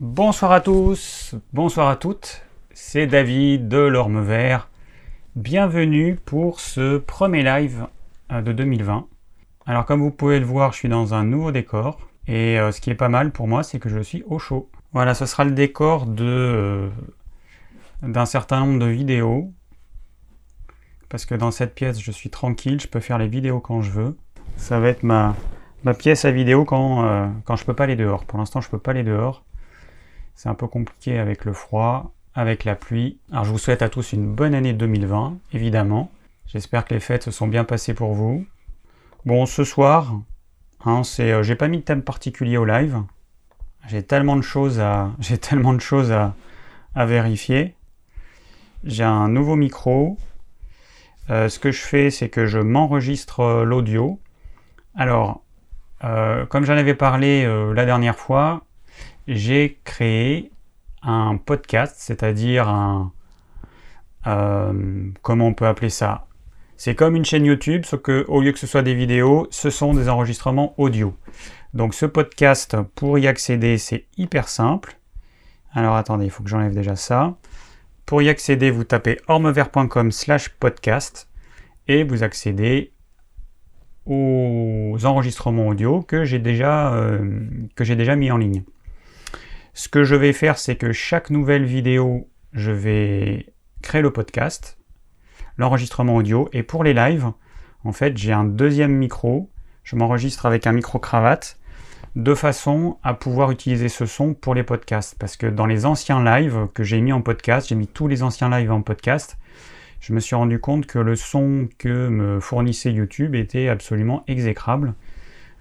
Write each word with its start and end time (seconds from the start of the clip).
Bonsoir 0.00 0.50
à 0.50 0.60
tous, 0.60 1.36
bonsoir 1.52 1.88
à 1.88 1.94
toutes, 1.94 2.42
c'est 2.72 3.06
David 3.06 3.68
de 3.68 3.78
l'Orme 3.78 4.24
Vert. 4.24 4.68
Bienvenue 5.36 6.16
pour 6.16 6.58
ce 6.58 6.98
premier 6.98 7.44
live 7.44 7.86
euh, 8.32 8.42
de 8.42 8.50
2020. 8.50 9.06
Alors 9.66 9.84
comme 9.84 10.00
vous 10.00 10.10
pouvez 10.10 10.40
le 10.40 10.46
voir, 10.46 10.72
je 10.72 10.78
suis 10.78 10.88
dans 10.88 11.14
un 11.14 11.22
nouveau 11.22 11.52
décor 11.52 12.00
et 12.26 12.58
euh, 12.58 12.72
ce 12.72 12.80
qui 12.80 12.90
est 12.90 12.96
pas 12.96 13.08
mal 13.08 13.30
pour 13.30 13.46
moi, 13.46 13.62
c'est 13.62 13.78
que 13.78 13.88
je 13.88 14.00
suis 14.00 14.24
au 14.26 14.40
chaud. 14.40 14.68
Voilà, 14.92 15.14
ce 15.14 15.26
sera 15.26 15.44
le 15.44 15.52
décor 15.52 16.06
de 16.06 16.24
euh, 16.24 16.88
d'un 18.02 18.26
certain 18.26 18.66
nombre 18.66 18.80
de 18.80 18.90
vidéos 18.90 19.52
parce 21.08 21.24
que 21.24 21.36
dans 21.36 21.52
cette 21.52 21.72
pièce, 21.72 22.00
je 22.00 22.10
suis 22.10 22.30
tranquille, 22.30 22.80
je 22.80 22.88
peux 22.88 22.98
faire 22.98 23.18
les 23.18 23.28
vidéos 23.28 23.60
quand 23.60 23.80
je 23.80 23.92
veux. 23.92 24.16
Ça 24.56 24.80
va 24.80 24.88
être 24.88 25.04
ma, 25.04 25.36
pièce 25.96 26.24
à 26.24 26.32
vidéo 26.32 26.64
quand, 26.64 27.30
quand 27.44 27.54
je 27.54 27.64
peux 27.64 27.74
pas 27.74 27.84
aller 27.84 27.94
dehors. 27.94 28.24
Pour 28.24 28.40
l'instant, 28.40 28.60
je 28.60 28.68
peux 28.68 28.80
pas 28.80 28.90
aller 28.90 29.04
dehors. 29.04 29.44
C'est 30.34 30.48
un 30.48 30.54
peu 30.54 30.66
compliqué 30.66 31.18
avec 31.18 31.44
le 31.44 31.52
froid, 31.52 32.12
avec 32.34 32.64
la 32.64 32.74
pluie. 32.74 33.18
Alors 33.30 33.44
je 33.44 33.50
vous 33.50 33.58
souhaite 33.58 33.82
à 33.82 33.88
tous 33.88 34.12
une 34.12 34.26
bonne 34.26 34.54
année 34.54 34.72
2020, 34.72 35.38
évidemment. 35.52 36.10
J'espère 36.46 36.84
que 36.84 36.94
les 36.94 37.00
fêtes 37.00 37.22
se 37.22 37.30
sont 37.30 37.46
bien 37.46 37.64
passées 37.64 37.94
pour 37.94 38.14
vous. 38.14 38.44
Bon, 39.24 39.46
ce 39.46 39.64
soir, 39.64 40.20
hein, 40.84 41.02
euh, 41.20 41.42
j'ai 41.42 41.54
pas 41.54 41.68
mis 41.68 41.78
de 41.78 41.82
thème 41.82 42.02
particulier 42.02 42.56
au 42.56 42.64
live. 42.64 43.02
J'ai 43.88 44.02
tellement 44.02 44.36
de 44.36 44.42
choses 44.42 44.80
à, 44.80 45.12
j'ai 45.20 45.38
tellement 45.38 45.72
de 45.72 45.80
choses 45.80 46.12
à, 46.12 46.34
vérifier. 46.94 47.74
J'ai 48.84 49.04
un 49.04 49.28
nouveau 49.28 49.56
micro. 49.56 50.18
Euh, 51.30 51.48
ce 51.48 51.58
que 51.58 51.72
je 51.72 51.80
fais, 51.80 52.10
c'est 52.10 52.28
que 52.28 52.46
je 52.46 52.58
m'enregistre 52.58 53.40
euh, 53.40 53.64
l'audio. 53.64 54.20
Alors, 54.94 55.42
comme 56.50 56.64
j'en 56.66 56.76
avais 56.76 56.94
parlé 56.94 57.46
la 57.74 57.86
dernière 57.86 58.16
fois, 58.16 58.63
j'ai 59.26 59.78
créé 59.84 60.50
un 61.02 61.36
podcast, 61.36 61.96
c'est-à-dire 61.98 62.68
un... 62.68 63.12
Euh, 64.26 65.10
comment 65.22 65.48
on 65.48 65.54
peut 65.54 65.66
appeler 65.66 65.90
ça? 65.90 66.26
C'est 66.76 66.94
comme 66.94 67.14
une 67.14 67.24
chaîne 67.24 67.44
YouTube, 67.44 67.84
sauf 67.84 68.02
que 68.02 68.24
au 68.28 68.40
lieu 68.40 68.52
que 68.52 68.58
ce 68.58 68.66
soit 68.66 68.82
des 68.82 68.94
vidéos, 68.94 69.46
ce 69.50 69.70
sont 69.70 69.94
des 69.94 70.08
enregistrements 70.08 70.74
audio. 70.78 71.14
Donc 71.72 71.94
ce 71.94 72.06
podcast, 72.06 72.76
pour 72.94 73.18
y 73.18 73.26
accéder, 73.26 73.78
c'est 73.78 74.06
hyper 74.16 74.48
simple. 74.48 74.98
Alors 75.72 75.96
attendez, 75.96 76.24
il 76.24 76.30
faut 76.30 76.42
que 76.42 76.48
j'enlève 76.50 76.74
déjà 76.74 76.96
ça. 76.96 77.36
Pour 78.06 78.22
y 78.22 78.28
accéder, 78.28 78.70
vous 78.70 78.84
tapez 78.84 79.18
ormevert.com 79.28 80.12
slash 80.12 80.50
podcast 80.50 81.28
et 81.88 82.04
vous 82.04 82.22
accédez 82.22 82.92
aux 84.06 84.98
enregistrements 85.04 85.68
audio 85.68 86.02
que 86.02 86.24
j'ai 86.24 86.38
déjà, 86.38 86.94
euh, 86.94 87.40
que 87.74 87.84
j'ai 87.84 87.96
déjà 87.96 88.16
mis 88.16 88.30
en 88.30 88.36
ligne. 88.36 88.62
Ce 89.76 89.88
que 89.88 90.04
je 90.04 90.14
vais 90.14 90.32
faire, 90.32 90.56
c'est 90.56 90.76
que 90.76 90.92
chaque 90.92 91.30
nouvelle 91.30 91.64
vidéo, 91.64 92.28
je 92.52 92.70
vais 92.70 93.52
créer 93.82 94.02
le 94.02 94.12
podcast, 94.12 94.78
l'enregistrement 95.58 96.14
audio, 96.14 96.48
et 96.52 96.62
pour 96.62 96.84
les 96.84 96.94
lives, 96.94 97.32
en 97.82 97.90
fait, 97.90 98.16
j'ai 98.16 98.32
un 98.32 98.44
deuxième 98.44 98.92
micro. 98.92 99.50
Je 99.82 99.96
m'enregistre 99.96 100.46
avec 100.46 100.68
un 100.68 100.72
micro 100.72 101.00
cravate 101.00 101.58
de 102.14 102.36
façon 102.36 102.98
à 103.02 103.14
pouvoir 103.14 103.50
utiliser 103.50 103.88
ce 103.88 104.06
son 104.06 104.32
pour 104.32 104.54
les 104.54 104.62
podcasts. 104.62 105.18
Parce 105.18 105.36
que 105.36 105.48
dans 105.48 105.66
les 105.66 105.86
anciens 105.86 106.22
lives 106.22 106.68
que 106.72 106.84
j'ai 106.84 107.00
mis 107.00 107.12
en 107.12 107.20
podcast, 107.20 107.68
j'ai 107.68 107.74
mis 107.74 107.88
tous 107.88 108.06
les 108.06 108.22
anciens 108.22 108.48
lives 108.56 108.70
en 108.70 108.80
podcast, 108.80 109.38
je 109.98 110.12
me 110.12 110.20
suis 110.20 110.36
rendu 110.36 110.60
compte 110.60 110.86
que 110.86 111.00
le 111.00 111.16
son 111.16 111.68
que 111.78 112.08
me 112.08 112.38
fournissait 112.38 112.92
YouTube 112.92 113.34
était 113.34 113.68
absolument 113.68 114.22
exécrable. 114.28 114.94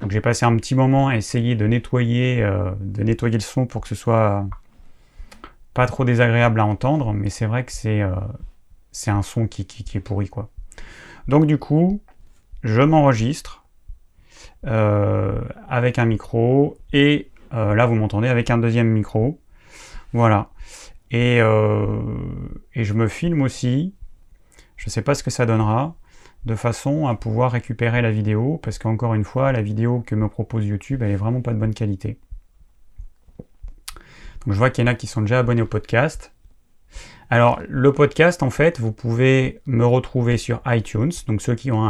Donc 0.01 0.11
j'ai 0.11 0.21
passé 0.21 0.45
un 0.45 0.55
petit 0.57 0.75
moment 0.75 1.07
à 1.07 1.15
essayer 1.15 1.55
de 1.55 1.65
nettoyer, 1.65 2.41
euh, 2.41 2.71
de 2.79 3.03
nettoyer 3.03 3.37
le 3.37 3.41
son 3.41 3.65
pour 3.65 3.81
que 3.81 3.87
ce 3.87 3.95
soit 3.95 4.45
pas 5.73 5.85
trop 5.87 6.05
désagréable 6.05 6.59
à 6.59 6.65
entendre, 6.65 7.13
mais 7.13 7.29
c'est 7.29 7.45
vrai 7.45 7.63
que 7.63 7.71
c'est 7.71 8.01
euh, 8.01 8.15
un 9.07 9.21
son 9.21 9.47
qui, 9.47 9.61
est 9.61 9.99
pourri 9.99 10.29
quoi. 10.29 10.49
Donc 11.27 11.45
du 11.45 11.57
coup, 11.57 12.01
je 12.63 12.81
m'enregistre 12.81 13.63
euh, 14.65 15.41
avec 15.69 15.99
un 15.99 16.05
micro 16.05 16.77
et 16.91 17.29
là 17.51 17.85
vous 17.85 17.93
m'entendez 17.93 18.27
avec 18.27 18.49
un 18.49 18.57
deuxième 18.57 18.87
micro. 18.87 19.39
Voilà. 20.11 20.49
Et, 21.11 21.37
et 21.37 22.83
je 22.83 22.93
me 22.93 23.07
filme 23.07 23.43
aussi. 23.43 23.93
Je 24.75 24.87
ne 24.87 24.91
sais 24.91 25.03
pas 25.03 25.13
ce 25.13 25.21
que 25.21 25.29
ça 25.29 25.45
donnera 25.45 25.95
de 26.45 26.55
façon 26.55 27.07
à 27.07 27.15
pouvoir 27.15 27.51
récupérer 27.51 28.01
la 28.01 28.11
vidéo, 28.11 28.59
parce 28.61 28.77
qu'encore 28.77 29.13
une 29.13 29.23
fois, 29.23 29.51
la 29.51 29.61
vidéo 29.61 30.03
que 30.05 30.15
me 30.15 30.27
propose 30.27 30.65
YouTube, 30.65 31.01
elle 31.01 31.11
est 31.11 31.15
vraiment 31.15 31.41
pas 31.41 31.53
de 31.53 31.59
bonne 31.59 31.73
qualité. 31.73 32.19
Donc 34.45 34.53
je 34.53 34.57
vois 34.57 34.69
qu'il 34.69 34.85
y 34.85 34.87
en 34.87 34.91
a 34.91 34.95
qui 34.95 35.07
sont 35.07 35.21
déjà 35.21 35.39
abonnés 35.39 35.61
au 35.61 35.67
podcast. 35.67 36.33
Alors 37.29 37.61
le 37.67 37.93
podcast, 37.93 38.43
en 38.43 38.49
fait, 38.49 38.79
vous 38.79 38.91
pouvez 38.91 39.61
me 39.65 39.85
retrouver 39.85 40.37
sur 40.37 40.61
iTunes, 40.67 41.11
donc 41.27 41.41
ceux 41.41 41.55
qui 41.55 41.71
ont 41.71 41.83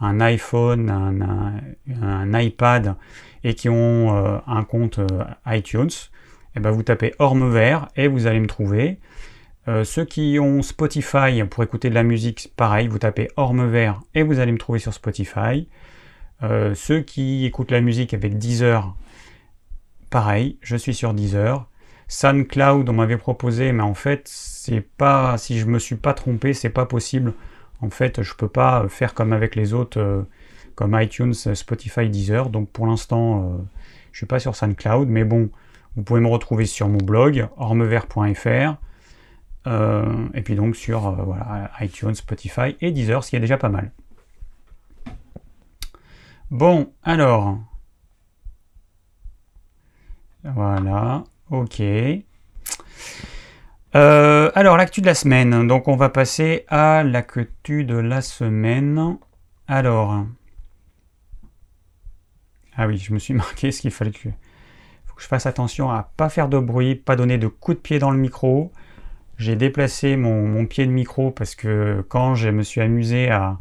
un, 0.00 0.20
iPhone, 0.20 0.90
un, 0.90 2.38
iPad 2.40 2.96
et 3.44 3.54
qui 3.54 3.68
ont 3.68 4.16
euh, 4.16 4.38
un 4.46 4.64
compte 4.64 4.98
euh, 4.98 5.24
iTunes, 5.46 5.90
et 5.90 6.58
eh 6.58 6.60
ben 6.60 6.70
vous 6.70 6.82
tapez 6.82 7.14
Orme 7.18 7.50
Vert 7.52 7.88
et 7.96 8.08
vous 8.08 8.26
allez 8.26 8.40
me 8.40 8.46
trouver. 8.46 8.98
Euh, 9.68 9.82
ceux 9.82 10.04
qui 10.04 10.38
ont 10.40 10.62
Spotify 10.62 11.42
pour 11.50 11.64
écouter 11.64 11.90
de 11.90 11.94
la 11.94 12.04
musique, 12.04 12.52
pareil, 12.56 12.86
vous 12.86 12.98
tapez 12.98 13.28
Orme 13.36 13.68
Vert 13.68 14.00
et 14.14 14.22
vous 14.22 14.38
allez 14.38 14.52
me 14.52 14.58
trouver 14.58 14.78
sur 14.78 14.94
Spotify. 14.94 15.68
Euh, 16.42 16.74
ceux 16.74 17.00
qui 17.00 17.44
écoutent 17.44 17.72
la 17.72 17.80
musique 17.80 18.14
avec 18.14 18.38
Deezer, 18.38 18.94
pareil, 20.08 20.58
je 20.60 20.76
suis 20.76 20.94
sur 20.94 21.14
Deezer. 21.14 21.66
SoundCloud, 22.06 22.88
on 22.88 22.92
m'avait 22.92 23.16
proposé, 23.16 23.72
mais 23.72 23.82
en 23.82 23.94
fait, 23.94 24.22
c'est 24.26 24.80
pas, 24.80 25.36
si 25.38 25.58
je 25.58 25.66
me 25.66 25.80
suis 25.80 25.96
pas 25.96 26.14
trompé, 26.14 26.54
c'est 26.54 26.70
pas 26.70 26.86
possible. 26.86 27.32
En 27.80 27.90
fait, 27.90 28.22
je 28.22 28.34
peux 28.34 28.48
pas 28.48 28.86
faire 28.88 29.14
comme 29.14 29.32
avec 29.32 29.56
les 29.56 29.74
autres, 29.74 29.98
euh, 29.98 30.22
comme 30.76 30.96
iTunes, 31.00 31.34
Spotify, 31.34 32.08
Deezer. 32.08 32.50
Donc 32.50 32.70
pour 32.70 32.86
l'instant, 32.86 33.58
je 34.12 34.18
suis 34.18 34.26
pas 34.26 34.38
sur 34.38 34.54
SoundCloud, 34.54 35.08
mais 35.08 35.24
bon, 35.24 35.50
vous 35.96 36.02
pouvez 36.04 36.20
me 36.20 36.28
retrouver 36.28 36.66
sur 36.66 36.88
mon 36.88 36.98
blog, 36.98 37.48
ormevert.fr. 37.56 38.76
Euh, 39.66 40.28
et 40.34 40.42
puis 40.42 40.54
donc 40.54 40.76
sur 40.76 41.08
euh, 41.08 41.66
iTunes, 41.80 42.14
Spotify 42.14 42.76
et 42.80 42.92
Deezer, 42.92 43.24
ce 43.24 43.30
qui 43.30 43.36
est 43.36 43.40
déjà 43.40 43.58
pas 43.58 43.68
mal. 43.68 43.90
Bon, 46.50 46.92
alors. 47.02 47.58
Voilà, 50.44 51.24
ok. 51.50 51.82
Euh, 53.96 54.50
alors, 54.54 54.76
l'actu 54.76 55.00
de 55.00 55.06
la 55.06 55.14
semaine. 55.14 55.66
Donc, 55.66 55.88
on 55.88 55.96
va 55.96 56.08
passer 56.08 56.64
à 56.68 57.02
l'actu 57.02 57.84
de 57.84 57.96
la 57.96 58.20
semaine. 58.20 59.18
Alors. 59.66 60.24
Ah 62.76 62.86
oui, 62.86 62.98
je 62.98 63.12
me 63.12 63.18
suis 63.18 63.34
marqué 63.34 63.72
ce 63.72 63.80
qu'il 63.80 63.90
fallait 63.90 64.12
que. 64.12 64.28
Faut 65.06 65.14
que 65.16 65.22
je 65.22 65.26
fasse 65.26 65.46
attention 65.46 65.90
à 65.90 66.12
pas 66.16 66.28
faire 66.28 66.48
de 66.48 66.58
bruit, 66.58 66.94
pas 66.94 67.16
donner 67.16 67.38
de 67.38 67.48
coups 67.48 67.78
de 67.78 67.82
pied 67.82 67.98
dans 67.98 68.12
le 68.12 68.18
micro. 68.18 68.70
J'ai 69.38 69.54
déplacé 69.56 70.16
mon, 70.16 70.64
pied 70.66 70.86
de 70.86 70.92
micro 70.92 71.30
parce 71.30 71.54
que 71.54 72.04
quand 72.08 72.34
je 72.34 72.48
me 72.48 72.62
suis 72.62 72.80
amusé 72.80 73.30
à, 73.30 73.58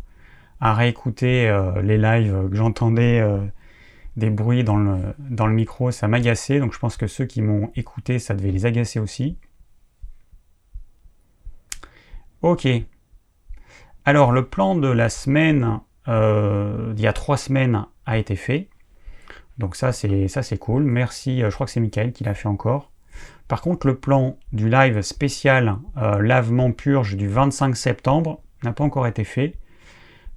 réécouter 0.62 1.48
euh, 1.48 1.82
les 1.82 1.98
lives, 1.98 2.50
que 2.50 2.56
j'entendais 2.56 3.20
euh, 3.20 3.40
des 4.16 4.30
bruits 4.30 4.64
dans 4.64 4.78
le, 4.78 4.98
dans 5.20 5.48
le 5.48 5.54
micro, 5.54 5.92
ça 5.92 6.08
m'agaçait. 6.08 6.60
Donc 6.60 6.74
je 6.74 6.80
pense 6.80 6.98
que 6.98 7.08
ceux 7.08 7.26
qui 7.26 7.42
m'ont 7.42 7.72
écouté, 7.76 8.20
ça 8.20 8.34
devait 8.34 8.52
les 8.52 8.66
agacer 8.66 9.00
aussi. 9.00 9.38
Ok. 12.42 12.68
Alors 14.06 14.32
le 14.32 14.46
plan 14.46 14.76
de 14.76 14.88
la 14.88 15.10
semaine, 15.10 15.80
euh, 16.08 16.94
d'il 16.94 17.04
y 17.04 17.08
a 17.08 17.14
trois 17.14 17.38
semaines, 17.38 17.86
a 18.06 18.18
été 18.18 18.36
fait. 18.36 18.70
Donc 19.58 19.76
ça 19.76 19.92
c'est 19.92 20.28
ça 20.28 20.42
c'est 20.42 20.58
cool. 20.58 20.84
Merci. 20.84 21.42
Je 21.42 21.50
crois 21.50 21.66
que 21.66 21.72
c'est 21.72 21.80
Michael 21.80 22.14
qui 22.14 22.24
l'a 22.24 22.34
fait 22.34 22.48
encore. 22.48 22.92
Par 23.48 23.62
contre, 23.62 23.86
le 23.86 23.96
plan 23.96 24.38
du 24.54 24.70
live 24.70 25.02
spécial 25.02 25.78
euh, 25.98 26.20
lavement 26.20 26.72
purge 26.72 27.16
du 27.16 27.28
25 27.28 27.76
septembre 27.76 28.42
n'a 28.64 28.74
pas 28.74 28.84
encore 28.84 29.06
été 29.06 29.24
fait. 29.24 29.56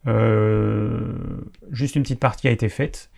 Euh, 0.06 1.14
juste 1.70 1.96
une 1.96 2.02
petite 2.02 2.20
partie 2.20 2.48
a 2.48 2.50
été 2.50 2.68
faite, 2.68 3.10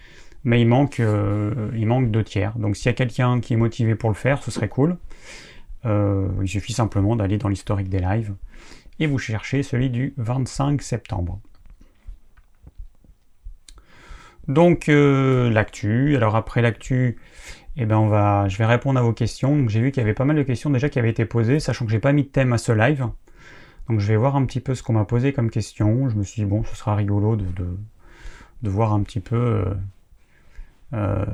mais 0.44 0.64
euh, 0.64 1.70
il 1.74 1.86
manque 1.86 2.10
deux 2.10 2.22
tiers. 2.22 2.56
Donc 2.56 2.76
s'il 2.76 2.86
y 2.86 2.90
a 2.90 2.94
quelqu'un 2.94 3.40
qui 3.40 3.54
est 3.54 3.56
motivé 3.56 3.96
pour 3.96 4.10
le 4.10 4.14
faire, 4.14 4.42
ce 4.42 4.50
serait 4.50 4.68
cool. 4.68 4.96
il 5.84 6.48
suffit 6.48 6.72
simplement 6.72 7.16
d'aller 7.16 7.38
dans 7.38 7.48
l'historique 7.48 7.88
des 7.88 8.00
lives 8.00 8.34
et 9.00 9.06
vous 9.06 9.18
cherchez 9.18 9.62
celui 9.62 9.90
du 9.90 10.14
25 10.18 10.80
septembre. 10.82 11.40
Donc 14.46 14.86
l'actu, 14.88 16.16
alors 16.16 16.36
après 16.36 16.62
l'actu, 16.62 17.18
eh 17.82 17.86
ben 17.86 18.06
va, 18.08 18.46
je 18.46 18.58
vais 18.58 18.66
répondre 18.66 18.98
à 19.00 19.02
vos 19.02 19.14
questions. 19.14 19.56
Donc 19.56 19.70
j'ai 19.70 19.80
vu 19.80 19.90
qu'il 19.90 20.02
y 20.02 20.04
avait 20.04 20.12
pas 20.12 20.26
mal 20.26 20.36
de 20.36 20.42
questions 20.42 20.68
déjà 20.68 20.90
qui 20.90 20.98
avaient 20.98 21.10
été 21.10 21.24
posées, 21.24 21.60
sachant 21.60 21.86
que 21.86 21.90
j'ai 21.90 21.98
pas 21.98 22.12
mis 22.12 22.24
de 22.24 22.28
thème 22.28 22.52
à 22.52 22.58
ce 22.58 22.72
live. 22.72 23.08
Donc 23.88 24.00
je 24.00 24.06
vais 24.06 24.16
voir 24.16 24.36
un 24.36 24.44
petit 24.44 24.60
peu 24.60 24.74
ce 24.74 24.82
qu'on 24.82 24.92
m'a 24.92 25.06
posé 25.06 25.32
comme 25.32 25.50
question. 25.50 26.10
Je 26.10 26.16
me 26.16 26.22
suis 26.22 26.42
dit 26.42 26.46
bon, 26.46 26.62
ce 26.62 26.76
sera 26.76 26.94
rigolo 26.94 27.36
de, 27.36 28.68
voir 28.68 28.92
un 28.92 29.02
petit 29.02 29.20
peu 29.20 29.36
euh, 29.36 29.74
euh, 30.92 31.24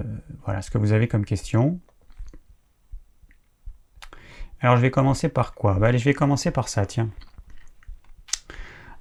voilà 0.45 0.63
ce 0.63 0.71
que 0.71 0.79
vous 0.79 0.93
avez 0.93 1.09
comme 1.09 1.25
question. 1.25 1.81
Alors 4.61 4.77
je 4.77 4.83
vais 4.83 4.93
commencer 4.93 5.29
par 5.29 5.53
quoi? 5.53 5.75
Bah, 5.75 5.97
je 5.97 6.05
vais 6.05 6.15
commencer 6.15 6.53
par 6.53 6.69
ça, 6.69 6.87
tiens. 6.87 7.11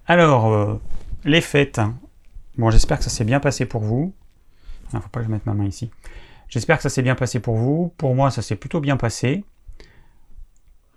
Alors, 0.08 0.52
euh, 0.52 0.82
les 1.24 1.42
fêtes. 1.42 1.80
Bon, 2.58 2.72
j'espère 2.72 2.98
que 2.98 3.04
ça 3.04 3.10
s'est 3.12 3.24
bien 3.24 3.40
passé 3.40 3.66
pour 3.66 3.84
vous. 3.84 4.16
Il 4.92 4.96
ne 4.96 5.02
faut 5.02 5.10
pas 5.10 5.20
que 5.20 5.28
je 5.28 5.32
mette 5.32 5.46
ma 5.46 5.54
main 5.54 5.66
ici. 5.66 5.92
J'espère 6.50 6.78
que 6.78 6.84
ça 6.84 6.90
s'est 6.90 7.02
bien 7.02 7.16
passé 7.16 7.40
pour 7.40 7.56
vous. 7.56 7.94
Pour 7.98 8.16
moi, 8.16 8.32
ça 8.32 8.42
s'est 8.42 8.56
plutôt 8.56 8.80
bien 8.80 8.98
passé. 8.98 9.44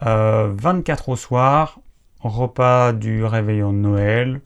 24 0.01 1.09
euh, 1.09 1.13
au 1.13 1.17
soir, 1.17 1.81
repas 2.21 2.93
du 2.93 3.25
réveillon 3.25 3.73
de 3.73 3.79
Noël. 3.79 4.41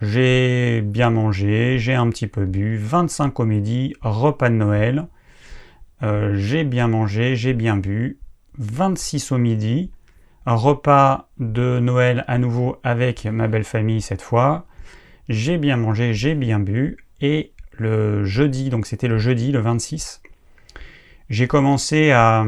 J'ai 0.00 0.82
bien 0.82 1.10
mangé, 1.10 1.78
j'ai 1.78 1.94
un 1.94 2.08
petit 2.10 2.26
peu 2.26 2.44
bu. 2.44 2.76
25 2.76 3.38
au 3.40 3.44
midi, 3.44 3.94
repas 4.02 4.50
de 4.50 4.54
Noël. 4.54 5.06
Euh, 6.02 6.34
j'ai 6.34 6.64
bien 6.64 6.88
mangé, 6.88 7.36
j'ai 7.36 7.54
bien 7.54 7.76
bu. 7.76 8.18
26 8.58 9.32
au 9.32 9.38
midi, 9.38 9.90
repas 10.46 11.28
de 11.38 11.78
Noël 11.78 12.24
à 12.28 12.38
nouveau 12.38 12.76
avec 12.82 13.24
ma 13.24 13.48
belle 13.48 13.64
famille 13.64 14.02
cette 14.02 14.22
fois. 14.22 14.66
J'ai 15.28 15.56
bien 15.56 15.76
mangé, 15.76 16.12
j'ai 16.12 16.34
bien 16.34 16.60
bu. 16.60 16.98
Et 17.20 17.53
le 17.78 18.24
jeudi, 18.24 18.70
donc 18.70 18.86
c'était 18.86 19.08
le 19.08 19.18
jeudi, 19.18 19.52
le 19.52 19.60
26, 19.60 20.22
j'ai 21.30 21.46
commencé 21.46 22.10
à... 22.10 22.44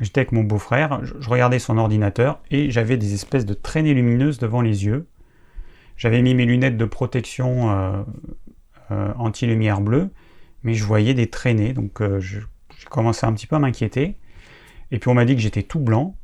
J'étais 0.00 0.20
avec 0.20 0.32
mon 0.32 0.42
beau-frère, 0.42 1.00
je 1.04 1.28
regardais 1.28 1.60
son 1.60 1.78
ordinateur 1.78 2.40
et 2.50 2.70
j'avais 2.70 2.96
des 2.96 3.14
espèces 3.14 3.46
de 3.46 3.54
traînées 3.54 3.94
lumineuses 3.94 4.38
devant 4.38 4.60
les 4.60 4.84
yeux. 4.84 5.06
J'avais 5.96 6.22
mis 6.22 6.34
mes 6.34 6.44
lunettes 6.44 6.76
de 6.76 6.84
protection 6.84 7.70
euh, 7.70 8.02
euh, 8.90 9.12
anti-lumière 9.16 9.80
bleue, 9.80 10.10
mais 10.64 10.74
je 10.74 10.84
voyais 10.84 11.14
des 11.14 11.28
traînées, 11.28 11.72
donc 11.72 12.00
euh, 12.00 12.18
j'ai 12.18 12.40
commencé 12.90 13.26
un 13.26 13.32
petit 13.32 13.46
peu 13.46 13.54
à 13.54 13.58
m'inquiéter. 13.60 14.16
Et 14.90 14.98
puis 14.98 15.08
on 15.08 15.14
m'a 15.14 15.24
dit 15.24 15.36
que 15.36 15.40
j'étais 15.40 15.62
tout 15.62 15.78
blanc, 15.78 16.16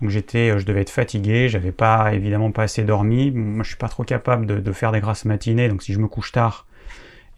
donc 0.00 0.08
j'étais, 0.08 0.58
je 0.58 0.64
devais 0.64 0.80
être 0.80 0.90
fatigué, 0.90 1.50
j'avais 1.50 1.72
pas 1.72 2.14
évidemment 2.14 2.52
pas 2.52 2.62
assez 2.62 2.84
dormi. 2.84 3.30
Moi 3.30 3.62
je 3.64 3.68
suis 3.68 3.76
pas 3.76 3.88
trop 3.88 4.04
capable 4.04 4.46
de, 4.46 4.72
faire 4.72 4.92
des 4.92 5.00
grasses 5.00 5.26
matinées, 5.26 5.68
donc 5.68 5.82
si 5.82 5.92
je 5.92 5.98
me 5.98 6.08
couche 6.08 6.32
tard, 6.32 6.66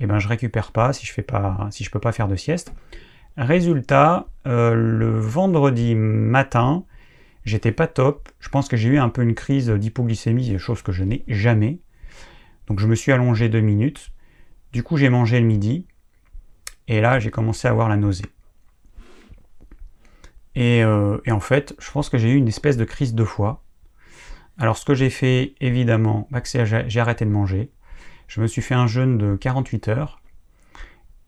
eh 0.03 0.07
ben 0.07 0.19
je 0.19 0.27
récupère 0.27 0.73
pas 0.73 0.93
si 0.93 1.07
je 1.07 1.13
fais 1.13 1.23
pas, 1.23 1.69
si 1.71 1.85
je 1.85 1.91
peux 1.91 2.01
pas 2.01 2.13
faire 2.13 2.27
de 2.27 2.35
sieste. 2.37 2.75
Résultat, 3.37 4.27
euh, 4.47 4.75
le 4.75 5.19
vendredi 5.19 5.95
matin, 5.95 6.85
j'étais 7.45 7.73
pas 7.73 7.87
top. 7.87 8.29
Je 8.41 8.49
pense 8.49 8.69
que 8.69 8.77
j'ai 8.77 8.89
eu 8.89 8.99
un 8.99 9.09
peu 9.09 9.23
une 9.23 9.35
crise 9.35 9.71
d'hypoglycémie, 9.71 10.59
chose 10.59 10.83
que 10.83 10.93
je 10.93 11.05
n'ai 11.05 11.25
jamais. 11.29 11.79
Donc 12.67 12.81
je 12.81 12.87
me 12.87 12.95
suis 12.95 13.13
allongé 13.13 13.49
deux 13.49 13.61
minutes. 13.61 14.11
Du 14.73 14.83
coup, 14.83 14.97
j'ai 14.97 15.09
mangé 15.09 15.39
le 15.39 15.47
midi. 15.47 15.87
Et 16.89 17.01
là, 17.01 17.21
j'ai 17.21 17.31
commencé 17.31 17.69
à 17.69 17.71
avoir 17.71 17.89
la 17.89 17.97
nausée. 17.97 18.27
Et, 20.55 20.83
euh, 20.83 21.19
en 21.31 21.41
fait, 21.41 21.75
je 21.79 21.91
pense 21.91 22.09
que 22.09 22.19
j'ai 22.19 22.31
eu 22.31 22.37
une 22.37 22.49
espèce 22.49 22.77
de 22.77 22.85
crise 22.85 23.15
de 23.15 23.25
foie. 23.25 23.63
Alors, 24.59 24.77
ce 24.77 24.85
que 24.85 24.95
j'ai 24.95 25.11
fait, 25.11 25.55
évidemment, 25.61 26.29
bah, 26.31 26.41
j'ai 26.45 27.01
arrêté 27.01 27.25
de 27.25 27.31
manger. 27.31 27.71
Je 28.33 28.41
me 28.41 28.47
suis 28.47 28.63
fait 28.63 28.73
un 28.73 28.87
jeûne 28.87 29.19
de 29.19 29.37
48 29.37 29.89
heures. 29.89 30.23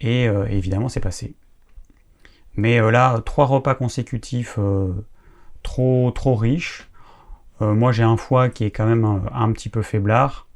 Et 0.00 0.26
euh, 0.26 0.46
évidemment, 0.46 0.88
c'est 0.88 1.00
passé. 1.00 1.34
Mais 2.56 2.80
euh, 2.80 2.90
là, 2.90 3.20
trois 3.26 3.44
repas 3.44 3.74
consécutifs 3.74 4.54
euh, 4.58 4.90
trop, 5.62 6.10
trop 6.12 6.34
riches. 6.34 6.88
Moi, 7.60 7.92
j'ai 7.92 8.02
un 8.02 8.16
foie 8.16 8.48
qui 8.48 8.64
est 8.64 8.70
quand 8.70 8.86
même 8.86 9.04
un, 9.04 9.52
petit 9.52 9.68
peu 9.68 9.80
faiblard. 9.80 10.48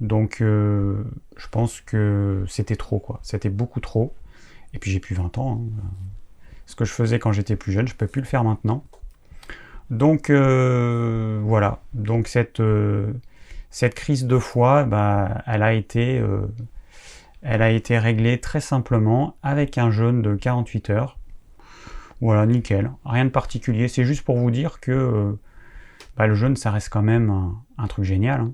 Donc, 0.00 0.36
je 0.40 1.48
pense 1.50 1.80
que 1.80 2.44
c'était 2.46 2.76
trop, 2.76 3.00
quoi. 3.00 3.18
C'était 3.22 3.48
beaucoup 3.48 3.80
trop. 3.80 4.14
Et 4.74 4.78
puis, 4.78 4.92
j'ai 4.92 5.00
plus 5.00 5.16
20 5.16 5.38
ans. 5.38 5.60
Hein. 5.60 5.82
Ce 6.66 6.76
que 6.76 6.84
je 6.84 6.92
faisais 6.92 7.18
quand 7.18 7.32
j'étais 7.32 7.56
plus 7.56 7.72
jeune, 7.72 7.88
je 7.88 7.94
ne 7.94 7.96
peux 7.96 8.06
plus 8.06 8.20
le 8.20 8.26
faire 8.26 8.44
maintenant. 8.44 8.84
Donc, 9.90 10.30
voilà. 10.30 11.80
Donc, 11.94 12.28
cette, 12.28 12.62
cette 13.72 13.94
crise 13.94 14.26
de 14.26 14.38
foie, 14.38 14.84
bah, 14.84 15.42
elle 15.46 15.64
a 15.64 15.72
été 15.72 16.22
elle 17.42 17.62
a 17.62 17.70
été 17.70 17.98
réglée 17.98 18.38
très 18.38 18.60
simplement 18.60 19.36
avec 19.42 19.76
un 19.76 19.90
jeûne 19.90 20.22
de 20.22 20.36
48 20.36 20.90
heures. 20.90 21.18
Voilà, 22.20 22.46
nickel. 22.46 22.92
Rien 23.04 23.24
de 23.24 23.30
particulier. 23.30 23.88
C'est 23.88 24.04
juste 24.04 24.22
pour 24.22 24.36
vous 24.36 24.52
dire 24.52 24.78
que 24.78 24.92
euh, 24.92 25.32
bah, 26.16 26.28
le 26.28 26.34
jeûne, 26.34 26.54
ça 26.54 26.70
reste 26.70 26.88
quand 26.88 27.02
même 27.02 27.52
un, 27.78 27.86
truc 27.88 28.04
génial. 28.04 28.40
Hein. 28.40 28.52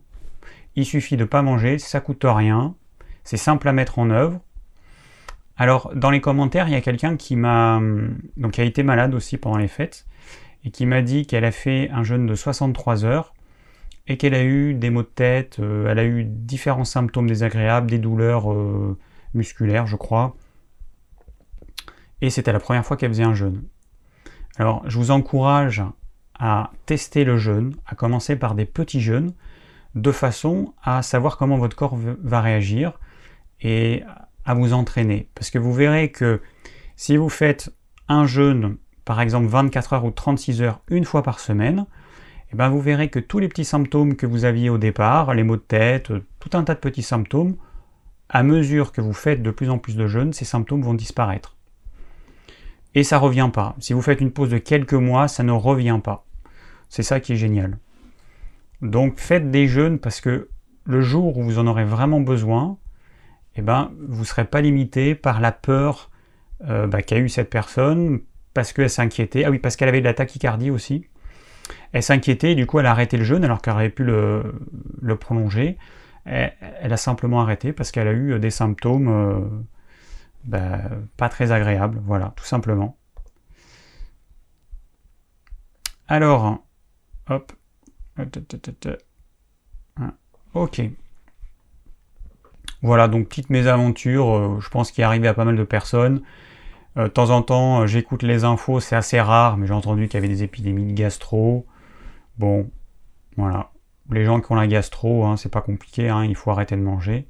Il 0.75 0.87
suffit 0.87 1.19
de 1.19 1.25
pas 1.25 1.43
manger, 1.43 1.79
ça 1.79 2.01
coûte 2.01 2.25
rien, 2.25 2.75
c'est 3.25 3.37
simple 3.37 3.69
à 3.69 3.73
mettre 3.73 3.99
en 3.99 4.09
œuvre. 4.09 4.41
Alors, 5.59 5.93
dans 5.95 6.11
les 6.11 6.21
commentaires, 6.21 6.69
il 6.69 6.73
y 6.73 6.77
a 6.77 6.81
quelqu'un 6.81 7.17
qui 7.17 7.37
m'a. 7.37 7.81
Donc, 8.37 8.53
qui 8.53 8.61
a 8.61 8.65
été 8.65 8.83
malade 8.83 9.13
aussi 9.13 9.37
pendant 9.37 9.59
les 9.59 9.69
fêtes, 9.69 10.07
et 10.65 10.71
qui 10.71 10.87
m'a 10.87 11.03
dit 11.03 11.27
qu'elle 11.27 11.45
a 11.45 11.51
fait 11.51 11.91
un 11.91 12.05
jeûne 12.05 12.27
de 12.27 12.35
63 12.35 13.05
heures, 13.05 13.35
et 14.09 14.17
qu'elle 14.17 14.35
a 14.35 14.43
eu 14.43 14.75
des 14.75 14.91
maux 14.91 15.03
de 15.03 15.09
tête, 15.09 15.59
euh, 15.61 15.89
elle 15.89 15.99
a 15.99 16.05
eu 16.05 16.25
différents 16.25 16.85
symptômes 16.85 17.29
désagréables, 17.29 17.91
des 17.91 17.99
douleurs 17.99 18.53
euh, 18.53 18.99
musculaires, 19.35 19.87
je 19.87 19.97
crois 19.97 20.35
et 22.21 22.31
c'était 22.31 22.53
la 22.53 22.61
première 22.61 22.85
fois 22.85 22.97
qu'elle 22.97 23.11
faisait 23.11 23.23
un 23.23 23.35
jeûne. 23.35 23.65
Alors 24.57 24.83
je 24.89 24.99
vous 24.99 25.11
encourage 25.11 25.83
à 26.39 26.71
tester 26.87 27.25
le 27.25 27.37
jeûne, 27.37 27.75
à 27.87 27.95
commencer 27.95 28.37
par 28.37 28.55
des 28.55 28.65
petits 28.65 29.01
jeûnes, 29.01 29.33
de 29.95 30.13
façon 30.13 30.75
à 30.83 31.03
savoir 31.03 31.37
comment 31.37 31.59
votre 31.59 31.77
corps 31.77 31.97
va 31.97 32.41
réagir 32.41 32.99
et 33.61 34.03
à 34.45 34.55
vous 34.55 34.73
entraîner. 34.73 35.29
Parce 35.35 35.51
que 35.51 35.59
vous 35.59 35.73
verrez 35.73 36.11
que 36.11 36.41
si 36.97 37.17
vous 37.17 37.29
faites 37.29 37.73
un 38.09 38.27
jeûne, 38.27 38.77
par 39.05 39.21
exemple 39.21 39.47
24 39.47 39.93
heures 39.95 40.05
ou 40.05 40.11
36 40.11 40.63
heures 40.63 40.81
une 40.89 41.05
fois 41.05 41.23
par 41.23 41.41
semaine, 41.41 41.87
eh 42.53 42.57
bien 42.57 42.69
vous 42.69 42.81
verrez 42.81 43.09
que 43.09 43.19
tous 43.19 43.39
les 43.39 43.49
petits 43.49 43.65
symptômes 43.65 44.17
que 44.17 44.27
vous 44.27 44.45
aviez 44.45 44.71
au 44.71 44.79
départ, 44.79 45.35
les 45.35 45.43
maux 45.43 45.57
de 45.57 45.63
tête, 45.63 46.13
tout 46.41 46.51
un 46.53 46.65
tas 46.65 46.75
de 46.75 46.81
petits 46.81 47.03
symptômes, 47.03 47.57
à 48.29 48.43
mesure 48.43 48.93
que 48.93 49.01
vous 49.01 49.13
faites 49.13 49.43
de 49.43 49.51
plus 49.51 49.71
en 49.71 49.79
plus 49.79 49.97
de 49.97 50.07
jeûnes, 50.07 50.33
ces 50.33 50.45
symptômes 50.45 50.83
vont 50.83 50.95
disparaître 50.95 51.59
et 52.95 53.05
ça 53.05 53.19
revient 53.19 53.51
pas. 53.53 53.77
Si 53.79 53.93
vous 53.93 54.03
faites 54.03 54.21
une 54.21 54.33
pause 54.33 54.51
de 54.51 54.59
quelques 54.59 54.95
mois, 54.95 55.29
ça 55.29 55.43
ne 55.43 55.53
revient 55.53 56.01
pas. 56.03 56.27
C'est 56.89 57.03
ça 57.03 57.21
qui 57.21 57.35
est 57.35 57.37
génial. 57.37 57.79
Donc 58.83 59.19
faites 59.19 59.51
des 59.51 59.69
jeûnes 59.69 59.99
parce 59.99 60.21
que 60.21 60.49
le 60.85 61.01
jour 61.01 61.37
où 61.37 61.43
vous 61.43 61.59
en 61.59 61.67
aurez 61.67 61.85
vraiment 61.85 62.21
besoin, 62.21 62.79
eh 63.57 63.63
ben, 63.63 63.93
vous 64.09 64.21
ne 64.21 64.27
serez 64.27 64.47
pas 64.47 64.61
limité 64.61 65.15
par 65.15 65.41
la 65.41 65.53
peur 65.53 66.11
euh, 66.67 66.87
bah, 66.87 67.03
qu'a 67.03 67.19
eu 67.19 67.29
cette 67.29 67.51
personne, 67.51 68.21
parce 68.55 68.73
qu'elle 68.73 68.91
s'inquiétait. 68.91 69.45
Ah 69.45 69.51
oui, 69.51 69.59
parce 69.59 69.77
qu'elle 69.77 69.89
avait 69.89 70.01
de 70.01 70.07
la 70.07 70.15
tachycardie 70.15 70.71
aussi. 70.71 71.07
Elle 71.93 72.03
s'inquiétait, 72.03 72.55
du 72.55 72.67
coup 72.67 72.79
elle 72.79 72.87
a 72.87 72.91
arrêté 72.91 73.17
le 73.17 73.25
jeûne 73.25 73.45
alors 73.45 73.61
qu'elle 73.63 73.75
aurait 73.75 73.91
pu 73.91 74.05
le, 74.05 75.17
prolonger. 75.19 75.79
Elle, 76.25 76.53
a 76.93 76.97
simplement 76.97 77.41
arrêté 77.41 77.73
parce 77.73 77.91
qu'elle 77.91 78.09
a 78.09 78.13
eu 78.13 78.39
des 78.39 78.51
symptômes 78.51 79.09
euh, 79.09 79.41
bah, 80.45 80.81
pas 81.17 81.29
très 81.29 81.53
agréable, 81.53 82.01
voilà, 82.05 82.33
tout 82.37 82.45
simplement. 82.45 82.97
Alors, 86.07 86.63
hop, 87.29 87.53
ok. 90.55 90.83
Voilà, 92.83 93.09
donc 93.09 93.29
petite 93.29 93.51
mésaventure, 93.51 94.37
euh, 94.37 94.61
je 94.61 94.69
pense 94.69 94.91
qu'il 94.91 95.03
est 95.03 95.05
arrivé 95.05 95.29
à 95.29 95.35
pas 95.35 95.45
mal 95.45 95.57
de 95.57 95.65
personnes. 95.65 96.23
Euh, 96.99 97.05
de 97.05 97.09
temps 97.09 97.31
en 97.31 97.43
temps, 97.43 97.83
euh, 97.83 97.87
j'écoute 97.87 98.23
les 98.23 98.45
infos, 98.45 98.81
c'est 98.81 98.97
assez 98.97 99.21
rare, 99.21 99.57
mais 99.57 99.67
j'ai 99.67 99.73
entendu 99.73 100.09
qu'il 100.09 100.15
y 100.15 100.19
avait 100.19 100.29
des 100.29 100.43
épidémies 100.43 100.87
de 100.87 100.93
gastro. 100.93 101.67
Bon, 102.39 102.69
voilà. 103.37 103.71
Les 104.11 104.25
gens 104.25 104.41
qui 104.41 104.51
ont 104.51 104.57
la 104.57 104.67
gastro, 104.67 105.25
hein, 105.27 105.37
c'est 105.37 105.51
pas 105.51 105.61
compliqué, 105.61 106.09
hein, 106.09 106.25
il 106.25 106.35
faut 106.35 106.51
arrêter 106.51 106.77
de 106.77 106.83
manger. 106.83 107.29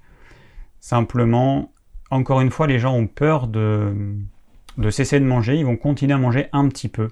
Simplement, 0.81 1.73
encore 2.11 2.41
une 2.41 2.51
fois, 2.51 2.67
les 2.67 2.79
gens 2.79 2.95
ont 2.95 3.07
peur 3.09 3.49
de, 3.49 4.17
cesser 4.91 5.21
de 5.21 5.25
manger, 5.25 5.57
ils 5.57 5.67
vont 5.67 5.77
continuer 5.77 6.15
à 6.15 6.19
manger 6.19 6.49
un 6.53 6.69
petit 6.69 6.89
peu. 6.89 7.09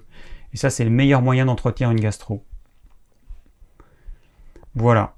Et 0.53 0.57
ça, 0.57 0.69
c'est 0.69 0.85
le 0.85 0.89
meilleur 0.89 1.21
moyen 1.21 1.45
d'entretenir 1.45 1.91
une 1.91 1.99
gastro. 1.99 2.43
Voilà. 4.73 5.15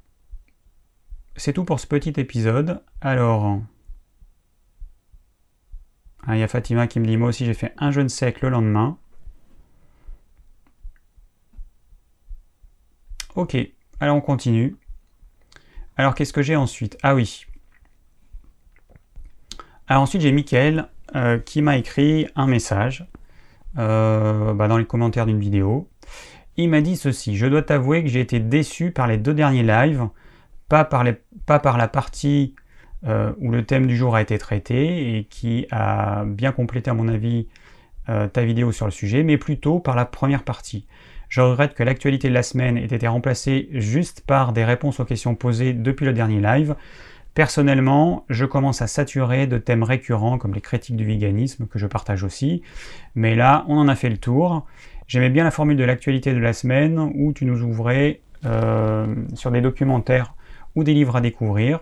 C'est 1.36 1.54
tout 1.54 1.64
pour 1.64 1.80
ce 1.80 1.88
petit 1.88 2.14
épisode. 2.18 2.82
Alors, 3.02 3.62
ah, 6.28 6.36
il 6.36 6.40
y 6.40 6.44
a 6.44 6.48
Fatima 6.48 6.88
qui 6.88 7.00
me 7.00 7.06
dit, 7.06 7.18
moi 7.18 7.30
aussi 7.30 7.46
j'ai 7.46 7.54
fait 7.54 7.74
un 7.78 7.92
jeûne 7.92 8.10
sec 8.10 8.42
le 8.42 8.50
lendemain. 8.50 8.98
Ok, 13.36 13.58
alors 14.00 14.18
on 14.18 14.22
continue. 14.22 14.76
Alors 15.98 16.16
qu'est-ce 16.16 16.34
que 16.34 16.42
j'ai 16.42 16.56
ensuite? 16.56 16.98
Ah 17.04 17.16
oui, 17.16 17.46
alors 19.88 20.04
ensuite 20.04 20.22
j'ai 20.22 20.32
Mickaël 20.32 20.88
euh, 21.16 21.40
qui 21.40 21.64
m'a 21.64 21.78
écrit 21.78 22.28
un 22.36 22.46
message 22.46 23.08
euh, 23.78 24.54
bah, 24.54 24.68
dans 24.68 24.78
les 24.78 24.86
commentaires 24.86 25.26
d'une 25.26 25.40
vidéo. 25.40 25.90
Il 26.58 26.70
m'a 26.70 26.82
dit 26.82 26.96
ceci, 26.96 27.38
je 27.38 27.48
dois 27.48 27.64
t'avouer 27.64 28.04
que 28.04 28.10
j'ai 28.10 28.20
été 28.20 28.40
déçu 28.40 28.92
par 28.92 29.08
les 29.08 29.18
deux 29.18 29.34
derniers 29.34 29.64
lives, 29.64 30.08
pas 30.68 30.86
par 30.86 31.04
la 31.04 31.88
partie 31.88 32.56
euh, 33.08 33.32
où 33.40 33.52
le 33.52 33.66
thème 33.66 33.88
du 33.88 33.96
jour 33.96 34.16
a 34.16 34.22
été 34.22 34.38
traité 34.38 35.18
et 35.18 35.24
qui 35.26 35.68
a 35.72 36.26
bien 36.26 36.52
complété 36.52 36.90
à 36.90 36.94
mon 36.94 37.08
avis 37.08 37.48
ta 38.34 38.44
vidéo 38.44 38.72
sur 38.72 38.88
le 38.88 38.92
sujet, 38.92 39.22
mais 39.22 39.38
plutôt 39.38 39.78
par 39.78 39.96
la 39.96 40.04
première 40.04 40.42
partie. 40.42 40.88
Je 41.30 41.42
regrette 41.42 41.76
que 41.76 41.84
l'actualité 41.84 42.28
de 42.28 42.34
la 42.34 42.42
semaine 42.42 42.76
ait 42.76 42.86
été 42.86 43.08
remplacée 43.08 43.70
juste 43.72 44.22
par 44.22 44.52
des 44.52 44.66
réponses 44.66 45.00
aux 45.00 45.06
questions 45.06 45.36
posées 45.36 45.74
depuis 45.74 46.08
le 46.08 46.14
dernier 46.14 46.42
live. 46.42 46.76
Personnellement, 47.36 48.26
je 48.30 48.46
commence 48.46 48.82
à 48.82 48.88
saturer 48.88 49.46
de 49.46 49.60
thèmes 49.60 49.84
récurrents 49.84 50.40
comme 50.40 50.56
les 50.56 50.62
critiques 50.62 50.96
du 50.96 51.06
véganisme, 51.06 51.68
que 51.68 51.78
je 51.78 51.86
partage 51.86 52.24
aussi. 52.24 52.64
Mais 53.14 53.36
là, 53.36 53.64
on 53.68 53.78
en 53.78 53.88
a 53.88 53.96
fait 53.96 54.10
le 54.10 54.18
tour. 54.18 54.66
J'aimais 55.08 55.30
bien 55.30 55.44
la 55.44 55.52
formule 55.52 55.78
de 55.78 55.84
l'actualité 55.84 56.34
de 56.34 56.40
la 56.40 56.54
semaine 56.54 57.00
où 57.16 57.32
tu 57.32 57.46
nous 57.46 57.62
ouvrais 57.62 58.22
euh, 58.46 59.14
sur 59.36 59.52
des 59.52 59.62
documentaires 59.62 60.34
ou 60.76 60.84
des 60.84 60.94
livres 60.94 61.16
à 61.16 61.22
découvrir, 61.22 61.82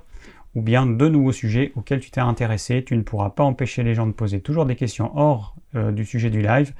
ou 0.57 0.61
bien 0.63 0.87
de 0.87 1.07
nouveaux 1.07 1.31
sujets 1.31 1.71
auxquels 1.75 1.99
tu 1.99 2.09
t'es 2.09 2.19
intéressé. 2.19 2.83
Tu 2.83 2.97
ne 2.97 3.03
pourras 3.03 3.29
pas 3.29 3.43
empêcher 3.43 3.83
les 3.83 3.93
gens 3.93 4.07
de 4.07 4.11
poser 4.11 4.41
toujours 4.41 4.65
des 4.65 4.75
questions 4.75 5.15
hors 5.15 5.55
euh, 5.75 5.91
du 5.91 6.03
sujet 6.03 6.31
du 6.31 6.41
live, 6.41 6.73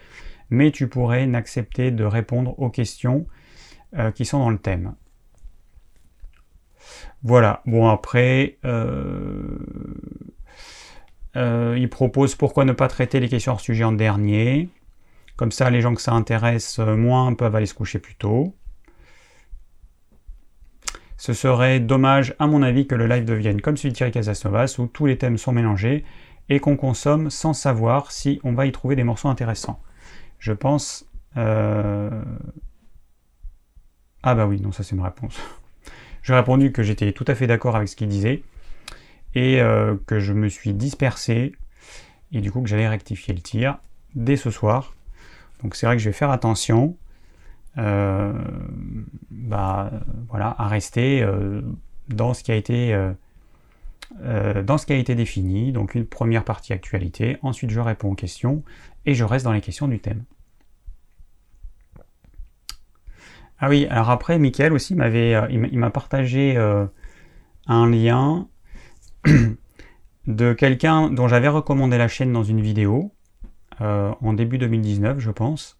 mais 0.49 0.71
tu 0.71 0.87
pourrais 0.87 1.27
n'accepter 1.27 1.91
de 1.91 2.03
répondre 2.03 2.59
aux 2.59 2.71
questions 2.71 3.27
euh, 3.95 4.09
qui 4.09 4.25
sont 4.25 4.39
dans 4.39 4.49
le 4.49 4.57
thème. 4.57 4.95
Voilà, 7.21 7.61
bon 7.67 7.87
après, 7.87 8.57
euh, 8.65 9.59
il 11.35 11.87
propose 11.87 12.33
pourquoi 12.33 12.65
ne 12.65 12.71
pas 12.71 12.87
traiter 12.87 13.19
les 13.19 13.29
questions 13.29 13.51
hors 13.51 13.61
sujet 13.61 13.83
en 13.83 13.91
dernier. 13.91 14.69
Comme 15.35 15.51
ça, 15.51 15.69
les 15.69 15.81
gens 15.81 15.93
que 15.93 16.01
ça 16.01 16.13
intéresse 16.13 16.79
moins 16.79 17.35
peuvent 17.35 17.55
aller 17.55 17.67
se 17.67 17.75
coucher 17.75 17.99
plus 17.99 18.15
tôt. 18.15 18.55
Ce 21.17 21.33
serait 21.33 21.79
dommage, 21.79 22.35
à 22.37 22.47
mon 22.47 22.61
avis, 22.61 22.85
que 22.85 22.95
le 22.95 23.07
live 23.07 23.25
devienne 23.25 23.59
comme 23.59 23.75
celui 23.75 23.91
de 23.91 23.95
Thierry 23.95 24.11
Casasnovas, 24.11 24.75
où 24.77 24.85
tous 24.85 25.07
les 25.07 25.17
thèmes 25.17 25.37
sont 25.37 25.51
mélangés 25.51 26.05
et 26.49 26.59
qu'on 26.59 26.77
consomme 26.77 27.29
sans 27.29 27.53
savoir 27.53 28.11
si 28.11 28.39
on 28.43 28.53
va 28.53 28.65
y 28.65 28.71
trouver 28.71 28.95
des 28.95 29.03
morceaux 29.03 29.27
intéressants. 29.27 29.81
Je 30.39 30.53
pense... 30.53 31.05
Euh, 31.35 32.23
ah 34.23 34.35
bah 34.35 34.45
oui, 34.45 34.61
non, 34.61 34.71
ça 34.71 34.83
c'est 34.83 34.95
une 34.95 35.01
réponse. 35.01 35.39
J'ai 36.23 36.33
répondu 36.33 36.71
que 36.71 36.83
j'étais 36.83 37.11
tout 37.13 37.25
à 37.27 37.35
fait 37.35 37.47
d'accord 37.47 37.75
avec 37.75 37.87
ce 37.87 37.95
qu'il 37.95 38.09
disait 38.09 38.43
et 39.33 39.61
euh, 39.61 39.95
que 40.07 40.19
je 40.19 40.33
me 40.33 40.49
suis 40.49 40.73
dispersé 40.73 41.53
et 42.31 42.41
du 42.41 42.51
coup 42.51 42.61
que 42.61 42.67
j'allais 42.67 42.87
rectifier 42.87 43.33
le 43.33 43.39
tir 43.39 43.77
dès 44.15 44.35
ce 44.35 44.51
soir. 44.51 44.93
Donc 45.63 45.75
c'est 45.75 45.85
vrai 45.85 45.95
que 45.95 46.01
je 46.01 46.09
vais 46.09 46.13
faire 46.13 46.31
attention. 46.31 46.97
Euh, 47.77 48.33
bah, 49.29 49.91
voilà, 50.29 50.55
à 50.57 50.67
rester 50.67 51.21
euh, 51.21 51.61
dans 52.09 52.33
ce 52.33 52.43
qui 52.43 52.51
a 52.51 52.55
été 52.55 52.93
euh, 52.93 54.63
dans 54.63 54.77
ce 54.77 54.85
qui 54.85 54.93
a 54.93 54.95
été 54.95 55.15
défini. 55.15 55.71
Donc 55.71 55.95
une 55.95 56.05
première 56.05 56.43
partie 56.43 56.73
actualité, 56.73 57.37
ensuite 57.41 57.69
je 57.69 57.79
réponds 57.79 58.11
aux 58.11 58.15
questions 58.15 58.63
et 59.05 59.13
je 59.13 59.23
reste 59.23 59.45
dans 59.45 59.51
les 59.51 59.61
questions 59.61 59.87
du 59.87 59.99
thème. 59.99 60.23
Ah 63.59 63.69
oui, 63.69 63.87
alors 63.89 64.11
après, 64.11 64.37
Mickaël 64.37 64.71
aussi 64.71 64.93
m'avait, 64.93 65.35
il 65.49 65.79
m'a 65.79 65.89
partagé 65.89 66.57
un 67.65 67.89
lien 67.89 68.47
de 70.27 70.53
quelqu'un 70.53 71.09
dont 71.09 71.27
j'avais 71.27 71.47
recommandé 71.47 71.97
la 71.97 72.07
chaîne 72.07 72.31
dans 72.31 72.43
une 72.43 72.61
vidéo 72.61 73.11
en 73.79 74.33
début 74.33 74.59
2019, 74.59 75.19
je 75.19 75.31
pense. 75.31 75.76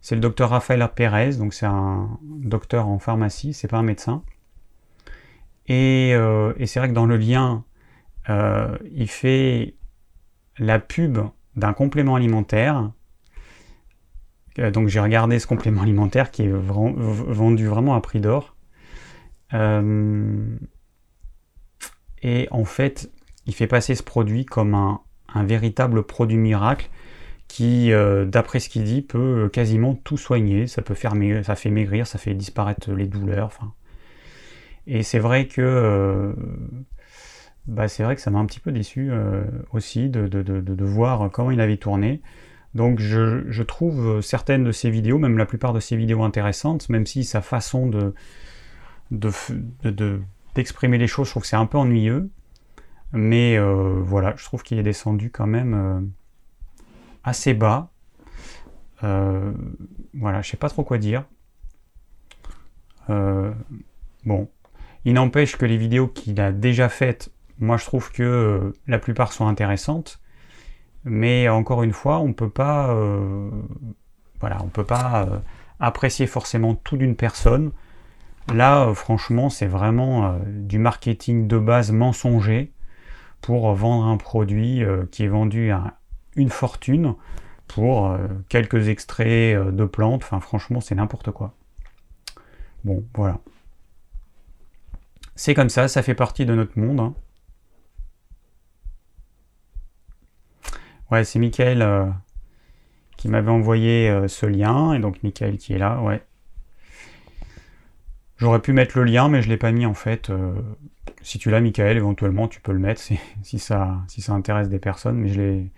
C'est 0.00 0.14
le 0.14 0.20
docteur 0.20 0.50
Raphaël 0.50 0.88
Pérez, 0.94 1.36
donc 1.36 1.52
c'est 1.52 1.66
un 1.66 2.18
docteur 2.22 2.88
en 2.88 2.98
pharmacie, 2.98 3.52
c'est 3.52 3.68
pas 3.68 3.78
un 3.78 3.82
médecin. 3.82 4.22
Et, 5.66 6.12
euh, 6.14 6.52
c'est 6.66 6.80
vrai 6.80 6.88
que 6.88 6.94
dans 6.94 7.06
le 7.06 7.16
lien, 7.16 7.64
euh, 8.28 8.76
il 8.92 9.08
fait 9.08 9.74
la 10.58 10.78
pub 10.78 11.18
d'un 11.56 11.72
complément 11.72 12.16
alimentaire. 12.16 12.90
Euh, 14.58 14.70
donc 14.70 14.88
j'ai 14.88 15.00
regardé 15.00 15.38
ce 15.38 15.46
complément 15.46 15.82
alimentaire 15.82 16.30
qui 16.30 16.42
est 16.44 16.50
vendu 16.50 17.66
vraiment 17.66 17.94
à 17.94 18.00
prix 18.00 18.20
d'or. 18.20 18.56
et 22.22 22.48
en 22.50 22.64
fait, 22.64 23.10
il 23.46 23.54
fait 23.54 23.66
passer 23.66 23.94
ce 23.94 24.02
produit 24.02 24.44
comme 24.46 24.74
un 24.74 25.44
véritable 25.44 26.02
produit 26.04 26.36
miracle 26.36 26.90
qui, 27.50 27.92
euh, 27.92 28.26
d'après 28.26 28.60
ce 28.60 28.68
qu'il 28.68 28.84
dit, 28.84 29.02
peut 29.02 29.50
quasiment 29.52 29.96
tout 29.96 30.16
soigner. 30.16 30.68
Ça 30.68 30.82
peut 30.82 30.94
faire 30.94 31.16
maigrir, 31.16 31.44
ça 31.44 31.56
fait 31.56 31.70
maigrir, 31.70 32.06
ça 32.06 32.16
fait 32.16 32.32
disparaître 32.32 32.92
les 32.92 33.08
douleurs. 33.08 33.50
Et 34.86 35.02
c'est 35.02 35.18
vrai 35.18 35.48
que 35.48 35.60
euh, 35.60 36.32
bah 37.66 37.88
c'est 37.88 38.04
vrai 38.04 38.14
que 38.14 38.22
ça 38.22 38.30
m'a 38.30 38.38
un 38.38 38.46
petit 38.46 38.60
peu 38.60 38.70
déçu 38.70 39.08
euh, 39.10 39.42
aussi 39.72 40.08
de, 40.10 40.28
de, 40.28 40.42
de, 40.42 40.60
de, 40.60 40.84
voir 40.84 41.28
comment 41.32 41.50
il 41.50 41.60
avait 41.60 41.76
tourné. 41.76 42.22
Donc 42.76 43.00
je, 43.00 43.42
je, 43.50 43.62
trouve 43.64 44.20
certaines 44.20 44.62
de 44.62 44.70
ses 44.70 44.90
vidéos, 44.90 45.18
même 45.18 45.36
la 45.36 45.46
plupart 45.46 45.72
de 45.72 45.80
ses 45.80 45.96
vidéos 45.96 46.22
intéressantes, 46.22 46.88
même 46.88 47.04
si 47.04 47.24
sa 47.24 47.40
façon 47.42 47.88
de 47.88 48.14
d'exprimer 50.54 50.98
les 50.98 51.08
choses, 51.08 51.26
je 51.26 51.32
trouve 51.32 51.42
que 51.42 51.48
c'est 51.48 51.56
un 51.56 51.66
peu 51.66 51.78
ennuyeux. 51.78 52.30
Mais 53.12 53.58
voilà, 53.58 54.34
je 54.36 54.44
trouve 54.44 54.62
qu'il 54.62 54.78
est 54.78 54.84
descendu 54.84 55.30
quand 55.30 55.48
même 55.48 56.12
assez 57.24 57.54
bas. 57.54 57.90
Euh, 59.02 59.52
voilà, 60.14 60.42
je 60.42 60.50
sais 60.50 60.56
pas 60.56 60.68
trop 60.68 60.84
quoi 60.84 60.98
dire. 60.98 61.24
Euh, 63.08 63.52
bon, 64.24 64.48
il 65.04 65.14
n'empêche 65.14 65.56
que 65.56 65.66
les 65.66 65.76
vidéos 65.76 66.08
qu'il 66.08 66.40
a 66.40 66.52
déjà 66.52 66.88
faites, 66.88 67.32
moi 67.58 67.76
je 67.76 67.84
trouve 67.84 68.12
que 68.12 68.22
euh, 68.22 68.72
la 68.86 68.98
plupart 68.98 69.32
sont 69.32 69.46
intéressantes. 69.46 70.20
Mais 71.04 71.48
encore 71.48 71.82
une 71.82 71.94
fois, 71.94 72.18
on 72.18 72.34
peut 72.34 72.50
pas, 72.50 72.94
voilà, 74.38 74.58
on 74.62 74.68
peut 74.68 74.84
pas 74.84 75.26
apprécier 75.78 76.26
forcément 76.26 76.74
tout 76.74 76.98
d'une 76.98 77.16
personne. 77.16 77.72
Là, 78.52 78.92
franchement, 78.92 79.48
c'est 79.48 79.66
vraiment 79.66 80.38
du 80.46 80.78
marketing 80.78 81.48
de 81.48 81.56
base 81.56 81.90
mensonger 81.90 82.74
pour 83.40 83.72
vendre 83.72 84.08
un 84.08 84.18
produit 84.18 84.82
qui 85.10 85.24
est 85.24 85.28
vendu 85.28 85.70
à 85.70 85.99
une 86.36 86.50
fortune 86.50 87.14
pour 87.74 88.10
euh, 88.10 88.26
quelques 88.48 88.88
extraits 88.88 89.56
euh, 89.56 89.70
de 89.70 89.84
plantes. 89.84 90.22
Enfin, 90.24 90.40
franchement, 90.40 90.80
c'est 90.80 90.94
n'importe 90.94 91.30
quoi. 91.30 91.54
Bon, 92.84 93.04
voilà. 93.14 93.38
C'est 95.36 95.54
comme 95.54 95.68
ça, 95.68 95.88
ça 95.88 96.02
fait 96.02 96.14
partie 96.14 96.44
de 96.46 96.54
notre 96.54 96.78
monde. 96.78 97.00
Hein. 97.00 97.14
Ouais, 101.10 101.24
c'est 101.24 101.38
Michael 101.38 101.82
euh, 101.82 102.06
qui 103.16 103.28
m'avait 103.28 103.50
envoyé 103.50 104.28
ce 104.28 104.46
lien, 104.46 104.94
et 104.94 104.98
donc 104.98 105.22
Michael 105.22 105.58
qui 105.58 105.72
est 105.74 105.78
là, 105.78 106.00
ouais. 106.00 106.22
J'aurais 108.38 108.60
pu 108.60 108.72
mettre 108.72 108.96
le 108.96 109.04
lien, 109.04 109.28
mais 109.28 109.42
je 109.42 109.48
ne 109.48 109.52
l'ai 109.52 109.58
pas 109.58 109.72
mis 109.72 109.84
en 109.84 109.94
fait. 109.94 110.32
si 111.20 111.38
tu 111.38 111.50
l'as, 111.50 111.60
Michael, 111.60 111.98
éventuellement, 111.98 112.48
tu 112.48 112.60
peux 112.60 112.72
le 112.72 112.78
mettre 112.78 113.00
si, 113.42 113.58
ça, 113.58 113.98
si 114.08 114.22
ça 114.22 114.32
intéresse 114.32 114.68
des 114.68 114.78
personnes, 114.78 115.18
mais 115.18 115.28
je 115.28 115.40
l'ai 115.40 115.70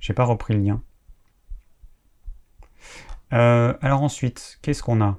j'ai 0.00 0.14
pas 0.14 0.24
repris 0.24 0.54
le 0.54 0.60
lien. 0.60 0.82
Euh, 3.32 3.74
alors 3.82 4.02
ensuite, 4.02 4.58
qu'est-ce 4.62 4.82
qu'on 4.82 5.00
a? 5.00 5.18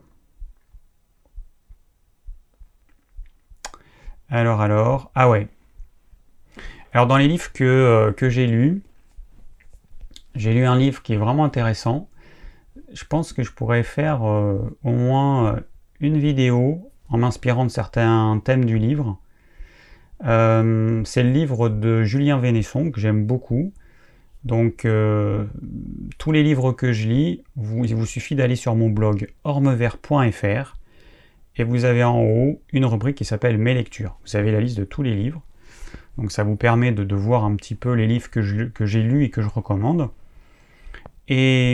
Alors, 4.30 4.62
alors, 4.62 5.12
ah 5.16 5.30
ouais. 5.30 5.48
Alors 6.94 7.08
dans 7.08 7.18
les 7.18 7.28
livres 7.28 7.52
que, 7.52 7.64
euh, 7.64 8.12
que 8.12 8.30
j'ai 8.30 8.48
lus, 8.48 8.82
j'ai 10.36 10.54
lu 10.54 10.66
un 10.66 10.78
livre 10.78 11.02
qui 11.02 11.14
est 11.14 11.18
vraiment 11.18 11.46
intéressant. 11.46 12.10
Je 12.94 13.04
pense 13.06 13.34
que 13.34 13.44
je 13.44 13.52
pourrais 13.52 13.84
faire 13.84 14.28
euh, 14.28 14.78
au 14.84 14.92
moins 14.92 15.60
une 16.00 16.18
vidéo 16.18 16.92
en 17.10 17.18
m'inspirant 17.18 17.66
de 17.66 17.72
certains 17.72 18.42
thèmes 18.44 18.66
du 18.66 18.78
livre. 18.78 19.20
c'est 20.22 21.24
le 21.24 21.32
livre 21.32 21.70
de 21.70 22.04
Julien 22.04 22.40
Vénesson 22.40 22.92
que 22.92 23.00
j'aime 23.00 23.26
beaucoup. 23.26 23.74
Donc, 24.44 24.86
euh, 24.86 25.46
tous 26.18 26.32
les 26.32 26.44
livres 26.44 26.72
que 26.72 26.94
je 26.94 27.08
lis, 27.08 27.44
il 27.58 27.96
vous 27.96 28.06
suffit 28.06 28.36
d'aller 28.36 28.56
sur 28.56 28.76
mon 28.76 28.90
blog 28.90 29.32
ormevert.fr 29.44 30.78
et 31.58 31.64
vous 31.64 31.84
avez 31.84 32.04
en 32.04 32.22
haut 32.22 32.62
une 32.72 32.86
rubrique 32.86 33.18
qui 33.18 33.26
s'appelle 33.26 33.58
Mes 33.58 33.74
lectures. 33.74 34.18
Vous 34.26 34.38
avez 34.38 34.52
la 34.52 34.62
liste 34.62 34.78
de 34.78 34.86
tous 34.86 35.04
les 35.04 35.16
livres. 35.16 35.42
Donc, 36.18 36.32
ça 36.32 36.44
vous 36.44 36.56
permet 36.56 36.92
de, 36.92 37.16
voir 37.16 37.44
un 37.44 37.56
petit 37.56 37.76
peu 37.76 37.94
les 37.94 38.08
livres 38.08 38.30
que 38.30 38.42
j'ai 38.42 39.04
lus 39.04 39.26
et 39.26 39.30
que 39.30 39.42
je 39.42 39.50
recommande. 39.50 40.10
Et, 41.30 41.74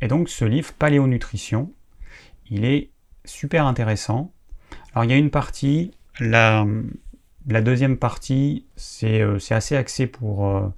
et, 0.00 0.08
donc, 0.08 0.28
ce 0.28 0.44
livre, 0.44 0.72
Paléonutrition, 0.78 1.72
il 2.48 2.64
est 2.64 2.90
super 3.24 3.66
intéressant. 3.66 4.32
Alors, 4.92 5.04
il 5.04 5.10
y 5.10 5.14
a 5.14 5.16
une 5.16 5.30
partie, 5.30 5.90
la, 6.20 6.64
deuxième 7.46 7.96
partie, 7.96 8.66
c'est 8.76 9.20
euh, 9.20 9.38
assez 9.50 9.76
axé 9.76 10.06
pour. 10.06 10.48
Euh, 10.48 10.68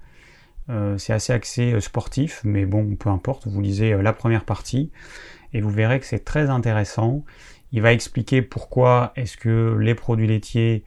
c'est 0.99 1.13
assez 1.13 1.33
axé 1.33 1.73
euh, 1.73 1.81
sportif, 1.81 2.41
mais 2.45 2.67
bon, 2.67 2.95
peu 2.97 3.09
importe, 3.09 3.47
vous 3.47 3.61
lisez 3.61 3.93
euh, 3.93 4.03
la 4.03 4.13
première 4.13 4.45
partie 4.45 4.91
et 5.53 5.61
vous 5.61 5.71
verrez 5.71 5.99
que 6.01 6.07
c'est 6.07 6.25
très 6.25 6.51
intéressant. 6.51 7.25
Il 7.73 7.83
va 7.83 7.93
expliquer 7.93 8.43
pourquoi 8.43 9.13
est-ce 9.17 9.37
que 9.37 9.77
les 9.81 9.95
produits 9.95 10.27
laitiers 10.27 10.85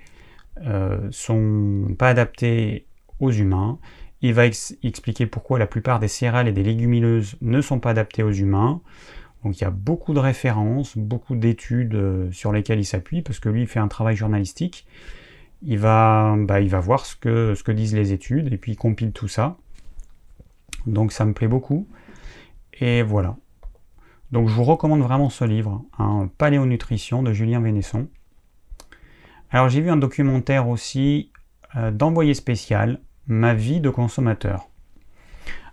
euh, 0.65 1.07
sont 1.11 1.95
pas 1.97 2.09
adaptés 2.09 2.85
aux 3.19 3.31
humains. 3.31 3.79
Il 4.21 4.33
va 4.33 4.45
expliquer 4.45 5.25
pourquoi 5.25 5.57
la 5.57 5.65
plupart 5.65 5.99
des 5.99 6.07
céréales 6.07 6.47
et 6.47 6.51
des 6.51 6.63
légumineuses 6.63 7.35
ne 7.41 7.61
sont 7.61 7.79
pas 7.79 7.91
adaptées 7.91 8.21
aux 8.21 8.31
humains. 8.31 8.81
Donc 9.43 9.59
il 9.59 9.63
y 9.63 9.67
a 9.67 9.71
beaucoup 9.71 10.13
de 10.13 10.19
références, 10.19 10.95
beaucoup 10.95 11.35
d'études 11.35 11.95
euh, 11.95 12.31
sur 12.31 12.51
lesquelles 12.51 12.79
il 12.79 12.85
s'appuie, 12.85 13.23
parce 13.23 13.39
que 13.39 13.49
lui 13.49 13.61
il 13.61 13.67
fait 13.67 13.79
un 13.79 13.87
travail 13.87 14.15
journalistique. 14.15 14.85
Il 15.63 15.79
va, 15.79 16.35
bah, 16.37 16.59
il 16.61 16.69
va 16.69 16.79
voir 16.79 17.05
ce 17.05 17.15
que, 17.15 17.55
ce 17.55 17.63
que 17.63 17.71
disent 17.71 17.95
les 17.95 18.13
études, 18.13 18.51
et 18.53 18.57
puis 18.57 18.73
il 18.73 18.75
compile 18.75 19.11
tout 19.11 19.27
ça. 19.27 19.57
Donc 20.85 21.11
ça 21.11 21.25
me 21.25 21.33
plaît 21.33 21.47
beaucoup. 21.47 21.87
Et 22.79 23.03
voilà. 23.03 23.35
Donc 24.31 24.47
je 24.47 24.53
vous 24.53 24.63
recommande 24.63 25.01
vraiment 25.01 25.29
ce 25.29 25.43
livre, 25.43 25.83
un 25.97 26.29
Paléonutrition 26.37 27.21
de 27.21 27.33
Julien 27.33 27.59
Vénesson. 27.59 28.07
Alors 29.49 29.67
j'ai 29.67 29.81
vu 29.81 29.89
un 29.89 29.97
documentaire 29.97 30.69
aussi 30.69 31.31
euh, 31.75 31.91
d'envoyé 31.91 32.33
spécial, 32.33 33.01
Ma 33.27 33.53
vie 33.53 33.79
de 33.79 33.89
consommateur. 33.89 34.67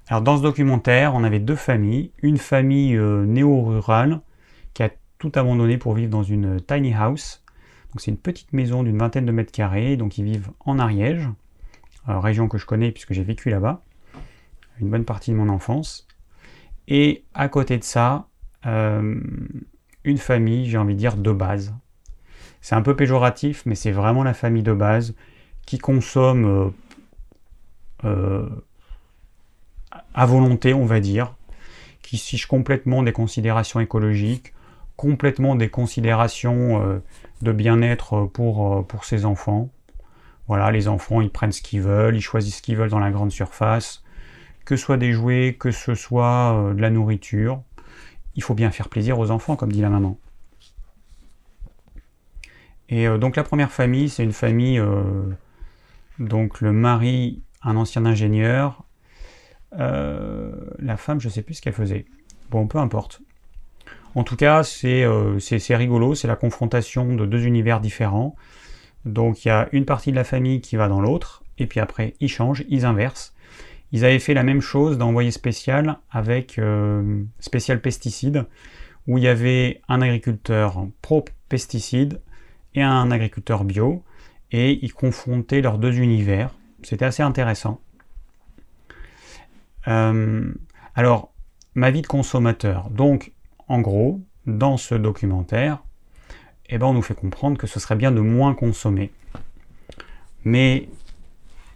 Alors 0.09 0.23
dans 0.23 0.37
ce 0.37 0.43
documentaire, 0.43 1.15
on 1.15 1.25
avait 1.25 1.41
deux 1.41 1.57
familles. 1.57 2.13
Une 2.23 2.37
famille 2.37 2.95
euh, 2.95 3.25
néo-rurale 3.25 4.21
qui 4.75 4.83
a 4.83 4.91
tout 5.19 5.33
abandonné 5.35 5.79
pour 5.79 5.95
vivre 5.95 6.11
dans 6.11 6.23
une 6.23 6.61
tiny 6.61 6.93
house. 6.93 7.43
Donc 7.91 8.01
c'est 8.01 8.11
une 8.11 8.19
petite 8.19 8.53
maison 8.53 8.83
d'une 8.83 8.99
vingtaine 8.99 9.25
de 9.25 9.33
mètres 9.33 9.51
carrés. 9.51 9.97
Donc 9.97 10.19
ils 10.19 10.25
vivent 10.25 10.51
en 10.61 10.79
Ariège, 10.79 11.29
euh, 12.09 12.19
région 12.19 12.49
que 12.49 12.59
je 12.59 12.67
connais 12.67 12.93
puisque 12.93 13.13
j'ai 13.13 13.25
vécu 13.25 13.49
là-bas 13.49 13.83
une 14.81 14.91
bonne 14.91 15.05
partie 15.05 15.31
de 15.31 15.37
mon 15.37 15.49
enfance. 15.49 16.07
Et 16.87 17.25
à 17.35 17.49
côté 17.49 17.79
de 17.79 17.85
ça, 17.85 18.29
euh, 18.67 19.21
une 20.05 20.19
famille, 20.19 20.69
j'ai 20.69 20.79
envie 20.79 20.95
de 20.95 20.99
dire, 20.99 21.17
de 21.17 21.33
base. 21.33 21.75
C'est 22.61 22.75
un 22.75 22.83
peu 22.83 22.97
péjoratif, 22.97 23.65
mais 23.67 23.75
c'est 23.75 23.93
vraiment 23.93 24.25
la 24.25 24.35
famille 24.35 24.63
de 24.63 24.73
base 24.73 25.15
qui 25.67 25.79
consomme 25.79 26.73
à 30.15 30.27
volonté, 30.27 30.75
on 30.75 30.85
va 30.85 31.01
dire, 31.01 31.35
qui 32.03 32.19
fiche 32.19 32.47
complètement 32.47 33.03
des 33.03 33.13
considérations 33.13 33.81
écologiques, 33.81 34.53
complètement 34.97 35.55
des 35.55 35.69
considérations 35.69 36.83
euh, 36.83 36.99
de 37.43 37.53
bien-être 37.53 38.25
pour, 38.27 38.79
euh, 38.79 38.83
pour 38.83 39.05
ses 39.05 39.25
enfants. 39.25 39.69
Voilà, 40.49 40.71
les 40.71 40.89
enfants, 40.89 41.21
ils 41.21 41.31
prennent 41.31 41.53
ce 41.53 41.63
qu'ils 41.63 41.83
veulent, 41.83 42.17
ils 42.17 42.23
choisissent 42.23 42.57
ce 42.57 42.63
qu'ils 42.63 42.77
veulent 42.77 42.91
dans 42.91 42.99
la 42.99 43.11
grande 43.11 43.31
surface, 43.31 44.03
que 44.69 44.77
ce 44.77 44.85
soit 44.85 44.99
des 44.99 45.13
jouets, 45.13 45.57
que 45.59 45.71
ce 45.71 45.95
soit 45.95 46.53
euh, 46.53 46.75
de 46.75 46.83
la 46.83 46.91
nourriture. 46.91 47.63
Il 48.35 48.43
faut 48.43 48.55
bien 48.55 48.71
faire 48.71 48.91
plaisir 48.91 49.19
aux 49.19 49.31
enfants, 49.31 49.57
comme 49.57 49.73
dit 49.73 49.81
la 49.81 49.89
maman. 49.89 50.19
Et 52.91 53.07
donc 53.19 53.37
la 53.37 53.45
première 53.45 53.71
famille, 53.71 54.09
c'est 54.09 54.25
une 54.25 54.33
famille, 54.33 54.83
donc 56.19 56.63
le 56.63 56.73
mari, 56.73 57.43
un 57.63 57.77
ancien 57.77 58.07
ingénieur, 58.07 58.85
euh, 59.79 60.53
la 60.79 60.97
femme, 60.97 61.21
je 61.21 61.29
sais 61.29 61.43
plus 61.43 61.55
ce 61.55 61.63
qu'elle 61.63 61.75
faisait. 61.75 62.07
Bon, 62.51 62.67
peu 62.67 62.79
importe. 62.79 63.21
En 64.15 64.25
tout 64.25 64.37
cas, 64.37 64.63
c'est 64.63 65.05
euh, 65.05 65.39
rigolo, 65.71 66.15
c'est 66.15 66.29
la 66.29 66.37
confrontation 66.37 67.15
de 67.15 67.27
deux 67.27 67.45
univers 67.47 67.81
différents. 67.81 68.37
Donc 69.05 69.45
il 69.45 69.49
y 69.49 69.51
a 69.51 69.69
une 69.73 69.85
partie 69.85 70.11
de 70.11 70.17
la 70.17 70.25
famille 70.25 70.61
qui 70.61 70.77
va 70.77 70.89
dans 70.89 71.01
l'autre, 71.01 71.45
et 71.59 71.67
puis 71.67 71.81
après 71.81 72.15
ils 72.21 72.29
changent, 72.29 72.65
ils 72.69 72.85
inversent. 72.85 73.35
Ils 73.93 74.05
avaient 74.05 74.19
fait 74.19 74.35
la 74.35 74.43
même 74.43 74.61
chose 74.61 74.99
dans 74.99 75.09
Envoyé 75.09 75.31
spécial 75.31 75.99
avec 76.11 76.59
euh, 76.59 77.23
spécial 77.41 77.81
pesticides, 77.81 78.45
où 79.07 79.19
il 79.19 79.25
y 79.25 79.29
avait 79.29 79.81
un 79.89 80.03
agriculteur 80.03 80.87
pro-pesticide 81.01 82.21
et 82.75 82.83
un 82.83 83.11
agriculteur 83.11 83.65
bio, 83.65 84.03
et 84.53 84.79
ils 84.85 84.93
confrontaient 84.93 85.63
leurs 85.63 85.79
deux 85.79 85.99
univers. 85.99 86.55
C'était 86.83 87.07
assez 87.07 87.23
intéressant. 87.23 87.81
Euh, 89.89 90.53
alors, 90.95 91.33
ma 91.75 91.91
vie 91.91 92.03
de 92.03 92.07
consommateur. 92.07 92.91
Donc, 92.91 93.33
en 93.69 93.81
gros, 93.81 94.21
dans 94.47 94.77
ce 94.77 94.95
documentaire, 94.95 95.83
eh 96.69 96.77
ben, 96.77 96.87
on 96.87 96.95
nous 96.95 97.03
fait 97.03 97.15
comprendre 97.15 97.57
que 97.57 97.67
ce 97.67 97.81
serait 97.81 97.97
bien 97.97 98.13
de 98.13 98.21
moins 98.21 98.55
consommer. 98.55 99.11
Mais 100.45 100.89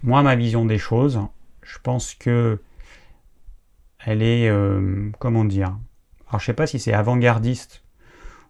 moi, 0.03 0.21
ma 0.21 0.35
vision 0.35 0.65
des 0.65 0.77
choses, 0.77 1.19
je 1.65 1.79
pense 1.79 2.15
que 2.15 2.59
elle 4.05 4.21
est, 4.21 4.49
euh, 4.49 5.09
comment 5.19 5.45
dire, 5.45 5.77
alors 6.27 6.39
je 6.39 6.45
sais 6.45 6.53
pas 6.53 6.67
si 6.67 6.79
c'est 6.79 6.93
avant-gardiste 6.93 7.83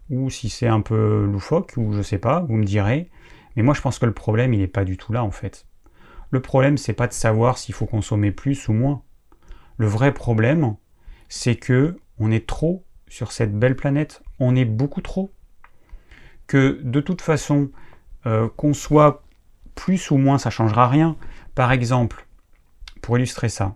ou 0.10 0.30
si 0.30 0.50
c'est 0.50 0.68
un 0.68 0.82
peu 0.82 1.26
loufoque 1.26 1.74
ou 1.78 1.94
je 1.94 2.02
sais 2.02 2.18
pas, 2.18 2.42
vous 2.42 2.56
me 2.56 2.66
direz. 2.66 3.10
Mais 3.56 3.64
moi, 3.64 3.74
je 3.74 3.82
pense 3.82 4.00
que 4.00 4.06
le 4.06 4.14
problème, 4.14 4.54
il 4.54 4.60
n'est 4.60 4.68
pas 4.68 4.84
du 4.84 4.98
tout 4.98 5.14
là 5.14 5.24
en 5.24 5.32
fait. 5.32 5.68
Le 6.32 6.42
problème, 6.42 6.78
c'est 6.78 6.94
pas 6.94 7.08
de 7.08 7.14
savoir 7.14 7.58
s'il 7.58 7.76
faut 7.76 7.86
consommer 7.86 8.32
plus 8.32 8.68
ou 8.68 8.74
moins. 8.74 9.04
Le 9.78 9.88
vrai 9.88 10.14
problème, 10.14 10.76
c'est 11.30 11.56
que 11.56 11.98
on 12.18 12.32
est 12.32 12.48
trop 12.48 12.84
sur 13.08 13.32
cette 13.32 13.58
belle 13.58 13.76
planète, 13.76 14.24
on 14.40 14.56
est 14.56 14.66
beaucoup 14.66 15.02
trop. 15.02 15.32
Que 16.48 16.80
de 16.84 17.00
toute 17.00 17.22
façon, 17.22 17.70
euh, 18.26 18.50
qu'on 18.56 18.74
soit 18.74 19.24
plus 19.76 20.12
ou 20.12 20.18
moins, 20.18 20.38
ça 20.38 20.50
changera 20.50 20.88
rien. 20.88 21.16
Par 21.56 21.72
exemple, 21.72 22.23
pour 23.04 23.18
illustrer 23.18 23.50
ça, 23.50 23.76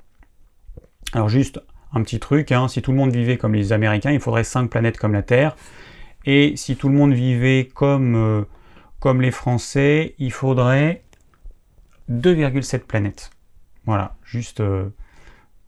alors 1.13 1.29
juste 1.29 1.61
un 1.93 2.03
petit 2.03 2.19
truc, 2.19 2.51
hein, 2.51 2.67
si 2.67 2.81
tout 2.81 2.91
le 2.91 2.97
monde 2.97 3.11
vivait 3.11 3.37
comme 3.37 3.53
les 3.53 3.71
Américains, 3.73 4.11
il 4.11 4.19
faudrait 4.19 4.43
5 4.43 4.69
planètes 4.69 4.97
comme 4.97 5.13
la 5.13 5.23
Terre. 5.23 5.55
Et 6.25 6.55
si 6.57 6.75
tout 6.75 6.89
le 6.89 6.95
monde 6.95 7.13
vivait 7.13 7.69
comme, 7.73 8.15
euh, 8.15 8.43
comme 8.99 9.21
les 9.21 9.31
Français, 9.31 10.15
il 10.19 10.31
faudrait 10.31 11.03
2,7 12.09 12.79
planètes. 12.79 13.31
Voilà, 13.85 14.15
juste 14.23 14.59
euh, 14.59 14.89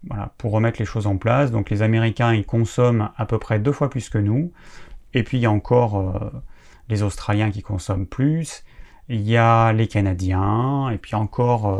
voilà, 0.08 0.34
pour 0.38 0.52
remettre 0.52 0.80
les 0.80 0.86
choses 0.86 1.08
en 1.08 1.18
place. 1.18 1.52
Donc 1.52 1.70
les 1.70 1.82
Américains, 1.82 2.34
ils 2.34 2.46
consomment 2.46 3.12
à 3.16 3.26
peu 3.26 3.40
près 3.40 3.60
deux 3.60 3.72
fois 3.72 3.90
plus 3.90 4.10
que 4.10 4.18
nous. 4.18 4.52
Et 5.14 5.24
puis 5.24 5.38
il 5.38 5.42
y 5.42 5.46
a 5.46 5.52
encore 5.52 6.00
euh, 6.00 6.30
les 6.90 7.02
Australiens 7.02 7.50
qui 7.50 7.62
consomment 7.62 8.08
plus. 8.08 8.66
Il 9.08 9.22
y 9.22 9.38
a 9.38 9.72
les 9.72 9.88
Canadiens. 9.88 10.90
Et 10.90 10.98
puis 10.98 11.16
encore 11.16 11.80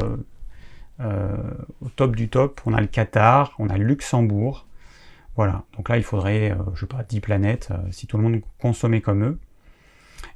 euh, 1.00 1.04
euh, 1.04 1.38
au 1.82 1.90
top 1.90 2.16
du 2.16 2.30
top, 2.30 2.62
on 2.66 2.74
a 2.74 2.82
le 2.82 2.88
Qatar, 2.88 3.54
on 3.60 3.70
a 3.70 3.78
le 3.78 3.86
Luxembourg. 3.86 4.68
Voilà, 5.36 5.64
donc 5.78 5.90
là 5.90 5.98
il 5.98 6.04
faudrait, 6.04 6.56
je 6.74 6.82
sais 6.82 6.86
pas, 6.86 7.04
10 7.04 7.22
planètes 7.22 7.70
si 7.92 8.08
tout 8.08 8.18
le 8.18 8.24
monde 8.24 8.42
consommait 8.60 9.00
comme 9.00 9.24
eux. 9.24 9.40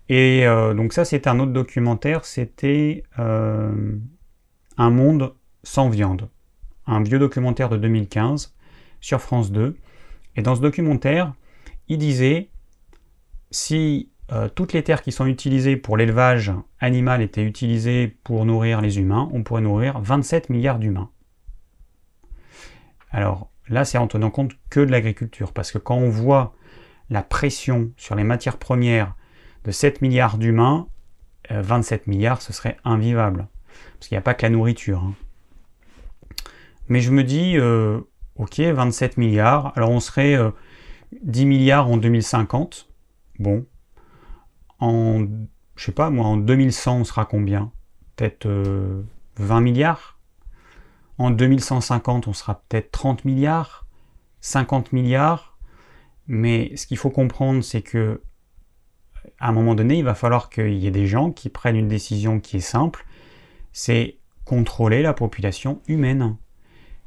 Et 0.08 0.46
donc 0.76 0.94
ça 0.94 1.04
c'est 1.04 1.28
un 1.28 1.40
autre 1.40 1.52
documentaire, 1.52 2.24
c'était 2.24 3.04
Un 3.18 4.90
monde 4.90 5.34
sans 5.64 5.90
viande 5.90 6.30
un 6.86 7.02
vieux 7.02 7.20
documentaire 7.20 7.70
de 7.70 7.78
2015 7.78 8.54
sur 9.02 9.22
France 9.22 9.52
2. 9.52 9.78
Et 10.36 10.42
dans 10.42 10.56
ce 10.56 10.62
documentaire, 10.62 11.34
il 11.88 11.98
disait 11.98 12.50
si 13.52 14.10
euh, 14.34 14.50
toutes 14.50 14.74
les 14.74 14.84
terres 14.84 15.02
qui 15.02 15.12
sont 15.12 15.26
utilisées 15.26 15.78
pour 15.78 15.96
l'élevage 15.96 16.52
animal 16.80 17.22
étaient 17.22 17.44
utilisées 17.44 18.18
pour 18.24 18.46
nourrir 18.46 18.82
les 18.82 19.00
humains, 19.00 19.30
on 19.32 19.44
pourrait 19.44 19.62
nourrir 19.62 20.00
27 20.00 20.50
milliards 20.50 20.80
d'humains. 20.80 21.10
Alors 23.12 23.50
là, 23.70 23.86
c'est 23.86 23.98
en 23.98 24.08
tenant 24.08 24.32
compte 24.32 24.54
que 24.70 24.80
de 24.80 24.92
l'agriculture, 24.92 25.54
parce 25.54 25.72
que 25.72 25.78
quand 25.78 25.96
on 25.96 26.10
voit 26.10 26.56
la 27.10 27.22
pression 27.22 27.92
sur 27.96 28.16
les 28.16 28.24
matières 28.24 28.58
premières 28.58 29.14
de 29.66 29.72
7 29.72 30.02
milliards 30.02 30.38
d'humains, 30.38 30.88
27 31.50 32.02
euh, 32.02 32.12
milliards, 32.12 32.42
ce 32.42 32.54
serait 32.54 32.78
invivable. 32.84 33.48
Parce 34.00 34.08
qu'il 34.08 34.16
n'y 34.16 34.20
a 34.20 34.24
pas 34.24 34.34
que 34.34 34.44
la 34.44 34.50
nourriture. 34.50 35.04
Hein. 35.04 35.14
Mais 36.88 37.02
je 37.02 37.12
me 37.12 37.24
dis, 37.24 37.58
euh, 37.58 38.00
ok, 38.36 38.60
27 38.60 39.18
milliards, 39.18 39.74
alors 39.76 39.92
on 39.92 40.00
serait 40.00 40.38
10 41.22 41.44
euh, 41.44 41.46
milliards 41.46 41.88
en 41.90 41.98
2050. 41.98 42.90
Bon. 43.40 43.66
En, 44.84 45.28
je 45.78 45.86
sais 45.86 45.94
pas, 45.94 46.10
moi, 46.10 46.26
en 46.26 46.36
2100, 46.36 46.98
on 46.98 47.04
sera 47.06 47.26
combien? 47.26 47.72
Peut-être 48.18 48.46
20 49.38 49.58
euh, 49.58 49.62
milliards? 49.62 50.20
En 51.18 51.32
2150, 51.32 52.28
on 52.28 52.34
sera 52.34 52.62
peut-être 52.68 52.92
30 52.92 53.24
milliards? 53.24 53.88
50 54.42 54.92
milliards? 54.92 55.58
Mais 56.28 56.76
ce 56.76 56.86
qu'il 56.86 56.98
faut 56.98 57.12
comprendre, 57.12 57.64
c'est 57.64 57.82
que 57.82 58.20
à 59.40 59.48
un 59.48 59.52
moment 59.54 59.74
donné, 59.74 60.00
il 60.00 60.04
va 60.04 60.16
falloir 60.16 60.50
qu'il 60.50 60.74
y 60.74 60.86
ait 60.86 60.92
des 60.92 61.08
gens 61.08 61.32
qui 61.32 61.48
prennent 61.48 61.78
une 61.78 61.88
décision 61.88 62.42
qui 62.42 62.58
est 62.58 62.60
simple, 62.60 63.06
c'est 63.72 64.18
contrôler 64.44 65.02
la 65.02 65.14
population 65.14 65.82
humaine. 65.88 66.36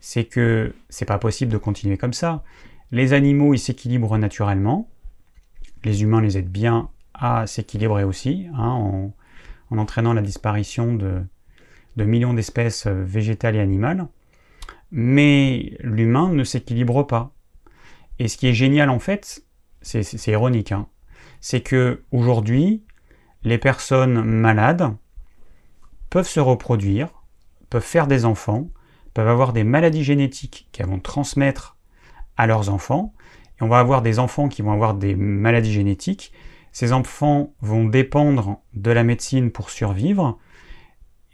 C'est 0.01 0.25
que 0.25 0.75
c'est 0.89 1.05
pas 1.05 1.19
possible 1.19 1.53
de 1.53 1.59
continuer 1.59 1.99
comme 1.99 2.15
ça. 2.15 2.43
Les 2.91 3.13
animaux, 3.13 3.53
ils 3.53 3.59
s'équilibrent 3.59 4.17
naturellement. 4.17 4.89
Les 5.85 6.03
humains 6.03 6.23
les 6.23 6.39
aident 6.39 6.49
bien 6.51 6.89
à 7.19 7.47
s'équilibrer 7.47 8.05
aussi, 8.05 8.47
hein, 8.55 9.13
en, 9.71 9.79
entraînant 9.79 10.13
la 10.13 10.23
disparition 10.23 10.95
de, 10.95 11.23
millions 11.97 12.35
d'espèces 12.35 12.87
végétales 12.87 13.57
et 13.57 13.61
animales. 13.61 14.07
Mais 14.93 15.77
l'humain 15.81 16.29
ne 16.29 16.45
s'équilibre 16.45 17.03
pas. 17.03 17.33
Et 18.19 18.29
ce 18.29 18.37
qui 18.37 18.47
est 18.47 18.55
génial 18.55 18.91
en 18.91 18.99
fait, 18.99 19.45
c'est 19.83 20.29
ironique, 20.29 20.73
hein, 20.73 20.89
c'est 21.41 21.61
que 21.61 22.03
aujourd'hui, 22.13 22.83
les 23.43 23.59
personnes 23.59 24.23
malades 24.23 24.95
peuvent 26.11 26.29
se 26.29 26.41
reproduire, 26.41 27.09
peuvent 27.71 27.83
faire 27.83 28.07
des 28.07 28.25
enfants, 28.25 28.69
peuvent 29.15 29.29
avoir 29.29 29.53
des 29.53 29.65
maladies 29.65 30.05
génétiques 30.05 30.69
qu'elles 30.73 30.87
vont 30.87 31.01
transmettre 31.01 31.77
à 32.37 32.47
leurs 32.47 32.71
enfants, 32.71 33.15
et 33.59 33.63
on 33.65 33.69
va 33.69 33.79
avoir 33.79 34.03
des 34.03 34.19
enfants 34.19 34.49
qui 34.49 34.63
vont 34.63 34.73
avoir 34.73 34.95
des 34.95 35.15
maladies 35.15 35.73
génétiques. 35.73 36.33
Ces 36.79 36.93
enfants 36.93 37.55
vont 37.63 37.87
dépendre 37.87 38.61
de 38.75 38.91
la 38.91 39.03
médecine 39.03 39.51
pour 39.51 39.71
survivre. 39.71 40.39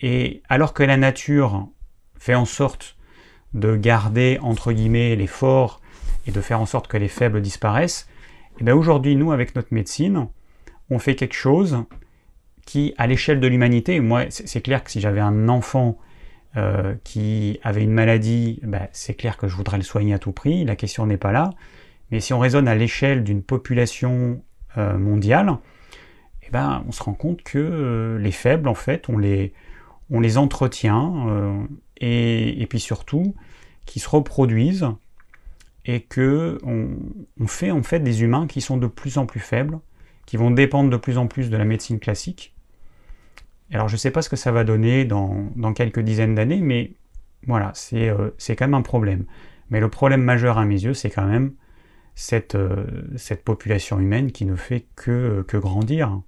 Et 0.01 0.41
alors 0.49 0.73
que 0.73 0.85
la 0.85 0.97
nature 0.97 1.67
fait 2.17 2.37
en 2.37 2.45
sorte 2.45 2.97
de 3.53 3.75
garder, 3.75 4.39
entre 4.41 4.73
guillemets, 4.73 5.17
les 5.17 5.27
forts 5.27 5.81
et 6.29 6.31
de 6.31 6.41
faire 6.41 6.61
en 6.61 6.65
sorte 6.65 6.87
que 6.87 6.97
les 6.97 7.09
faibles 7.09 7.43
disparaissent, 7.43 8.09
eh 8.61 8.63
bien 8.63 8.77
aujourd'hui, 8.77 9.17
nous, 9.17 9.33
avec 9.33 9.57
notre 9.57 9.75
médecine, 9.75 10.29
on 10.91 11.01
fait 11.01 11.17
quelque 11.17 11.35
chose 11.35 11.87
qui, 12.65 12.95
à 12.97 13.09
l'échelle 13.09 13.41
de 13.41 13.49
l'humanité, 13.49 13.99
moi, 13.99 14.27
c'est 14.31 14.61
clair 14.61 14.85
que 14.85 14.93
si 14.93 15.01
j'avais 15.01 15.19
un 15.19 15.49
enfant 15.49 15.99
euh, 16.57 16.95
qui 17.03 17.59
avait 17.65 17.83
une 17.83 17.91
maladie, 17.91 18.61
ben, 18.63 18.87
c'est 18.93 19.15
clair 19.15 19.37
que 19.37 19.49
je 19.49 19.57
voudrais 19.57 19.79
le 19.79 19.83
soigner 19.83 20.15
à 20.15 20.21
tout 20.21 20.31
prix, 20.31 20.65
la 20.65 20.77
question 20.77 21.05
n'est 21.05 21.17
pas 21.17 21.33
là. 21.33 21.51
Mais 22.13 22.21
si 22.21 22.33
on 22.33 22.39
raisonne 22.39 22.69
à 22.69 22.77
l'échelle 22.77 23.25
d'une 23.25 23.43
population 23.43 24.41
mondiale, 24.77 25.57
eh 26.43 26.51
ben, 26.51 26.85
on 26.87 26.93
se 26.93 27.03
rend 27.03 27.15
compte 27.15 27.43
que 27.43 27.59
euh, 27.59 28.19
les 28.19 28.33
faibles, 28.33 28.69
en 28.69 28.75
fait, 28.75 29.09
on 29.09 29.19
les, 29.19 29.53
on 30.11 30.21
les 30.21 30.39
entretient, 30.39 31.67
et, 31.99 32.61
et, 32.61 32.67
puis 32.67 32.81
surtout, 32.81 33.35
qui 33.87 34.01
se 34.01 34.09
reproduisent, 34.09 34.89
et 35.85 36.01
que 36.01 36.59
on, 36.65 37.47
fait 37.47 37.71
en 37.71 37.83
fait 37.83 38.01
des 38.01 38.23
humains 38.23 38.47
qui 38.47 38.61
sont 38.61 38.77
de 38.77 38.87
plus 38.87 39.19
en 39.19 39.27
plus 39.27 39.41
faibles, 39.41 39.81
qui 40.27 40.37
vont 40.37 40.51
dépendre 40.51 40.91
de 40.91 40.97
plus 40.97 41.19
en 41.19 41.27
plus 41.27 41.51
de 41.51 41.57
la 41.57 41.65
médecine 41.65 41.99
classique, 41.99 42.55
alors 43.73 43.89
je 43.89 43.95
ne 43.95 43.99
sais 43.99 44.11
pas 44.11 44.23
ce 44.23 44.29
que 44.29 44.37
ça 44.37 44.53
va 44.53 44.65
donner 44.65 45.05
dans, 45.05 45.51
quelques 45.75 46.01
dizaines 46.01 46.35
d'années, 46.35 46.61
mais 46.61 46.93
voilà, 47.47 47.73
euh, 47.95 48.31
c'est 48.39 48.57
quand 48.57 48.67
même 48.67 48.75
un 48.75 48.83
problème. 48.83 49.25
Mais 49.71 49.81
le 49.81 49.89
problème 49.89 50.23
majeur 50.23 50.59
à 50.59 50.65
mes 50.65 50.83
yeux, 50.83 50.95
c'est 50.95 51.11
quand 51.11 51.25
même 51.25 51.53
cette, 52.15 52.55
euh, 52.55 52.87
cette, 53.17 53.45
population 53.45 53.99
humaine 53.99 54.33
qui 54.33 54.45
ne 54.45 54.57
fait 54.57 54.87
que, 54.97 55.45
que 55.49 55.57
grandir. 55.57 56.21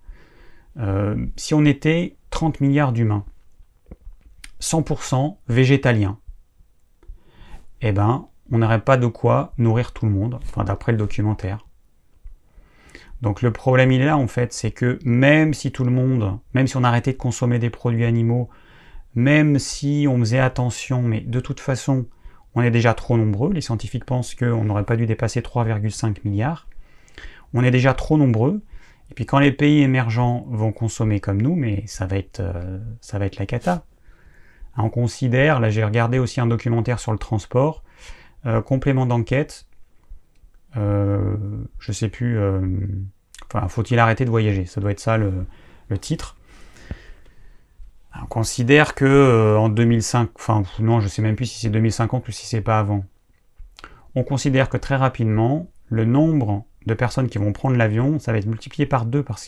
Euh, 0.78 1.26
si 1.36 1.54
on 1.54 1.64
était 1.64 2.16
30 2.30 2.60
milliards 2.60 2.92
d'humains, 2.92 3.24
100% 4.60 5.36
végétaliens, 5.48 6.18
eh 7.80 7.92
ben, 7.92 8.28
on 8.50 8.58
n'aurait 8.58 8.80
pas 8.80 8.96
de 8.96 9.06
quoi 9.06 9.52
nourrir 9.58 9.92
tout 9.92 10.06
le 10.06 10.12
monde, 10.12 10.38
enfin, 10.42 10.64
d'après 10.64 10.92
le 10.92 10.98
documentaire. 10.98 11.66
Donc 13.20 13.40
le 13.40 13.52
problème 13.52 13.90
il 13.90 14.02
est 14.02 14.06
là 14.06 14.18
en 14.18 14.26
fait, 14.26 14.52
c'est 14.52 14.70
que 14.70 14.98
même 15.04 15.54
si 15.54 15.72
tout 15.72 15.84
le 15.84 15.90
monde, 15.90 16.38
même 16.52 16.66
si 16.66 16.76
on 16.76 16.84
arrêtait 16.84 17.12
de 17.12 17.18
consommer 17.18 17.58
des 17.58 17.70
produits 17.70 18.04
animaux, 18.04 18.50
même 19.14 19.58
si 19.58 20.06
on 20.08 20.18
faisait 20.18 20.40
attention, 20.40 21.02
mais 21.02 21.20
de 21.20 21.40
toute 21.40 21.60
façon, 21.60 22.06
on 22.54 22.62
est 22.62 22.70
déjà 22.70 22.94
trop 22.94 23.16
nombreux, 23.16 23.52
les 23.52 23.60
scientifiques 23.60 24.04
pensent 24.04 24.34
qu'on 24.34 24.64
n'aurait 24.64 24.84
pas 24.84 24.96
dû 24.96 25.06
dépasser 25.06 25.40
3,5 25.40 26.18
milliards, 26.24 26.68
on 27.52 27.62
est 27.64 27.70
déjà 27.70 27.94
trop 27.94 28.16
nombreux, 28.16 28.62
et 29.10 29.14
puis 29.14 29.26
quand 29.26 29.38
les 29.38 29.52
pays 29.52 29.82
émergents 29.82 30.46
vont 30.48 30.72
consommer 30.72 31.20
comme 31.20 31.40
nous, 31.40 31.54
mais 31.54 31.84
ça 31.86 32.06
va 32.06 32.16
être, 32.16 32.40
euh, 32.40 32.78
ça 33.00 33.18
va 33.18 33.26
être 33.26 33.36
la 33.36 33.46
cata. 33.46 33.84
On 34.76 34.88
considère, 34.88 35.60
là 35.60 35.70
j'ai 35.70 35.84
regardé 35.84 36.18
aussi 36.18 36.40
un 36.40 36.46
documentaire 36.46 36.98
sur 36.98 37.12
le 37.12 37.18
transport, 37.18 37.84
euh, 38.46 38.60
complément 38.60 39.06
d'enquête, 39.06 39.66
euh, 40.76 41.36
je 41.78 41.92
sais 41.92 42.08
plus, 42.08 42.38
Enfin, 43.52 43.68
faut-il 43.68 43.98
arrêter 43.98 44.24
de 44.24 44.30
voyager? 44.30 44.66
Ça 44.66 44.80
doit 44.80 44.90
être 44.90 45.00
ça 45.00 45.16
le, 45.16 45.46
titre. 46.00 46.36
On 48.22 48.26
considère 48.26 48.94
que 48.94 49.04
euh, 49.04 49.58
en 49.58 49.68
2005, 49.68 50.30
enfin 50.36 50.62
non, 50.78 51.00
je 51.00 51.08
sais 51.08 51.22
même 51.22 51.36
plus 51.36 51.46
si 51.46 51.60
c'est 51.60 51.70
2050 51.70 52.28
ou 52.28 52.32
si 52.32 52.46
c'est 52.46 52.60
pas 52.60 52.78
avant. 52.78 53.04
On 54.14 54.22
considère 54.22 54.68
que 54.68 54.76
très 54.76 54.96
rapidement, 54.96 55.68
le 55.88 56.04
nombre 56.04 56.64
de 56.86 56.94
personnes 56.94 57.28
qui 57.28 57.38
vont 57.38 57.52
prendre 57.52 57.76
l'avion, 57.76 58.18
ça 58.18 58.32
va 58.32 58.38
être 58.38 58.46
multiplié 58.46 58.86
par 58.86 59.06
deux 59.06 59.22
par, 59.22 59.38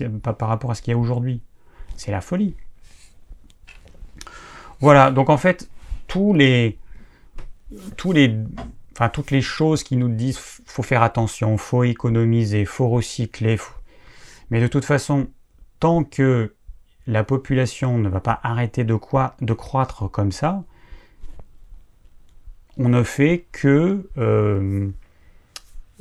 rapport 0.49 0.71
à 0.71 0.75
ce 0.75 0.83
qu'il 0.83 0.93
y 0.93 0.95
a 0.95 0.99
aujourd'hui. 0.99 1.43
C'est 1.97 2.11
la 2.11 2.21
folie. 2.21 2.57
Voilà, 4.81 5.11
donc 5.11 5.31
en 5.31 5.37
fait, 5.37 5.71
tous 6.09 6.35
les, 6.35 6.79
tous 7.97 8.13
les, 8.13 8.37
enfin, 8.93 9.09
toutes 9.09 9.31
les 9.31 9.43
choses 9.43 9.83
qui 9.85 9.97
nous 9.97 10.09
disent 10.09 10.39
faut 10.39 10.83
faire 10.83 11.03
attention, 11.03 11.57
faut 11.57 11.85
économiser, 11.85 12.65
faut 12.65 12.89
recycler, 12.89 13.59
mais 14.51 14.61
de 14.61 14.67
toute 14.67 14.85
façon, 14.85 15.29
tant 15.79 16.05
que 16.05 16.56
la 17.07 17.25
population 17.25 17.99
ne 17.99 18.09
va 18.09 18.21
pas 18.21 18.41
arrêter 18.43 18.85
de, 18.85 18.95
quoi, 18.95 19.35
de 19.41 19.53
croître 19.53 20.11
comme 20.11 20.33
ça, 20.33 20.63
on 22.79 22.89
ne 22.89 23.03
fait 23.03 23.47
que 23.53 24.09
euh, 24.19 24.89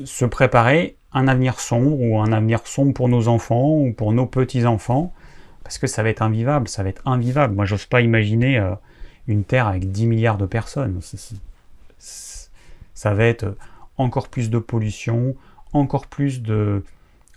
se 0.03 0.25
préparer 0.25 0.97
un 1.13 1.27
avenir 1.27 1.59
sombre 1.59 1.99
ou 2.01 2.19
un 2.19 2.31
avenir 2.31 2.67
sombre 2.67 2.93
pour 2.93 3.07
nos 3.07 3.27
enfants 3.27 3.79
ou 3.79 3.93
pour 3.93 4.11
nos 4.11 4.25
petits-enfants, 4.25 5.13
parce 5.63 5.77
que 5.77 5.87
ça 5.87 6.03
va 6.03 6.09
être 6.09 6.21
invivable, 6.21 6.67
ça 6.67 6.83
va 6.83 6.89
être 6.89 7.01
invivable. 7.07 7.55
Moi, 7.55 7.65
j'ose 7.65 7.85
pas 7.85 8.01
imaginer 8.01 8.59
euh, 8.59 8.75
une 9.27 9.43
Terre 9.43 9.67
avec 9.67 9.91
10 9.91 10.07
milliards 10.07 10.37
de 10.37 10.45
personnes. 10.45 10.99
ça 11.97 13.13
va 13.13 13.25
être 13.25 13.55
encore 13.97 14.27
plus 14.27 14.49
de 14.49 14.59
pollution, 14.59 15.35
encore 15.71 16.07
plus 16.07 16.41
de, 16.41 16.83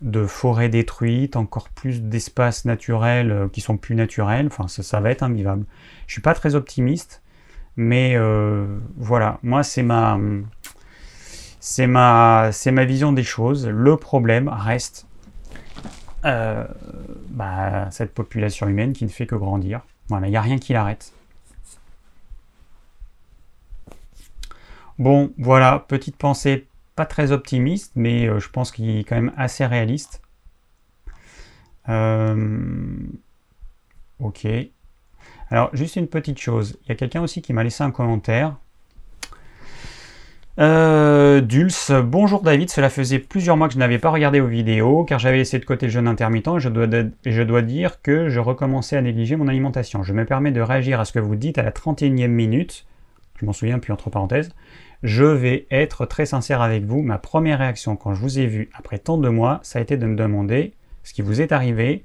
de 0.01 0.27
forêts 0.27 0.69
détruites, 0.69 1.37
encore 1.37 1.69
plus 1.71 2.03
d'espaces 2.03 2.65
naturels 2.65 3.31
euh, 3.31 3.49
qui 3.49 3.61
sont 3.61 3.77
plus 3.77 3.95
naturels. 3.95 4.47
Enfin, 4.47 4.69
ça, 4.69 5.01
va 5.01 5.11
être 5.11 5.23
invivable. 5.23 5.65
Je 6.07 6.13
suis 6.13 6.23
pas 6.23 6.35
très 6.35 6.55
optimiste, 6.55 7.23
mais 7.77 8.15
euh, 8.17 8.67
voilà, 8.97 9.39
moi 9.43 9.63
c'est 9.63 9.83
ma, 9.83 10.19
c'est 11.61 11.87
ma, 11.87 12.51
c'est 12.53 12.71
ma 12.71 12.85
vision 12.85 13.13
des 13.13 13.25
choses. 13.25 13.67
Le 13.67 13.97
problème 13.97 14.49
reste 14.49 15.07
euh, 16.25 16.65
bah, 17.31 17.91
cette 17.91 18.13
population 18.13 18.69
humaine 18.69 18.93
qui 18.93 19.05
ne 19.05 19.11
fait 19.11 19.27
que 19.27 19.35
grandir. 19.35 19.83
Voilà, 20.09 20.27
il 20.27 20.31
n'y 20.31 20.37
a 20.37 20.43
rien 20.43 20.59
qui 20.59 20.73
l'arrête. 20.73 21.13
Bon, 24.99 25.33
voilà, 25.39 25.85
petite 25.87 26.17
pensée 26.17 26.67
pas 26.99 27.07
très 27.07 27.31
optimiste, 27.31 27.93
mais 27.95 28.27
euh, 28.27 28.41
je 28.41 28.49
pense 28.51 28.73
qu'il 28.73 28.99
est 28.99 29.05
quand 29.05 29.15
même 29.15 29.33
assez 29.37 29.65
réaliste. 29.65 30.21
Euh, 31.89 32.59
ok. 34.19 34.49
Alors, 35.49 35.71
juste 35.75 35.95
une 35.95 36.09
petite 36.09 36.41
chose. 36.41 36.77
Il 36.83 36.89
y 36.89 36.93
a 36.93 36.97
quelqu'un 36.97 37.23
aussi 37.23 37.41
qui 37.41 37.53
m'a 37.53 37.63
laissé 37.63 37.85
un 37.85 37.93
commentaire. 37.93 38.57
Euh, 40.59 41.41
Dulce, 41.41 41.93
bonjour 41.93 42.43
David, 42.43 42.69
cela 42.69 42.91
faisait 42.91 43.21
plusieurs 43.21 43.57
mois 43.57 43.69
que 43.69 43.75
je 43.75 43.79
n'avais 43.79 44.01
pas 44.01 44.11
regardé 44.11 44.41
vos 44.41 44.49
vidéos 44.49 45.05
car 45.05 45.21
j'avais 45.21 45.37
laissé 45.37 45.61
de 45.61 45.65
côté 45.65 45.87
le 45.87 45.93
jeûne 45.93 46.09
intermittent 46.09 46.49
et 46.49 46.59
je 46.59 46.69
dois, 46.69 46.89
je 47.25 47.43
dois 47.45 47.63
dire 47.63 48.03
que 48.03 48.29
je 48.29 48.41
recommençais 48.41 48.97
à 48.97 49.03
négliger 49.03 49.37
mon 49.37 49.47
alimentation. 49.47 50.03
Je 50.03 50.13
me 50.13 50.25
permets 50.25 50.51
de 50.51 50.61
réagir 50.61 50.99
à 50.99 51.05
ce 51.05 51.13
que 51.13 51.21
vous 51.21 51.37
dites 51.37 51.59
à 51.59 51.63
la 51.63 51.71
31e 51.71 52.27
minute, 52.27 52.87
je 53.41 53.47
m'en 53.47 53.53
souviens 53.53 53.79
puis 53.79 53.93
entre 53.93 54.11
parenthèses, 54.11 54.53
je 55.03 55.25
vais 55.25 55.67
être 55.71 56.07
très 56.07 56.27
sincère 56.27 56.61
avec 56.61 56.85
vous. 56.85 57.03
Ma 57.03 57.19
première 57.19 57.59
réaction 57.59 57.97
quand 57.97 58.15
je 58.15 58.21
vous 58.21 58.39
ai 58.39 58.47
vu 58.47 58.71
après 58.75 58.99
tant 58.99 59.19
de 59.19 59.29
mois, 59.29 59.61
ça 59.63 59.79
a 59.79 59.83
été 59.83 59.97
de 59.97 60.07
me 60.07 60.17
demander 60.17 60.75
ce 61.05 61.15
qui 61.15 61.23
vous 61.23 61.41
est 61.41 61.53
arrivé. 61.53 62.05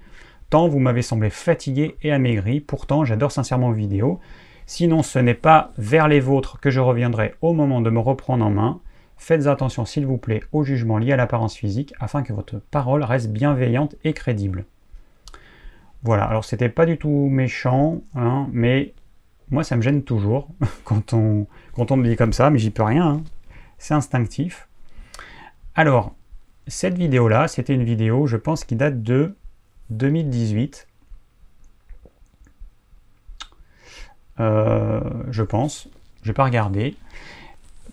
Tant 0.49 0.67
vous 0.67 0.79
m'avez 0.79 1.01
semblé 1.01 1.29
fatigué 1.29 1.95
et 2.03 2.11
amaigri. 2.11 2.59
Pourtant, 2.59 3.05
j'adore 3.05 3.31
sincèrement 3.31 3.69
vos 3.69 3.75
vidéos. 3.75 4.19
Sinon, 4.65 5.01
ce 5.01 5.19
n'est 5.19 5.33
pas 5.33 5.71
vers 5.77 6.07
les 6.07 6.19
vôtres 6.19 6.59
que 6.59 6.69
je 6.69 6.79
reviendrai 6.79 7.33
au 7.41 7.53
moment 7.53 7.81
de 7.81 7.89
me 7.89 7.99
reprendre 7.99 8.45
en 8.45 8.51
main. 8.51 8.79
Faites 9.17 9.47
attention, 9.47 9.85
s'il 9.85 10.05
vous 10.05 10.17
plaît, 10.17 10.43
au 10.51 10.63
jugement 10.63 10.97
lié 10.97 11.13
à 11.13 11.15
l'apparence 11.15 11.55
physique 11.55 11.93
afin 11.99 12.23
que 12.23 12.33
votre 12.33 12.59
parole 12.59 13.03
reste 13.03 13.31
bienveillante 13.31 13.95
et 14.03 14.13
crédible. 14.13 14.65
Voilà, 16.03 16.25
alors 16.25 16.43
c'était 16.43 16.69
pas 16.69 16.85
du 16.85 16.97
tout 16.97 17.29
méchant, 17.31 18.01
hein, 18.15 18.47
mais 18.51 18.93
moi, 19.49 19.63
ça 19.63 19.75
me 19.75 19.81
gêne 19.81 20.03
toujours 20.03 20.47
quand 20.83 21.13
on, 21.13 21.47
me 21.77 22.07
dit 22.07 22.15
comme 22.15 22.33
ça, 22.33 22.49
mais 22.49 22.59
j'y 22.59 22.71
peux 22.71 22.83
rien. 22.83 23.07
Hein. 23.07 23.23
C'est 23.77 23.93
instinctif. 23.93 24.67
Alors, 25.75 26.15
cette 26.67 26.97
vidéo-là, 26.97 27.47
c'était 27.47 27.73
une 27.73 27.83
vidéo, 27.83 28.27
je 28.27 28.37
pense, 28.37 28.63
qui 28.63 28.75
date 28.75 29.03
de 29.03 29.35
2018. 29.89 30.87
Euh, 34.39 35.01
je 35.29 35.43
pense. 35.43 35.89
Je 36.21 36.29
vais 36.29 36.33
pas 36.33 36.45
regarder. 36.45 36.95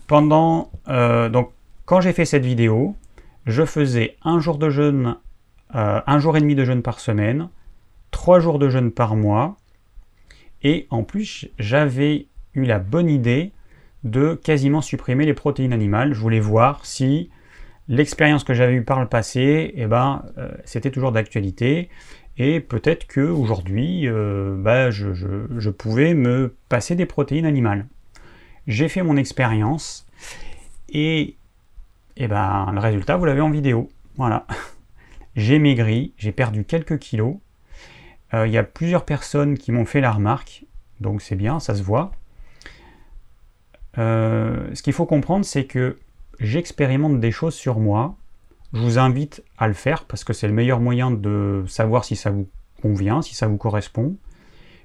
Pendant. 0.07 0.71
Euh, 0.89 1.29
donc, 1.29 1.51
quand 1.85 2.01
j'ai 2.01 2.13
fait 2.13 2.25
cette 2.25 2.45
vidéo, 2.45 2.95
je 3.47 3.65
faisais 3.65 4.17
un 4.23 4.39
jour 4.39 4.59
de 4.59 4.71
jeûne, 4.71 5.17
euh, 5.75 6.01
un 6.07 6.19
jour 6.19 6.37
et 6.37 6.41
demi 6.41 6.55
de 6.55 6.65
jeûne 6.65 6.83
par 6.83 7.01
semaine, 7.01 7.49
trois 8.11 8.41
jours 8.41 8.59
de 8.59 8.69
jeûne 8.69 8.93
par 8.93 9.17
mois, 9.17 9.57
et 10.63 10.87
en 10.91 11.03
plus, 11.03 11.49
j'avais 11.59 12.27
eu 12.55 12.65
la 12.65 12.79
bonne 12.79 13.09
idée 13.09 13.53
de 14.05 14.35
quasiment 14.35 14.81
supprimer 14.81 15.27
les 15.27 15.35
protéines 15.35 15.73
animales. 15.73 16.13
Je 16.15 16.21
voulais 16.21 16.41
voir 16.41 16.85
si 16.85 17.31
l'expérience 17.89 18.45
que 18.45 18.55
j'avais 18.55 18.75
eue 18.75 18.85
par 18.85 19.01
le 19.01 19.07
passé, 19.07 19.73
eh 19.75 19.87
ben, 19.87 20.25
euh, 20.39 20.51
c'était 20.65 20.91
toujours 20.91 21.13
d'actualité. 21.13 21.89
Et 22.39 22.61
peut-être 22.61 23.07
qu'aujourd'hui, 23.07 24.09
euh, 24.09 24.57
bah, 24.57 24.91
je, 24.91 25.71
pouvais 25.71 26.15
me 26.15 26.55
passer 26.69 26.95
des 26.95 27.05
protéines 27.05 27.45
animales. 27.45 27.87
J'ai 28.67 28.89
fait 28.89 29.03
mon 29.03 29.17
expérience 29.17 30.07
et 30.89 31.37
et 32.17 32.29
ben 32.29 32.71
le 32.73 32.81
résultat 32.81 33.17
vous 33.17 33.25
l'avez 33.25 33.41
en 33.41 33.51
vidéo. 33.51 33.89
Voilà. 34.17 34.47
j'ai 35.37 35.59
maigri, 35.59 36.13
j'ai 36.17 36.33
perdu 36.33 36.65
quelques 36.65 36.99
kilos. 36.99 37.37
Euh, 38.35 38.47
il 38.47 38.53
y 38.53 38.59
a 38.59 38.63
plusieurs 38.63 39.05
personnes 39.05 39.59
qui 39.59 39.73
m'ont 39.73 39.85
fait 39.85 40.01
la 40.01 40.13
remarque, 40.13 40.65
donc 41.01 41.23
c'est 41.23 41.37
bien, 41.37 41.61
ça 41.61 41.75
se 41.75 41.83
voit. 41.83 42.13
Euh, 43.99 44.69
ce 44.75 44.83
qu'il 44.83 44.93
faut 44.93 45.07
comprendre, 45.07 45.45
c'est 45.45 45.65
que 45.65 45.99
j'expérimente 46.39 47.21
des 47.21 47.33
choses 47.33 47.55
sur 47.55 47.79
moi. 47.79 48.17
Je 48.73 48.81
vous 48.81 48.99
invite 48.99 49.43
à 49.59 49.67
le 49.67 49.75
faire 49.75 50.05
parce 50.05 50.23
que 50.23 50.33
c'est 50.33 50.47
le 50.47 50.55
meilleur 50.55 50.81
moyen 50.81 51.11
de 51.11 51.65
savoir 51.67 52.05
si 52.05 52.15
ça 52.15 52.31
vous 52.31 52.49
convient, 52.83 53.21
si 53.21 53.35
ça 53.35 53.49
vous 53.49 53.57
correspond. 53.57 54.17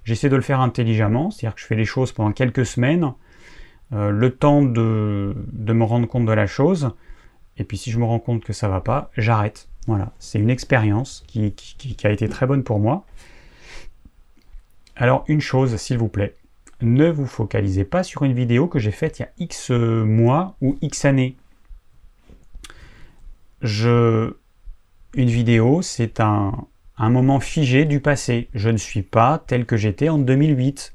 J'essaie 0.03 0.29
de 0.29 0.35
le 0.35 0.41
faire 0.41 0.59
intelligemment, 0.59 1.31
c'est-à-dire 1.31 1.55
que 1.55 1.61
je 1.61 1.65
fais 1.65 1.75
les 1.75 1.85
choses 1.85 2.11
pendant 2.11 2.31
quelques 2.31 2.65
semaines, 2.65 3.13
euh, 3.93 4.09
le 4.09 4.31
temps 4.31 4.61
de, 4.61 5.35
me 5.53 5.83
rendre 5.83 6.07
compte 6.07 6.25
de 6.25 6.31
la 6.31 6.47
chose, 6.47 6.91
et 7.57 7.63
puis 7.63 7.77
si 7.77 7.91
je 7.91 7.99
me 7.99 8.05
rends 8.05 8.19
compte 8.19 8.43
que 8.43 8.53
ça 8.53 8.67
va 8.67 8.81
pas, 8.81 9.09
j'arrête. 9.17 9.67
Voilà, 9.87 10.13
c'est 10.17 10.39
une 10.39 10.49
expérience 10.49 11.23
qui, 11.27 11.53
a 12.03 12.09
été 12.09 12.27
très 12.27 12.47
bonne 12.47 12.63
pour 12.63 12.79
moi. 12.79 13.05
Alors 14.95 15.25
une 15.27 15.41
chose, 15.41 15.75
s'il 15.77 15.97
vous 15.97 16.07
plaît, 16.07 16.35
ne 16.81 17.09
vous 17.09 17.25
focalisez 17.25 17.85
pas 17.85 18.03
sur 18.03 18.23
une 18.23 18.33
vidéo 18.33 18.67
que 18.67 18.79
j'ai 18.79 18.91
faite 18.91 19.19
il 19.19 19.23
y 19.23 19.25
a 19.25 19.31
X 19.37 19.71
mois 19.71 20.55
ou 20.61 20.77
X 20.81 21.05
années. 21.05 21.37
Je... 23.61 24.33
Une 25.13 25.29
vidéo, 25.29 25.81
c'est 25.81 26.19
un, 26.19 26.67
un 26.97 27.09
moment 27.09 27.39
figé 27.39 27.85
du 27.85 27.99
passé. 27.99 28.49
Je 28.53 28.69
ne 28.69 28.77
suis 28.77 29.01
pas 29.01 29.43
tel 29.47 29.65
que 29.65 29.77
j'étais 29.77 30.09
en 30.09 30.17
2008. 30.17 30.93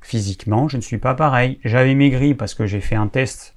Physiquement, 0.00 0.68
je 0.68 0.76
ne 0.76 0.82
suis 0.82 0.98
pas 0.98 1.14
pareil. 1.14 1.58
J'avais 1.64 1.94
maigri 1.94 2.34
parce 2.34 2.54
que 2.54 2.66
j'ai 2.66 2.80
fait 2.80 2.94
un 2.94 3.08
test 3.08 3.54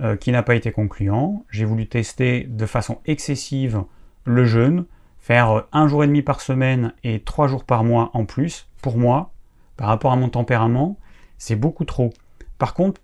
euh, 0.00 0.16
qui 0.16 0.32
n'a 0.32 0.42
pas 0.42 0.54
été 0.54 0.72
concluant. 0.72 1.44
J'ai 1.50 1.64
voulu 1.64 1.86
tester 1.86 2.44
de 2.48 2.66
façon 2.66 3.00
excessive 3.06 3.82
le 4.24 4.44
jeûne, 4.44 4.86
faire 5.24 5.64
un 5.72 5.88
jour 5.88 6.04
et 6.04 6.06
demi 6.06 6.20
par 6.20 6.42
semaine 6.42 6.92
et 7.02 7.18
trois 7.18 7.48
jours 7.48 7.64
par 7.64 7.82
mois 7.82 8.10
en 8.12 8.26
plus. 8.26 8.68
Pour 8.82 8.98
moi, 8.98 9.32
par 9.78 9.88
rapport 9.88 10.12
à 10.12 10.16
mon 10.16 10.28
tempérament, 10.28 10.98
c'est 11.38 11.56
beaucoup 11.56 11.86
trop. 11.86 12.12
Par 12.58 12.74
contre, 12.74 13.00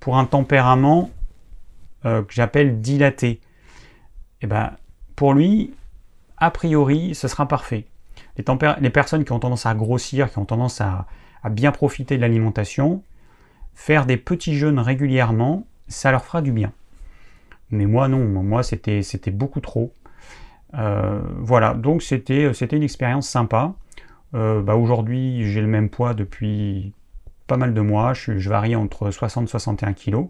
pour 0.00 0.16
un 0.16 0.24
tempérament 0.24 1.10
euh, 2.06 2.22
que 2.22 2.32
j'appelle 2.32 2.80
dilaté, 2.80 3.42
eh 4.40 4.46
ben, 4.46 4.78
pour 5.14 5.34
lui, 5.34 5.74
a 6.38 6.50
priori, 6.50 7.14
ce 7.14 7.28
sera 7.28 7.46
parfait. 7.46 7.84
Les, 8.38 8.90
personnes 8.90 9.26
qui 9.26 9.32
ont 9.32 9.38
tendance 9.38 9.66
à 9.66 9.74
grossir, 9.74 10.32
qui 10.32 10.38
ont 10.38 10.46
tendance 10.46 10.80
à, 10.80 11.04
bien 11.50 11.70
profiter 11.70 12.16
de 12.16 12.22
l'alimentation, 12.22 13.02
faire 13.74 14.06
des 14.06 14.16
petits 14.16 14.56
jeûnes 14.56 14.78
régulièrement, 14.78 15.66
ça 15.86 16.12
leur 16.12 16.24
fera 16.24 16.40
du 16.40 16.50
bien. 16.50 16.72
Mais 17.68 17.84
moi, 17.84 18.08
non, 18.08 18.24
moi, 18.42 18.62
c'était 18.62 19.02
beaucoup 19.30 19.60
trop. 19.60 19.92
Euh, 20.74 21.20
voilà, 21.38 21.74
donc 21.74 22.02
c'était 22.02 22.50
une 22.72 22.82
expérience 22.82 23.28
sympa. 23.28 23.74
Euh, 24.34 24.62
bah, 24.62 24.76
aujourd'hui, 24.76 25.50
j'ai 25.50 25.60
le 25.60 25.66
même 25.66 25.88
poids 25.88 26.14
depuis 26.14 26.92
pas 27.46 27.56
mal 27.56 27.74
de 27.74 27.80
mois. 27.80 28.14
Je, 28.14 28.48
varie 28.48 28.76
entre 28.76 29.10
60 29.10 29.44
et 29.44 29.50
61 29.50 29.92
kg. 29.94 30.28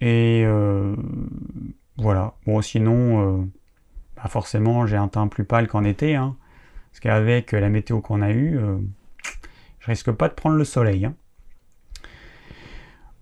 Et 0.00 0.42
euh, 0.44 0.96
voilà. 1.96 2.34
Bon, 2.46 2.60
sinon, 2.60 3.48
bah, 4.16 4.28
forcément 4.28 4.86
j'ai 4.86 4.96
un 4.96 5.08
teint 5.08 5.28
plus 5.28 5.44
pâle 5.44 5.68
qu'en 5.68 5.84
été, 5.84 6.16
hein. 6.16 6.36
parce 6.90 7.00
qu'avec 7.00 7.52
la 7.52 7.68
météo 7.68 8.00
qu'on 8.00 8.22
a 8.22 8.30
eue, 8.30 8.58
euh, 8.58 8.78
je 9.78 9.86
risque 9.86 10.10
pas 10.10 10.28
de 10.28 10.34
prendre 10.34 10.56
le 10.56 10.64
soleil. 10.64 11.04
Hein. 11.04 11.14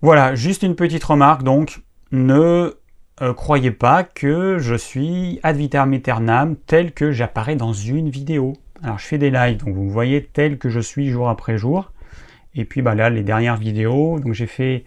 Voilà, 0.01 0.35
juste 0.35 0.63
une 0.63 0.75
petite 0.75 1.03
remarque 1.03 1.43
donc, 1.43 1.81
ne 2.11 2.75
euh, 3.21 3.33
croyez 3.33 3.71
pas 3.71 4.03
que 4.03 4.57
je 4.59 4.75
suis 4.75 5.39
ad 5.41 5.55
vitam 5.55 5.93
aeternam 5.93 6.57
tel 6.57 6.91
que 6.91 7.13
j'apparais 7.13 7.55
dans 7.55 7.71
une 7.71 8.09
vidéo. 8.09 8.53
Alors 8.83 8.99
je 8.99 9.05
fais 9.05 9.17
des 9.17 9.31
lives, 9.31 9.57
donc 9.57 9.73
vous 9.73 9.83
me 9.83 9.89
voyez 9.89 10.25
tel 10.25 10.57
que 10.57 10.67
je 10.67 10.81
suis 10.81 11.09
jour 11.09 11.29
après 11.29 11.57
jour. 11.57 11.93
Et 12.55 12.65
puis 12.65 12.81
bah 12.81 12.93
là, 12.93 13.09
les 13.09 13.23
dernières 13.23 13.55
vidéos, 13.55 14.19
donc 14.19 14.33
j'ai 14.33 14.47
fait 14.47 14.83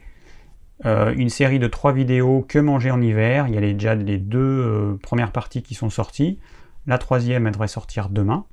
euh, 0.85 1.15
une 1.17 1.31
série 1.31 1.59
de 1.59 1.69
trois 1.69 1.93
vidéos 1.93 2.45
que 2.47 2.59
manger 2.59 2.91
en 2.91 3.01
hiver. 3.01 3.49
Il 3.49 3.55
y 3.55 3.59
a 3.59 3.61
déjà 3.61 3.95
les 3.95 4.19
deux 4.19 4.39
euh, 4.39 4.99
premières 5.03 5.33
parties 5.33 5.63
qui 5.63 5.75
sont 5.75 5.91
sorties. 5.91 6.39
La 6.87 6.99
troisième, 6.99 7.47
elle 7.47 7.53
devrait 7.53 7.69
sortir 7.69 8.11
demain. 8.11 8.45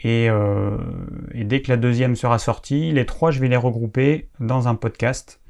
Et, 0.00 0.28
dès 1.34 1.62
que 1.62 1.70
la 1.70 1.76
deuxième 1.76 2.14
sera 2.16 2.38
sortie, 2.38 2.92
les 2.92 3.06
trois, 3.06 3.30
je 3.30 3.40
vais 3.40 3.48
les 3.48 3.56
regrouper 3.56 4.28
dans 4.38 4.68
un 4.68 4.74
podcast. 4.74 5.40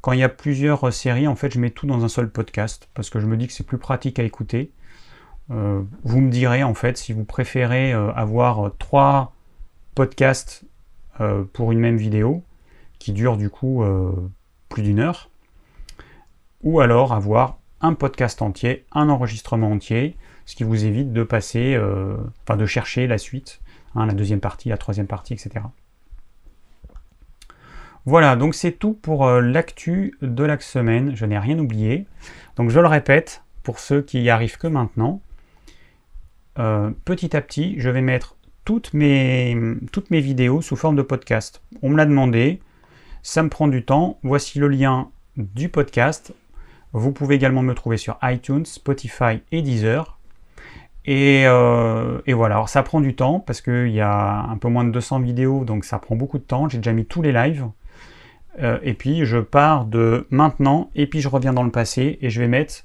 Quand 0.00 0.12
il 0.12 0.20
y 0.20 0.24
a 0.24 0.28
plusieurs 0.28 0.92
séries, 0.92 1.26
en 1.26 1.36
fait, 1.36 1.52
je 1.52 1.60
mets 1.60 1.70
tout 1.70 1.86
dans 1.86 2.04
un 2.04 2.08
seul 2.08 2.30
podcast 2.30 2.88
parce 2.94 3.10
que 3.10 3.20
je 3.20 3.26
me 3.26 3.36
dis 3.36 3.46
que 3.46 3.52
c'est 3.52 3.66
plus 3.66 3.78
pratique 3.78 4.18
à 4.18 4.22
écouter. 4.22 4.72
vous 5.48 6.20
me 6.20 6.30
direz, 6.30 6.62
en 6.62 6.74
fait, 6.74 6.96
si 6.96 7.12
vous 7.12 7.24
préférez 7.24 7.92
avoir 7.92 8.70
trois 8.78 9.34
podcasts 9.94 10.64
pour 11.52 11.72
une 11.72 11.80
même 11.80 11.96
vidéo 11.96 12.42
qui 12.98 13.12
dure 13.12 13.36
du 13.36 13.50
coup 13.50 13.84
plus 14.70 14.82
d'une 14.82 15.00
heure, 15.00 15.28
ou 16.62 16.80
alors 16.80 17.12
avoir 17.12 17.58
un 17.80 17.94
podcast 17.94 18.42
entier, 18.42 18.84
un 18.92 19.08
enregistrement 19.08 19.70
entier, 19.70 20.16
ce 20.46 20.56
qui 20.56 20.64
vous 20.64 20.84
évite 20.84 21.12
de 21.12 21.22
passer, 21.22 21.74
euh, 21.74 22.16
enfin 22.42 22.56
de 22.56 22.66
chercher 22.66 23.06
la 23.06 23.18
suite, 23.18 23.60
hein, 23.94 24.06
la 24.06 24.12
deuxième 24.12 24.40
partie, 24.40 24.68
la 24.68 24.76
troisième 24.76 25.06
partie, 25.06 25.32
etc. 25.32 25.64
Voilà, 28.10 28.34
donc 28.34 28.56
c'est 28.56 28.72
tout 28.72 28.94
pour 28.94 29.24
euh, 29.24 29.40
l'actu 29.40 30.18
de 30.20 30.42
la 30.42 30.58
semaine. 30.58 31.14
Je 31.14 31.24
n'ai 31.26 31.38
rien 31.38 31.56
oublié. 31.60 32.08
Donc 32.56 32.70
je 32.70 32.80
le 32.80 32.88
répète, 32.88 33.44
pour 33.62 33.78
ceux 33.78 34.02
qui 34.02 34.20
y 34.20 34.30
arrivent 34.30 34.58
que 34.58 34.66
maintenant, 34.66 35.20
euh, 36.58 36.90
petit 37.04 37.36
à 37.36 37.40
petit, 37.40 37.76
je 37.78 37.88
vais 37.88 38.00
mettre 38.00 38.34
toutes 38.64 38.94
mes, 38.94 39.54
vidéos 40.10 40.60
sous 40.60 40.74
forme 40.74 40.96
de 40.96 41.02
podcast. 41.02 41.62
On 41.82 41.90
me 41.90 41.96
l'a 41.96 42.04
demandé, 42.04 42.58
ça 43.22 43.44
me 43.44 43.48
prend 43.48 43.68
du 43.68 43.84
temps. 43.84 44.18
Voici 44.24 44.58
le 44.58 44.66
lien 44.66 45.10
du 45.36 45.68
podcast. 45.68 46.34
Vous 46.92 47.12
pouvez 47.12 47.36
également 47.36 47.62
me 47.62 47.74
trouver 47.74 47.96
sur 47.96 48.18
iTunes, 48.24 48.66
Spotify 48.66 49.40
et 49.52 49.62
Deezer. 49.62 50.18
Et, 51.04 51.44
euh, 51.46 52.18
voilà, 52.26 52.56
alors 52.56 52.68
ça 52.68 52.82
prend 52.82 53.00
du 53.00 53.14
temps 53.14 53.38
parce 53.38 53.60
qu'il 53.60 53.92
y 53.92 54.00
a 54.00 54.46
un 54.48 54.56
peu 54.56 54.68
moins 54.68 54.82
de 54.82 54.90
200 54.90 55.20
vidéos, 55.20 55.64
donc 55.64 55.84
ça 55.84 56.00
prend 56.00 56.16
beaucoup 56.16 56.38
de 56.38 56.42
temps. 56.42 56.68
J'ai 56.68 56.78
déjà 56.78 56.92
mis 56.92 57.06
tous 57.06 57.22
les 57.22 57.30
lives. 57.30 57.68
Euh, 58.58 58.78
et 58.82 58.94
puis 58.94 59.24
je 59.24 59.38
pars 59.38 59.84
de 59.84 60.26
maintenant, 60.30 60.90
et 60.94 61.06
puis 61.06 61.20
je 61.20 61.28
reviens 61.28 61.52
dans 61.52 61.62
le 61.62 61.70
passé, 61.70 62.18
et 62.20 62.30
je 62.30 62.40
vais 62.40 62.48
mettre 62.48 62.84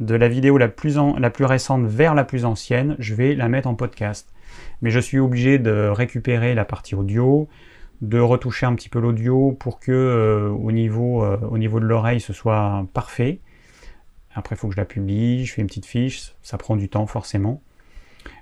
de 0.00 0.14
la 0.14 0.28
vidéo 0.28 0.58
la 0.58 0.68
plus, 0.68 0.96
la 1.18 1.30
plus 1.30 1.44
récente 1.44 1.86
vers 1.86 2.14
la 2.14 2.24
plus 2.24 2.44
ancienne, 2.44 2.96
je 2.98 3.14
vais 3.14 3.34
la 3.34 3.48
mettre 3.48 3.68
en 3.68 3.74
podcast. 3.74 4.32
Mais 4.80 4.90
je 4.90 4.98
suis 4.98 5.18
obligé 5.18 5.58
de 5.58 5.88
récupérer 5.88 6.54
la 6.54 6.64
partie 6.64 6.94
audio, 6.94 7.48
de 8.00 8.18
retoucher 8.18 8.66
un 8.66 8.74
petit 8.74 8.88
peu 8.88 8.98
l'audio 8.98 9.52
pour 9.52 9.78
que 9.78 9.92
euh, 9.92 10.48
au, 10.48 10.72
niveau, 10.72 11.24
euh, 11.24 11.38
au 11.48 11.56
niveau 11.56 11.78
de 11.78 11.84
l'oreille 11.84 12.20
ce 12.20 12.32
soit 12.32 12.84
parfait. 12.92 13.40
Après, 14.34 14.56
il 14.56 14.58
faut 14.58 14.68
que 14.68 14.74
je 14.74 14.80
la 14.80 14.86
publie, 14.86 15.44
je 15.44 15.52
fais 15.52 15.60
une 15.60 15.68
petite 15.68 15.86
fiche, 15.86 16.34
ça 16.42 16.56
prend 16.56 16.74
du 16.74 16.88
temps 16.88 17.06
forcément. 17.06 17.62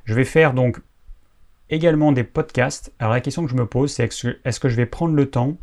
Je 0.04 0.14
vais 0.14 0.24
faire 0.24 0.54
donc 0.54 0.80
également 1.68 2.12
des 2.12 2.24
podcasts. 2.24 2.92
Alors 2.98 3.12
la 3.12 3.20
question 3.20 3.44
que 3.44 3.50
je 3.50 3.56
me 3.56 3.66
pose, 3.66 3.92
c'est 3.92 4.04
est-ce 4.44 4.60
que 4.60 4.68
je 4.68 4.76
vais 4.76 4.86
prendre 4.86 5.14
le 5.14 5.28
temps 5.28 5.56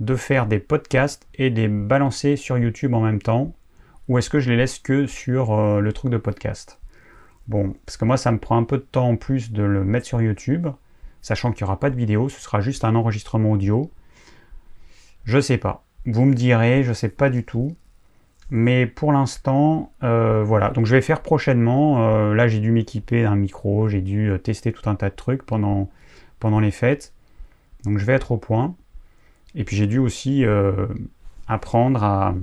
de 0.00 0.14
faire 0.16 0.46
des 0.46 0.58
podcasts 0.58 1.26
et 1.34 1.50
les 1.50 1.68
balancer 1.68 2.36
sur 2.36 2.58
YouTube 2.58 2.94
en 2.94 3.00
même 3.00 3.22
temps 3.22 3.54
ou 4.08 4.18
est-ce 4.18 4.30
que 4.30 4.38
je 4.38 4.50
les 4.50 4.56
laisse 4.56 4.78
que 4.78 5.06
sur 5.06 5.52
euh, 5.52 5.80
le 5.80 5.92
truc 5.92 6.12
de 6.12 6.18
podcast? 6.18 6.80
Bon, 7.48 7.74
parce 7.84 7.96
que 7.96 8.04
moi 8.04 8.16
ça 8.16 8.30
me 8.32 8.38
prend 8.38 8.56
un 8.56 8.64
peu 8.64 8.78
de 8.78 8.82
temps 8.82 9.08
en 9.08 9.16
plus 9.16 9.52
de 9.52 9.62
le 9.62 9.84
mettre 9.84 10.06
sur 10.06 10.20
YouTube 10.20 10.68
sachant 11.22 11.50
qu'il 11.50 11.64
n'y 11.64 11.68
aura 11.68 11.80
pas 11.80 11.90
de 11.90 11.96
vidéo, 11.96 12.28
ce 12.28 12.40
sera 12.40 12.60
juste 12.60 12.84
un 12.84 12.94
enregistrement 12.94 13.50
audio. 13.50 13.90
Je 15.24 15.40
sais 15.40 15.58
pas. 15.58 15.84
Vous 16.04 16.24
me 16.24 16.34
direz, 16.34 16.84
je 16.84 16.92
sais 16.92 17.08
pas 17.08 17.30
du 17.30 17.44
tout. 17.44 17.74
Mais 18.50 18.86
pour 18.86 19.12
l'instant, 19.12 19.92
euh, 20.04 20.44
voilà. 20.44 20.70
Donc 20.70 20.86
je 20.86 20.94
vais 20.94 21.02
faire 21.02 21.22
prochainement. 21.22 22.06
Euh, 22.06 22.32
là, 22.32 22.46
j'ai 22.46 22.60
dû 22.60 22.70
m'équiper 22.70 23.24
d'un 23.24 23.34
micro, 23.34 23.88
j'ai 23.88 24.02
dû 24.02 24.30
tester 24.44 24.70
tout 24.70 24.88
un 24.88 24.94
tas 24.94 25.10
de 25.10 25.16
trucs 25.16 25.44
pendant 25.44 25.90
les 26.60 26.70
fêtes. 26.70 27.12
Donc 27.84 27.98
je 27.98 28.04
vais 28.04 28.12
être 28.12 28.30
au 28.30 28.36
point. 28.36 28.76
Et 29.56 29.64
puis 29.64 29.74
j'ai 29.74 29.86
dû 29.86 29.98
aussi 29.98 30.44
apprendre 31.48 32.04
à, 32.04 32.34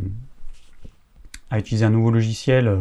utiliser 1.55 1.85
un 1.85 1.91
nouveau 1.91 2.11
logiciel 2.11 2.75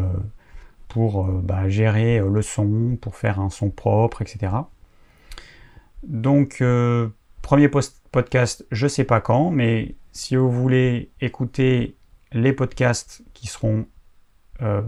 pour 0.88 1.24
bah, 1.24 1.68
gérer 1.68 2.18
le 2.20 2.42
son, 2.42 2.96
pour 3.00 3.16
faire 3.16 3.38
un 3.38 3.50
son 3.50 3.70
propre, 3.70 4.22
etc. 4.22 4.50
Donc, 6.02 6.58
euh, 6.60 7.08
premier 7.42 7.68
podcast, 7.68 8.66
je 8.70 8.86
ne 8.86 8.88
sais 8.88 9.04
pas 9.04 9.20
quand, 9.20 9.50
mais 9.50 9.94
si 10.12 10.36
vous 10.36 10.50
voulez 10.50 11.10
écouter 11.20 11.96
les 12.32 12.52
podcasts 12.52 13.22
qui 13.34 13.46
seront 13.46 13.86
euh, 14.62 14.82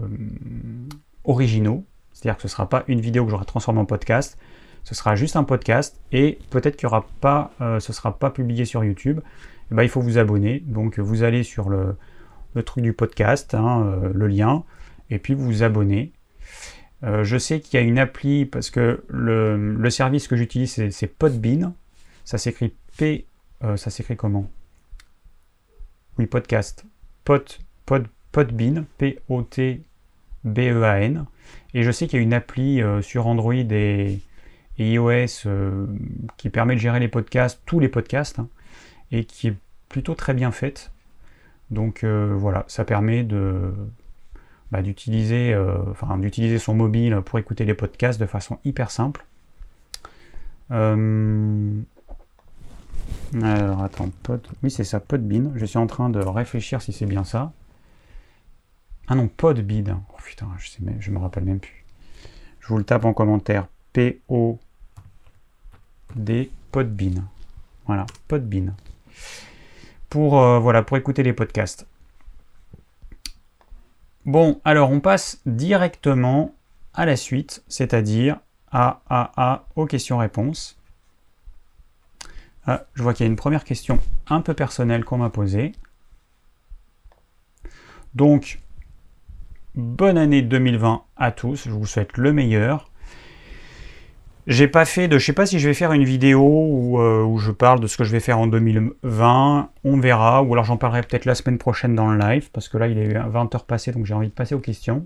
originaux, 1.23 1.85
c'est-à-dire 2.13 2.35
que 2.35 2.43
ce 2.43 2.47
ne 2.47 2.51
sera 2.51 2.69
pas 2.69 2.83
une 2.87 3.01
vidéo 3.01 3.25
que 3.25 3.31
j'aurai 3.31 3.45
transformée 3.45 3.79
en 3.79 3.85
podcast, 3.85 4.37
ce 4.85 4.95
sera 4.95 5.15
juste 5.15 5.35
un 5.35 5.43
podcast 5.43 5.99
et 6.11 6.37
peut-être 6.51 6.77
qu'il 6.77 6.85
aura 6.85 7.07
pas, 7.19 7.51
euh, 7.59 7.79
ce 7.79 7.91
sera 7.91 8.19
pas 8.19 8.29
publié 8.29 8.65
sur 8.65 8.83
YouTube. 8.83 9.19
Eh 9.71 9.75
ben, 9.75 9.81
il 9.81 9.89
faut 9.89 9.99
vous 9.99 10.19
abonner. 10.19 10.59
Donc 10.59 10.99
vous 10.99 11.23
allez 11.23 11.41
sur 11.41 11.69
le, 11.69 11.97
truc 12.63 12.83
du 12.83 12.93
podcast, 12.93 13.55
hein, 13.55 13.99
le 14.13 14.27
lien, 14.27 14.63
et 15.09 15.17
puis 15.19 15.33
vous 15.33 15.43
vous 15.43 15.63
abonnez. 15.63 16.13
je 17.01 17.37
sais 17.37 17.59
qu'il 17.59 17.77
y 17.79 17.83
a 17.83 17.85
une 17.85 17.99
appli 17.99 18.45
parce 18.45 18.69
que 18.69 19.03
le, 19.09 19.89
service 19.89 20.29
que 20.29 20.37
j'utilise 20.37 20.89
c'est 20.91 21.07
Podbean. 21.07 21.73
Ça 22.23 22.37
s'écrit 22.37 22.73
P. 22.97 23.25
ça 23.61 23.89
s'écrit 23.89 24.15
comment? 24.15 24.49
Oui, 26.17 26.27
podcast. 26.27 26.85
Pod, 27.25 27.43
pod, 27.85 28.07
Podbean. 28.31 28.85
P-O-T-B-E-A-N. 28.99 29.85
Et 31.73 31.83
je 31.83 31.91
sais 31.91 32.07
qu'il 32.07 32.19
y 32.19 32.21
a 32.21 32.23
une 32.23 32.33
appli 32.33 32.81
sur 33.01 33.27
Android 33.27 33.53
et, 34.77 34.93
iOS 34.93 35.45
euh, 35.45 35.87
qui 36.37 36.49
permet 36.49 36.75
de 36.75 36.79
gérer 36.79 36.99
les 36.99 37.07
podcasts, 37.07 37.61
tous 37.65 37.79
les 37.79 37.89
podcasts, 37.89 38.39
hein, 38.39 38.47
et 39.11 39.25
qui 39.25 39.49
est 39.49 39.55
plutôt 39.89 40.15
très 40.15 40.33
bien 40.33 40.51
faite. 40.51 40.91
Donc 41.71 42.03
euh, 42.03 42.33
voilà, 42.37 42.65
ça 42.67 42.85
permet 42.85 43.23
de 43.23 43.73
bah, 44.71 44.81
d'utiliser 44.81 45.53
euh, 45.53 45.77
d'utiliser 46.17 46.59
son 46.59 46.73
mobile 46.75 47.21
pour 47.25 47.39
écouter 47.39 47.65
les 47.65 47.73
podcasts 47.73 48.19
de 48.19 48.25
façon 48.25 48.59
hyper 48.65 48.91
simple. 48.91 49.25
Alors 53.41 53.83
attends, 53.83 54.09
pod... 54.23 54.47
oui 54.63 54.71
c'est 54.71 54.83
ça, 54.83 54.99
Podbean. 54.99 55.51
Je 55.55 55.65
suis 55.65 55.77
en 55.77 55.87
train 55.87 56.09
de 56.09 56.19
réfléchir 56.19 56.81
si 56.81 56.93
c'est 56.93 57.05
bien 57.05 57.23
ça. 57.23 57.51
Ah 59.07 59.15
non, 59.15 59.27
Podbean. 59.27 60.01
Oh 60.09 60.17
putain, 60.23 60.47
je 60.57 60.69
sais, 60.69 60.79
je 60.99 61.11
me 61.11 61.19
rappelle 61.19 61.43
même 61.43 61.59
plus. 61.59 61.85
Je 62.59 62.67
vous 62.67 62.77
le 62.77 62.83
tape 62.83 63.05
en 63.05 63.13
commentaire. 63.13 63.67
P-O 63.93 64.59
des 66.15 66.51
Podbean. 66.71 67.23
Voilà, 67.85 68.05
Podbean. 68.27 68.73
Pour, 70.09 70.41
euh, 70.41 70.81
pour 70.81 70.97
écouter 70.97 71.23
les 71.23 71.33
podcasts. 71.33 71.87
Bon, 74.25 74.59
alors 74.63 74.89
on 74.89 75.01
passe 75.01 75.41
directement 75.45 76.55
à 76.93 77.05
la 77.05 77.15
suite, 77.15 77.63
c'est-à-dire 77.67 78.39
à, 78.71 79.01
à, 79.07 79.31
à, 79.37 79.65
aux 79.75 79.85
questions-réponses. 79.85 80.79
Ah, 82.65 82.85
je 82.95 83.03
vois 83.03 83.13
qu'il 83.13 83.25
y 83.25 83.29
a 83.29 83.31
une 83.31 83.35
première 83.35 83.63
question 83.63 83.99
un 84.27 84.41
peu 84.41 84.55
personnelle 84.55 85.05
qu'on 85.05 85.19
m'a 85.19 85.29
posée. 85.29 85.73
Donc, 88.15 88.59
bonne 89.75 90.17
année 90.17 90.41
2020 90.41 91.03
à 91.17 91.31
tous, 91.31 91.65
je 91.65 91.69
vous 91.69 91.85
souhaite 91.85 92.17
le 92.17 92.33
meilleur. 92.33 92.89
J'ai 94.47 94.67
pas 94.67 94.85
fait 94.85 95.07
de. 95.07 95.17
Je 95.17 95.25
sais 95.25 95.33
pas 95.33 95.45
si 95.45 95.59
je 95.59 95.67
vais 95.67 95.73
faire 95.73 95.91
une 95.91 96.03
vidéo 96.03 96.41
où, 96.41 96.99
euh, 96.99 97.23
où, 97.23 97.39
je 97.39 97.51
parle 97.51 97.79
de 97.79 97.87
ce 97.87 97.97
que 97.97 98.03
je 98.03 98.11
vais 98.11 98.19
faire 98.19 98.37
en 98.39 98.47
2020. 98.47 99.69
On 99.83 99.99
verra. 99.99 100.43
Ou 100.43 100.53
alors 100.53 100.65
j'en 100.65 100.77
parlerai 100.77 101.01
peut-être 101.01 101.25
la 101.25 101.35
semaine 101.35 101.57
prochaine 101.57 101.95
dans 101.95 102.11
le 102.11 102.17
live. 102.17 102.51
Parce 102.51 102.69
que 102.69 102.77
là, 102.77 102.87
il 102.87 102.97
est 102.97 103.13
20h 103.13 103.65
passé. 103.65 103.91
Donc 103.91 104.05
j'ai 104.05 104.13
envie 104.13 104.29
de 104.29 104.33
passer 104.33 104.53
aux 104.53 104.59
questions. 104.59 105.05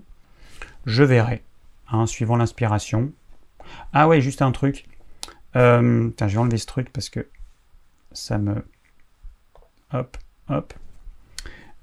Je 0.84 1.02
verrai. 1.02 1.42
Hein, 1.90 2.06
suivant 2.06 2.36
l'inspiration. 2.36 3.12
Ah 3.92 4.08
ouais, 4.08 4.20
juste 4.20 4.42
un 4.42 4.52
truc. 4.52 4.84
Euh, 5.56 6.10
je 6.20 6.26
vais 6.26 6.36
enlever 6.38 6.58
ce 6.58 6.66
truc 6.66 6.92
parce 6.92 7.08
que 7.08 7.26
ça 8.12 8.38
me. 8.38 8.64
Hop, 9.92 10.16
hop. 10.48 10.74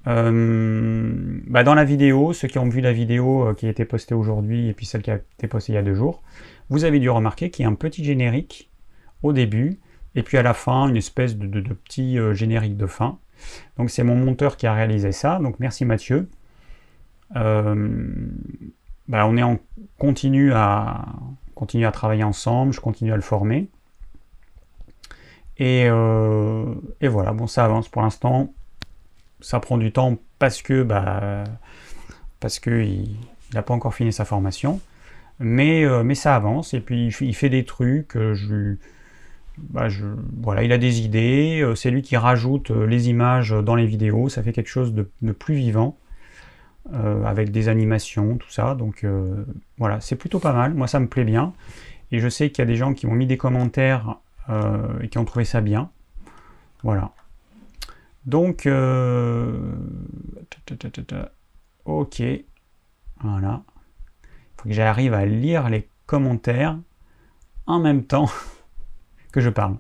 Euh, 0.08 1.41
bah 1.48 1.63
dans 1.63 1.76
la 1.76 1.84
vidéo, 1.84 2.34
ceux 2.34 2.48
qui 2.48 2.60
ont 2.60 2.70
vu 2.70 2.82
la 2.82 2.93
vidéo 2.93 3.54
qui 3.56 3.65
a 3.67 3.70
été 3.70 3.84
postée 3.84 4.15
aujourd'hui 4.15 4.70
et 4.70 4.74
puis 4.74 4.86
celle 4.86 5.02
qui 5.02 5.12
a 5.12 5.15
été 5.15 5.48
postée 5.48 5.74
il 5.74 5.76
y 5.76 5.80
a 5.80 5.84
deux 5.84 5.96
jours, 5.96 6.24
vous 6.70 6.86
avez 6.86 7.00
dû 7.00 7.10
remarquer 7.10 7.50
qu'il 7.50 7.63
y 7.63 7.65
a 7.65 7.70
un 7.70 7.76
petit 7.76 8.04
générique 8.04 8.70
au 9.24 9.34
début, 9.34 9.80
et 10.15 10.24
puis 10.24 10.38
à 10.38 10.43
la 10.43 10.54
fin, 10.54 10.88
une 10.88 10.98
espèce 10.98 11.38
de, 11.38 11.62
petit 11.74 12.17
euh, 12.17 12.34
générique 12.34 12.78
de 12.78 12.88
fin. 12.88 13.20
Donc 13.78 13.89
c'est 13.89 14.04
mon 14.04 14.15
monteur 14.15 14.58
qui 14.58 14.67
a 14.67 14.74
réalisé 14.74 15.12
ça, 15.12 15.39
donc 15.39 15.60
merci 15.60 15.86
Mathieu. 15.86 16.30
Euh, 17.36 18.28
bah, 19.08 19.28
on 19.28 19.38
est 19.38 19.43
en 19.43 19.60
continue 19.98 20.54
à, 20.54 21.06
continue 21.56 21.86
à 21.86 21.91
travailler 21.91 22.24
ensemble, 22.24 22.74
je 22.74 22.80
continue 22.80 23.13
à 23.13 23.15
le 23.15 23.22
former. 23.22 23.70
Et, 25.60 25.86
euh, 25.88 26.76
voilà, 27.02 27.34
bon 27.34 27.48
ça 27.48 27.65
avance 27.65 27.89
pour 27.89 28.02
l'instant. 28.02 28.54
Ça 29.39 29.60
prend 29.60 29.78
du 29.78 29.91
temps 29.91 30.17
parce 30.39 30.62
que 30.62 30.84
bah, 30.84 31.43
parce 32.39 32.60
qu'il 32.60 33.15
n'a 33.54 33.62
pas 33.62 33.73
encore 33.73 33.93
fini 33.93 34.12
sa 34.13 34.26
formation. 34.26 34.80
Mais, 35.39 35.86
euh, 35.86 36.04
mais 36.04 36.15
ça 36.15 36.36
avance, 36.36 36.73
et 36.73 36.80
puis 36.80 37.13
il 37.21 37.36
fait 37.36 37.50
des 37.50 37.63
trucs, 37.63 38.15
euh, 38.17 38.76
bah, 39.58 39.88
je, 39.88 40.06
voilà, 40.41 40.63
il 40.63 40.71
a 40.71 40.80
des 40.80 41.02
idées, 41.02 41.62
euh, 41.62 41.76
c'est 41.76 41.91
lui 41.91 42.02
qui 42.02 42.17
rajoute 42.17 42.71
les 42.71 43.10
images 43.10 43.52
dans 43.52 43.76
les 43.76 43.86
vidéos, 43.86 44.30
ça 44.30 44.41
fait 44.41 44.52
quelque 44.52 44.69
chose 44.69 44.93
de, 44.93 45.32
plus 45.32 45.56
vivant, 45.56 45.97
avec 47.26 47.52
des 47.52 47.67
animations, 47.67 48.38
tout 48.38 48.50
ça, 48.50 48.73
donc 48.73 49.06
voilà, 49.78 50.00
c'est 50.00 50.15
plutôt 50.15 50.39
pas 50.39 50.54
mal, 50.54 50.73
moi 50.73 50.88
ça 50.88 51.02
me 51.02 51.08
plaît 51.08 51.26
bien, 51.26 51.54
et 52.13 52.19
je 52.19 52.30
sais 52.30 52.50
qu'il 52.50 52.60
y 52.60 52.63
a 52.63 52.65
des 52.65 52.78
gens 52.78 52.93
qui 52.93 53.08
m'ont 53.08 53.13
mis 53.13 53.28
des 53.28 53.36
commentaires 53.36 54.15
et 55.02 55.10
qui 55.10 55.17
ont 55.17 55.26
trouvé 55.26 55.43
ça 55.43 55.60
bien, 55.60 55.89
voilà. 56.84 57.12
Donc, 58.27 58.67
ok, 61.85 62.21
voilà 63.21 63.63
faut 64.57 64.69
que 64.69 64.75
j'arrive 64.75 65.13
à 65.13 65.25
lire 65.25 65.69
les 65.69 65.89
commentaires 66.05 66.77
en 67.65 67.79
même 67.79 68.03
temps 68.03 68.29
que 69.31 69.41
je 69.41 69.49
parle. 69.49 69.77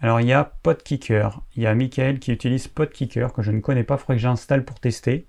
Alors 0.00 0.20
il 0.20 0.26
y 0.26 0.32
a 0.32 0.44
Podkicker, 0.44 1.40
il 1.56 1.62
y 1.62 1.66
a 1.66 1.74
Michael 1.74 2.18
qui 2.18 2.32
utilise 2.32 2.68
Podkicker 2.68 3.32
que 3.32 3.42
je 3.42 3.50
ne 3.50 3.60
connais 3.60 3.84
pas, 3.84 3.94
il 3.94 3.98
faudrait 3.98 4.16
que 4.16 4.22
j'installe 4.22 4.64
pour 4.64 4.78
tester. 4.78 5.26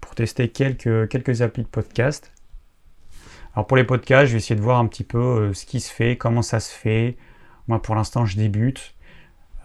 Pour 0.00 0.14
tester 0.14 0.50
quelques, 0.50 1.08
quelques 1.08 1.40
applis 1.40 1.62
de 1.62 1.68
podcast. 1.68 2.32
Alors 3.54 3.66
pour 3.66 3.76
les 3.76 3.84
podcasts, 3.84 4.26
je 4.26 4.32
vais 4.32 4.38
essayer 4.38 4.56
de 4.56 4.60
voir 4.60 4.78
un 4.78 4.86
petit 4.86 5.04
peu 5.04 5.18
euh, 5.18 5.54
ce 5.54 5.64
qui 5.64 5.80
se 5.80 5.92
fait, 5.92 6.16
comment 6.16 6.42
ça 6.42 6.60
se 6.60 6.72
fait. 6.72 7.16
Moi 7.68 7.80
pour 7.80 7.94
l'instant 7.94 8.26
je 8.26 8.36
débute. 8.36 8.94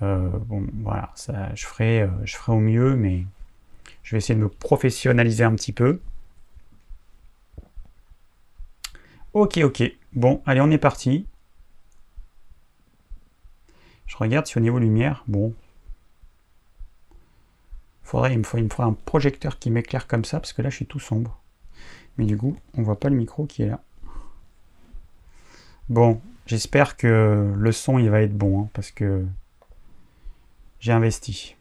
Euh, 0.02 0.30
bon 0.30 0.68
voilà, 0.84 1.12
je, 1.56 1.66
ferai, 1.66 2.02
euh, 2.02 2.08
je 2.24 2.36
ferai 2.36 2.52
au 2.52 2.60
mieux, 2.60 2.96
mais 2.96 3.26
je 4.04 4.12
vais 4.12 4.20
essayer 4.20 4.36
de 4.36 4.42
me 4.42 4.50
professionnaliser 4.50 5.44
un 5.44 5.56
petit 5.56 5.74
peu. 5.74 6.00
Ok, 9.34 9.58
ok. 9.58 9.84
Bon, 10.14 10.42
allez, 10.46 10.62
on 10.62 10.72
est 10.72 10.78
parti. 10.78 11.26
Je 14.06 14.16
regarde 14.18 14.48
si 14.48 14.58
au 14.58 14.62
niveau 14.62 14.80
lumière, 14.80 15.24
bon. 15.28 15.54
Faudrait, 18.04 18.34
il, 18.34 18.40
me 18.40 18.44
faudrait, 18.44 18.66
il 18.66 18.70
me 18.74 18.84
un 18.86 18.94
projecteur 18.94 19.60
qui 19.60 19.70
m'éclaire 19.70 20.08
comme 20.08 20.24
ça, 20.26 20.40
parce 20.40 20.54
que 20.54 20.62
là, 20.62 20.70
je 20.70 20.78
suis 20.78 20.86
tout 20.86 21.00
sombre. 21.00 21.40
Mais 22.18 22.26
du 22.26 22.38
coup, 22.38 22.58
on 22.76 22.84
voit 22.84 23.00
pas 23.00 23.10
le 23.10 23.16
micro 23.16 23.46
qui 23.46 23.64
est 23.64 23.68
là. 23.68 23.82
Bon, 25.90 26.22
j'espère 26.46 26.98
que 26.98 27.54
le 27.56 27.72
son, 27.72 28.00
il 28.00 28.10
va 28.10 28.22
être 28.22 28.36
bon, 28.38 28.64
hein, 28.64 28.70
parce 28.74 28.92
que 28.92 29.26
j'ai 30.80 30.92
investi. 30.92 31.56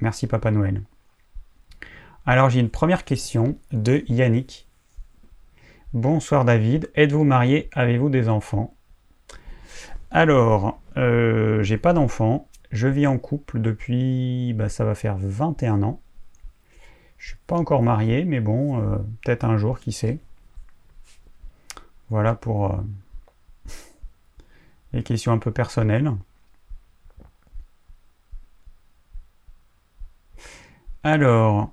Merci 0.00 0.26
Papa 0.26 0.50
Noël. 0.50 0.82
Alors, 2.26 2.50
j'ai 2.50 2.60
une 2.60 2.70
première 2.70 3.04
question 3.04 3.56
de 3.72 4.04
Yannick 4.08 4.66
Bonsoir 5.92 6.44
David, 6.44 6.90
êtes-vous 6.94 7.24
marié? 7.24 7.70
Avez-vous 7.72 8.10
des 8.10 8.28
enfants? 8.28 8.74
Alors, 10.10 10.80
euh, 10.96 11.62
j'ai 11.62 11.78
pas 11.78 11.92
d'enfants, 11.92 12.48
je 12.72 12.88
vis 12.88 13.06
en 13.06 13.16
couple 13.16 13.60
depuis, 13.60 14.52
bah, 14.54 14.68
ça 14.68 14.84
va 14.84 14.94
faire 14.94 15.16
21 15.16 15.82
ans. 15.82 16.00
Je 17.16 17.28
suis 17.28 17.38
pas 17.46 17.56
encore 17.56 17.82
marié, 17.82 18.24
mais 18.24 18.40
bon, 18.40 18.80
euh, 18.80 18.98
peut-être 19.24 19.44
un 19.44 19.56
jour, 19.56 19.78
qui 19.78 19.92
sait. 19.92 20.18
Voilà 22.10 22.34
pour 22.34 22.72
euh, 22.74 22.78
les 24.92 25.02
questions 25.02 25.32
un 25.32 25.38
peu 25.38 25.50
personnelles. 25.50 26.12
Alors, 31.06 31.72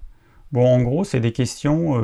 bon, 0.51 0.75
en 0.75 0.83
gros, 0.83 1.03
c'est 1.03 1.19
des 1.19 1.31
questions. 1.33 1.95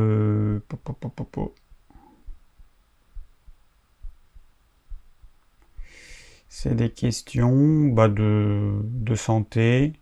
C'est 6.50 6.76
des 6.76 6.90
questions 6.90 7.90
bah, 7.90 8.08
de, 8.08 8.82
santé. 9.16 9.94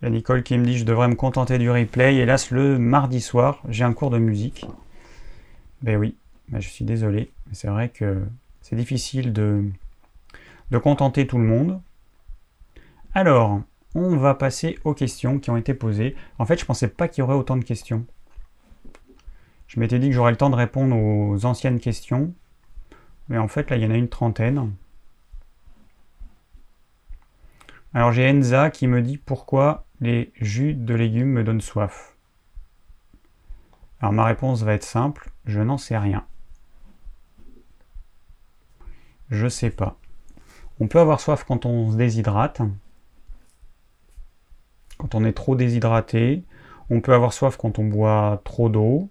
Il 0.00 0.04
y 0.04 0.06
a 0.06 0.10
Nicole 0.10 0.42
qui 0.42 0.56
me 0.56 0.64
dit 0.64 0.78
je 0.78 0.86
devrais 0.86 1.08
me 1.08 1.14
contenter 1.14 1.58
du 1.58 1.70
replay. 1.70 2.16
Hélas, 2.16 2.50
le 2.50 2.78
mardi 2.78 3.20
soir, 3.20 3.60
j'ai 3.68 3.84
un 3.84 3.92
cours 3.92 4.08
de 4.08 4.18
musique. 4.18 4.64
Ben 5.82 5.98
oui, 5.98 6.16
ben 6.48 6.58
je 6.58 6.70
suis 6.70 6.86
désolé. 6.86 7.30
C'est 7.52 7.68
vrai 7.68 7.90
que 7.90 8.24
c'est 8.62 8.76
difficile 8.76 9.34
de, 9.34 9.62
de 10.70 10.78
contenter 10.78 11.26
tout 11.26 11.36
le 11.36 11.44
monde. 11.44 11.82
Alors, 13.14 13.60
on 13.94 14.16
va 14.16 14.34
passer 14.34 14.78
aux 14.84 14.94
questions 14.94 15.38
qui 15.38 15.50
ont 15.50 15.56
été 15.56 15.74
posées. 15.74 16.16
En 16.38 16.46
fait, 16.46 16.56
je 16.56 16.64
ne 16.64 16.66
pensais 16.66 16.88
pas 16.88 17.08
qu'il 17.08 17.22
y 17.22 17.24
aurait 17.24 17.34
autant 17.34 17.56
de 17.56 17.64
questions. 17.64 18.06
Je 19.66 19.80
m'étais 19.80 19.98
dit 19.98 20.08
que 20.08 20.14
j'aurais 20.14 20.30
le 20.30 20.36
temps 20.36 20.50
de 20.50 20.56
répondre 20.56 20.96
aux 20.96 21.44
anciennes 21.44 21.80
questions. 21.80 22.34
Mais 23.28 23.38
en 23.38 23.48
fait, 23.48 23.70
là, 23.70 23.76
il 23.76 23.82
y 23.82 23.86
en 23.86 23.90
a 23.90 23.96
une 23.96 24.08
trentaine. 24.08 24.72
Alors 27.94 28.12
j'ai 28.12 28.28
Enza 28.28 28.70
qui 28.70 28.86
me 28.86 29.02
dit 29.02 29.18
pourquoi 29.18 29.84
les 30.00 30.32
jus 30.40 30.74
de 30.74 30.94
légumes 30.94 31.28
me 31.28 31.44
donnent 31.44 31.60
soif. 31.60 32.16
Alors 34.00 34.12
ma 34.12 34.24
réponse 34.24 34.62
va 34.62 34.72
être 34.72 34.82
simple, 34.82 35.30
je 35.44 35.60
n'en 35.60 35.76
sais 35.76 35.98
rien. 35.98 36.24
Je 39.30 39.46
sais 39.46 39.70
pas. 39.70 39.98
On 40.80 40.88
peut 40.88 41.00
avoir 41.00 41.20
soif 41.20 41.44
quand 41.46 41.66
on 41.66 41.92
se 41.92 41.96
déshydrate, 41.96 42.62
quand 45.02 45.16
on 45.16 45.24
est 45.24 45.32
trop 45.32 45.56
déshydraté. 45.56 46.44
On 46.88 47.00
peut 47.00 47.12
avoir 47.12 47.32
soif 47.32 47.56
quand 47.56 47.80
on 47.80 47.84
boit 47.84 48.40
trop 48.44 48.68
d'eau. 48.68 49.10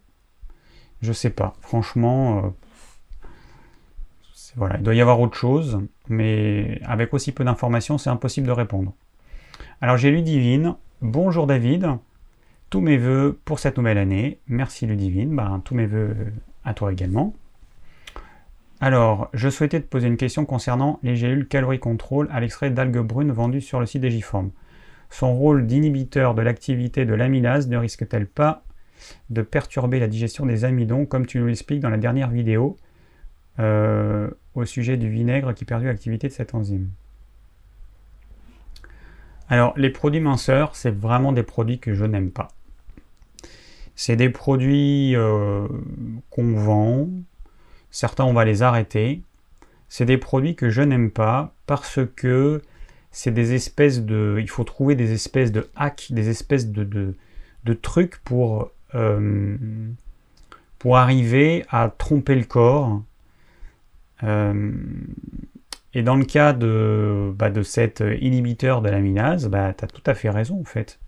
Je 1.01 1.11
sais 1.11 1.29
pas. 1.29 1.53
Franchement, 1.59 2.37
euh, 2.45 2.49
voilà, 4.55 4.77
il 4.77 4.83
doit 4.83 4.95
y 4.95 5.01
avoir 5.01 5.19
autre 5.19 5.35
chose, 5.35 5.81
mais 6.07 6.79
avec 6.85 7.13
aussi 7.13 7.33
peu 7.33 7.43
d'informations, 7.43 7.97
c'est 7.97 8.09
impossible 8.09 8.47
de 8.47 8.53
répondre. 8.53 8.93
Alors 9.81 9.97
j'ai 9.97 10.11
Ludivine. 10.11 10.75
Bonjour 11.01 11.45
David. 11.45 11.87
Tous 12.69 12.79
mes 12.79 12.97
voeux 12.97 13.37
pour 13.43 13.59
cette 13.59 13.77
nouvelle 13.77 13.97
année. 13.97 14.39
Merci 14.47 14.85
Ludivine. 14.85 15.35
Bah, 15.35 15.59
tous 15.65 15.75
mes 15.75 15.87
voeux 15.87 16.15
à 16.63 16.73
toi 16.73 16.93
également. 16.93 17.33
Alors, 18.79 19.29
je 19.33 19.49
souhaitais 19.49 19.81
te 19.81 19.87
poser 19.87 20.07
une 20.07 20.17
question 20.17 20.45
concernant 20.45 20.99
les 21.03 21.15
gélules 21.15 21.47
calories 21.47 21.79
contrôle 21.79 22.29
à 22.31 22.39
l'extrait 22.39 22.71
d'algues 22.71 22.99
brunes 22.99 23.31
vendues 23.31 23.61
sur 23.61 23.79
le 23.79 23.85
site 23.85 24.01
Digiform. 24.01 24.51
Son 25.11 25.35
rôle 25.35 25.67
d'inhibiteur 25.67 26.33
de 26.33 26.41
l'activité 26.41 27.05
de 27.05 27.13
l'amylase 27.13 27.67
ne 27.67 27.77
risque-t-elle 27.77 28.27
pas 28.27 28.63
de 29.29 29.41
perturber 29.41 29.99
la 29.99 30.07
digestion 30.07 30.45
des 30.45 30.63
amidons, 30.63 31.05
comme 31.05 31.25
tu 31.25 31.37
nous 31.39 31.47
l'expliques 31.47 31.81
dans 31.81 31.89
la 31.89 31.97
dernière 31.97 32.29
vidéo 32.29 32.77
euh, 33.59 34.29
au 34.55 34.63
sujet 34.63 34.95
du 34.95 35.09
vinaigre 35.09 35.53
qui 35.53 35.65
perdue 35.65 35.85
l'activité 35.85 36.29
de 36.29 36.33
cette 36.33 36.55
enzyme? 36.55 36.89
Alors, 39.49 39.73
les 39.75 39.89
produits 39.89 40.21
minceurs, 40.21 40.77
c'est 40.77 40.95
vraiment 40.95 41.33
des 41.33 41.43
produits 41.43 41.79
que 41.79 41.93
je 41.93 42.05
n'aime 42.05 42.31
pas. 42.31 42.47
C'est 43.95 44.15
des 44.15 44.29
produits 44.29 45.13
euh, 45.17 45.67
qu'on 46.29 46.53
vend, 46.53 47.09
certains 47.89 48.23
on 48.23 48.33
va 48.33 48.45
les 48.45 48.63
arrêter. 48.63 49.23
C'est 49.89 50.05
des 50.05 50.17
produits 50.17 50.55
que 50.55 50.69
je 50.69 50.81
n'aime 50.81 51.11
pas 51.11 51.53
parce 51.65 51.99
que 52.15 52.61
c'est 53.11 53.31
des 53.31 53.53
espèces 53.53 54.01
de. 54.01 54.37
Il 54.39 54.49
faut 54.49 54.63
trouver 54.63 54.95
des 54.95 55.11
espèces 55.11 55.51
de 55.51 55.69
hacks, 55.75 56.07
des 56.11 56.29
espèces 56.29 56.67
de, 56.71 57.13
trucs 57.81 58.17
pour, 58.23 58.71
euh, 58.95 59.57
pour 60.79 60.97
arriver 60.97 61.65
à 61.69 61.89
tromper 61.95 62.35
le 62.35 62.45
corps. 62.45 63.01
Euh, 64.23 64.71
et 65.93 66.03
dans 66.03 66.15
le 66.15 66.23
cas 66.23 66.53
de, 66.53 67.33
bah, 67.35 67.49
de 67.49 67.63
cet 67.63 68.01
inhibiteur 68.21 68.81
de 68.81 68.89
l'aminase, 68.89 69.49
bah, 69.49 69.73
tu 69.77 69.83
as 69.83 69.87
tout 69.87 70.03
à 70.05 70.13
fait 70.13 70.29
raison 70.29 70.59
en 70.59 70.65
fait. 70.65 70.99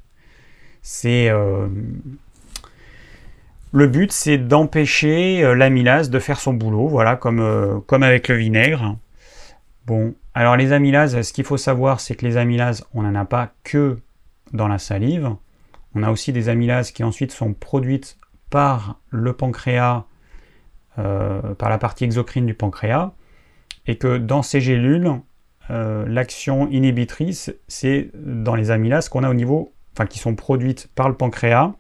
C'est. 0.82 1.30
Euh, 1.30 1.68
le 3.72 3.88
but, 3.88 4.12
c'est 4.12 4.38
d'empêcher 4.38 5.56
l'amylase 5.56 6.12
de 6.12 6.20
faire 6.20 6.40
son 6.40 6.54
boulot, 6.54 6.88
voilà, 6.88 7.16
comme, 7.16 7.82
comme 7.88 8.04
avec 8.04 8.28
le 8.28 8.36
vinaigre. 8.36 8.98
Bon, 9.88 10.14
alors 10.34 10.58
les 10.58 10.72
amylases, 10.72 11.22
ce 11.22 11.34
qu'il 11.34 11.44
faut 11.44 11.58
savoir, 11.58 12.00
c'est 12.00 12.16
que 12.16 12.26
les 12.26 12.38
amylases, 12.38 12.86
on 12.94 13.04
n'en 13.04 13.16
a 13.16 13.26
pas 13.26 13.54
que 13.64 14.00
dans 14.52 14.68
la 14.68 14.80
salive. 14.80 15.36
On 15.96 16.04
a 16.04 16.10
aussi 16.10 16.34
des 16.34 16.50
amylases 16.50 16.92
qui 16.92 17.04
ensuite 17.04 17.32
sont 17.32 17.54
produites 17.54 18.18
par 18.50 19.00
le 19.10 19.34
pancréas, 19.34 20.06
euh, 20.98 21.54
par 21.56 21.70
la 21.70 21.78
partie 21.78 22.04
exocrine 22.04 22.46
du 22.46 22.54
pancréas, 22.54 23.14
et 23.86 23.98
que 23.98 24.18
dans 24.18 24.42
ces 24.42 24.62
gélules, 24.62 25.12
euh, 25.70 26.06
l'action 26.08 26.68
inhibitrice, 26.70 27.54
c'est 27.68 28.10
dans 28.16 28.56
les 28.56 28.72
amylases 28.72 29.10
qu'on 29.10 29.24
a 29.24 29.30
au 29.30 29.34
niveau, 29.34 29.74
enfin 29.94 30.08
qui 30.08 30.20
sont 30.20 30.36
produites 30.36 30.88
par 30.96 31.10
le 31.10 31.16
pancréas, 31.16 31.74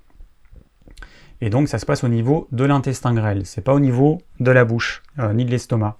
et 1.41 1.49
donc 1.49 1.67
ça 1.67 1.79
se 1.79 1.85
passe 1.85 2.03
au 2.03 2.07
niveau 2.07 2.47
de 2.51 2.63
l'intestin 2.63 3.13
grêle, 3.13 3.45
c'est 3.45 3.61
pas 3.61 3.73
au 3.73 3.79
niveau 3.79 4.21
de 4.39 4.51
la 4.51 4.63
bouche, 4.63 5.03
euh, 5.19 5.33
ni 5.33 5.43
de 5.43 5.51
l'estomac. 5.51 5.97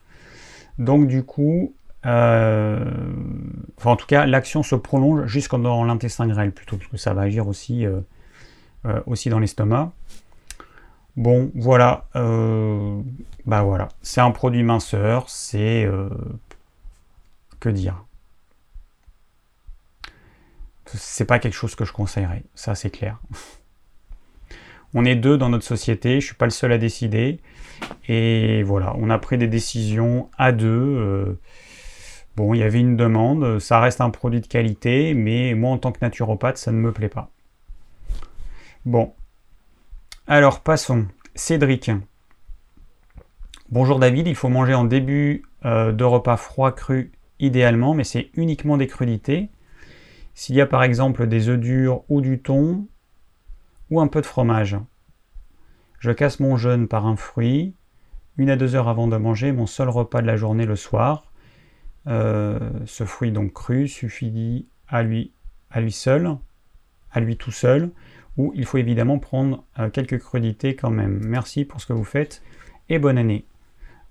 Donc 0.78 1.08
du 1.08 1.24
coup, 1.24 1.76
euh, 2.06 2.84
enfin, 3.78 3.92
en 3.92 3.96
tout 3.96 4.06
cas, 4.06 4.26
l'action 4.26 4.64
se 4.64 4.76
prolonge 4.76 5.26
jusqu'en 5.28 5.60
dans 5.60 5.84
l'intestin 5.84 6.28
grêle 6.28 6.52
plutôt, 6.52 6.78
puisque 6.78 7.00
ça 7.00 7.14
va 7.14 7.22
agir 7.24 7.48
aussi, 7.48 7.86
euh, 7.86 8.02
euh, 8.86 9.02
aussi 9.06 9.30
dans 9.30 9.40
l'estomac. 9.40 9.92
Bon, 11.16 11.52
voilà. 11.56 12.08
bah 13.46 13.62
voilà. 13.64 13.90
C'est 14.02 14.22
un 14.22 14.32
produit 14.32 14.64
minceur. 14.64 15.30
C'est. 15.30 15.88
que 17.60 17.70
dire 17.70 18.04
C'est 20.86 21.26
pas 21.26 21.40
quelque 21.40 21.54
chose 21.54 21.76
que 21.76 21.86
je 21.86 21.94
conseillerais. 21.94 22.44
Ça, 22.56 22.76
c'est 22.76 22.90
clair. 22.90 23.20
On 24.96 25.06
est 25.06 25.16
deux 25.16 25.38
dans 25.38 25.50
notre 25.50 25.66
société. 25.66 26.20
Je 26.20 26.26
suis 26.26 26.36
pas 26.36 26.46
le 26.46 26.52
seul 26.52 26.72
à 26.72 26.78
décider. 26.78 27.40
Et 28.08 28.64
voilà. 28.64 28.96
On 28.98 29.10
a 29.10 29.20
pris 29.20 29.38
des 29.38 29.48
décisions 29.48 30.30
à 30.38 30.52
deux. 30.52 31.38
Bon, 32.36 32.54
il 32.56 32.60
y 32.60 32.64
avait 32.64 32.80
une 32.80 32.98
demande, 32.98 33.60
ça 33.60 33.80
reste 33.80 34.02
un 34.02 34.10
produit 34.10 34.42
de 34.42 34.48
qualité, 34.48 35.14
mais 35.14 35.54
moi 35.54 35.72
en 35.72 35.78
tant 35.78 35.92
que 35.92 36.00
naturopathe, 36.02 36.58
ça 36.58 36.72
ne 36.72 36.78
me 36.78 36.92
plaît 36.92 37.10
pas. 37.10 37.30
Bon. 38.86 39.14
Alors 40.26 40.62
passons. 40.62 41.06
Cédric. 41.36 41.92
Bonjour 43.70 44.00
David, 44.00 44.28
il 44.28 44.36
faut 44.36 44.50
manger 44.50 44.74
en 44.74 44.84
début 44.84 45.44
euh, 45.66 45.92
de 45.92 46.04
repas 46.04 46.38
froid 46.38 46.72
cru 46.72 47.12
idéalement, 47.40 47.94
mais 47.94 48.04
c'est 48.04 48.30
uniquement 48.34 48.78
des 48.78 48.88
crudités. 48.88 49.50
S'il 50.34 50.56
y 50.56 50.62
a 50.62 50.66
par 50.66 50.84
exemple 50.84 51.28
des 51.28 51.50
œufs 51.50 51.60
durs 51.60 52.04
ou 52.10 52.22
du 52.22 52.42
thon, 52.42 52.88
ou 53.90 54.02
un 54.02 54.08
peu 54.08 54.22
de 54.22 54.26
fromage. 54.26 54.78
Je 56.00 56.12
casse 56.12 56.40
mon 56.40 56.58
jeûne 56.58 56.88
par 56.88 57.06
un 57.06 57.16
fruit, 57.16 57.76
une 58.38 58.50
à 58.50 58.56
deux 58.56 58.76
heures 58.76 58.90
avant 58.90 59.08
de 59.08 59.18
manger 59.18 59.52
mon 59.52 59.68
seul 59.68 59.90
repas 59.90 60.22
de 60.22 60.28
la 60.28 60.36
journée 60.36 60.66
le 60.66 60.76
soir. 60.76 61.32
Euh, 62.08 62.60
ce 62.86 63.06
fruit 63.06 63.32
donc 63.32 63.54
cru 63.54 63.88
suffit 63.88 64.68
à 64.88 65.04
lui, 65.04 65.32
à 65.72 65.80
lui 65.80 65.92
seul, 65.92 66.36
à 67.12 67.20
lui 67.20 67.38
tout 67.38 67.52
seul, 67.52 67.92
ou 68.38 68.52
il 68.56 68.66
faut 68.66 68.78
évidemment 68.78 69.20
prendre 69.20 69.64
euh, 69.80 69.90
quelques 69.90 70.20
crudités 70.20 70.76
quand 70.76 70.90
même. 70.90 71.22
Merci 71.26 71.66
pour 71.66 71.80
ce 71.80 71.86
que 71.86 71.94
vous 71.94 72.04
faites 72.04 72.42
et 72.90 73.00
bonne 73.00 73.18
année. 73.18 73.46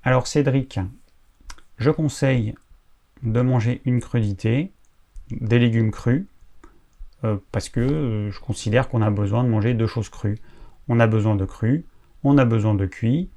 Alors 0.02 0.26
Cédric, 0.26 0.80
je 1.78 1.90
conseille 1.90 2.54
de 3.22 3.40
manger 3.40 3.82
une 3.84 4.00
crudité, 4.00 4.72
des 5.30 5.58
légumes 5.58 5.90
crus, 5.90 6.24
euh, 7.24 7.36
parce 7.52 7.68
que 7.68 8.30
je 8.32 8.40
considère 8.40 8.88
qu'on 8.88 9.02
a 9.02 9.10
besoin 9.10 9.44
de 9.44 9.48
manger 9.48 9.74
deux 9.74 9.86
choses 9.86 10.08
crues. 10.08 10.38
On 10.88 10.98
a 10.98 11.06
besoin 11.06 11.36
de 11.36 11.44
cru, 11.44 11.84
on 12.24 12.38
a 12.38 12.44
besoin 12.44 12.74
de 12.74 12.86
cuit. 12.86 13.30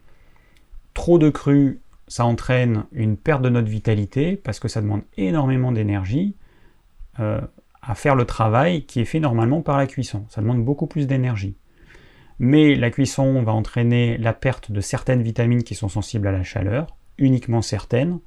Trop 0.94 1.20
de 1.20 1.30
cru, 1.30 1.82
ça 2.08 2.26
entraîne 2.26 2.86
une 2.92 3.18
perte 3.18 3.42
de 3.42 3.50
notre 3.50 3.70
vitalité 3.70 4.36
parce 4.36 4.60
que 4.60 4.68
ça 4.68 4.82
demande 4.82 5.02
énormément 5.18 5.72
d'énergie 5.72 6.36
euh, 7.20 7.42
à 7.82 7.96
faire 7.96 8.16
le 8.16 8.26
travail 8.26 8.86
qui 8.86 9.00
est 9.00 9.06
fait 9.06 9.20
normalement 9.20 9.62
par 9.62 9.78
la 9.78 9.88
cuisson. 9.88 10.26
Ça 10.30 10.42
demande 10.42 10.64
beaucoup 10.64 10.88
plus 10.88 11.08
d'énergie. 11.08 11.56
Mais 12.40 12.76
la 12.76 12.92
cuisson 12.92 13.42
va 13.44 13.54
entraîner 13.54 14.18
la 14.18 14.34
perte 14.34 14.72
de 14.72 14.82
certaines 14.82 15.22
vitamines 15.22 15.64
qui 15.64 15.76
sont 15.76 15.88
sensibles 15.88 16.28
à 16.28 16.32
la 16.32 16.44
chaleur, 16.44 16.98
uniquement 17.18 17.62
certaines. 17.62 18.20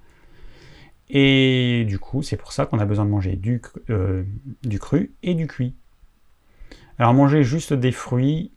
Et 1.11 1.85
du 1.89 1.99
coup, 1.99 2.23
c'est 2.23 2.37
pour 2.37 2.53
ça 2.53 2.67
qu'on 2.67 2.79
a 2.79 2.85
besoin 2.85 3.05
de 3.05 3.11
manger 3.11 3.37
du, 3.37 3.61
euh, 3.91 4.25
cru 4.79 5.15
et 5.23 5.35
du 5.35 5.47
cuit. 5.47 5.75
Alors 6.99 7.15
manger 7.15 7.43
juste 7.43 7.73
des 7.73 7.93
fruits, 7.93 8.53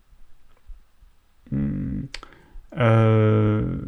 hmm, 1.51 2.03
euh, 2.77 3.81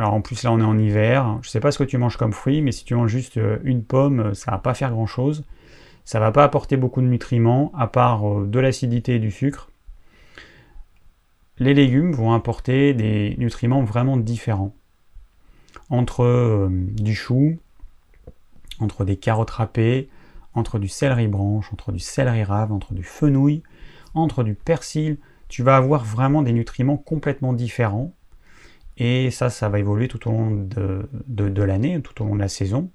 alors 0.00 0.14
en 0.14 0.22
plus 0.22 0.44
là 0.44 0.50
on 0.50 0.58
est 0.58 0.64
en 0.64 0.78
hiver, 0.78 1.38
je 1.42 1.50
sais 1.50 1.60
pas 1.60 1.70
ce 1.70 1.78
que 1.78 1.84
tu 1.84 1.98
manges 1.98 2.16
comme 2.16 2.32
fruit, 2.32 2.62
mais 2.62 2.72
si 2.72 2.86
tu 2.86 2.94
manges 2.94 3.10
juste 3.10 3.36
euh, 3.36 3.58
une 3.64 3.84
pomme, 3.84 4.20
euh, 4.20 4.34
ça 4.34 4.50
va 4.50 4.56
pas 4.56 4.72
faire 4.72 4.92
grand 4.92 5.04
chose. 5.04 5.44
Ça 6.06 6.18
va 6.18 6.32
pas 6.32 6.42
apporter 6.42 6.78
beaucoup 6.78 7.02
de 7.02 7.06
nutriments, 7.06 7.70
à 7.76 7.86
part 7.86 8.26
euh, 8.26 8.46
de 8.46 8.58
l'acidité 8.58 9.16
et 9.16 9.18
du 9.18 9.30
sucre. 9.30 9.68
Les 11.58 11.74
légumes 11.74 12.12
vont 12.12 12.32
apporter 12.32 12.94
des 12.94 13.36
nutriments 13.36 13.82
vraiment 13.82 14.16
différents. 14.16 14.74
Entre 15.90 16.70
du 16.70 17.14
chou, 17.14 17.58
entre 18.78 19.04
des 19.04 19.16
carottes 19.16 19.50
râpées, 19.50 20.08
entre 20.54 20.78
du 20.78 20.88
céleri 20.88 21.28
branche, 21.28 21.70
entre 21.74 21.92
du 21.92 21.98
céleri 21.98 22.42
rave, 22.42 22.72
entre 22.72 22.94
du 22.94 23.02
fenouil, 23.02 23.62
entre 24.14 24.44
du 24.44 24.54
persil, 24.54 25.18
tu 25.48 25.62
vas 25.62 25.76
avoir 25.76 26.04
vraiment 26.04 26.40
des 26.40 26.54
nutriments 26.54 26.96
complètement 26.96 27.52
différents 27.52 28.14
et 28.96 29.30
ça, 29.30 29.50
ça 29.50 29.68
va 29.68 29.78
évoluer 29.78 30.08
tout 30.08 30.28
au 30.28 30.32
long 30.32 30.50
de, 30.50 31.62
l'année, 31.62 32.00
tout 32.02 32.22
au 32.22 32.26
long 32.26 32.34
de 32.34 32.40
la 32.40 32.48
saison. 32.48 32.90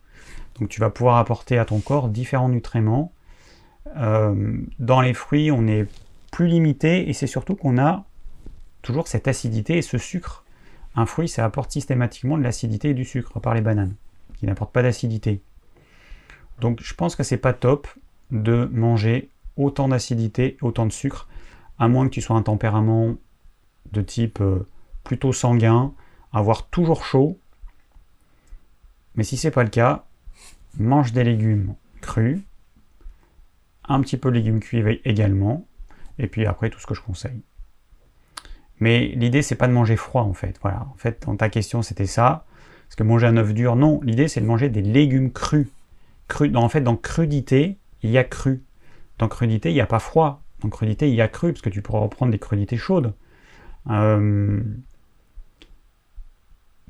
Donc 0.59 0.69
tu 0.69 0.79
vas 0.79 0.89
pouvoir 0.89 1.17
apporter 1.17 1.57
à 1.57 1.65
ton 1.65 1.79
corps 1.79 2.09
différents 2.09 2.49
nutriments. 2.49 3.11
Euh, 3.97 4.57
dans 4.79 5.01
les 5.01 5.13
fruits, 5.13 5.51
on 5.51 5.67
est 5.67 5.87
plus 6.31 6.47
limité 6.47 7.09
et 7.09 7.13
c'est 7.13 7.27
surtout 7.27 7.55
qu'on 7.55 7.77
a 7.77 8.05
toujours 8.81 9.07
cette 9.07 9.27
acidité 9.27 9.77
et 9.77 9.81
ce 9.81 9.97
sucre. 9.97 10.45
Un 10.95 11.05
fruit, 11.05 11.27
ça 11.27 11.43
apporte 11.43 11.71
systématiquement 11.71 12.37
de 12.37 12.43
l'acidité 12.43 12.89
et 12.89 12.93
du 12.93 13.03
sucre, 13.03 13.39
par 13.39 13.53
les 13.53 13.61
bananes, 13.61 13.95
qui 14.37 14.45
n'apportent 14.45 14.71
pas 14.71 14.83
d'acidité. 14.83 15.41
Donc 16.61 16.81
je 16.81 16.93
pense 16.93 17.15
que 17.15 17.23
c'est 17.23 17.37
pas 17.37 17.53
top. 17.53 17.87
de 18.31 18.69
manger 18.71 19.29
autant 19.57 19.87
d'acidité, 19.87 20.57
autant 20.61 20.85
de 20.85 20.91
sucre, 20.91 21.27
à 21.79 21.87
moins 21.87 22.05
que 22.05 22.11
tu 22.11 22.21
sois 22.21 22.35
un 22.35 22.41
tempérament 22.41 23.15
de 23.91 24.01
type 24.01 24.41
euh, 24.41 24.67
plutôt 25.05 25.31
sanguin, 25.31 25.93
avoir 26.33 26.67
toujours 26.67 27.05
chaud. 27.05 27.39
Mais 29.15 29.23
si 29.23 29.37
c'est 29.37 29.51
pas 29.51 29.63
le 29.63 29.69
cas, 29.69 30.03
mange 30.77 31.13
des 31.13 31.23
légumes 31.23 31.75
crus, 32.01 32.41
un 33.87 34.01
petit 34.01 34.17
peu 34.17 34.29
de 34.29 34.35
légumes 34.35 34.59
cuits 34.59 34.99
également, 35.05 35.65
et 36.19 36.27
puis 36.27 36.45
après 36.45 36.69
tout 36.69 36.79
ce 36.79 36.87
que 36.87 36.93
je 36.93 37.01
conseille. 37.01 37.41
Mais 38.81 39.07
l'idée 39.15 39.41
c'est 39.41 39.55
pas 39.55 39.67
de 39.67 39.73
manger 39.73 39.95
froid 39.95 40.23
en 40.23 40.33
fait. 40.33 40.59
Voilà, 40.61 40.87
en 40.93 40.97
fait 40.97 41.23
dans 41.25 41.37
ta 41.37 41.47
question 41.49 41.81
c'était 41.81 42.05
ça. 42.05 42.45
Parce 42.87 42.95
que 42.95 43.03
manger 43.03 43.27
un 43.27 43.37
œuf 43.37 43.53
dur, 43.53 43.75
non. 43.75 44.01
L'idée 44.03 44.27
c'est 44.27 44.41
de 44.41 44.45
manger 44.45 44.69
des 44.69 44.81
légumes 44.81 45.31
crus. 45.31 45.67
crus. 46.27 46.53
En 46.55 46.67
fait 46.67 46.81
dans 46.81 46.97
crudité 46.97 47.77
il 48.03 48.09
y 48.09 48.17
a 48.17 48.23
cru. 48.23 48.63
Dans 49.17 49.29
crudité 49.29 49.69
il 49.71 49.75
n'y 49.75 49.81
a 49.81 49.85
pas 49.85 49.99
froid. 49.99 50.41
Dans 50.59 50.69
crudité 50.69 51.07
il 51.07 51.15
y 51.15 51.21
a 51.21 51.27
cru 51.27 51.53
parce 51.53 51.61
que 51.61 51.69
tu 51.69 51.81
pourras 51.81 51.99
reprendre 51.99 52.31
des 52.31 52.39
crudités 52.39 52.77
chaudes. 52.77 53.13
Euh, 53.89 54.61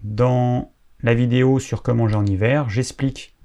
dans 0.05 0.71
la 1.01 1.15
vidéo 1.15 1.59
sur 1.59 1.81
comment 1.81 2.03
manger 2.03 2.15
en 2.15 2.25
hiver, 2.25 2.69
j'explique 2.69 3.35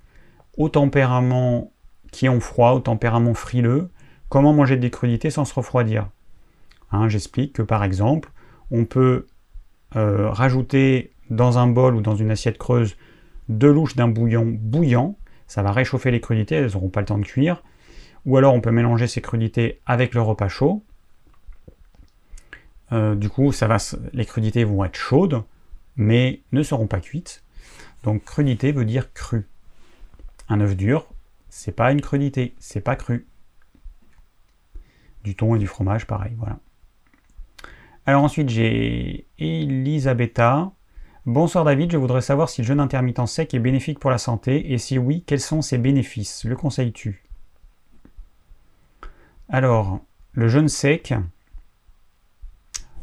au 0.56 0.68
tempérament 0.68 1.72
qui 2.12 2.28
ont 2.28 2.40
froid, 2.40 2.72
au 2.72 2.80
tempérament 2.80 3.34
frileux, 3.34 3.90
comment 4.28 4.52
manger 4.52 4.76
des 4.76 4.90
crudités 4.90 5.30
sans 5.30 5.44
se 5.44 5.54
refroidir. 5.54 6.08
Hein, 6.92 7.08
j'explique 7.08 7.54
que 7.54 7.62
par 7.62 7.82
exemple, 7.82 8.30
on 8.70 8.84
peut 8.84 9.26
euh, 9.96 10.28
rajouter 10.30 11.12
dans 11.30 11.58
un 11.58 11.66
bol 11.66 11.94
ou 11.94 12.02
dans 12.02 12.16
une 12.16 12.30
assiette 12.30 12.58
creuse 12.58 12.96
deux 13.48 13.72
louches 13.72 13.96
d'un 13.96 14.08
bouillon 14.08 14.46
bouillant, 14.46 15.16
ça 15.46 15.62
va 15.62 15.72
réchauffer 15.72 16.10
les 16.10 16.20
crudités, 16.20 16.56
elles 16.56 16.72
n'auront 16.72 16.90
pas 16.90 17.00
le 17.00 17.06
temps 17.06 17.18
de 17.18 17.24
cuire. 17.24 17.62
Ou 18.26 18.36
alors 18.36 18.54
on 18.54 18.60
peut 18.60 18.70
mélanger 18.70 19.06
ces 19.06 19.22
crudités 19.22 19.80
avec 19.86 20.14
le 20.14 20.20
repas 20.20 20.48
chaud. 20.48 20.84
Euh, 22.92 23.14
du 23.14 23.30
coup, 23.30 23.50
ça 23.50 23.66
va, 23.66 23.78
les 24.12 24.26
crudités 24.26 24.64
vont 24.64 24.84
être 24.84 24.96
chaudes, 24.96 25.42
mais 26.00 26.40
ne 26.50 26.62
seront 26.62 26.86
pas 26.86 27.00
cuites. 27.00 27.44
Donc 28.02 28.24
crudité 28.24 28.72
veut 28.72 28.86
dire 28.86 29.12
cru. 29.12 29.46
Un 30.48 30.60
œuf 30.60 30.74
dur, 30.74 31.06
c'est 31.50 31.72
pas 31.72 31.92
une 31.92 32.00
crudité, 32.00 32.54
c'est 32.58 32.80
pas 32.80 32.96
cru. 32.96 33.28
Du 35.22 35.36
thon 35.36 35.54
et 35.54 35.58
du 35.58 35.66
fromage, 35.66 36.06
pareil, 36.06 36.32
voilà. 36.38 36.58
Alors 38.06 38.24
ensuite, 38.24 38.48
j'ai 38.48 39.26
Elisabetta. 39.38 40.72
Bonsoir 41.26 41.64
David, 41.64 41.92
je 41.92 41.98
voudrais 41.98 42.22
savoir 42.22 42.48
si 42.48 42.62
le 42.62 42.66
jeûne 42.66 42.80
intermittent 42.80 43.26
sec 43.26 43.52
est 43.52 43.58
bénéfique 43.58 43.98
pour 43.98 44.10
la 44.10 44.16
santé 44.16 44.72
et 44.72 44.78
si 44.78 44.96
oui, 44.96 45.22
quels 45.26 45.38
sont 45.38 45.60
ses 45.60 45.76
bénéfices? 45.76 46.44
Le 46.44 46.56
conseilles-tu? 46.56 47.22
Alors, 49.50 50.00
le 50.32 50.48
jeûne 50.48 50.68
sec, 50.68 51.12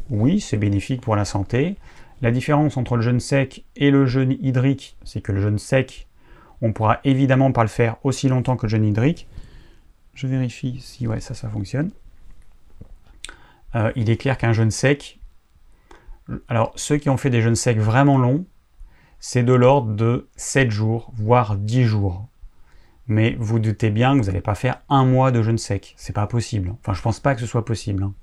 oui, 0.10 0.42
c'est 0.42 0.58
bénéfique 0.58 1.02
pour 1.02 1.16
la 1.16 1.26
santé. 1.26 1.78
La 2.22 2.32
différence 2.32 2.78
entre 2.78 2.96
le 2.96 3.02
jeûne 3.02 3.20
sec 3.20 3.66
et 3.76 3.92
le 3.92 4.06
jeûne 4.06 4.36
hydrique, 4.42 4.98
c'est 5.04 5.22
que 5.22 5.32
le 5.32 5.42
jeûne 5.42 5.60
sec, 5.60 6.08
on 6.62 6.74
pourra 6.74 7.00
évidemment 7.04 7.52
pas 7.52 7.62
le 7.62 7.70
faire 7.70 7.98
aussi 8.04 8.28
longtemps 8.28 8.58
que 8.58 8.66
le 8.66 8.72
jeûne 8.72 8.86
hydrique. 8.86 9.28
Je 10.16 10.26
vérifie 10.26 10.80
si 10.82 11.08
ouais, 11.08 11.20
ça, 11.20 11.36
ça 11.36 11.48
fonctionne. 11.48 11.92
Euh, 13.76 13.92
il 13.96 14.10
est 14.10 14.18
clair 14.18 14.38
qu'un 14.38 14.54
jeûne 14.54 14.72
sec, 14.72 15.20
alors 16.48 16.74
ceux 16.76 16.98
qui 16.98 17.10
ont 17.10 17.18
fait 17.18 17.30
des 17.30 17.42
jeûnes 17.42 17.56
secs 17.56 17.78
vraiment 17.78 18.18
longs, 18.18 18.46
c'est 19.20 19.44
de 19.44 19.54
l'ordre 19.54 19.94
de 19.94 20.28
7 20.36 20.72
jours, 20.72 21.12
voire 21.16 21.56
10 21.56 21.84
jours. 21.84 22.28
Mais 23.08 23.36
vous 23.40 23.60
doutez 23.60 23.90
bien 23.90 24.14
que 24.14 24.20
vous 24.20 24.28
n'allez 24.28 24.42
pas 24.42 24.56
faire 24.56 24.82
un 24.90 25.06
mois 25.06 25.32
de 25.32 25.42
jeûne 25.42 25.58
sec. 25.58 25.94
C'est 25.98 26.14
pas 26.14 26.28
possible. 26.28 26.74
Enfin, 26.80 26.94
je 26.94 27.02
pense 27.02 27.20
pas 27.20 27.36
que 27.36 27.42
ce 27.42 27.48
soit 27.48 27.64
possible. 27.64 28.04
Hein. 28.04 28.14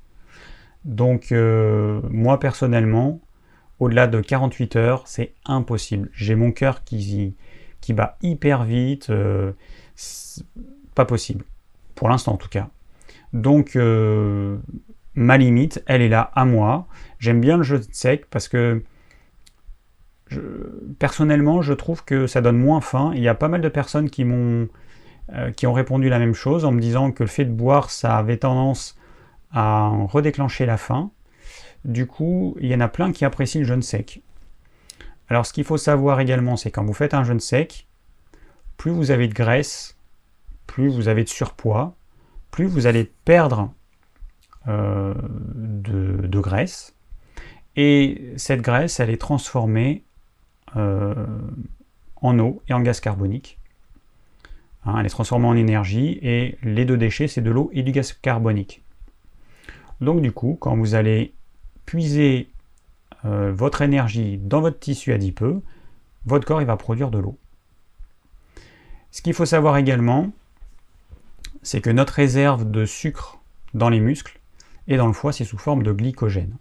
Donc, 0.84 1.32
euh, 1.32 2.00
moi 2.10 2.38
personnellement, 2.38 3.20
au-delà 3.84 4.06
de 4.06 4.20
48 4.20 4.76
heures, 4.76 5.02
c'est 5.06 5.34
impossible. 5.44 6.10
J'ai 6.12 6.34
mon 6.34 6.52
cœur 6.52 6.84
qui, 6.84 7.34
qui 7.80 7.92
bat 7.92 8.16
hyper 8.22 8.64
vite. 8.64 9.10
Euh, 9.10 9.52
pas 10.94 11.04
possible. 11.04 11.44
Pour 11.94 12.08
l'instant, 12.08 12.34
en 12.34 12.36
tout 12.36 12.48
cas. 12.48 12.68
Donc, 13.32 13.76
ma 15.14 15.36
limite, 15.36 15.82
elle 15.86 16.02
est 16.02 16.08
là 16.08 16.30
à 16.34 16.44
moi. 16.44 16.86
J'aime 17.18 17.40
bien 17.40 17.56
le 17.56 17.62
jeu 17.62 17.80
sec 17.90 18.26
parce 18.30 18.48
que 18.48 18.82
personnellement, 20.98 21.62
je 21.62 21.72
trouve 21.72 22.04
que 22.04 22.26
ça 22.26 22.40
donne 22.40 22.58
moins 22.58 22.80
faim. 22.80 23.12
Il 23.14 23.22
y 23.22 23.28
a 23.28 23.34
pas 23.34 23.48
mal 23.48 23.60
de 23.60 23.68
personnes 23.68 24.10
qui 24.10 24.24
m'ont 24.24 24.68
euh, 25.32 25.52
qui 25.52 25.66
ont 25.66 25.72
répondu 25.72 26.10
la 26.10 26.18
même 26.18 26.34
chose 26.34 26.66
en 26.66 26.72
me 26.72 26.80
disant 26.80 27.10
que 27.10 27.22
le 27.22 27.28
fait 27.30 27.46
de 27.46 27.50
boire, 27.50 27.90
ça 27.90 28.18
avait 28.18 28.36
tendance 28.36 28.98
à 29.52 29.88
redéclencher 29.88 30.66
la 30.66 30.76
faim. 30.76 31.12
Du 31.84 32.06
coup, 32.06 32.56
il 32.60 32.68
y 32.68 32.74
en 32.74 32.80
a 32.80 32.88
plein 32.88 33.12
qui 33.12 33.24
apprécient 33.24 33.60
le 33.60 33.66
jeûne 33.66 33.82
sec. 33.82 34.22
Alors, 35.28 35.46
ce 35.46 35.52
qu'il 35.52 35.64
faut 35.64 35.76
savoir 35.76 36.20
également, 36.20 36.56
c'est 36.56 36.70
quand 36.70 36.84
vous 36.84 36.94
faites 36.94 37.14
un 37.14 37.24
jeûne 37.24 37.40
sec, 37.40 37.86
plus 38.76 38.90
vous 38.90 39.10
avez 39.10 39.28
de 39.28 39.34
graisse, 39.34 39.96
plus 40.66 40.88
vous 40.88 41.08
avez 41.08 41.24
de 41.24 41.28
surpoids, 41.28 41.94
plus 42.50 42.66
vous 42.66 42.86
allez 42.86 43.10
perdre 43.24 43.72
euh, 44.68 45.14
de, 45.54 46.40
graisse. 46.40 46.94
Et 47.76 48.32
cette 48.36 48.60
graisse, 48.60 49.00
elle 49.00 49.10
est 49.10 49.20
transformée 49.20 50.04
euh, 50.76 51.14
en 52.16 52.38
eau 52.38 52.62
et 52.68 52.72
en 52.72 52.80
gaz 52.80 53.00
carbonique. 53.00 53.58
Hein, 54.84 54.96
elle 54.98 55.06
est 55.06 55.10
transformée 55.10 55.46
en 55.46 55.56
énergie 55.56 56.18
et 56.22 56.58
les 56.62 56.84
deux 56.84 56.96
déchets, 56.96 57.28
c'est 57.28 57.40
de 57.40 57.50
l'eau 57.50 57.70
et 57.72 57.82
du 57.82 57.92
gaz 57.92 58.12
carbonique. 58.12 58.82
Donc 60.00 60.20
du 60.20 60.32
coup, 60.32 60.56
quand 60.60 60.76
vous 60.76 60.94
allez 60.94 61.34
puiser 61.86 62.48
euh, 63.24 63.52
votre 63.52 63.82
énergie 63.82 64.38
dans 64.38 64.60
votre 64.60 64.78
tissu 64.78 65.12
adipeux, 65.12 65.62
votre 66.26 66.46
corps 66.46 66.62
va 66.62 66.76
produire 66.76 67.10
de 67.10 67.18
l'eau. 67.18 67.38
Ce 69.10 69.22
qu'il 69.22 69.34
faut 69.34 69.46
savoir 69.46 69.76
également, 69.76 70.32
c'est 71.62 71.80
que 71.80 71.90
notre 71.90 72.14
réserve 72.14 72.70
de 72.70 72.84
sucre 72.84 73.38
dans 73.72 73.88
les 73.88 74.00
muscles, 74.00 74.40
et 74.86 74.96
dans 74.96 75.06
le 75.06 75.12
foie, 75.12 75.32
c'est 75.32 75.44
sous 75.44 75.58
forme 75.58 75.82
de 75.82 75.92
glycogène. 75.92 76.56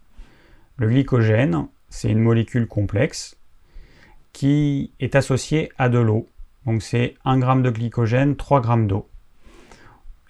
Le 0.78 0.88
glycogène, 0.88 1.68
c'est 1.90 2.10
une 2.10 2.20
molécule 2.20 2.68
complexe 2.68 3.38
qui 4.32 4.92
est 5.00 5.16
associée 5.16 5.72
à 5.78 5.90
de 5.90 6.00
l'eau. 6.00 6.28
Donc 6.66 6.82
c'est 6.82 7.16
1 7.26 7.42
g 7.42 7.62
de 7.62 7.70
glycogène, 7.70 8.36
3 8.36 8.62
g 8.64 8.88
d'eau. 8.88 9.10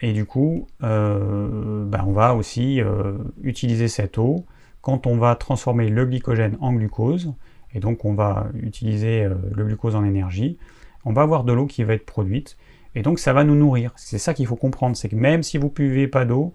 Et 0.02 0.12
du 0.12 0.26
coup, 0.26 0.68
euh, 0.82 1.86
ben, 1.86 2.04
on 2.06 2.12
va 2.12 2.36
aussi 2.36 2.82
euh, 2.82 3.18
utiliser 3.42 3.88
cette 3.88 4.18
eau 4.18 4.46
quand 4.84 5.08
on 5.08 5.18
va 5.18 5.34
transformer 5.36 5.90
le 5.90 6.06
glycogène 6.06 6.58
en 6.62 6.74
glucose. 6.74 7.34
Et 7.74 7.80
donc 7.80 8.06
on 8.06 8.14
va 8.14 8.50
utiliser 8.54 9.24
euh, 9.24 9.34
le 9.52 9.66
glucose 9.66 9.96
en 9.96 10.04
énergie. 10.04 10.60
On 11.06 11.14
va 11.14 11.24
avoir 11.24 11.44
de 11.44 11.54
l'eau 11.54 11.66
qui 11.66 11.84
va 11.84 11.96
être 11.96 12.06
produite. 12.06 12.58
Et 12.94 13.02
donc 13.02 13.18
ça 13.18 13.34
va 13.34 13.44
nous 13.44 13.56
nourrir. 13.56 13.94
C'est 13.96 14.20
ça 14.20 14.36
qu'il 14.36 14.46
faut 14.46 14.56
comprendre. 14.56 14.96
C'est 14.96 15.10
que 15.10 15.16
même 15.16 15.42
si 15.42 15.58
vous 15.58 15.70
buvez 15.70 16.08
pas 16.08 16.26
d'eau, 16.26 16.54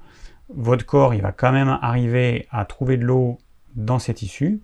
votre 0.55 0.87
corps 0.87 1.15
va 1.17 1.33
quand 1.33 1.51
même 1.51 1.79
arriver 1.83 2.47
à 2.51 2.65
trouver 2.67 2.99
de 2.99 3.05
l'eau 3.05 3.39
dans 3.75 3.99
ses 3.99 4.15
tissus. 4.15 4.61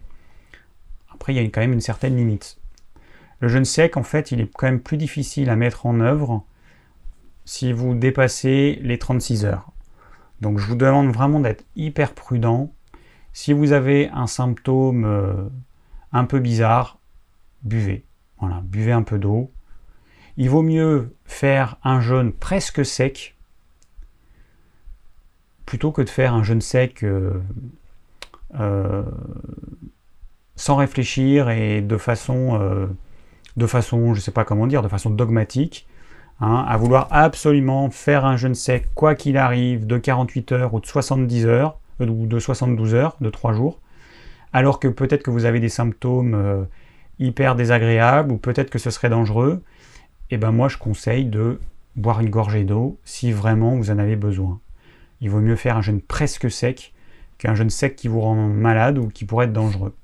Après, 1.12 1.32
il 1.32 1.36
y 1.36 1.44
a 1.44 1.48
quand 1.48 1.60
même 1.60 1.72
une 1.72 1.80
certaine 1.80 2.16
limite. 2.16 2.58
Le 3.40 3.48
jeûne 3.48 3.64
sec, 3.64 3.96
en 3.96 4.02
fait, 4.02 4.30
il 4.30 4.40
est 4.40 4.50
quand 4.52 4.66
même 4.66 4.80
plus 4.80 4.96
difficile 4.96 5.48
à 5.50 5.56
mettre 5.56 5.86
en 5.86 6.00
œuvre 6.00 6.44
si 7.44 7.72
vous 7.72 7.94
dépassez 7.94 8.78
les 8.82 8.98
36 8.98 9.44
heures. 9.44 9.70
Donc 10.40 10.58
je 10.58 10.66
vous 10.66 10.76
demande 10.76 11.10
vraiment 11.12 11.40
d'être 11.40 11.64
hyper 11.76 12.12
prudent. 12.12 12.72
Si 13.34 13.52
vous 13.52 13.72
avez 13.72 14.08
un 14.08 14.26
symptôme 14.26 15.04
euh, 15.04 15.34
un 16.12 16.24
peu 16.24 16.38
bizarre, 16.38 16.98
buvez. 17.62 18.06
Voilà, 18.38 18.62
buvez 18.64 18.92
un 18.92 19.02
peu 19.02 19.18
d'eau. 19.18 19.52
Il 20.38 20.48
vaut 20.48 20.62
mieux 20.62 21.14
faire 21.26 21.76
un 21.84 22.00
jeûne 22.00 22.32
presque 22.32 22.86
sec 22.86 23.36
plutôt 25.66 25.92
que 25.92 26.02
de 26.02 26.10
faire 26.10 26.34
un 26.34 26.42
jeûne 26.42 26.60
sec 26.60 27.02
euh, 27.02 27.40
euh, 28.60 29.02
sans 30.56 30.76
réfléchir 30.76 31.50
et 31.50 31.80
de 31.80 31.96
façon, 31.96 32.60
euh, 32.60 32.86
de 33.56 33.66
façon, 33.66 34.14
sais 34.14 34.30
pas 34.30 34.44
comment 34.44 34.66
dire, 34.66 34.82
de 34.82 34.88
façon 34.88 35.10
dogmatique, 35.10 35.88
hein, 36.40 36.64
à 36.68 36.76
vouloir 36.76 37.08
absolument 37.10 37.90
faire 37.90 38.24
un 38.24 38.36
jeûne 38.36 38.54
sec, 38.54 38.88
quoi 38.94 39.14
qu'il 39.14 39.36
arrive, 39.36 39.86
de 39.86 39.98
48 39.98 40.52
heures 40.52 40.74
ou 40.74 40.80
de 40.80 40.86
70 40.86 41.46
heures, 41.46 41.78
ou 42.00 42.26
de 42.26 42.38
72 42.38 42.94
heures, 42.94 43.16
de 43.20 43.30
3 43.30 43.52
jours, 43.52 43.80
alors 44.52 44.80
que 44.80 44.88
peut-être 44.88 45.22
que 45.22 45.30
vous 45.30 45.44
avez 45.44 45.60
des 45.60 45.68
symptômes 45.68 46.66
hyper 47.18 47.54
désagréables, 47.54 48.32
ou 48.32 48.38
peut-être 48.38 48.70
que 48.70 48.78
ce 48.78 48.90
serait 48.90 49.10
dangereux, 49.10 49.62
et 50.30 50.34
eh 50.34 50.38
ben 50.38 50.52
moi 50.52 50.68
je 50.68 50.78
conseille 50.78 51.26
de 51.26 51.60
boire 51.96 52.20
une 52.20 52.30
gorgée 52.30 52.64
d'eau 52.64 52.98
si 53.04 53.30
vraiment 53.30 53.76
vous 53.76 53.90
en 53.90 53.98
avez 53.98 54.16
besoin 54.16 54.60
il 55.24 55.30
vaut 55.30 55.40
mieux 55.40 55.56
faire 55.56 55.78
un 55.78 55.82
jeûne 55.82 56.02
presque 56.02 56.50
sec 56.50 56.92
qu'un 57.38 57.54
jeûne 57.54 57.70
sec 57.70 57.96
qui 57.96 58.08
vous 58.08 58.20
rend 58.20 58.34
malade 58.34 58.98
ou 58.98 59.08
qui 59.08 59.24
pourrait 59.24 59.46
être 59.46 59.54
dangereux. 59.54 59.94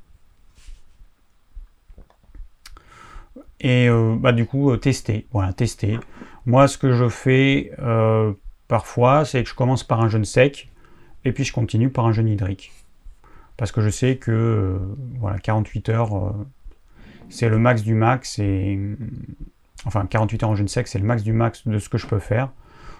Et 3.60 3.88
euh, 3.90 4.16
bah, 4.18 4.32
du 4.32 4.46
coup, 4.46 4.70
euh, 4.70 4.78
tester. 4.78 5.26
Voilà, 5.32 5.52
tester. 5.52 5.98
Moi, 6.46 6.66
ce 6.66 6.78
que 6.78 6.92
je 6.92 7.10
fais, 7.10 7.70
euh, 7.80 8.32
parfois, 8.66 9.26
c'est 9.26 9.42
que 9.42 9.48
je 9.50 9.54
commence 9.54 9.84
par 9.84 10.00
un 10.00 10.08
jeûne 10.08 10.24
sec 10.24 10.70
et 11.24 11.32
puis 11.32 11.44
je 11.44 11.52
continue 11.52 11.90
par 11.90 12.06
un 12.06 12.12
jeûne 12.12 12.28
hydrique. 12.28 12.72
Parce 13.56 13.72
que 13.72 13.80
je 13.80 13.90
sais 13.90 14.16
que 14.16 14.30
euh, 14.30 14.78
voilà, 15.18 15.38
48 15.38 15.88
heures, 15.90 16.16
euh, 16.16 16.32
c'est 17.28 17.48
le 17.48 17.58
max 17.58 17.82
du 17.82 17.94
max. 17.94 18.38
Et, 18.38 18.78
enfin, 19.84 20.06
48 20.06 20.42
heures 20.42 20.50
en 20.50 20.54
jeûne 20.54 20.68
sec, 20.68 20.88
c'est 20.88 20.98
le 20.98 21.04
max 21.04 21.22
du 21.22 21.32
max 21.32 21.66
de 21.66 21.78
ce 21.78 21.88
que 21.88 21.98
je 21.98 22.06
peux 22.06 22.20
faire. 22.20 22.50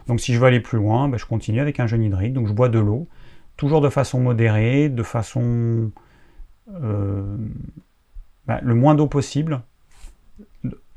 Donc 0.07 0.21
si 0.21 0.35
je 0.35 0.39
veux 0.39 0.47
aller 0.47 0.61
plus 0.61 0.79
loin, 0.79 1.09
ben, 1.09 1.17
je 1.17 1.27
continue 1.27 1.61
avec 1.61 1.81
un 1.81 1.87
jeûne 1.87 2.03
hydrique. 2.03 2.35
Donc 2.35 2.47
je 2.47 2.53
bois 2.53 2.69
de 2.69 2.79
l'eau, 2.79 3.09
toujours 3.57 3.81
de 3.81 3.89
façon 3.89 4.21
modérée, 4.21 4.89
de 4.89 5.03
façon... 5.03 5.91
Euh, 6.75 7.37
ben, 8.47 8.59
le 8.63 8.75
moins 8.75 8.95
d'eau 8.95 9.07
possible, 9.07 9.63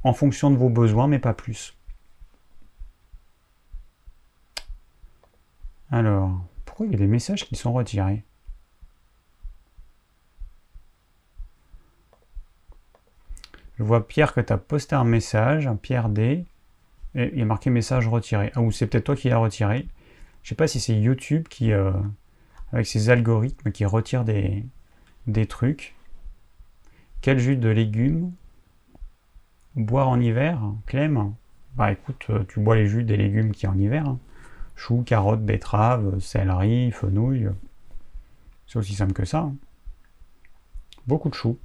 en 0.03 0.13
fonction 0.13 0.51
de 0.51 0.57
vos 0.57 0.69
besoins, 0.69 1.07
mais 1.07 1.19
pas 1.19 1.33
plus. 1.33 1.77
Alors, 5.91 6.43
il 6.81 6.91
y 6.91 6.95
a 6.95 6.97
des 6.97 7.07
messages 7.07 7.45
qui 7.45 7.55
sont 7.55 7.73
retirés? 7.73 8.23
Je 13.77 13.83
vois 13.83 14.07
Pierre 14.07 14.33
que 14.33 14.41
tu 14.41 14.53
as 14.53 14.57
posté 14.57 14.95
un 14.95 15.03
message, 15.03 15.69
Pierre 15.81 16.09
D. 16.09 16.45
Et 17.15 17.29
il 17.33 17.39
y 17.39 17.41
a 17.41 17.45
marqué 17.45 17.69
message 17.69 18.07
retiré. 18.07 18.51
Ah, 18.55 18.61
ou 18.61 18.71
c'est 18.71 18.87
peut-être 18.87 19.05
toi 19.05 19.15
qui 19.15 19.29
l'as 19.29 19.37
retiré. 19.37 19.87
Je 20.41 20.49
sais 20.49 20.55
pas 20.55 20.67
si 20.67 20.79
c'est 20.79 20.99
YouTube 20.99 21.47
qui, 21.47 21.71
euh, 21.71 21.91
avec 22.71 22.85
ses 22.85 23.09
algorithmes, 23.09 23.71
qui 23.71 23.85
retire 23.85 24.23
des, 24.23 24.65
des 25.27 25.45
trucs. 25.45 25.95
Quel 27.21 27.39
jus 27.39 27.57
de 27.57 27.69
légumes 27.69 28.31
boire 29.75 30.09
en 30.09 30.19
hiver? 30.19 30.59
Clem? 30.85 31.33
Bah 31.75 31.91
écoute, 31.91 32.25
euh, 32.29 32.43
tu 32.47 32.59
bois 32.59 32.75
les 32.75 32.87
jus 32.87 33.03
des 33.03 33.17
légumes 33.17 33.51
qui 33.51 33.65
en 33.67 33.77
hiver. 33.77 34.07
Hein. 34.07 34.19
Choux, 34.75 35.03
carottes, 35.03 35.43
betteraves, 35.43 36.19
céleri, 36.19 36.91
fenouil. 36.91 37.49
C'est 38.67 38.79
aussi 38.79 38.95
simple 38.95 39.13
que 39.13 39.25
ça. 39.25 39.39
Hein. 39.39 39.55
Beaucoup 41.07 41.29
de 41.29 41.35
choux. 41.35 41.57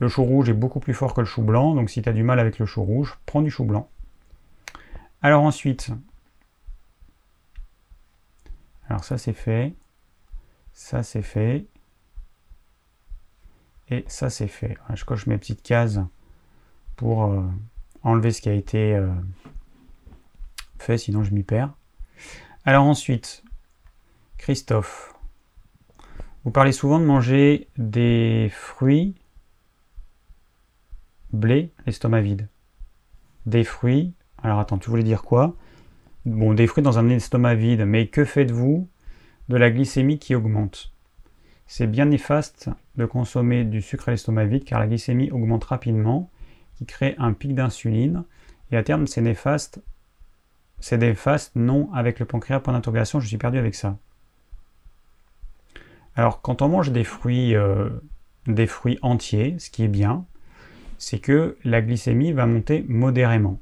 Le 0.00 0.08
chou 0.08 0.24
rouge 0.24 0.48
est 0.48 0.54
beaucoup 0.54 0.80
plus 0.80 0.94
fort 0.94 1.14
que 1.14 1.20
le 1.20 1.26
chou 1.26 1.42
blanc, 1.42 1.74
donc 1.74 1.88
si 1.88 2.02
tu 2.02 2.08
as 2.08 2.12
du 2.12 2.22
mal 2.22 2.40
avec 2.40 2.58
le 2.58 2.66
chou 2.66 2.82
rouge, 2.82 3.16
prends 3.26 3.42
du 3.42 3.50
chou 3.50 3.64
blanc. 3.64 3.88
Alors 5.22 5.42
ensuite, 5.42 5.90
alors 8.88 9.04
ça 9.04 9.16
c'est 9.16 9.32
fait, 9.32 9.74
ça 10.72 11.02
c'est 11.02 11.22
fait, 11.22 11.66
et 13.88 14.04
ça 14.08 14.30
c'est 14.30 14.48
fait. 14.48 14.76
Je 14.94 15.04
coche 15.04 15.26
mes 15.26 15.38
petites 15.38 15.62
cases 15.62 16.00
pour 16.96 17.24
euh, 17.24 17.42
enlever 18.02 18.32
ce 18.32 18.42
qui 18.42 18.48
a 18.48 18.54
été 18.54 18.94
euh, 18.94 19.08
fait, 20.78 20.98
sinon 20.98 21.22
je 21.22 21.32
m'y 21.32 21.44
perds. 21.44 21.72
Alors 22.66 22.86
ensuite, 22.86 23.44
Christophe, 24.38 25.14
vous 26.44 26.50
parlez 26.50 26.72
souvent 26.72 26.98
de 26.98 27.04
manger 27.04 27.68
des 27.76 28.48
fruits 28.50 29.14
blé, 31.34 31.72
l'estomac 31.84 32.22
vide. 32.22 32.48
Des 33.44 33.64
fruits, 33.64 34.14
alors 34.42 34.60
attends, 34.60 34.78
tu 34.78 34.88
voulais 34.88 35.02
dire 35.02 35.24
quoi? 35.24 35.56
Bon, 36.24 36.54
des 36.54 36.66
fruits 36.66 36.82
dans 36.82 36.98
un 36.98 37.10
estomac 37.10 37.54
vide, 37.54 37.84
mais 37.84 38.06
que 38.06 38.24
faites-vous 38.24 38.88
de 39.50 39.56
la 39.58 39.70
glycémie 39.70 40.18
qui 40.18 40.34
augmente? 40.34 40.90
C'est 41.66 41.86
bien 41.86 42.06
néfaste 42.06 42.70
de 42.96 43.04
consommer 43.04 43.64
du 43.64 43.82
sucre 43.82 44.08
à 44.08 44.12
l'estomac 44.12 44.46
vide 44.46 44.64
car 44.64 44.80
la 44.80 44.86
glycémie 44.86 45.30
augmente 45.30 45.64
rapidement, 45.64 46.30
qui 46.76 46.86
crée 46.86 47.14
un 47.18 47.34
pic 47.34 47.54
d'insuline, 47.54 48.24
et 48.70 48.78
à 48.78 48.82
terme 48.82 49.06
c'est 49.06 49.20
néfaste. 49.20 49.82
C'est 50.84 50.98
néfaste, 50.98 51.52
non, 51.56 51.88
avec 51.94 52.20
le 52.20 52.26
pancréas, 52.26 52.60
point 52.60 52.74
d'interrogation, 52.74 53.18
je 53.18 53.26
suis 53.26 53.38
perdu 53.38 53.56
avec 53.56 53.74
ça. 53.74 53.96
Alors, 56.14 56.42
quand 56.42 56.60
on 56.60 56.68
mange 56.68 56.92
des 56.92 57.04
fruits, 57.04 57.56
euh, 57.56 57.88
des 58.46 58.66
fruits 58.66 58.98
entiers, 59.00 59.56
ce 59.58 59.70
qui 59.70 59.82
est 59.84 59.88
bien, 59.88 60.26
c'est 60.98 61.20
que 61.20 61.56
la 61.64 61.80
glycémie 61.80 62.32
va 62.32 62.44
monter 62.44 62.84
modérément. 62.86 63.58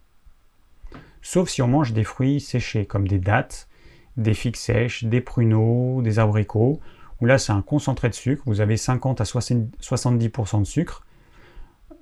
Sauf 1.22 1.48
si 1.48 1.62
on 1.62 1.68
mange 1.68 1.92
des 1.92 2.02
fruits 2.02 2.40
séchés, 2.40 2.86
comme 2.86 3.06
des 3.06 3.20
dattes, 3.20 3.68
des 4.16 4.34
figues 4.34 4.56
sèches, 4.56 5.04
des 5.04 5.20
pruneaux, 5.20 6.02
des 6.02 6.18
abricots, 6.18 6.80
où 7.20 7.26
là 7.26 7.38
c'est 7.38 7.52
un 7.52 7.62
concentré 7.62 8.08
de 8.08 8.14
sucre, 8.14 8.42
vous 8.46 8.60
avez 8.60 8.76
50 8.76 9.20
à 9.20 9.24
70% 9.24 10.58
de 10.58 10.64
sucre. 10.64 11.06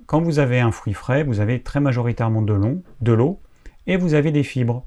Quand 0.07 0.21
vous 0.21 0.39
avez 0.39 0.61
un 0.61 0.71
fruit 0.71 0.95
frais, 0.95 1.23
vous 1.23 1.41
avez 1.41 1.61
très 1.61 1.79
majoritairement 1.79 2.41
de 2.41 3.13
l'eau 3.13 3.39
et 3.85 3.97
vous 3.97 4.15
avez 4.15 4.31
des 4.31 4.41
fibres. 4.41 4.83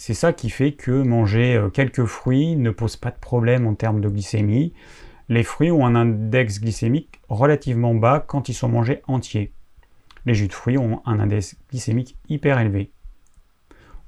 C'est 0.00 0.14
ça 0.14 0.32
qui 0.32 0.48
fait 0.48 0.72
que 0.72 1.02
manger 1.02 1.56
euh, 1.56 1.68
quelques 1.68 2.06
fruits 2.06 2.56
ne 2.56 2.70
pose 2.70 2.96
pas 2.96 3.10
de 3.10 3.18
problème 3.18 3.66
en 3.66 3.74
termes 3.74 4.00
de 4.00 4.08
glycémie 4.08 4.72
les 5.28 5.42
fruits 5.42 5.70
ont 5.70 5.84
un 5.84 5.94
index 5.94 6.58
glycémique 6.58 7.20
relativement 7.28 7.94
bas 7.94 8.24
quand 8.26 8.48
ils 8.48 8.54
sont 8.54 8.70
mangés 8.70 9.02
entiers. 9.08 9.52
Les 10.24 10.32
jus 10.32 10.48
de 10.48 10.54
fruits 10.54 10.78
ont 10.78 11.02
un 11.04 11.20
index 11.20 11.54
glycémique 11.68 12.16
hyper 12.30 12.58
élevé. 12.58 12.92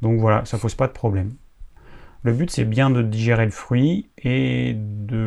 Donc 0.00 0.18
voilà, 0.18 0.46
ça 0.46 0.56
pose 0.56 0.74
pas 0.74 0.86
de 0.86 0.92
problème. 0.92 1.34
Le 2.22 2.32
but 2.32 2.50
c'est 2.50 2.64
bien 2.64 2.88
de 2.88 3.02
digérer 3.02 3.44
le 3.44 3.50
fruit 3.50 4.08
et 4.16 4.74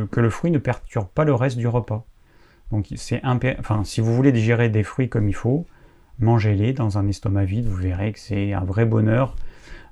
que 0.09 0.19
le 0.19 0.29
fruit 0.31 0.49
ne 0.49 0.57
perturbe 0.57 1.09
pas 1.09 1.25
le 1.25 1.35
reste 1.35 1.57
du 1.57 1.67
repas. 1.67 2.07
Donc 2.71 2.87
c'est 2.95 3.21
enfin 3.23 3.83
si 3.83 4.01
vous 4.01 4.15
voulez 4.15 4.31
digérer 4.31 4.69
des 4.69 4.81
fruits 4.81 5.09
comme 5.09 5.29
il 5.29 5.35
faut, 5.35 5.67
mangez-les 6.17 6.73
dans 6.73 6.97
un 6.97 7.07
estomac 7.07 7.45
vide, 7.45 7.67
vous 7.67 7.77
verrez 7.77 8.13
que 8.13 8.19
c'est 8.19 8.53
un 8.53 8.65
vrai 8.65 8.85
bonheur 8.85 9.35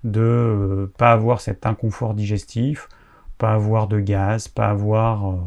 de 0.03 0.21
euh, 0.21 0.93
pas 0.97 1.11
avoir 1.11 1.41
cet 1.41 1.65
inconfort 1.65 2.13
digestif, 2.13 2.89
pas 3.37 3.53
avoir 3.53 3.87
de 3.87 3.99
gaz, 3.99 4.47
pas 4.47 4.69
avoir 4.69 5.31
euh, 5.31 5.37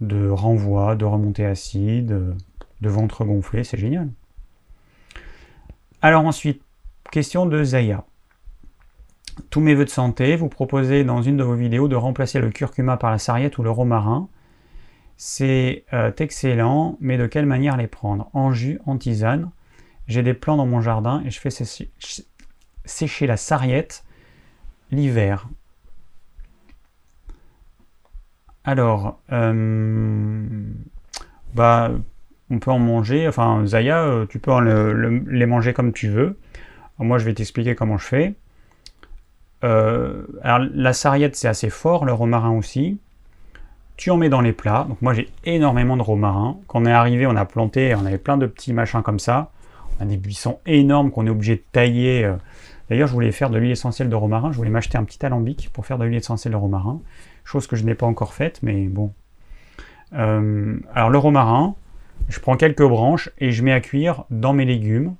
de 0.00 0.28
renvoi, 0.28 0.96
de 0.96 1.04
remontée 1.04 1.46
acide, 1.46 2.34
de 2.80 2.88
ventre 2.88 3.24
gonflé, 3.24 3.64
c'est 3.64 3.78
génial. 3.78 4.08
Alors 6.00 6.26
ensuite, 6.26 6.62
question 7.10 7.46
de 7.46 7.62
Zaya. 7.62 8.04
Tous 9.50 9.60
mes 9.60 9.74
voeux 9.74 9.84
de 9.84 9.90
santé, 9.90 10.36
vous 10.36 10.48
proposez 10.48 11.04
dans 11.04 11.22
une 11.22 11.36
de 11.36 11.44
vos 11.44 11.54
vidéos 11.54 11.88
de 11.88 11.96
remplacer 11.96 12.40
le 12.40 12.50
curcuma 12.50 12.96
par 12.96 13.10
la 13.10 13.18
sarriette 13.18 13.56
ou 13.58 13.62
le 13.62 13.70
romarin. 13.70 14.28
C'est 15.16 15.84
euh, 15.92 16.10
excellent, 16.18 16.96
mais 17.00 17.16
de 17.16 17.26
quelle 17.26 17.46
manière 17.46 17.76
les 17.76 17.86
prendre? 17.86 18.28
En 18.32 18.52
jus, 18.52 18.80
en 18.86 18.98
tisane? 18.98 19.50
J'ai 20.08 20.22
des 20.22 20.34
plants 20.34 20.56
dans 20.56 20.66
mon 20.66 20.80
jardin 20.80 21.22
et 21.24 21.30
je 21.30 21.38
fais 21.38 21.50
sécher 22.84 23.26
la 23.26 23.36
sarriette 23.36 24.04
l'hiver. 24.92 25.48
Alors, 28.64 29.18
euh, 29.32 30.44
bah, 31.54 31.90
on 32.50 32.58
peut 32.60 32.70
en 32.70 32.78
manger. 32.78 33.26
Enfin, 33.26 33.62
Zaya, 33.66 34.04
euh, 34.04 34.26
tu 34.26 34.38
peux 34.38 34.52
les 35.28 35.46
manger 35.46 35.72
comme 35.72 35.92
tu 35.92 36.08
veux. 36.08 36.38
moi, 36.98 37.18
je 37.18 37.24
vais 37.24 37.34
t'expliquer 37.34 37.74
comment 37.74 37.98
je 37.98 38.06
fais. 38.06 38.34
Euh, 39.64 40.24
alors, 40.42 40.68
la 40.74 40.92
sarriette, 40.92 41.34
c'est 41.34 41.48
assez 41.48 41.70
fort, 41.70 42.04
le 42.04 42.12
romarin 42.12 42.50
aussi. 42.50 42.98
Tu 43.96 44.10
en 44.10 44.16
mets 44.16 44.28
dans 44.28 44.40
les 44.40 44.52
plats. 44.52 44.86
Donc, 44.88 45.02
moi, 45.02 45.12
j'ai 45.14 45.28
énormément 45.44 45.96
de 45.96 46.02
romarin. 46.02 46.58
Quand 46.68 46.82
on 46.82 46.86
est 46.86 46.92
arrivé, 46.92 47.26
on 47.26 47.36
a 47.36 47.44
planté, 47.44 47.94
on 47.96 48.06
avait 48.06 48.18
plein 48.18 48.36
de 48.36 48.46
petits 48.46 48.72
machins 48.72 49.02
comme 49.02 49.18
ça. 49.18 49.50
On 49.98 50.04
a 50.04 50.06
des 50.06 50.16
buissons 50.16 50.60
énormes 50.66 51.10
qu'on 51.10 51.26
est 51.26 51.30
obligé 51.30 51.56
de 51.56 51.62
tailler. 51.72 52.32
D'ailleurs, 52.88 53.08
je 53.08 53.12
voulais 53.12 53.32
faire 53.32 53.50
de 53.50 53.58
l'huile 53.58 53.70
essentielle 53.70 54.08
de 54.08 54.14
romarin. 54.14 54.52
Je 54.52 54.56
voulais 54.56 54.70
m'acheter 54.70 54.98
un 54.98 55.04
petit 55.04 55.24
alambic 55.24 55.70
pour 55.72 55.86
faire 55.86 55.98
de 55.98 56.04
l'huile 56.04 56.18
essentielle 56.18 56.52
de 56.52 56.58
romarin 56.58 57.00
chose 57.44 57.66
que 57.66 57.76
je 57.76 57.84
n'ai 57.84 57.94
pas 57.94 58.06
encore 58.06 58.34
faite, 58.34 58.60
mais 58.62 58.86
bon. 58.86 59.12
Euh, 60.14 60.78
alors 60.94 61.10
le 61.10 61.18
romarin, 61.18 61.74
je 62.28 62.38
prends 62.40 62.56
quelques 62.56 62.86
branches 62.86 63.30
et 63.38 63.52
je 63.52 63.62
mets 63.62 63.72
à 63.72 63.80
cuire 63.80 64.24
dans 64.30 64.52
mes 64.52 64.64
légumes, 64.64 65.14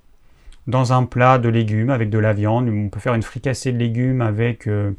dans 0.66 0.92
un 0.92 1.04
plat 1.04 1.38
de 1.38 1.48
légumes 1.48 1.90
avec 1.90 2.10
de 2.10 2.18
la 2.18 2.32
viande. 2.32 2.68
On 2.68 2.88
peut 2.88 3.00
faire 3.00 3.14
une 3.14 3.22
fricassée 3.22 3.72
de 3.72 3.78
légumes 3.78 4.20
avec, 4.20 4.66
euh, 4.66 4.92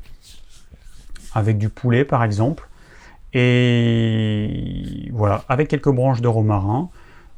du 1.47 1.69
poulet 1.69 2.05
par 2.05 2.23
exemple. 2.23 2.67
Et 3.33 5.09
voilà, 5.11 5.43
avec 5.49 5.67
quelques 5.67 5.89
branches 5.89 6.21
de 6.21 6.27
romarin. 6.27 6.89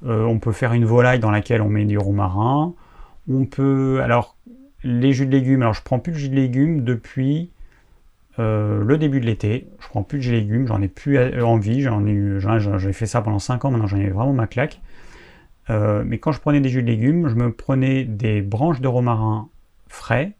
Euh, 0.05 0.25
on 0.25 0.39
peut 0.39 0.51
faire 0.51 0.73
une 0.73 0.85
volaille 0.85 1.19
dans 1.19 1.31
laquelle 1.31 1.61
on 1.61 1.69
met 1.69 1.85
du 1.85 1.97
romarin. 1.97 2.73
On 3.31 3.45
peut, 3.45 4.01
alors, 4.03 4.34
les 4.85 5.13
jus 5.13 5.25
de 5.25 5.31
légumes, 5.31 5.63
alors 5.63 5.73
je 5.73 5.81
prends 5.81 5.99
plus 5.99 6.13
de 6.13 6.17
jus 6.17 6.29
de 6.29 6.35
légumes 6.35 6.83
depuis 6.83 7.49
euh, 8.37 8.83
le 8.83 8.97
début 8.97 9.19
de 9.19 9.25
l'été. 9.25 9.67
Je 9.79 9.87
prends 9.87 10.03
plus 10.03 10.19
de 10.19 10.31
légumes, 10.31 10.67
j'en 10.67 10.81
ai 10.81 10.87
plus 10.87 11.17
envie. 11.41 11.81
J'en 11.81 12.05
ai 12.05 12.39
j'ai 12.77 12.93
fait 12.93 13.07
ça 13.07 13.21
pendant 13.21 13.39
5 13.39 13.65
ans, 13.65 13.71
maintenant 13.71 13.87
j'en 13.87 13.97
ai 13.97 14.09
vraiment 14.09 14.33
ma 14.33 14.47
claque. 14.47 14.79
Euh, 15.71 16.03
mais 16.05 16.19
quand 16.19 16.31
je 16.31 16.39
prenais 16.39 16.61
des 16.61 16.69
jus 16.69 16.83
de 16.83 16.87
légumes, 16.87 17.27
je 17.27 17.33
me 17.33 17.51
prenais 17.51 18.03
des 18.03 18.41
branches 18.41 18.79
de 18.79 18.87
romarin 18.87 19.49
frais 19.87 20.33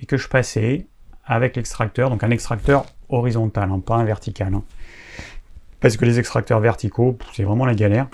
et 0.00 0.06
que 0.06 0.16
je 0.16 0.28
passais 0.28 0.86
avec 1.24 1.56
l'extracteur, 1.56 2.08
donc 2.10 2.22
un 2.22 2.30
extracteur 2.30 2.86
horizontal, 3.08 3.68
hein, 3.72 3.80
pas 3.80 3.96
un 3.96 4.04
vertical. 4.04 4.54
Hein. 4.54 4.62
Parce 5.80 5.96
que 5.96 6.04
les 6.04 6.20
extracteurs 6.20 6.60
verticaux, 6.60 7.18
c'est 7.32 7.42
vraiment 7.42 7.66
la 7.66 7.74
galère. 7.74 8.06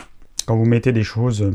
Quand 0.47 0.57
vous 0.57 0.65
mettez 0.65 0.93
des 0.93 1.03
choses 1.03 1.53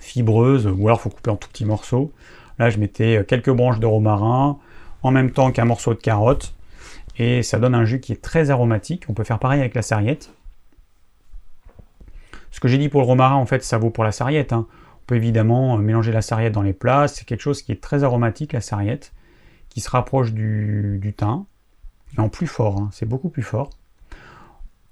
fibreuses, 0.00 0.66
ou 0.66 0.88
alors 0.88 0.98
il 0.98 1.02
faut 1.02 1.10
couper 1.10 1.30
en 1.30 1.36
tout 1.36 1.48
petits 1.48 1.64
morceaux. 1.64 2.12
Là, 2.60 2.68
je 2.68 2.78
mettais 2.78 3.24
quelques 3.26 3.50
branches 3.50 3.80
de 3.80 3.86
romarin, 3.86 4.58
en 5.02 5.10
même 5.10 5.30
temps 5.30 5.50
qu'un 5.50 5.64
morceau 5.64 5.94
de 5.94 5.98
carotte. 5.98 6.54
Et 7.16 7.42
ça 7.42 7.58
donne 7.58 7.74
un 7.74 7.86
jus 7.86 8.00
qui 8.00 8.12
est 8.12 8.20
très 8.20 8.50
aromatique. 8.50 9.06
On 9.08 9.14
peut 9.14 9.24
faire 9.24 9.38
pareil 9.38 9.60
avec 9.60 9.74
la 9.74 9.80
sarriette. 9.80 10.30
Ce 12.50 12.60
que 12.60 12.68
j'ai 12.68 12.76
dit 12.76 12.90
pour 12.90 13.00
le 13.00 13.06
romarin, 13.06 13.36
en 13.36 13.46
fait, 13.46 13.64
ça 13.64 13.78
vaut 13.78 13.88
pour 13.88 14.04
la 14.04 14.12
sarriette. 14.12 14.52
Hein. 14.52 14.66
On 14.70 15.06
peut 15.06 15.16
évidemment 15.16 15.76
euh, 15.76 15.78
mélanger 15.78 16.12
la 16.12 16.20
sarriette 16.20 16.52
dans 16.52 16.60
les 16.60 16.74
plats. 16.74 17.08
C'est 17.08 17.24
quelque 17.24 17.40
chose 17.40 17.62
qui 17.62 17.72
est 17.72 17.80
très 17.80 18.04
aromatique, 18.04 18.52
la 18.52 18.60
sarriette, 18.60 19.14
qui 19.70 19.80
se 19.80 19.88
rapproche 19.88 20.34
du, 20.34 21.14
thym, 21.16 21.46
en 22.18 22.28
plus 22.28 22.46
fort. 22.46 22.76
Hein. 22.76 22.90
C'est 22.92 23.06
beaucoup 23.06 23.30
plus 23.30 23.42
fort. 23.42 23.70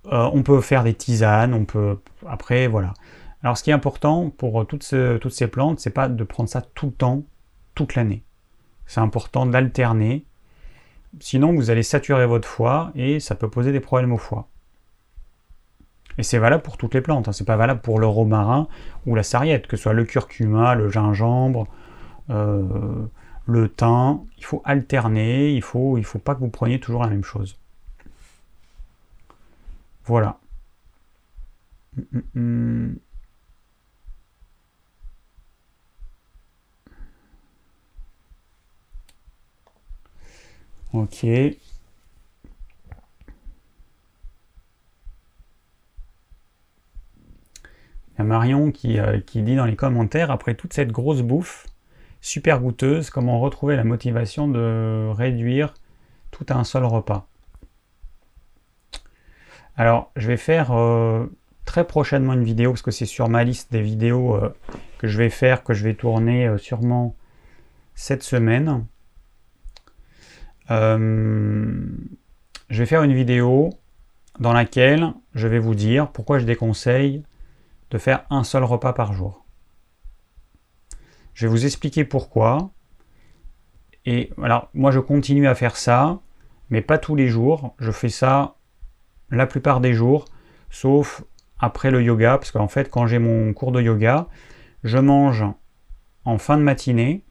Euh, 0.07 0.31
on 0.33 0.43
peut 0.43 0.63
faire 0.63 0.85
des 0.85 0.95
tisanes, 0.95 1.53
on 1.53 1.67
peut... 1.67 1.99
Après, 2.27 2.67
voilà. 2.67 2.95
Alors 3.43 3.59
ce 3.59 3.63
qui 3.63 3.69
est 3.69 3.75
important 3.75 4.31
pour 4.31 4.67
toutes, 4.67 4.95
toutes 5.21 5.33
ces 5.33 5.49
plantes, 5.49 5.81
c'est 5.81 5.91
pas 5.91 6.09
de 6.09 6.25
prendre 6.25 6.49
ça 6.49 6.63
tout 6.63 6.87
le 6.87 6.93
temps, 6.93 7.25
l'année. 7.95 8.23
C'est 8.87 9.01
important 9.01 9.47
d'alterner. 9.47 10.25
Sinon, 11.21 11.55
vous 11.55 11.71
allez 11.71 11.83
saturer 11.83 12.27
votre 12.27 12.49
foie 12.49 12.91
et 12.95 13.21
ça 13.21 13.35
peut 13.35 13.49
poser 13.49 13.73
des 13.73 13.81
problèmes 13.81 14.13
au 14.13 14.19
foie. 14.19 14.49
Et 16.19 16.23
c'est 16.23 16.39
valable 16.39 16.63
pour 16.63 16.77
toutes 16.77 16.95
les 16.95 17.01
plantes. 17.01 17.29
Hein. 17.29 17.33
C'est 17.33 17.45
pas 17.45 17.57
valable 17.57 17.81
pour 17.81 18.01
le 18.01 18.07
romarin 18.07 18.67
ou 19.07 19.15
la 19.15 19.23
sarriette, 19.23 19.67
que 19.67 19.77
ce 19.77 19.85
soit 19.85 19.93
le 19.93 20.05
curcuma, 20.05 20.75
le 20.75 20.91
gingembre, 20.91 21.69
euh, 22.31 23.07
le 23.47 23.69
thym. 23.69 24.21
Il 24.37 24.45
faut 24.45 24.61
alterner. 24.65 25.53
Il 25.53 25.63
faut, 25.63 25.97
il 25.97 26.05
faut 26.05 26.19
pas 26.19 26.35
que 26.35 26.41
vous 26.41 26.49
preniez 26.49 26.81
toujours 26.81 27.03
la 27.03 27.09
même 27.09 27.25
chose. 27.25 27.59
Voilà. 30.05 30.39
Hum, 31.97 32.23
hum, 32.37 32.97
Ok. 40.93 41.23
Il 41.23 41.57
y 48.19 48.23
a 48.23 48.25
Marion 48.25 48.73
qui, 48.73 48.99
euh, 48.99 49.21
qui, 49.21 49.43
dit 49.43 49.55
dans 49.55 49.67
les 49.67 49.77
commentaires, 49.77 50.31
après 50.31 50.55
toute 50.55 50.73
cette 50.73 50.91
grosse 50.91 51.23
bouffe, 51.23 51.67
super 52.21 52.61
goûteuse, 52.61 53.11
comment 53.11 53.39
retrouver 53.39 53.77
la 53.77 53.85
motivation 53.85 54.49
de 54.49 55.11
réduire 55.11 55.75
tout 56.31 56.47
à 56.49 56.55
un 56.55 56.65
seul 56.65 56.85
repas? 56.85 57.29
Alors, 59.77 60.11
je 60.17 60.27
vais 60.27 60.37
faire 60.37 60.73
euh, 60.73 61.27
très 61.65 61.87
prochainement 61.87 62.33
une 62.33 62.43
vidéo, 62.43 62.73
parce 62.73 62.83
que 62.83 62.91
c'est 62.91 63.07
sur 63.07 63.29
ma 63.29 63.45
liste 63.45 63.71
des 63.71 63.83
vidéos 63.83 64.35
euh, 64.35 64.53
que 64.99 65.07
je 65.07 65.19
vais 65.19 65.31
faire, 65.31 65.63
que 65.63 65.75
je 65.75 65.85
vais 65.85 65.95
tourner 65.95 66.57
sûrement 66.59 67.15
cette 67.95 68.23
semaine. 68.23 68.85
Euh, 70.71 71.87
je 72.69 72.79
vais 72.79 72.87
faire 72.87 73.03
une 73.03 73.15
vidéo 73.15 73.71
dans 74.39 74.53
laquelle 74.53 75.13
je 75.35 75.49
vais 75.49 75.59
vous 75.59 75.75
dire 75.75 76.11
pourquoi 76.11 76.39
je 76.39 76.45
déconseille 76.45 77.23
de 77.91 77.99
faire 77.99 78.25
un 78.31 78.45
seul 78.45 78.65
repas 78.65 78.93
par 78.93 79.13
jour. 79.13 79.45
Je 81.35 81.47
vais 81.47 81.51
vous 81.51 81.65
expliquer 81.65 82.05
pourquoi. 82.05 82.71
Et 84.05 84.31
alors, 84.43 84.69
moi, 84.75 84.91
je 84.91 85.01
continue 85.01 85.47
à 85.47 85.55
faire 85.55 85.77
ça, 85.77 86.21
mais 86.71 86.83
pas 86.83 86.99
tous 86.99 87.15
les 87.15 87.29
jours. 87.29 87.75
Je 87.79 87.91
fais 87.91 88.09
ça 88.09 88.57
la 89.31 89.47
plupart 89.47 89.81
des 89.81 89.95
jours, 89.95 90.25
sauf 90.71 91.23
après 91.59 91.91
le 91.91 92.03
yoga, 92.03 92.39
parce 92.39 92.51
qu'en 92.51 92.69
fait, 92.69 92.91
quand 92.91 93.07
j'ai 93.07 93.19
mon 93.19 93.53
cours 93.53 93.73
de 93.73 93.81
yoga, 93.81 94.27
je 94.85 94.99
mange 94.99 95.45
en 96.25 96.39
fin 96.39 96.57
de 96.57 96.63
matinée 96.63 97.25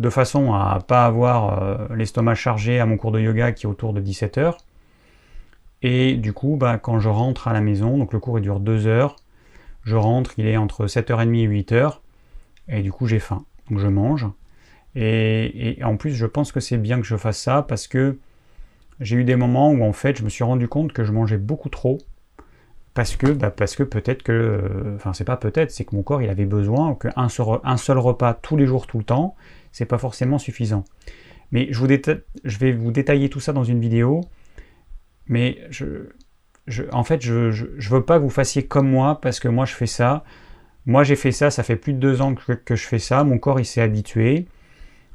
de 0.00 0.08
façon 0.08 0.54
à 0.54 0.76
ne 0.76 0.82
pas 0.82 1.04
avoir 1.04 1.62
euh, 1.62 1.94
l'estomac 1.94 2.34
chargé 2.34 2.80
à 2.80 2.86
mon 2.86 2.96
cours 2.96 3.12
de 3.12 3.20
yoga 3.20 3.52
qui 3.52 3.66
est 3.66 3.68
autour 3.68 3.92
de 3.92 4.00
17 4.00 4.38
heures. 4.38 4.56
Et 5.82 6.14
du 6.14 6.32
coup, 6.32 6.56
bah, 6.58 6.78
quand 6.78 6.98
je 7.00 7.10
rentre 7.10 7.48
à 7.48 7.52
la 7.52 7.60
maison, 7.60 7.98
donc 7.98 8.14
le 8.14 8.18
cours 8.18 8.40
dure 8.40 8.60
2 8.60 8.86
heures, 8.86 9.16
je 9.84 9.96
rentre, 9.96 10.32
il 10.38 10.46
est 10.46 10.56
entre 10.56 10.86
7h30 10.86 11.36
et 11.36 11.46
8h, 11.46 11.98
et 12.68 12.82
du 12.82 12.92
coup 12.92 13.06
j'ai 13.06 13.18
faim, 13.18 13.44
donc 13.68 13.78
je 13.78 13.88
mange. 13.88 14.26
Et, 14.96 15.78
en 15.84 15.96
plus, 15.96 16.12
je 16.12 16.26
pense 16.26 16.50
que 16.50 16.60
c'est 16.60 16.78
bien 16.78 16.98
que 17.00 17.06
je 17.06 17.16
fasse 17.16 17.38
ça 17.38 17.62
parce 17.62 17.86
que 17.86 18.18
j'ai 19.00 19.16
eu 19.16 19.24
des 19.24 19.36
moments 19.36 19.70
où 19.70 19.84
en 19.84 19.92
fait 19.92 20.16
je 20.16 20.24
me 20.24 20.28
suis 20.28 20.44
rendu 20.44 20.66
compte 20.66 20.92
que 20.92 21.04
je 21.04 21.12
mangeais 21.12 21.38
beaucoup 21.38 21.68
trop 21.68 21.98
parce 22.94 23.16
que, 23.16 23.30
bah, 23.30 23.50
parce 23.50 23.76
que 23.76 23.82
peut-être 23.82 24.22
que, 24.22 24.94
enfin 24.96 25.12
c'est 25.12 25.24
pas 25.24 25.36
peut-être, 25.36 25.70
c'est 25.70 25.84
que 25.84 25.94
mon 25.94 26.02
corps 26.02 26.22
il 26.22 26.28
avait 26.30 26.46
besoin 26.46 26.94
qu'un 26.94 27.28
seul, 27.28 27.46
un 27.64 27.76
seul 27.76 27.98
repas 27.98 28.34
tous 28.34 28.56
les 28.56 28.66
jours 28.66 28.86
tout 28.86 28.98
le 28.98 29.04
temps, 29.04 29.36
c'est 29.72 29.86
pas 29.86 29.98
forcément 29.98 30.38
suffisant. 30.38 30.84
Mais 31.52 31.68
je, 31.70 31.84
vais 31.84 32.72
vous 32.72 32.92
détailler 32.92 33.28
tout 33.28 33.40
ça 33.40 33.52
dans 33.52 33.64
une 33.64 33.80
vidéo, 33.80 34.20
mais 35.26 35.58
je, 35.70 36.04
en 36.92 37.02
fait 37.02 37.22
je, 37.22 37.50
je, 37.50 37.90
veux 37.90 38.04
pas 38.04 38.18
que 38.18 38.22
vous 38.22 38.30
fassiez 38.30 38.66
comme 38.66 38.88
moi 38.88 39.20
parce 39.20 39.40
que 39.40 39.48
moi 39.48 39.64
je 39.64 39.74
fais 39.74 39.86
ça. 39.86 40.24
Moi 40.86 41.02
j'ai 41.02 41.16
fait 41.16 41.32
ça, 41.32 41.50
ça 41.50 41.62
fait 41.62 41.76
plus 41.76 41.92
de 41.92 41.98
deux 41.98 42.22
ans 42.22 42.34
que, 42.34 42.52
que 42.52 42.76
je 42.76 42.86
fais 42.86 42.98
ça, 42.98 43.24
mon 43.24 43.38
corps 43.38 43.58
il 43.58 43.64
s'est 43.64 43.82
habitué. 43.82 44.46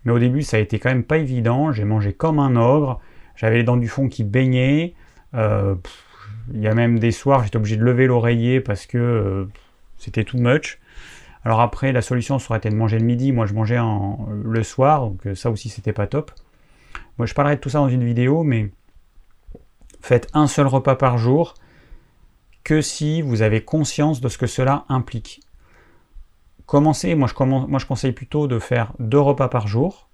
Mais 0.03 0.11
au 0.11 0.19
début 0.19 0.41
ça 0.41 0.57
a 0.57 0.59
été 0.59 0.77
quand 0.77 0.89
même 0.89 1.03
pas 1.03 1.17
évident, 1.17 1.71
j'ai 1.71 1.85
mangé 1.85 2.11
comme 2.13 2.39
un 2.39 2.55
ogre, 2.55 2.99
j'avais 3.35 3.57
les 3.57 3.63
dents 3.63 3.77
du 3.77 3.87
fond 3.87 4.09
qui 4.09 4.23
baignaient. 4.23 4.93
Euh, 5.33 5.75
il 6.53 6.59
y 6.59 6.67
a 6.67 6.75
même 6.75 6.99
des 6.99 7.11
soirs, 7.11 7.43
j'étais 7.43 7.57
obligé 7.57 7.77
de 7.77 7.83
lever 7.83 8.07
l'oreiller 8.07 8.61
parce 8.61 8.85
que 8.85 8.97
euh, 8.97 9.45
c'était 9.97 10.23
too 10.23 10.37
much. 10.37 10.79
Alors 11.45 11.61
après, 11.61 11.91
la 11.91 12.01
solution 12.01 12.39
serait 12.39 12.57
été 12.57 12.69
de 12.69 12.75
manger 12.75 12.97
le 12.97 13.05
midi. 13.05 13.31
Moi, 13.31 13.45
je 13.45 13.53
mangeais 13.53 13.79
le 14.43 14.63
soir, 14.63 15.09
donc 15.09 15.27
euh, 15.27 15.35
ça 15.35 15.51
aussi, 15.51 15.69
c'était 15.69 15.93
pas 15.93 16.07
top. 16.07 16.31
Moi, 17.17 17.27
je 17.27 17.33
parlerai 17.33 17.55
de 17.55 17.61
tout 17.61 17.69
ça 17.69 17.77
dans 17.77 17.87
une 17.87 18.03
vidéo, 18.03 18.43
mais 18.43 18.71
faites 20.01 20.27
un 20.33 20.47
seul 20.47 20.67
repas 20.67 20.95
par 20.95 21.17
jour 21.17 21.53
que 22.63 22.81
si 22.81 23.21
vous 23.21 23.43
avez 23.43 23.63
conscience 23.63 24.21
de 24.21 24.27
ce 24.27 24.39
que 24.39 24.47
cela 24.47 24.85
implique. 24.89 25.41
Commencez, 26.65 27.13
moi 27.13 27.27
je, 27.27 27.43
moi 27.43 27.79
je 27.79 27.85
conseille 27.85 28.11
plutôt 28.11 28.47
de 28.47 28.57
faire 28.57 28.93
deux 28.97 29.19
repas 29.19 29.47
par 29.47 29.67
jour. 29.67 30.09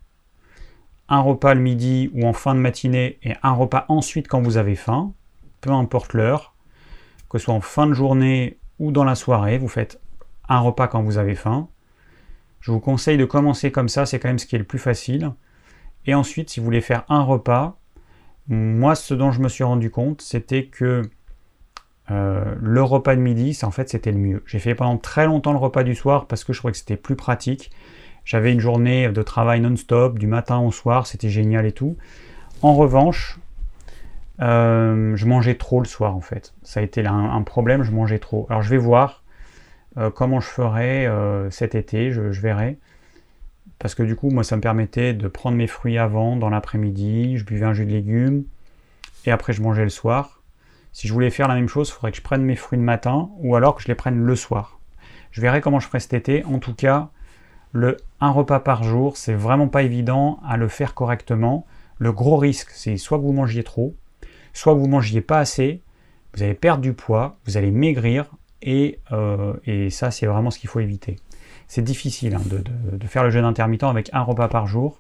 Un 1.08 1.22
repas 1.22 1.54
le 1.54 1.62
midi 1.62 2.12
ou 2.14 2.28
en 2.28 2.34
fin 2.34 2.54
de 2.54 2.60
matinée 2.60 3.20
et 3.24 3.36
un 3.42 3.54
repas 3.54 3.86
ensuite 3.88 4.28
quand 4.28 4.42
vous 4.42 4.58
avez 4.58 4.76
faim 4.76 5.14
peu 5.62 5.72
importe 5.72 6.14
l'heure, 6.14 6.56
que 7.30 7.38
ce 7.38 7.46
soit 7.46 7.54
en 7.54 7.62
fin 7.62 7.88
de 7.88 7.94
journée 7.94 8.58
ou 8.80 8.92
dans 8.92 9.04
la 9.04 9.16
soirée, 9.16 9.58
vous 9.60 9.68
faites 9.68 10.02
un 10.52 10.60
repas 10.60 10.88
quand 10.88 11.02
vous 11.02 11.18
avez 11.18 11.36
faim. 11.36 11.68
Je 12.60 12.72
vous 12.72 12.80
conseille 12.80 13.18
de 13.18 13.26
commencer 13.26 13.72
comme 13.72 13.90
ça, 13.90 14.06
c'est 14.06 14.20
quand 14.20 14.30
même 14.30 14.40
ce 14.40 14.46
qui 14.46 14.56
est 14.56 14.60
le 14.60 14.66
plus 14.66 14.80
facile. 14.80 15.32
Et 16.06 16.14
ensuite, 16.14 16.50
si 16.50 16.60
vous 16.60 16.66
voulez 16.66 16.82
faire 16.82 17.04
un 17.10 17.24
repas, 17.24 17.78
moi, 18.48 18.96
ce 18.96 19.14
dont 19.14 19.32
je 19.32 19.42
me 19.42 19.50
suis 19.50 19.64
rendu 19.64 19.90
compte, 19.90 20.22
c'était 20.22 20.66
que 20.66 21.04
euh, 22.10 22.56
le 22.60 22.84
repas 22.84 23.16
de 23.16 23.22
midi, 23.22 23.58
en 23.64 23.72
fait, 23.72 23.90
c'était 23.90 24.12
le 24.12 24.18
mieux. 24.18 24.44
J'ai 24.46 24.60
fait 24.60 24.76
pendant 24.76 24.98
très 24.98 25.26
longtemps 25.26 25.54
le 25.54 25.60
repas 25.60 25.84
du 25.84 25.96
soir 25.96 26.28
parce 26.28 26.44
que 26.44 26.54
je 26.54 26.60
trouvais 26.60 26.72
que 26.72 26.78
c'était 26.78 26.98
plus 26.98 27.16
pratique. 27.16 27.72
J'avais 28.26 28.52
une 28.52 28.60
journée 28.60 29.10
de 29.10 29.22
travail 29.24 29.62
non-stop, 29.62 30.20
du 30.20 30.28
matin 30.28 30.60
au 30.60 30.72
soir, 30.72 31.08
c'était 31.08 31.30
génial 31.30 31.66
et 31.66 31.72
tout. 31.72 31.98
En 32.62 32.76
revanche, 32.76 33.40
euh, 34.42 35.16
je 35.16 35.26
mangeais 35.26 35.56
trop 35.56 35.80
le 35.80 35.86
soir 35.86 36.16
en 36.16 36.22
fait. 36.22 36.54
Ça 36.64 36.80
a 36.80 36.84
été 36.84 37.06
un, 37.06 37.42
problème, 37.44 37.84
je 37.84 37.92
mangeais 37.92 38.20
trop. 38.20 38.46
Alors 38.50 38.62
je 38.62 38.70
vais 38.70 38.78
voir 38.78 39.21
comment 39.96 40.40
je 40.40 40.48
ferai 40.48 41.06
euh, 41.06 41.50
cet 41.50 41.76
été, 41.76 42.12
je, 42.12 42.22
verrai. 42.22 42.78
Parce 43.80 43.96
que 43.96 44.04
du 44.04 44.16
coup, 44.16 44.30
moi, 44.30 44.44
ça 44.44 44.56
me 44.56 44.62
permettait 44.62 45.14
de 45.14 45.28
prendre 45.28 45.58
mes 45.58 45.68
fruits 45.68 45.98
avant, 45.98 46.36
dans 46.36 46.50
l'après-midi, 46.50 47.38
je 47.38 47.46
buvais 47.46 47.66
un 47.66 47.74
jus 47.74 47.86
de 47.86 47.92
légumes, 47.92 48.46
et 49.26 49.32
après 49.32 49.54
je 49.54 49.62
mangeais 49.62 49.84
le 49.84 49.90
soir. 49.90 50.42
Si 50.94 51.08
je 51.08 51.14
voulais 51.14 51.30
faire 51.30 51.48
la 51.48 51.56
même 51.56 51.68
chose, 51.68 51.90
il 51.90 51.94
faudrait 51.94 52.12
que 52.12 52.18
je 52.18 52.22
prenne 52.22 52.44
mes 52.44 52.56
fruits 52.56 52.80
le 52.80 52.86
matin, 52.86 53.30
ou 53.38 53.56
alors 53.56 53.76
que 53.76 53.82
je 53.82 53.88
les 53.88 53.96
prenne 53.96 54.18
le 54.18 54.36
soir. 54.36 54.80
Je 55.32 55.42
verrai 55.42 55.62
comment 55.62 55.80
je 55.80 55.88
ferai 55.88 56.00
cet 56.00 56.14
été. 56.14 56.44
En 56.46 56.60
tout 56.60 56.74
cas, 56.74 57.10
le 57.72 57.98
un 58.20 58.30
repas 58.30 58.60
par 58.60 58.84
jour, 58.84 59.18
c'est 59.18 59.34
vraiment 59.34 59.68
pas 59.68 59.84
évident 59.84 60.40
à 60.46 60.58
le 60.58 60.68
faire 60.68 60.94
correctement. 60.94 61.66
Le 61.98 62.12
gros 62.12 62.38
risque, 62.38 62.70
c'est 62.72 62.98
soit 62.98 63.18
que 63.18 63.24
vous 63.24 63.34
mangiez 63.34 63.64
trop, 63.64 63.96
soit 64.54 64.74
vous 64.74 64.88
mangiez 64.88 65.22
pas 65.22 65.40
assez, 65.40 65.82
vous 66.34 66.44
allez 66.44 66.54
perdre 66.54 66.82
du 66.82 66.94
poids, 66.94 67.38
vous 67.46 67.58
allez 67.58 67.72
maigrir, 67.72 68.32
et, 68.62 69.00
euh, 69.12 69.90
ça 69.90 70.12
c'est 70.12 70.26
vraiment 70.26 70.52
ce 70.52 70.60
qu'il 70.60 70.70
faut 70.70 70.80
éviter. 70.80 71.18
C'est 71.68 71.82
difficile 71.82 72.36
hein, 72.36 72.42
de, 72.46 73.08
faire 73.08 73.24
le 73.24 73.30
jeûne 73.30 73.46
intermittent 73.46 73.84
avec 73.84 74.10
un 74.14 74.22
repas 74.22 74.48
par 74.48 74.68
jour. 74.68 75.00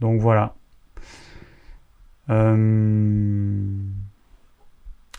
Donc 0.00 0.20
voilà. 0.20 0.54
Euh, 2.30 3.66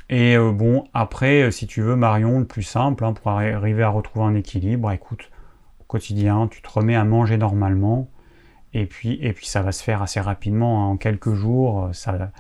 et 0.10 0.38
euh, 0.38 0.52
bon, 0.52 0.86
après, 0.94 1.52
si 1.52 1.68
tu 1.68 1.82
veux, 1.82 1.96
Marion, 1.96 2.40
le 2.40 2.46
plus 2.46 2.64
simple, 2.64 3.04
hein, 3.04 3.14
pour 3.14 3.32
arriver 3.32 3.84
à 3.84 3.90
retrouver 3.90 4.26
un 4.26 4.36
équilibre, 4.36 4.92
écoute, 4.92 5.30
au 5.82 5.84
quotidien, 5.84 6.48
tu 6.48 6.62
te 6.62 6.70
remets 6.70 6.96
à 6.96 7.04
manger 7.04 7.38
normalement, 7.38 8.08
et 8.74 8.86
puis, 8.86 9.20
et 9.22 9.34
puis 9.34 9.48
ça 9.48 9.62
va 9.62 9.72
se 9.72 9.84
faire 9.84 10.02
assez 10.02 10.20
rapidement, 10.20 10.84
hein. 10.84 10.92
en 10.92 10.98
quelques 10.98 11.34
jours, 11.34 11.90
ça, 11.94 12.32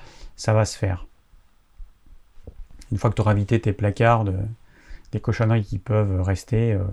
va 0.47 0.65
se 0.65 0.77
faire 0.77 1.07
une 2.91 2.97
fois 2.97 3.09
que 3.09 3.15
tu 3.15 3.21
auras 3.21 3.33
vidé 3.33 3.59
tes 3.59 3.73
placards 3.73 4.25
des 5.11 5.19
cochonneries 5.19 5.63
qui 5.63 5.79
peuvent 5.79 6.21
rester. 6.21 6.73
Euh. 6.73 6.83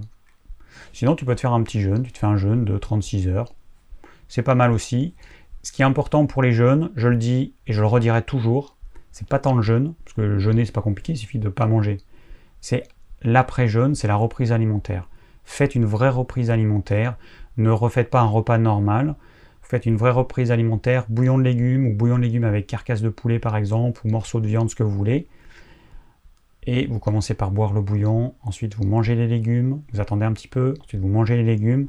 Sinon, 0.93 1.17
tu 1.17 1.25
peux 1.25 1.35
te 1.35 1.41
faire 1.41 1.53
un 1.53 1.63
petit 1.63 1.81
jeûne, 1.81 2.03
tu 2.03 2.13
te 2.13 2.19
fais 2.19 2.27
un 2.27 2.37
jeûne 2.37 2.65
de 2.65 2.79
36 2.79 3.29
heures. 3.29 3.55
C'est 4.29 4.43
pas 4.43 4.55
mal 4.55 4.73
aussi. 4.73 5.15
ce 5.63 5.73
qui 5.73 5.83
est 5.83 5.85
important 5.85 6.27
pour 6.27 6.43
les 6.43 6.53
jeunes, 6.53 6.91
je 6.97 7.09
le 7.09 7.17
dis 7.17 7.55
et 7.67 7.73
je 7.73 7.81
le 7.81 7.87
redirai 7.87 8.23
toujours, 8.23 8.77
c'est 9.11 9.27
pas 9.27 9.39
tant 9.39 9.55
le 9.55 9.63
jeûne, 9.63 9.95
parce 10.05 10.15
que 10.15 10.21
le 10.21 10.39
jeûner 10.39 10.65
c'est 10.65 10.73
pas 10.73 10.83
compliqué, 10.83 11.15
il 11.15 11.17
suffit 11.17 11.39
de 11.39 11.47
ne 11.47 11.51
pas 11.51 11.67
manger. 11.67 11.99
C'est 12.61 12.85
l'après-jeûne, 13.23 13.95
c'est 13.95 14.09
la 14.09 14.17
reprise 14.17 14.53
alimentaire. 14.53 15.09
Faites 15.45 15.75
une 15.75 15.85
vraie 15.85 16.09
reprise 16.09 16.51
alimentaire, 16.51 17.17
ne 17.57 17.71
refaites 17.71 18.11
pas 18.11 18.21
un 18.21 18.27
repas 18.27 18.59
normal, 18.59 19.17
faites 19.63 19.87
une 19.87 19.97
vraie 19.97 20.11
reprise 20.11 20.51
alimentaire, 20.51 21.07
bouillon 21.09 21.39
de 21.39 21.43
légumes 21.45 21.87
ou 21.87 21.95
bouillon 21.95 22.19
de 22.19 22.23
légumes 22.23 22.45
avec 22.45 22.67
carcasse 22.67 23.01
de 23.01 23.09
poulet 23.09 23.39
par 23.39 23.57
exemple, 23.57 24.03
ou 24.05 24.11
morceaux 24.11 24.41
de 24.41 24.47
viande, 24.47 24.71
ce 24.71 24.77
que 24.77 24.83
vous 24.83 24.91
voulez. 24.91 25.29
Et 26.67 26.87
vous 26.87 26.99
commencez 26.99 27.35
par 27.35 27.51
boire 27.51 27.73
le 27.73 27.81
bouillon, 27.81 28.35
ensuite 28.43 28.75
vous 28.75 28.85
mangez 28.85 29.15
les 29.15 29.29
légumes, 29.29 29.83
vous 29.93 30.01
attendez 30.01 30.25
un 30.25 30.33
petit 30.33 30.49
peu, 30.49 30.75
ensuite 30.83 31.01
vous 31.01 31.09
mangez 31.09 31.37
les 31.37 31.45
légumes, 31.45 31.89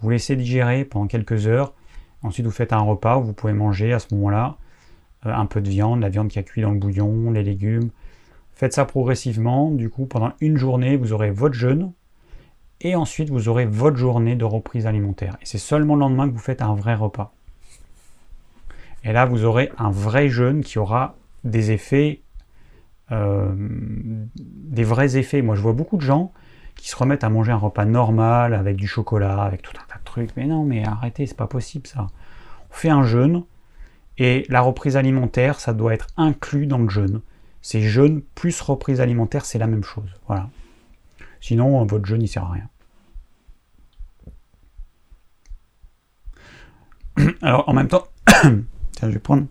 vous 0.00 0.10
laissez 0.10 0.36
digérer 0.36 0.84
pendant 0.84 1.06
quelques 1.06 1.46
heures, 1.46 1.74
ensuite 2.22 2.44
vous 2.44 2.52
faites 2.52 2.72
un 2.74 2.80
repas 2.80 3.16
où 3.16 3.22
vous 3.22 3.32
pouvez 3.32 3.54
manger 3.54 3.92
à 3.92 3.98
ce 3.98 4.14
moment-là 4.14 4.58
euh, 5.26 5.32
un 5.32 5.46
peu 5.46 5.62
de 5.62 5.70
viande, 5.70 6.00
la 6.00 6.10
viande 6.10 6.28
qui 6.28 6.38
a 6.38 6.42
cuit 6.42 6.60
dans 6.60 6.72
le 6.72 6.78
bouillon, 6.78 7.30
les 7.30 7.42
légumes. 7.42 7.90
Faites 8.54 8.74
ça 8.74 8.84
progressivement, 8.84 9.70
du 9.70 9.88
coup 9.88 10.04
pendant 10.04 10.32
une 10.40 10.58
journée 10.58 10.96
vous 10.96 11.14
aurez 11.14 11.30
votre 11.30 11.54
jeûne, 11.54 11.92
et 12.82 12.96
ensuite 12.96 13.30
vous 13.30 13.48
aurez 13.48 13.64
votre 13.64 13.96
journée 13.96 14.36
de 14.36 14.44
reprise 14.44 14.86
alimentaire. 14.86 15.38
Et 15.40 15.46
c'est 15.46 15.58
seulement 15.58 15.94
le 15.94 16.00
lendemain 16.00 16.28
que 16.28 16.34
vous 16.34 16.38
faites 16.38 16.62
un 16.62 16.74
vrai 16.74 16.94
repas. 16.94 17.32
Et 19.04 19.12
là, 19.12 19.24
vous 19.24 19.44
aurez 19.44 19.70
un 19.78 19.90
vrai 19.90 20.28
jeûne 20.28 20.62
qui 20.62 20.78
aura 20.78 21.16
des 21.44 21.72
effets, 21.72 22.21
euh, 23.10 23.52
des 24.36 24.84
vrais 24.84 25.16
effets. 25.16 25.42
Moi, 25.42 25.54
je 25.54 25.60
vois 25.60 25.72
beaucoup 25.72 25.96
de 25.96 26.02
gens 26.02 26.32
qui 26.76 26.88
se 26.88 26.96
remettent 26.96 27.24
à 27.24 27.28
manger 27.28 27.52
un 27.52 27.56
repas 27.56 27.84
normal 27.84 28.54
avec 28.54 28.76
du 28.76 28.86
chocolat, 28.86 29.42
avec 29.42 29.62
tout 29.62 29.72
un 29.76 29.86
tas 29.88 29.98
de 29.98 30.04
trucs. 30.04 30.36
Mais 30.36 30.46
non, 30.46 30.64
mais 30.64 30.84
arrêtez, 30.86 31.26
c'est 31.26 31.36
pas 31.36 31.46
possible 31.46 31.86
ça. 31.86 32.06
On 32.70 32.74
fait 32.74 32.90
un 32.90 33.04
jeûne 33.04 33.44
et 34.18 34.46
la 34.48 34.60
reprise 34.60 34.96
alimentaire, 34.96 35.60
ça 35.60 35.74
doit 35.74 35.94
être 35.94 36.06
inclus 36.16 36.66
dans 36.66 36.78
le 36.78 36.88
jeûne. 36.88 37.20
C'est 37.60 37.82
jeûne 37.82 38.22
plus 38.34 38.60
reprise 38.60 39.00
alimentaire, 39.00 39.44
c'est 39.44 39.58
la 39.58 39.66
même 39.66 39.84
chose. 39.84 40.10
Voilà. 40.26 40.48
Sinon, 41.40 41.84
votre 41.84 42.06
jeûne, 42.06 42.22
il 42.22 42.28
sert 42.28 42.44
à 42.44 42.52
rien. 42.52 42.68
Alors 47.42 47.68
en 47.68 47.72
même 47.72 47.88
temps, 47.88 48.06
je 49.02 49.06
vais 49.06 49.18
prendre 49.18 49.42
un 49.42 49.46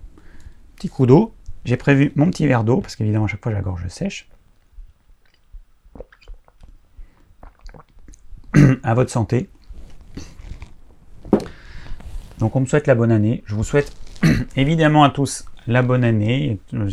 petit 0.76 0.90
coup 0.90 1.06
d'eau. 1.06 1.34
J'ai 1.66 1.78
prévu 1.78 2.12
mon 2.16 2.30
petit 2.30 2.48
verre 2.48 2.64
d'eau, 2.64 2.82
parce 2.82 2.96
qu'évidemment 2.96 3.26
à 3.26 3.28
chaque 3.28 3.42
fois 3.42 3.52
j'ai 3.52 3.58
la 3.58 3.62
gorge 3.62 3.88
sèche. 3.88 4.28
à 8.84 8.94
votre 8.94 9.12
santé. 9.12 9.50
Donc 12.40 12.56
on 12.56 12.62
me 12.62 12.66
souhaite 12.66 12.88
la 12.88 12.96
bonne 12.96 13.12
année. 13.12 13.44
Je 13.46 13.56
vous 13.56 13.64
souhaite 13.64 13.96
évidemment 14.56 15.04
à 15.04 15.10
tous 15.10 15.46
la 15.68 15.84
bonne 15.84 16.04
année. 16.04 16.60
Je 16.72 16.78
ne 16.78 16.88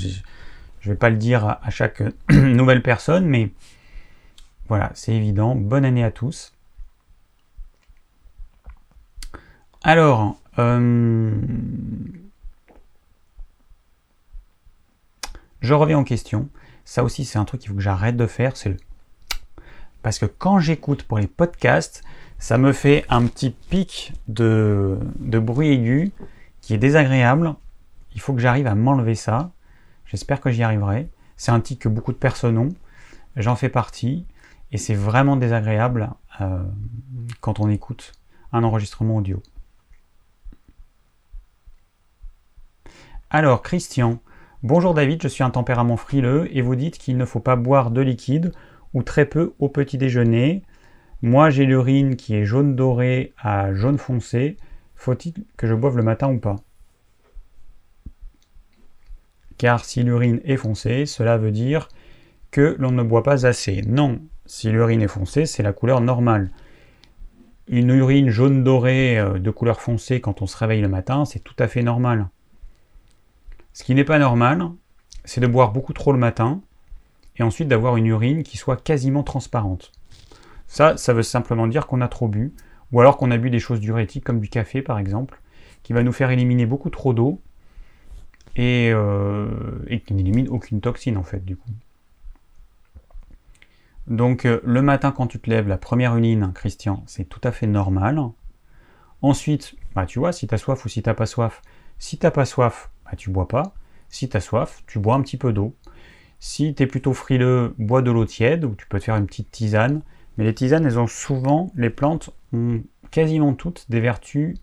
vais 0.85 0.95
pas 0.95 1.11
le 1.11 1.17
dire 1.17 1.59
à 1.63 1.71
chaque 1.71 2.03
nouvelle 2.31 2.83
personne, 2.83 3.27
mais 3.27 3.51
voilà, 4.69 4.91
c'est 4.95 5.15
évident. 5.15 5.55
Bonne 5.55 5.85
année 5.85 6.05
à 6.05 6.11
tous. 6.11 6.53
Alors, 9.83 10.37
euh, 10.59 11.33
je 15.61 15.75
reviens 15.75 15.99
en 15.99 16.05
question. 16.05 16.49
Ça 16.85 17.05
aussi, 17.05 17.25
c'est 17.25 17.39
un 17.39 17.45
truc 17.45 17.61
qu'il 17.61 17.71
faut 17.71 17.77
que 17.77 17.83
j'arrête 17.83 18.17
de 18.17 18.27
faire. 18.27 18.57
C'est 18.57 18.71
le. 18.71 18.77
Parce 20.03 20.19
que 20.19 20.27
quand 20.27 20.61
j'écoute 20.61 21.03
pour 21.03 21.19
les 21.19 21.27
podcasts, 21.27 22.03
ça 22.39 22.57
me 22.57 22.73
fait 22.73 23.05
un 23.09 23.27
petit 23.27 23.51
pic 23.51 24.13
de, 24.29 24.99
bruit 25.19 25.69
aigu 25.69 26.13
qui 26.61 26.75
est 26.75 26.79
désagréable. 26.79 27.55
Il 28.15 28.21
faut 28.21 28.33
que 28.33 28.41
j'arrive 28.41 28.67
à 28.67 28.75
m'enlever 28.75 29.15
ça. 29.15 29.51
J'espère 30.07 30.41
que 30.41 30.51
j'y 30.51 30.63
arriverai. 30.63 31.11
C'est 31.37 31.51
un 31.51 31.61
tic 31.61 31.81
que 31.81 31.89
beaucoup 31.89 32.13
de 32.13 32.17
personnes 32.17 32.59
ont. 32.59 32.75
J'en 33.37 33.57
fais 33.57 33.69
partie. 33.69 34.25
Et 34.71 34.79
c'est 34.79 34.95
vraiment 34.95 35.37
désagréable 35.37 36.11
euh, 36.41 36.63
quand 37.41 37.59
on 37.59 37.69
écoute 37.69 38.13
un 38.53 38.65
enregistrement 38.65 39.17
audio. 39.17 39.43
Alors, 43.31 43.63
Christian, 43.63 44.21
bonjour 44.63 44.95
David, 44.95 45.23
je 45.23 45.29
suis 45.29 45.45
un 45.45 45.51
tempérament 45.51 45.97
frileux 45.97 46.49
et 46.57 46.63
vous 46.63 46.75
dites 46.75 46.99
qu'il 46.99 47.17
ne 47.17 47.25
faut 47.25 47.41
pas 47.41 47.57
boire 47.57 47.91
de 47.91 48.01
liquide 48.01 48.53
ou 48.95 49.03
très 49.03 49.25
peu 49.25 49.55
au 49.59 49.69
petit 49.69 49.99
déjeuner. 49.99 50.63
Moi, 51.23 51.51
j'ai 51.51 51.65
l'urine 51.65 52.17
qui 52.17 52.35
est 52.35 52.45
jaune 52.45 52.77
doré 52.77 53.33
à 53.39 53.75
jaune 53.75 53.99
foncé. 53.99 54.57
Faut-il 54.95 55.35
que 55.57 55.67
je 55.67 55.75
boive 55.75 55.97
le 55.97 56.03
matin 56.03 56.33
ou 56.33 56.39
pas? 56.39 56.57
Car 59.57 59.85
si 59.85 60.03
l'urine 60.03 60.41
est 60.45 60.57
foncée, 60.57 61.07
cela 61.07 61.37
veut 61.37 61.51
dire 61.51 61.89
que 62.51 62.77
l'on 62.79 62.93
ne 62.93 63.03
boit 63.03 63.25
pas 63.25 63.47
assez. 63.47 63.83
Non, 63.83 64.21
si 64.47 64.71
l'urine 64.71 65.03
est 65.03 65.09
foncée, 65.09 65.47
c'est 65.47 65.63
la 65.63 65.73
couleur 65.73 66.01
normale. 66.01 66.51
Une 67.67 67.91
urine 67.91 68.31
jaune 68.31 68.65
doré 68.65 69.19
euh, 69.19 69.39
de 69.39 69.51
couleur 69.51 69.81
foncée 69.81 70.21
quand 70.21 70.41
on 70.41 70.47
se 70.47 70.57
réveille 70.57 70.81
le 70.81 70.89
matin, 70.89 71.25
c'est 71.25 71.41
tout 71.41 71.57
à 71.59 71.69
fait 71.69 71.83
normal. 71.83 72.29
Ce 73.79 73.85
qui 73.85 73.95
n'est 73.95 74.03
pas 74.03 74.19
normal, 74.19 74.73
c'est 75.25 75.41
de 75.41 75.47
boire 75.47 75.71
beaucoup 75.71 75.93
trop 75.93 76.11
le 76.11 76.19
matin 76.19 76.61
et 77.37 77.45
ensuite 77.45 77.69
d'avoir 77.69 77.97
une 77.97 78.07
urine 78.07 78.43
qui 78.43 78.57
soit 78.57 78.75
quasiment 78.75 79.23
transparente. 79.23 79.93
Ça, 80.67 80.97
ça 80.97 81.13
veut 81.13 81.23
simplement 81.23 81.69
dire 81.69 81.87
qu'on 81.87 82.01
a 82.01 82.09
trop 82.09 82.27
bu, 82.27 82.53
ou 82.91 82.99
alors 82.99 83.17
qu'on 83.17 83.31
a 83.31 83.39
bu 83.39 83.51
des 83.51 83.61
choses 83.61 83.79
diurétiques 83.79 84.25
comme 84.25 84.41
du 84.41 84.49
café 84.49 84.83
par 84.83 84.99
exemple, 84.99 85.41
qui 85.85 85.93
va 85.93 86.03
nous 86.03 86.11
faire 86.11 86.33
éliminer 86.33 86.67
beaucoup 86.67 86.91
trop 86.91 87.13
d'eau 87.15 87.41
et, 88.57 88.91
euh, 88.93 89.49
qui 90.05 90.13
n'élimine 90.13 90.49
aucune 90.49 90.81
toxine 90.81 91.17
en 91.17 91.23
fait 91.23 91.45
du 91.45 91.57
coup. 91.57 91.71
Donc 94.09 94.45
euh, 94.45 94.61
le 94.65 94.83
matin 94.83 95.13
quand 95.13 95.29
tu 95.29 95.39
te 95.39 95.49
lèves, 95.49 95.69
la 95.69 95.79
première 95.79 96.17
urine, 96.17 96.51
Christian, 96.53 97.05
c'est 97.07 97.29
tout 97.29 97.41
à 97.45 97.53
fait 97.53 97.69
normal. 97.69 98.21
Ensuite, 99.23 99.77
bah, 99.95 100.05
tu 100.05 100.19
vois, 100.19 100.33
si 100.33 100.49
tu 100.49 100.55
as 100.57 100.59
soif 100.59 100.85
ou 100.85 100.89
si 100.89 101.01
tu 101.01 101.09
n'as 101.09 101.15
pas 101.15 101.27
soif, 101.27 101.63
si 102.01 102.19
tu 102.19 102.27
n'as 102.27 102.33
pas 102.33 102.45
soif, 102.45 102.91
bah, 103.11 103.17
tu 103.17 103.31
bois 103.31 103.49
pas. 103.49 103.75
Si 104.09 104.29
tu 104.29 104.37
as 104.37 104.41
soif, 104.41 104.83
tu 104.87 104.99
bois 104.99 105.15
un 105.15 105.23
petit 105.23 105.37
peu 105.37 105.53
d'eau. 105.53 105.75
Si 106.41 106.75
tu 106.75 106.83
es 106.83 106.87
plutôt 106.87 107.15
frileux, 107.15 107.75
bois 107.79 108.03
de 108.03 108.11
l'eau 108.11 108.25
tiède, 108.25 108.65
ou 108.65 108.75
tu 108.75 108.87
peux 108.87 108.99
te 108.99 109.05
faire 109.05 109.17
une 109.17 109.27
petite 109.27 109.51
tisane. 109.51 110.03
Mais 110.37 110.45
les 110.45 110.55
tisanes, 110.55 110.87
elles 110.87 110.99
ont 110.99 111.07
souvent, 111.07 111.73
les 111.75 111.91
plantes 111.91 112.31
ont 112.53 112.83
quasiment 113.11 113.55
toutes 113.55 113.91
des 113.91 114.01
vertus 114.01 114.57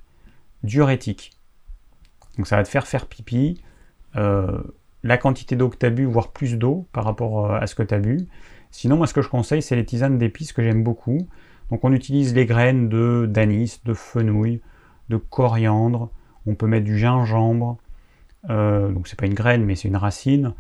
diurétiques. 0.64 1.32
Donc 2.38 2.48
ça 2.48 2.56
va 2.56 2.64
te 2.64 2.70
faire 2.70 2.88
faire 2.88 3.08
pipi. 3.08 3.62
Euh, 4.16 4.62
la 5.04 5.18
quantité 5.18 5.56
d'eau 5.56 5.70
que 5.70 5.78
tu 5.78 5.86
as 5.86 5.90
bu, 5.90 6.06
voire 6.06 6.32
plus 6.32 6.58
d'eau 6.58 6.88
par 6.92 7.04
rapport 7.04 7.52
euh, 7.52 7.60
à 7.60 7.68
ce 7.68 7.76
que 7.76 7.84
tu 7.84 7.94
as 7.94 8.00
bu. 8.00 8.28
Sinon, 8.72 8.98
moi, 8.98 9.08
ce 9.08 9.14
que 9.14 9.22
je 9.22 9.30
conseille, 9.30 9.62
c'est 9.62 9.76
les 9.76 9.86
tisanes 9.86 10.18
d'épices 10.18 10.52
que 10.52 10.64
j'aime 10.64 10.84
beaucoup. 10.84 11.28
Donc, 11.70 11.84
on 11.84 11.94
utilise 11.94 12.34
les 12.34 12.46
graines 12.46 12.90
de 12.90 13.26
d'anis, 13.30 13.82
de 13.86 13.94
fenouil, 13.94 14.62
de 15.10 15.18
coriandre. 15.18 16.12
On 16.46 16.56
peut 16.56 16.68
mettre 16.68 16.86
du 16.86 16.98
gingembre, 16.98 17.78
euh, 18.50 18.92
donc 18.92 19.08
c'est 19.08 19.18
pas 19.18 19.26
une 19.26 19.34
graine, 19.34 19.64
mais 19.64 19.76
c'est 19.76 19.88
une 19.88 19.98
racine. 19.98 20.54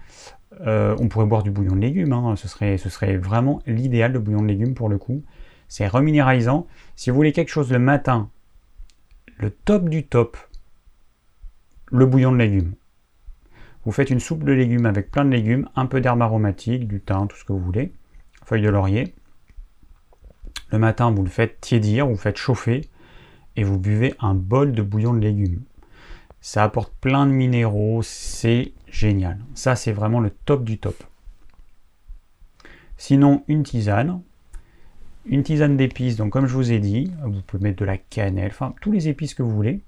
Euh, 0.62 0.96
on 1.00 1.08
pourrait 1.08 1.26
boire 1.26 1.44
du 1.44 1.52
bouillon 1.52 1.76
de 1.76 1.82
légumes, 1.82 2.14
hein. 2.14 2.36
ce, 2.36 2.48
serait, 2.48 3.18
vraiment 3.18 3.62
l'idéal 3.66 4.14
de 4.14 4.20
bouillon 4.20 4.42
de 4.42 4.48
légumes 4.48 4.74
pour 4.74 4.90
le 4.90 4.98
coup. 4.98 5.24
C'est 5.68 5.88
reminéralisant. 5.88 6.68
Si 6.96 7.10
vous 7.10 7.16
voulez 7.16 7.34
quelque 7.34 7.50
chose 7.50 7.72
le 7.72 7.80
matin, 7.80 8.30
le 9.38 9.50
top 9.50 9.90
du 9.90 10.06
top, 10.06 10.38
le 11.92 12.06
bouillon 12.06 12.32
de 12.32 12.38
légumes. 12.38 12.74
Vous 13.84 13.92
faites 13.92 14.10
une 14.10 14.20
soupe 14.20 14.44
de 14.44 14.52
légumes 14.52 14.86
avec 14.86 15.12
plein 15.12 15.26
de 15.26 15.30
légumes, 15.30 15.68
un 15.76 15.86
peu 15.86 16.02
d'herbes 16.02 16.22
aromatiques, 16.22 16.88
du 16.88 17.02
thym, 17.02 17.28
tout 17.28 17.38
ce 17.38 17.44
que 17.44 17.54
vous 17.54 17.60
voulez, 17.60 17.92
feuilles 18.46 18.64
de 18.64 18.70
laurier. 18.70 19.14
Le 20.72 20.80
matin, 20.80 21.12
vous 21.12 21.24
le 21.24 21.30
faites 21.30 21.62
tiédir, 21.62 22.06
vous 22.06 22.14
le 22.14 22.18
faites 22.18 22.38
chauffer 22.38 22.82
et 23.56 23.64
vous 23.64 23.78
buvez 23.78 24.14
un 24.20 24.34
bol 24.34 24.72
de 24.72 24.82
bouillon 24.82 25.14
de 25.14 25.20
légumes. 25.20 25.62
Ça 26.46 26.64
apporte 26.64 26.93
plein 27.02 27.26
de 27.26 27.32
minéraux, 27.32 28.04
c'est 28.04 28.74
génial. 28.88 29.39
Ça, 29.56 29.76
c'est 29.76 29.91
vraiment 29.91 30.20
le 30.20 30.30
top 30.30 30.64
du 30.64 30.78
top. 30.78 31.04
Sinon, 32.98 33.43
une 33.48 33.64
tisane. 33.64 34.22
Une 35.26 35.41
tisane 35.41 35.76
d'épices, 35.76 36.18
donc 36.18 36.32
comme 36.32 36.46
je 36.46 36.54
vous 36.54 36.72
ai 36.72 36.78
dit, 36.78 37.12
vous 37.24 37.41
pouvez 37.41 37.64
mettre 37.64 37.80
de 37.80 37.86
la 37.86 37.98
cannelle, 37.98 38.52
enfin 38.52 38.76
tous 38.80 38.91
les 38.91 39.08
épices 39.08 39.34
que 39.34 39.41
vous 39.41 39.56
voulez. 39.56 39.82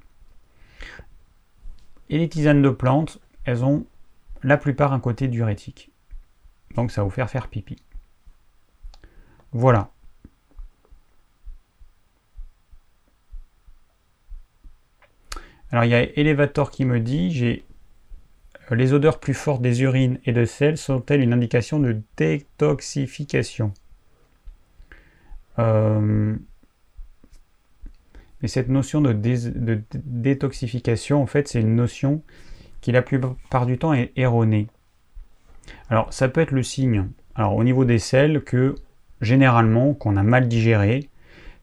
Et 2.10 2.18
les 2.18 2.28
tisanes 2.28 2.64
de 2.64 2.72
plantes, 2.72 3.20
elles 3.44 3.64
ont 3.64 3.86
la 4.42 4.58
plupart 4.58 4.94
un 4.94 5.00
côté 5.00 5.28
diurétique. 5.28 5.92
Donc 6.74 6.90
ça 6.90 7.02
va 7.02 7.06
vous 7.06 7.12
faire 7.12 7.30
faire 7.30 7.50
pipi. 7.50 7.76
Voilà. 9.52 9.92
Alors 15.72 15.86
il 15.86 15.92
y 15.92 15.96
a 15.96 16.04
Elevator 16.18 16.72
qui 16.72 16.86
me 16.86 17.00
dit 17.00 17.32
j'ai 17.32 17.64
euh, 18.72 18.76
les 18.76 18.94
odeurs 18.94 19.20
plus 19.20 19.34
fortes 19.34 19.62
des 19.62 19.82
urines 19.82 20.20
et 20.26 20.32
de 20.32 20.46
sel 20.46 20.78
sont-elles 20.78 21.22
une 21.22 21.34
indication 21.34 21.80
de 21.80 22.02
détoxification? 22.18 23.74
Euh, 25.60 26.36
Mais 28.42 28.48
cette 28.48 28.70
notion 28.70 29.02
de, 29.02 29.14
détoxification, 29.94 31.22
en 31.22 31.26
fait, 31.26 31.48
c'est 31.48 31.62
une 31.62 31.76
notion 31.76 32.22
qui 32.82 32.92
la 32.92 33.02
plupart 33.02 33.66
du 33.66 33.78
temps 33.78 33.94
est 33.94 34.12
erronée. 34.16 34.68
Alors, 35.90 36.14
ça 36.14 36.30
peut 36.30 36.42
être 36.42 36.52
le 36.52 36.64
signe, 36.64 37.08
alors 37.36 37.56
au 37.56 37.64
niveau 37.64 37.84
des 37.84 38.00
selles, 38.00 38.44
que 38.44 38.76
généralement, 39.22 39.94
qu'on 39.94 40.18
a 40.18 40.24
mal 40.24 40.48
digéré, 40.48 41.10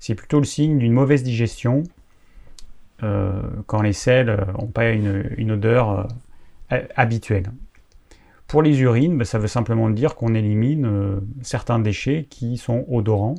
c'est 0.01 0.15
plutôt 0.15 0.41
le 0.41 0.45
signe 0.45 0.79
d'une 0.79 0.93
mauvaise 0.93 1.23
digestion 1.23 1.85
euh, 3.03 3.43
quand 3.67 3.83
les 3.83 3.93
sels 3.93 4.47
n'ont 4.59 4.69
pas 4.69 4.91
une, 4.91 5.51
odeur 5.51 6.09
euh, 6.73 6.83
habituelle. 6.95 7.51
Pour 8.47 8.63
les 8.63 8.81
urines, 8.81 9.19
ben, 9.19 9.25
ça 9.25 9.39
veut 9.39 9.49
simplement 9.49 9.91
dire 9.91 10.15
qu'on 10.15 10.35
élimine 10.35 10.87
euh, 10.87 11.21
certains 11.43 11.81
déchets 11.81 12.27
qui 12.31 12.57
sont 12.57 12.85
odorants. 12.89 13.35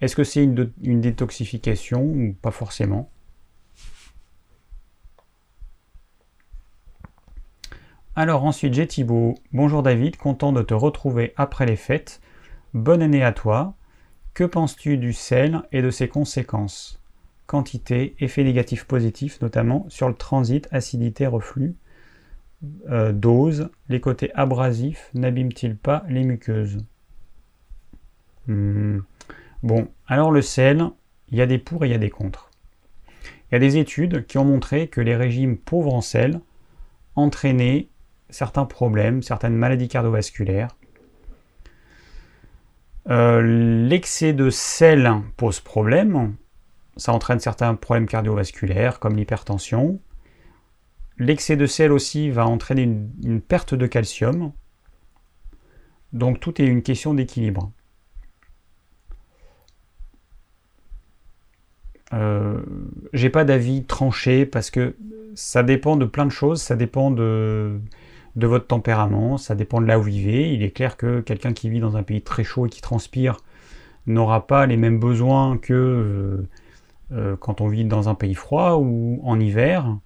Est-ce 0.00 0.14
que 0.14 0.24
c'est 0.24 0.44
une, 0.44 0.70
une, 0.82 1.00
détoxification 1.00 2.02
ou 2.02 2.36
pas 2.40 2.50
forcément? 2.50 3.10
Alors 8.14 8.44
ensuite 8.44 8.74
j'ai 8.74 8.86
Thibaut. 8.86 9.36
Bonjour 9.52 9.82
David, 9.82 10.16
content 10.16 10.52
de 10.52 10.62
te 10.62 10.74
retrouver 10.74 11.32
après 11.36 11.66
les 11.66 11.76
fêtes. 11.76 12.20
Bonne 12.74 13.00
année 13.00 13.22
à 13.22 13.32
toi. 13.32 13.74
Que 14.34 14.44
penses-tu 14.44 14.98
du 14.98 15.12
sel 15.12 15.62
et 15.72 15.82
de 15.82 15.90
ses 15.90 16.08
conséquences? 16.08 17.00
Quantité, 17.48 18.14
effet 18.20 18.44
négatif 18.44 18.84
positif, 18.84 19.40
notamment 19.40 19.86
sur 19.88 20.06
le 20.06 20.14
transit, 20.14 20.68
acidité, 20.70 21.26
reflux, 21.26 21.76
euh, 22.90 23.12
dose, 23.12 23.70
les 23.88 24.02
côtés 24.02 24.30
abrasifs 24.34 25.08
n'abîment-ils 25.14 25.74
pas 25.74 26.04
les 26.10 26.24
muqueuses? 26.24 26.76
Hmm. 28.48 28.98
Bon, 29.62 29.88
alors 30.06 30.30
le 30.30 30.42
sel, 30.42 30.90
il 31.30 31.38
y 31.38 31.40
a 31.40 31.46
des 31.46 31.56
pour 31.56 31.84
et 31.84 31.88
il 31.88 31.92
y 31.92 31.94
a 31.94 31.98
des 31.98 32.10
contre. 32.10 32.50
Il 33.50 33.54
y 33.54 33.56
a 33.56 33.60
des 33.60 33.78
études 33.78 34.26
qui 34.26 34.36
ont 34.36 34.44
montré 34.44 34.88
que 34.88 35.00
les 35.00 35.16
régimes 35.16 35.56
pauvres 35.56 35.94
en 35.94 36.02
sel 36.02 36.40
entraînaient 37.16 37.88
certains 38.28 38.66
problèmes, 38.66 39.22
certaines 39.22 39.56
maladies 39.56 39.88
cardiovasculaires. 39.88 40.76
Euh, 43.08 43.86
l'excès 43.88 44.34
de 44.34 44.50
sel 44.50 45.10
pose 45.38 45.60
problème. 45.60 46.36
Ça 46.98 47.12
entraîne 47.12 47.38
certains 47.38 47.74
problèmes 47.76 48.06
cardiovasculaires 48.06 48.98
comme 48.98 49.16
l'hypertension. 49.16 50.00
L'excès 51.16 51.56
de 51.56 51.64
sel 51.64 51.92
aussi 51.92 52.30
va 52.30 52.46
entraîner 52.46 52.82
une, 52.82 53.40
perte 53.40 53.74
de 53.74 53.86
calcium. 53.86 54.52
Donc 56.12 56.40
tout 56.40 56.60
est 56.60 56.66
une 56.66 56.82
question 56.82 57.14
d'équilibre. 57.14 57.72
Euh, 62.12 62.62
j'ai 63.12 63.30
pas 63.30 63.44
d'avis 63.44 63.84
tranché 63.84 64.44
parce 64.44 64.70
que 64.70 64.96
ça 65.34 65.62
dépend 65.62 65.96
de 65.96 66.04
plein 66.04 66.26
de 66.26 66.32
choses, 66.32 66.60
ça 66.60 66.74
dépend 66.74 67.10
de, 67.10 67.80
votre 68.34 68.66
tempérament, 68.66 69.38
ça 69.38 69.54
dépend 69.54 69.80
de 69.80 69.86
là 69.86 69.98
où 70.00 70.02
vous 70.02 70.08
vivez. 70.08 70.52
Il 70.52 70.64
est 70.64 70.70
clair 70.70 70.96
que 70.96 71.20
quelqu'un 71.20 71.52
qui 71.52 71.70
vit 71.70 71.80
dans 71.80 71.96
un 71.96 72.02
pays 72.02 72.22
très 72.22 72.42
chaud 72.42 72.66
et 72.66 72.70
qui 72.70 72.80
transpire 72.80 73.36
n'aura 74.06 74.46
pas 74.48 74.66
les 74.66 74.76
mêmes 74.76 74.98
besoins 74.98 75.58
que 75.58 75.74
euh, 75.74 76.48
euh, 77.12 77.36
quand 77.36 77.60
on 77.60 77.68
vit 77.68 77.84
dans 77.84 78.08
un 78.08 78.14
pays 78.14 78.34
froid 78.34 78.76
ou 78.76 79.20
en 79.24 79.38
hiver. 79.40 79.96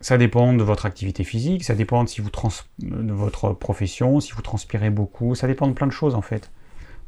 Ça 0.00 0.16
dépend 0.16 0.52
de 0.52 0.62
votre 0.62 0.86
activité 0.86 1.24
physique, 1.24 1.64
ça 1.64 1.74
dépend 1.74 2.04
de, 2.04 2.08
si 2.08 2.20
vous 2.20 2.30
de 2.78 3.12
votre 3.12 3.52
profession, 3.52 4.20
si 4.20 4.32
vous 4.32 4.42
transpirez 4.42 4.90
beaucoup, 4.90 5.34
ça 5.34 5.48
dépend 5.48 5.66
de 5.66 5.72
plein 5.72 5.88
de 5.88 5.92
choses 5.92 6.14
en 6.14 6.22
fait. 6.22 6.52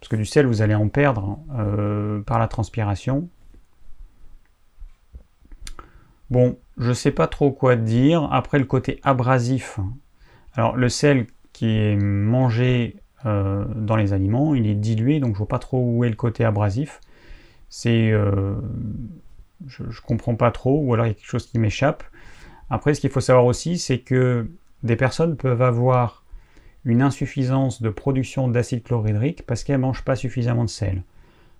Parce 0.00 0.08
que 0.08 0.16
du 0.16 0.24
sel, 0.24 0.46
vous 0.46 0.62
allez 0.62 0.74
en 0.74 0.88
perdre 0.88 1.38
euh, 1.56 2.20
par 2.22 2.38
la 2.38 2.48
transpiration. 2.48 3.28
Bon, 6.30 6.58
je 6.78 6.92
sais 6.92 7.10
pas 7.10 7.26
trop 7.26 7.52
quoi 7.52 7.76
dire. 7.76 8.28
Après 8.32 8.58
le 8.58 8.64
côté 8.64 8.98
abrasif, 9.02 9.78
alors 10.54 10.76
le 10.76 10.88
sel 10.88 11.26
qui 11.52 11.76
est 11.76 11.96
mangé 11.96 12.96
euh, 13.26 13.64
dans 13.76 13.96
les 13.96 14.12
aliments, 14.12 14.54
il 14.54 14.66
est 14.66 14.74
dilué, 14.74 15.20
donc 15.20 15.34
je 15.34 15.38
vois 15.38 15.48
pas 15.48 15.58
trop 15.58 15.80
où 15.80 16.04
est 16.04 16.08
le 16.08 16.16
côté 16.16 16.44
abrasif. 16.44 17.00
C'est, 17.70 18.10
euh, 18.10 18.54
je, 19.66 19.84
je, 19.88 20.00
comprends 20.02 20.34
pas 20.34 20.50
trop, 20.50 20.78
ou 20.84 20.92
alors 20.92 21.06
il 21.06 21.10
y 21.10 21.12
a 21.12 21.14
quelque 21.14 21.26
chose 21.26 21.46
qui 21.46 21.58
m'échappe. 21.58 22.04
Après, 22.68 22.92
ce 22.94 23.00
qu'il 23.00 23.10
faut 23.10 23.20
savoir 23.20 23.46
aussi, 23.46 23.78
c'est 23.78 24.00
que 24.00 24.46
des 24.82 24.96
personnes 24.96 25.36
peuvent 25.36 25.62
avoir 25.62 26.24
une 26.84 27.02
insuffisance 27.02 27.82
de 27.82 27.90
production 27.90 28.48
d'acide 28.48 28.82
chlorhydrique 28.82 29.44
parce 29.46 29.64
qu'elles 29.64 29.78
mangent 29.78 30.04
pas 30.04 30.16
suffisamment 30.16 30.64
de 30.64 30.70
sel. 30.70 31.02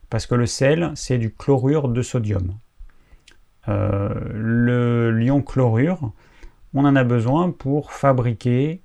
Parce 0.08 0.26
que 0.26 0.34
le 0.34 0.46
sel, 0.46 0.92
c'est 0.94 1.18
du 1.18 1.32
chlorure 1.32 1.88
de 1.88 2.02
sodium. 2.02 2.54
Euh, 3.68 4.08
le 4.32 5.10
lion 5.10 5.42
chlorure, 5.42 6.12
on 6.74 6.84
en 6.84 6.96
a 6.96 7.04
besoin 7.04 7.50
pour 7.50 7.92
fabriquer 7.92 8.80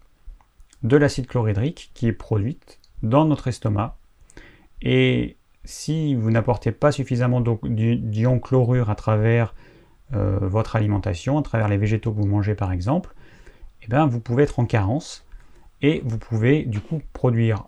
de 0.83 0.97
l'acide 0.97 1.27
chlorhydrique 1.27 1.91
qui 1.93 2.07
est 2.07 2.13
produite 2.13 2.79
dans 3.01 3.25
notre 3.25 3.47
estomac. 3.47 3.97
Et 4.81 5.37
si 5.65 6.15
vous 6.15 6.31
n'apportez 6.31 6.71
pas 6.71 6.91
suffisamment 6.91 7.41
d'ion 7.41 8.39
chlorure 8.39 8.89
à 8.89 8.95
travers 8.95 9.53
euh, 10.13 10.37
votre 10.41 10.75
alimentation, 10.75 11.37
à 11.37 11.41
travers 11.41 11.67
les 11.67 11.77
végétaux 11.77 12.11
que 12.11 12.17
vous 12.17 12.27
mangez 12.27 12.55
par 12.55 12.71
exemple, 12.71 13.13
eh 13.83 13.87
bien, 13.87 14.05
vous 14.05 14.19
pouvez 14.19 14.43
être 14.43 14.59
en 14.59 14.65
carence 14.65 15.25
et 15.81 16.01
vous 16.05 16.17
pouvez 16.17 16.63
du 16.63 16.79
coup 16.79 17.01
produire 17.13 17.65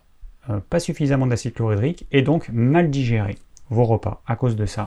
euh, 0.50 0.60
pas 0.70 0.80
suffisamment 0.80 1.28
d'acide 1.28 1.54
chlorhydrique 1.54 2.08
et 2.12 2.22
donc 2.22 2.50
mal 2.50 2.90
digérer 2.90 3.36
vos 3.70 3.84
repas 3.84 4.22
à 4.26 4.36
cause 4.36 4.56
de 4.56 4.66
ça 4.66 4.86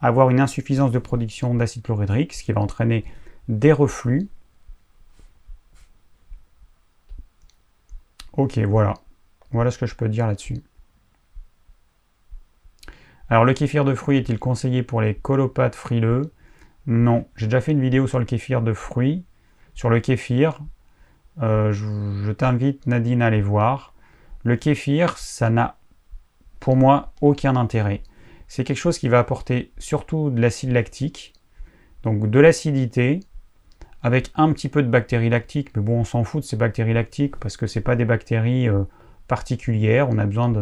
avoir 0.00 0.30
une 0.30 0.40
insuffisance 0.40 0.92
de 0.92 0.98
production 0.98 1.54
d'acide 1.54 1.82
chlorhydrique, 1.82 2.32
ce 2.32 2.42
qui 2.42 2.52
va 2.52 2.60
entraîner 2.60 3.04
des 3.48 3.72
reflux. 3.72 4.28
Ok, 8.32 8.58
voilà. 8.58 8.94
Voilà 9.50 9.70
ce 9.70 9.78
que 9.78 9.86
je 9.86 9.94
peux 9.94 10.08
dire 10.08 10.26
là-dessus. 10.26 10.62
Alors, 13.30 13.44
le 13.44 13.54
kéfir 13.54 13.84
de 13.84 13.94
fruits 13.94 14.18
est-il 14.18 14.38
conseillé 14.38 14.82
pour 14.82 15.00
les 15.00 15.14
colopathes 15.14 15.76
frileux? 15.76 16.32
Non. 16.86 17.26
J'ai 17.36 17.46
déjà 17.46 17.60
fait 17.60 17.72
une 17.72 17.80
vidéo 17.80 18.06
sur 18.06 18.18
le 18.18 18.24
kéfir 18.24 18.60
de 18.60 18.72
fruits, 18.72 19.24
sur 19.72 19.88
le 19.88 20.00
kéfir. 20.00 20.60
Euh, 21.42 21.72
je 21.72 22.32
t'invite, 22.32 22.86
Nadine, 22.86 23.22
à 23.22 23.26
aller 23.26 23.40
voir. 23.40 23.94
Le 24.42 24.56
kéfir, 24.56 25.16
ça 25.16 25.48
n'a 25.48 25.76
pour 26.58 26.76
moi 26.76 27.12
aucun 27.22 27.56
intérêt 27.56 28.02
c'est 28.50 28.64
quelque 28.64 28.78
chose 28.78 28.98
qui 28.98 29.08
va 29.08 29.20
apporter 29.20 29.70
surtout 29.78 30.28
de 30.28 30.40
l'acide 30.40 30.72
lactique, 30.72 31.34
donc 32.02 32.28
de 32.28 32.40
l'acidité, 32.40 33.20
avec 34.02 34.32
un 34.34 34.52
petit 34.52 34.68
peu 34.68 34.82
de 34.82 34.88
bactéries 34.88 35.30
lactiques, 35.30 35.70
mais 35.76 35.82
bon, 35.82 36.00
on 36.00 36.04
s'en 36.04 36.24
fout 36.24 36.42
de 36.42 36.46
ces 36.46 36.56
bactéries 36.56 36.92
lactiques 36.92 37.36
parce 37.36 37.56
que 37.56 37.68
ce 37.68 37.78
pas 37.78 37.94
des 37.94 38.04
bactéries 38.04 38.68
euh, 38.68 38.82
particulières. 39.28 40.08
On 40.10 40.18
a 40.18 40.26
besoin 40.26 40.52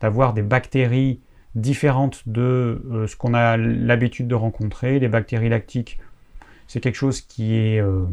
d'avoir 0.00 0.34
des 0.34 0.42
bactéries 0.42 1.20
différentes 1.54 2.22
de 2.26 2.82
euh, 2.90 3.06
ce 3.06 3.16
qu'on 3.16 3.34
a 3.34 3.56
l'habitude 3.56 4.28
de 4.28 4.34
rencontrer. 4.34 4.98
Les 4.98 5.08
bactéries 5.08 5.48
lactiques, 5.48 5.98
c'est 6.66 6.80
quelque 6.80 6.96
chose 6.96 7.20
qui 7.20 7.56
est 7.56 7.80
euh, 7.80 8.06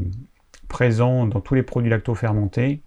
présent 0.67 1.27
dans 1.27 1.41
tous 1.41 1.55
les 1.55 1.63
produits 1.63 1.89
lacto-fermentés. 1.89 2.81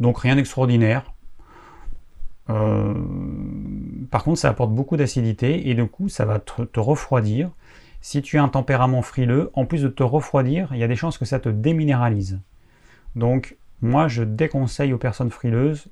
Donc 0.00 0.18
rien 0.18 0.36
d'extraordinaire. 0.36 1.12
Euh, 2.50 2.94
par 4.10 4.24
contre, 4.24 4.40
ça 4.40 4.48
apporte 4.48 4.72
beaucoup 4.72 4.96
d'acidité 4.96 5.68
et 5.68 5.74
du 5.74 5.86
coup, 5.86 6.08
ça 6.08 6.24
va 6.24 6.38
te, 6.40 6.80
refroidir. 6.80 7.50
Si 8.00 8.22
tu 8.22 8.38
as 8.38 8.42
un 8.42 8.48
tempérament 8.48 9.02
frileux, 9.02 9.50
en 9.54 9.66
plus 9.66 9.82
de 9.82 9.88
te 9.88 10.02
refroidir, 10.02 10.70
il 10.72 10.78
y 10.78 10.82
a 10.82 10.88
des 10.88 10.96
chances 10.96 11.18
que 11.18 11.24
ça 11.24 11.38
te 11.38 11.48
déminéralise. 11.48 12.40
Donc, 13.14 13.56
moi, 13.82 14.08
je 14.08 14.22
déconseille 14.22 14.92
aux 14.92 14.98
personnes 14.98 15.30
frileuses 15.30 15.88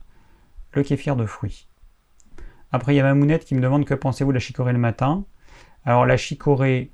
le 0.73 0.83
kéfir 0.83 1.17
de 1.17 1.27
fruits. 1.27 1.69
Après, 2.73 2.95
il 2.95 2.97
y 2.99 3.01
a 3.01 3.05
Mamounette 3.05 3.45
qui 3.45 3.55
me 3.55 3.61
demande 3.61 3.85
que 3.85 3.95
pensez-vous 3.95 4.31
de 4.31 4.37
la 4.37 4.41
chicorée 4.41 4.73
le 4.73 4.79
matin? 4.79 5.25
Alors, 5.85 6.07
la 6.07 6.17
chicorée, 6.17 6.91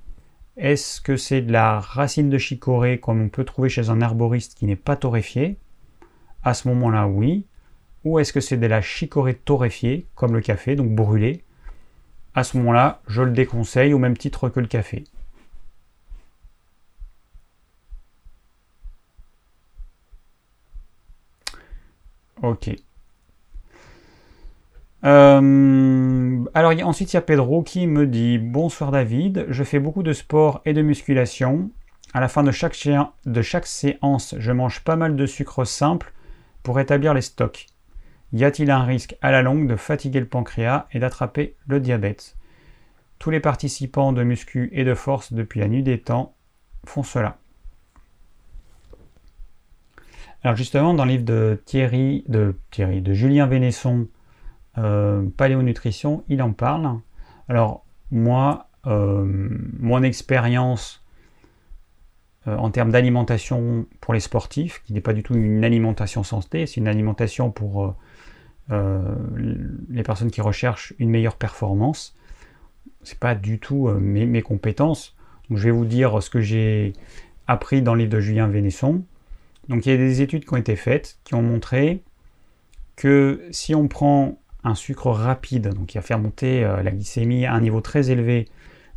est-ce 0.56 1.00
que 1.00 1.16
c'est 1.16 1.42
de 1.42 1.52
la 1.52 1.80
racine 1.80 2.30
de 2.30 2.38
chicorée 2.38 3.00
comme 3.00 3.20
on 3.20 3.28
peut 3.28 3.44
trouver 3.44 3.68
chez 3.68 3.90
un 3.90 4.00
arboriste 4.00 4.54
qui 4.54 4.66
n'est 4.66 4.76
pas 4.76 4.96
torréfié? 4.96 5.58
À 6.44 6.54
ce 6.54 6.68
moment-là, 6.68 7.06
oui 7.08 7.46
ou 8.04 8.18
est-ce 8.18 8.32
que 8.32 8.40
c'est 8.40 8.58
de 8.58 8.66
la 8.66 8.82
chicorée 8.82 9.34
torréfiée, 9.34 10.06
comme 10.14 10.34
le 10.34 10.40
café, 10.40 10.76
donc 10.76 10.94
brûlé 10.94 11.42
À 12.34 12.44
ce 12.44 12.56
moment-là, 12.58 13.00
je 13.08 13.22
le 13.22 13.32
déconseille 13.32 13.94
au 13.94 13.98
même 13.98 14.16
titre 14.16 14.48
que 14.50 14.60
le 14.60 14.66
café. 14.66 15.04
Ok. 22.42 22.70
Euh, 25.04 26.44
alors 26.54 26.72
ensuite 26.86 27.12
il 27.12 27.16
y 27.16 27.18
a 27.18 27.22
Pedro 27.22 27.62
qui 27.62 27.86
me 27.86 28.06
dit 28.06 28.38
Bonsoir 28.38 28.90
David, 28.90 29.46
je 29.50 29.62
fais 29.62 29.78
beaucoup 29.78 30.02
de 30.02 30.12
sport 30.12 30.62
et 30.64 30.72
de 30.72 30.82
musculation. 30.82 31.70
À 32.14 32.20
la 32.20 32.28
fin 32.28 32.42
de 32.44 32.52
chaque, 32.52 32.76
séance, 32.76 34.34
je 34.38 34.52
mange 34.52 34.80
pas 34.84 34.96
mal 34.96 35.16
de 35.16 35.26
sucre 35.26 35.64
simple 35.64 36.12
pour 36.62 36.78
établir 36.78 37.12
les 37.12 37.20
stocks. 37.20 37.66
Y 38.32 38.44
a-t-il 38.44 38.70
un 38.70 38.84
risque 38.84 39.16
à 39.20 39.30
la 39.30 39.42
longue 39.42 39.68
de 39.68 39.76
fatiguer 39.76 40.20
le 40.20 40.26
pancréas 40.26 40.86
et 40.92 41.00
d'attraper 41.00 41.56
le 41.66 41.80
diabète? 41.80 42.36
Tous 43.18 43.30
les 43.30 43.40
participants 43.40 44.12
de 44.12 44.22
muscu 44.22 44.70
et 44.72 44.84
de 44.84 44.94
force 44.94 45.32
depuis 45.32 45.60
la 45.60 45.68
nuit 45.68 45.82
des 45.82 46.00
temps 46.00 46.34
font 46.86 47.02
cela. 47.02 47.38
Alors 50.44 50.56
justement, 50.56 50.94
dans 50.94 51.04
le 51.04 51.12
livre 51.12 51.24
de 51.24 51.60
Thierry, 51.64 52.24
de, 52.28 52.54
Thierry, 52.70 53.02
de 53.02 53.12
Julien 53.12 53.46
Vénesson, 53.46 54.06
euh, 54.78 55.24
Paléonutrition, 55.36 56.24
il 56.28 56.42
en 56.42 56.52
parle. 56.52 56.98
Alors 57.48 57.84
moi, 58.10 58.68
euh, 58.86 59.24
mon 59.78 60.02
expérience 60.02 61.04
euh, 62.46 62.56
en 62.56 62.70
termes 62.70 62.90
d'alimentation 62.90 63.86
pour 64.00 64.14
les 64.14 64.20
sportifs, 64.20 64.82
qui 64.84 64.92
n'est 64.92 65.00
pas 65.00 65.12
du 65.12 65.22
tout 65.22 65.34
une 65.34 65.64
alimentation 65.64 66.22
santé, 66.22 66.66
c'est 66.66 66.76
une 66.76 66.88
alimentation 66.88 67.50
pour 67.50 67.94
les 68.70 70.02
personnes 70.02 70.30
qui 70.30 70.40
recherchent 70.40 70.94
une 70.98 71.10
meilleure 71.10 71.36
performance. 71.36 72.16
C'est 73.02 73.18
pas 73.18 73.34
du 73.34 73.58
tout 73.58 73.88
mes, 73.90 74.40
compétences. 74.40 75.14
Donc, 75.50 75.58
je 75.58 75.64
vais 75.64 75.70
vous 75.70 75.84
dire 75.84 76.22
ce 76.22 76.30
que 76.30 76.40
j'ai 76.40 76.94
appris 77.46 77.82
dans 77.82 77.92
le 77.92 78.00
livre 78.00 78.12
de 78.12 78.20
Julien 78.20 78.48
Vénesson. 78.48 79.04
Donc 79.68 79.86
il 79.86 79.90
y 79.90 79.92
a 79.92 79.96
des 79.96 80.22
études 80.22 80.44
qui 80.44 80.52
ont 80.52 80.58
été 80.58 80.76
faites 80.76 81.18
qui 81.24 81.34
ont 81.34 81.42
montré 81.42 82.02
que 82.96 83.42
si 83.50 83.74
on 83.74 83.88
prend 83.88 84.38
un 84.64 84.74
sucre 84.74 85.10
rapide, 85.10 85.68
donc 85.68 85.86
qui 85.86 85.98
a 85.98 86.02
fait 86.02 86.16
monter 86.16 86.64
euh, 86.64 86.82
la 86.82 86.90
glycémie 86.90 87.46
à 87.46 87.52
un 87.52 87.60
niveau 87.60 87.80
très 87.80 88.10
élevé 88.10 88.48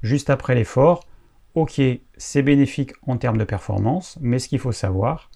juste 0.01 0.29
après 0.29 0.55
l'effort, 0.55 1.05
ok, 1.55 1.81
c'est 2.17 2.41
bénéfique 2.41 2.93
en 3.05 3.17
termes 3.17 3.37
de 3.37 3.43
performance, 3.43 4.17
mais 4.21 4.39
ce 4.39 4.47
qu'il 4.47 4.59
faut 4.59 4.71
savoir, 4.71 5.29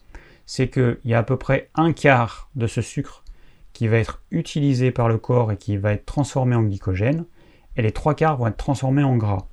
c'est 0.45 0.69
qu'il 0.69 0.99
y 1.05 1.13
a 1.13 1.19
à 1.19 1.23
peu 1.23 1.37
près 1.37 1.69
un 1.75 1.93
quart 1.93 2.49
de 2.55 2.67
ce 2.67 2.81
sucre 2.81 3.23
qui 3.73 3.87
va 3.87 3.97
être 3.97 4.21
utilisé 4.31 4.91
par 4.91 5.07
le 5.07 5.17
corps 5.17 5.51
et 5.51 5.57
qui 5.57 5.77
va 5.77 5.93
être 5.93 6.05
transformé 6.05 6.55
en 6.55 6.63
glycogène, 6.63 7.25
et 7.77 7.81
les 7.81 7.91
trois 7.91 8.15
quarts 8.15 8.37
vont 8.37 8.47
être 8.47 8.57
transformés 8.57 9.03
en 9.03 9.15
gras. 9.15 9.47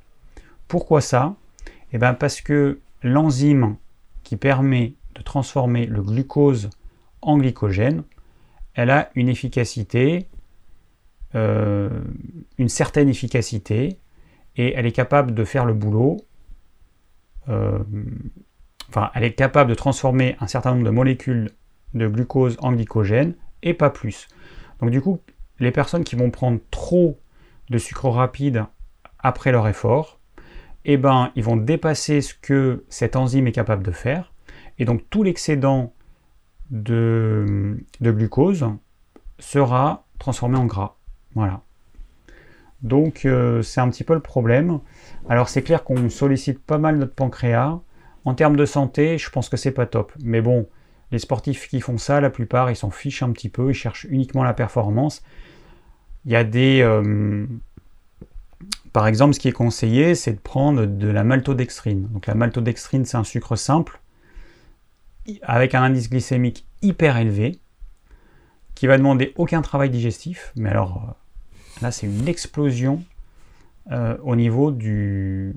Pourquoi 0.67 1.01
ça? 1.01 1.35
Eh 1.93 1.99
bien 1.99 2.15
parce 2.15 2.41
que 2.41 2.81
l'enzyme 3.03 3.77
qui 4.25 4.37
permet 4.37 4.95
de 5.15 5.23
transformer 5.23 5.87
le 5.87 6.03
glucose 6.03 6.69
en 7.23 7.39
glycogène, 7.39 8.03
elle 8.75 8.91
a 8.91 9.11
une 9.15 9.29
efficacité, 9.29 10.29
euh, 11.35 11.91
une 12.59 12.69
certaine 12.69 13.09
efficacité, 13.09 13.99
et 14.57 14.75
elle 14.75 14.87
est 14.87 14.93
capable 14.93 15.35
de 15.35 15.45
faire 15.45 15.65
le 15.65 15.75
boulot. 15.75 16.19
Euh, 17.49 17.79
enfin, 18.89 19.11
elle 19.15 19.25
est 19.25 19.35
capable 19.35 19.71
de 19.71 19.75
transformer 19.75 20.37
un 20.41 20.47
certain 20.47 20.73
nombre 20.73 20.85
de 20.85 20.91
molécules 20.91 21.51
de 21.95 22.07
glucose 22.07 22.57
en 22.61 22.73
glycogène, 22.73 23.35
et 23.63 23.75
pas 23.75 23.91
plus. 23.91 24.29
Donc 24.81 24.91
du 24.91 25.01
coup, 25.01 25.21
les 25.59 25.71
personnes 25.71 26.05
qui 26.05 26.17
vont 26.17 26.31
prendre 26.31 26.61
trop 26.71 27.19
de 27.71 27.79
sucre 27.79 28.09
rapide 28.09 28.65
après 29.19 29.53
leur 29.53 29.67
effort, 29.69 30.21
eh 30.85 30.97
ben, 30.97 31.33
ils 31.35 31.45
vont 31.45 31.57
dépasser 31.57 32.21
ce 32.21 32.35
que 32.35 32.85
cette 32.89 33.17
enzyme 33.17 33.47
est 33.47 33.53
capable 33.53 33.83
de 33.83 33.91
faire, 33.91 34.33
et 34.79 34.85
donc 34.85 35.03
tout 35.11 35.23
l'excédent 35.23 35.93
de, 36.71 37.85
glucose 38.01 38.67
sera 39.39 40.07
transformé 40.19 40.57
en 40.57 40.67
gras. 40.67 40.97
Voilà. 41.39 41.61
Donc 42.83 43.25
euh, 43.25 43.63
c'est 43.63 43.81
un 43.81 43.89
petit 43.89 44.03
peu 44.03 44.13
le 44.13 44.21
problème. 44.21 44.81
Alors 45.29 45.49
c'est 45.49 45.63
clair 45.63 45.85
qu'on 45.85 46.09
sollicite 46.11 46.59
pas 46.59 46.79
mal 46.79 46.97
notre 46.97 47.15
pancréas. 47.15 47.79
En 48.25 48.35
termes 48.35 48.57
de 48.57 48.67
santé, 48.67 49.19
je 49.19 49.31
pense 49.31 49.49
que 49.49 49.57
c'est 49.57 49.71
pas 49.71 49.87
top. 49.87 50.13
Mais 50.21 50.41
bon, 50.41 50.69
les 51.13 51.21
sportifs 51.21 51.69
qui 51.69 51.81
font 51.81 51.97
ça, 51.97 52.21
la 52.21 52.29
plupart, 52.29 52.73
ils 52.73 52.77
s'en 52.77 52.91
fichent 52.91 53.23
un 53.23 53.31
petit 53.31 53.49
peu, 53.49 53.71
ils 53.71 53.75
cherchent 53.75 54.05
uniquement 54.11 54.43
la 54.43 54.53
performance. 54.53 55.23
Il 56.25 56.33
y 56.33 56.37
a 56.37 56.43
des... 56.43 56.81
Euh, 56.83 57.47
par 58.93 59.07
exemple, 59.07 59.35
ce 59.35 59.39
qui 59.39 59.47
est 59.47 59.53
conseillé, 59.53 60.17
c'est 60.17 60.33
de 60.33 60.41
prendre 60.41 60.87
de 60.87 61.09
la 61.09 61.23
maltodextrine. 61.23 62.09
Donc 62.09 62.27
la 62.27 62.35
maltodextrine, 62.35 63.05
c'est 63.05 63.17
un 63.17 63.23
sucre 63.23 63.55
simple 63.55 64.01
avec 65.43 65.77
un 65.77 65.85
indice 65.85 66.11
glycémique 66.11 66.67
hyper 66.83 67.17
élevé, 67.17 67.61
qui 68.75 68.89
va 68.89 68.99
demander 68.99 69.35
aucun 69.37 69.63
travail 69.63 69.91
digestif, 69.91 70.53
mais 70.57 70.71
alors 70.71 71.15
là 71.83 71.91
c'est 71.91 72.07
une 72.07 72.29
explosion 72.29 73.03
euh, 73.91 74.17
au 74.23 74.37
niveau 74.37 74.71
du, 74.71 75.55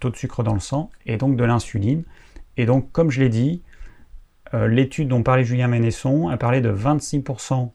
taux 0.00 0.10
de 0.10 0.16
sucre 0.16 0.42
dans 0.42 0.54
le 0.54 0.60
sang 0.60 0.90
et 1.06 1.16
donc 1.16 1.36
de 1.36 1.44
l'insuline. 1.44 2.04
Et 2.56 2.66
donc 2.66 2.90
comme 2.92 3.10
je 3.10 3.20
l'ai 3.20 3.28
dit, 3.28 3.62
euh, 4.54 4.66
l'étude 4.66 5.08
dont 5.08 5.22
parlait 5.22 5.44
Julien 5.44 5.68
Ménesson 5.68 6.28
a 6.28 6.36
parlé 6.36 6.60
de 6.60 6.72
26% 6.72 7.70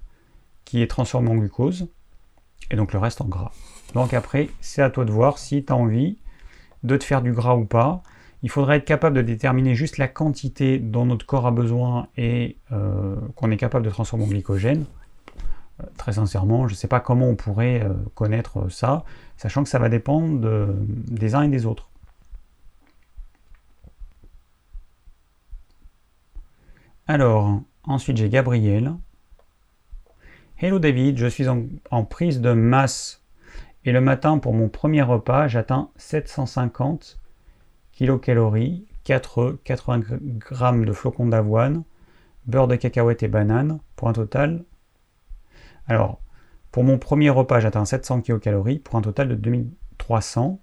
qui 0.66 0.82
est 0.82 0.88
transformé 0.88 1.30
en 1.30 1.36
glucose 1.36 1.88
et 2.70 2.76
donc 2.76 2.94
le 2.94 3.00
reste 3.00 3.22
en 3.22 3.26
gras. 3.26 3.52
Donc 3.94 4.14
après, 4.14 4.50
c'est 4.60 4.82
à 4.82 4.90
toi 4.90 5.06
de 5.06 5.12
voir 5.12 5.38
si 5.38 5.64
tu 5.64 5.72
as 5.72 5.76
envie 5.76 6.18
de 6.84 6.98
te 6.98 7.04
faire 7.04 7.22
du 7.22 7.32
gras 7.32 7.56
ou 7.56 7.66
pas. 7.66 8.04
Il 8.44 8.50
faudrait 8.50 8.78
être 8.78 8.86
capable 8.86 9.16
de 9.16 9.22
déterminer 9.22 9.74
juste 9.74 9.98
la 9.98 10.08
quantité 10.08 10.78
dont 10.78 11.06
notre 11.06 11.26
corps 11.26 11.48
a 11.48 11.52
besoin 11.52 12.08
et 12.18 12.58
euh, 12.72 13.16
qu'on 13.36 13.50
est 13.50 13.58
capable 13.58 13.86
de 13.86 13.90
transformer 13.90 14.26
en 14.26 14.28
glycogène. 14.28 14.86
Très 15.98 16.14
sincèrement, 16.14 16.68
je 16.68 16.74
ne 16.74 16.78
sais 16.78 16.88
pas 16.88 17.00
comment 17.00 17.28
on 17.28 17.36
pourrait 17.36 17.84
euh, 17.84 17.94
connaître 18.16 18.70
ça, 18.70 19.04
sachant 19.38 19.64
que 19.64 19.70
ça 19.70 19.78
va 19.78 19.90
dépendre 19.90 20.74
des 20.88 21.36
uns 21.36 21.44
et 21.44 21.50
des 21.50 21.66
autres. 21.66 21.90
Alors, 27.08 27.62
ensuite 27.84 28.18
j'ai 28.18 28.30
Gabriel. 28.30 28.96
Hello 30.58 30.80
David, 30.80 31.18
je 31.20 31.28
suis 31.28 31.48
en 31.48 32.04
prise 32.06 32.42
de 32.42 32.54
masse 32.54 33.22
et 33.88 33.94
le 33.94 34.02
matin 34.02 34.38
pour 34.38 34.54
mon 34.54 34.68
premier 34.68 35.02
repas, 35.02 35.48
j'atteins 35.48 35.90
750 35.96 37.18
kilocalories, 37.94 38.86
4 39.06 39.38
œufs, 39.38 39.58
80 39.64 40.02
g 40.02 40.86
de 40.86 40.92
flocons 40.92 41.28
d'avoine, 41.28 41.84
beurre 42.48 42.68
de 42.68 42.76
cacahuète 42.76 43.24
et 43.24 43.30
banane, 43.30 43.80
pour 43.96 44.10
un 44.10 44.14
total. 44.14 44.66
Alors, 45.88 46.22
pour 46.72 46.84
mon 46.84 46.98
premier 46.98 47.30
repas, 47.30 47.60
j'atteins 47.60 47.86
700 47.86 48.22
kilocalories, 48.22 48.80
pour 48.80 48.96
un 48.96 49.02
total 49.02 49.30
de 49.30 49.36
2300. 49.36 50.62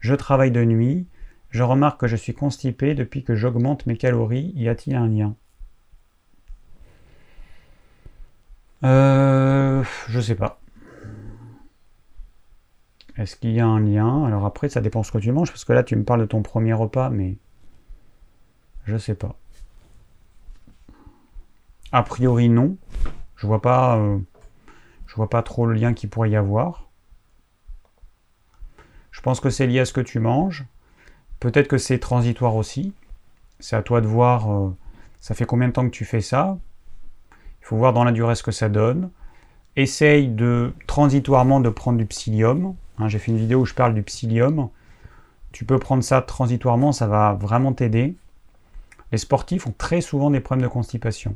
Je 0.00 0.14
travaille 0.14 0.50
de 0.52 0.64
nuit. 0.64 1.06
Je 1.50 1.62
remarque 1.62 2.00
que 2.00 2.06
je 2.06 2.16
suis 2.16 2.34
constipé 2.34 2.94
depuis 2.94 3.24
que 3.24 3.34
j'augmente 3.34 3.86
mes 3.86 3.96
calories. 3.96 4.52
Y 4.56 4.68
a-t-il 4.68 4.96
un 4.96 5.08
lien? 5.08 5.36
Euh, 8.84 9.82
Je 10.08 10.20
sais 10.20 10.34
pas. 10.34 10.60
Est-ce 13.16 13.36
qu'il 13.36 13.52
y 13.52 13.60
a 13.60 13.66
un 13.68 13.78
lien? 13.78 14.24
Alors 14.24 14.44
après, 14.44 14.68
ça 14.68 14.80
dépend 14.80 15.04
ce 15.04 15.12
que 15.12 15.18
tu 15.18 15.30
manges, 15.30 15.50
parce 15.50 15.64
que 15.64 15.72
là, 15.72 15.84
tu 15.84 15.94
me 15.94 16.02
parles 16.04 16.22
de 16.22 16.26
ton 16.26 16.42
premier 16.42 16.72
repas, 16.72 17.08
mais 17.08 17.36
je 18.84 18.96
sais 18.98 19.14
pas. 19.14 19.36
A 21.92 22.02
priori, 22.02 22.48
non. 22.48 22.76
Je 23.36 23.46
vois 23.46 23.62
pas, 23.62 23.96
euh, 23.98 24.18
je 25.10 25.16
vois 25.16 25.28
pas 25.28 25.42
trop 25.42 25.66
le 25.66 25.74
lien 25.74 25.92
qu'il 25.92 26.08
pourrait 26.08 26.30
y 26.30 26.36
avoir. 26.36 26.88
Je 29.10 29.20
pense 29.22 29.40
que 29.40 29.50
c'est 29.50 29.66
lié 29.66 29.80
à 29.80 29.84
ce 29.84 29.92
que 29.92 30.00
tu 30.00 30.20
manges. 30.20 30.66
Peut-être 31.40 31.66
que 31.66 31.78
c'est 31.78 31.98
transitoire 31.98 32.54
aussi. 32.54 32.92
C'est 33.58 33.74
à 33.74 33.82
toi 33.82 34.00
de 34.00 34.06
voir. 34.06 34.52
Euh, 34.52 34.72
ça 35.18 35.34
fait 35.34 35.46
combien 35.46 35.66
de 35.66 35.72
temps 35.72 35.84
que 35.84 35.90
tu 35.90 36.04
fais 36.04 36.20
ça? 36.20 36.58
Il 37.60 37.66
faut 37.66 37.76
voir 37.76 37.92
dans 37.92 38.04
la 38.04 38.12
durée 38.12 38.36
ce 38.36 38.44
que 38.44 38.52
ça 38.52 38.68
donne. 38.68 39.10
Essaye 39.74 40.28
de 40.28 40.72
transitoirement 40.86 41.58
de 41.58 41.70
prendre 41.70 41.98
du 41.98 42.06
psyllium. 42.06 42.76
Hein, 42.98 43.08
j'ai 43.08 43.18
fait 43.18 43.32
une 43.32 43.38
vidéo 43.38 43.62
où 43.62 43.66
je 43.66 43.74
parle 43.74 43.94
du 43.94 44.04
psyllium. 44.04 44.68
Tu 45.50 45.64
peux 45.64 45.80
prendre 45.80 46.04
ça 46.04 46.22
transitoirement, 46.22 46.92
ça 46.92 47.08
va 47.08 47.32
vraiment 47.32 47.72
t'aider. 47.72 48.14
Les 49.10 49.18
sportifs 49.18 49.66
ont 49.66 49.74
très 49.76 50.02
souvent 50.02 50.30
des 50.30 50.38
problèmes 50.38 50.68
de 50.68 50.72
constipation. 50.72 51.34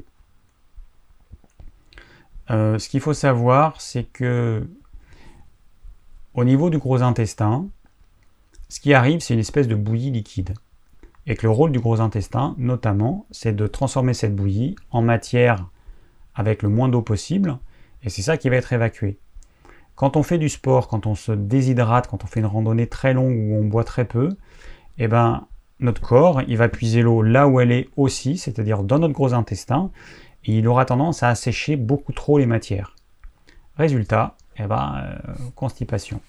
Euh, 2.51 2.79
ce 2.79 2.89
qu'il 2.89 3.01
faut 3.01 3.15
savoir, 3.15 3.81
c'est 3.81 4.05
que 4.05 4.67
au 6.35 6.45
niveau 6.45 6.69
du 6.69 6.79
gros 6.79 7.03
intestin, 7.03 7.69
ce 8.69 8.81
qui 8.81 8.93
arrive, 8.93 9.21
c'est 9.21 9.35
une 9.35 9.41
espèce 9.41 9.69
de 9.69 9.75
bouillie 9.75 10.11
liquide. 10.11 10.55
Et 11.27 11.37
que 11.37 11.47
le 11.47 11.51
rôle 11.51 11.73
du 11.73 11.81
gros 11.81 12.01
intestin, 12.01 12.55
notamment, 12.59 13.27
c'est 13.31 13.55
de 13.55 13.67
transformer 13.67 14.13
cette 14.13 14.37
bouillie 14.37 14.77
en 14.91 15.01
matière 15.01 15.69
avec 16.35 16.63
le 16.63 16.69
moins 16.69 16.89
d'eau 16.89 17.01
possible, 17.01 17.59
et 18.03 18.11
c'est 18.11 18.23
ça 18.23 18.37
qui 18.37 18.49
va 18.49 18.57
être 18.57 18.73
évacué. 18.73 19.19
Quand 19.95 20.17
on 20.17 20.23
fait 20.23 20.39
du 20.39 20.49
sport, 20.49 20.89
quand 20.89 21.07
on 21.07 21.15
se 21.15 21.33
déshydrate, 21.33 22.09
quand 22.09 22.25
on 22.25 22.27
fait 22.27 22.41
une 22.41 22.47
randonnée 22.47 22.89
très 22.89 23.15
longue 23.15 23.37
où 23.37 23.55
on 23.55 23.65
boit 23.65 23.85
très 23.85 24.05
peu, 24.05 24.29
eh 24.99 25.09
ben, 25.09 25.47
notre 25.79 26.01
corps, 26.01 26.43
il 26.49 26.57
va 26.57 26.69
puiser 26.69 27.03
l'eau 27.03 27.23
là 27.23 27.47
où 27.47 27.61
elle 27.61 27.73
est 27.73 27.89
aussi, 27.97 28.37
c'est-à-dire 28.37 28.83
dans 28.83 28.99
notre 28.99 29.15
gros 29.15 29.35
intestin, 29.35 29.91
il 30.47 30.69
aura 30.69 30.85
tendance 30.85 31.23
à 31.23 31.29
assécher 31.29 31.77
beaucoup 31.77 32.13
trop 32.13 32.39
les 32.39 32.47
matières. 32.47 32.95
Résultat, 33.77 34.37
eh 34.57 34.67
ben, 34.67 35.03
euh, 35.05 35.33
constipation. 35.55 36.21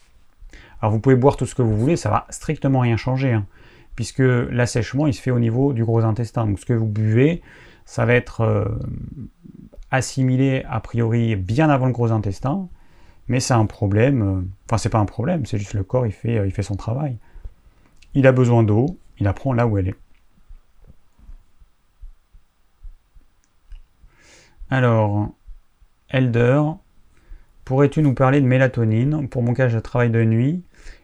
Alors 0.81 0.91
vous 0.91 0.99
pouvez 0.99 1.15
boire 1.15 1.37
tout 1.37 1.45
ce 1.45 1.55
que 1.55 1.61
vous 1.61 1.77
voulez, 1.77 1.95
ça 1.95 2.09
va 2.09 2.25
strictement 2.29 2.79
rien 2.79 2.97
changer, 2.97 3.33
hein, 3.33 3.45
puisque 3.95 4.19
l'assèchement 4.19 5.07
il 5.07 5.13
se 5.13 5.21
fait 5.21 5.31
au 5.31 5.39
niveau 5.39 5.73
du 5.73 5.83
gros 5.83 6.03
intestin. 6.03 6.45
Donc 6.45 6.59
ce 6.59 6.65
que 6.65 6.73
vous 6.73 6.87
buvez, 6.87 7.41
ça 7.85 8.05
va 8.05 8.13
être 8.13 8.41
euh, 8.41 8.65
assimilé 9.91 10.63
a 10.69 10.79
priori 10.79 11.35
bien 11.35 11.69
avant 11.69 11.85
le 11.85 11.91
gros 11.91 12.11
intestin, 12.11 12.67
Mais 13.27 13.39
c'est 13.39 13.53
un 13.53 13.65
problème, 13.65 14.21
euh, 14.21 14.41
enfin 14.65 14.77
c'est 14.77 14.89
pas 14.89 14.99
un 14.99 15.05
problème, 15.05 15.45
c'est 15.45 15.57
juste 15.57 15.73
le 15.73 15.83
corps 15.83 16.05
il 16.05 16.11
fait, 16.11 16.45
il 16.45 16.51
fait 16.51 16.63
son 16.63 16.75
travail. 16.75 17.17
Il 18.13 18.27
a 18.27 18.31
besoin 18.31 18.63
d'eau, 18.63 18.97
il 19.19 19.27
apprend 19.27 19.53
là 19.53 19.67
où 19.67 19.77
elle 19.77 19.89
est. 19.89 19.95
Alors, 24.69 25.29
Elder, 26.09 26.61
pourrais-tu 27.65 28.01
nous 28.01 28.15
parler 28.15 28.41
de 28.41 28.47
mélatonine? 28.47 29.29
Pour 29.29 29.43
mon 29.43 29.53
cas, 29.53 29.67
je 29.67 29.77
travaille 29.77 30.09
de 30.09 30.23
nuit 30.23 30.63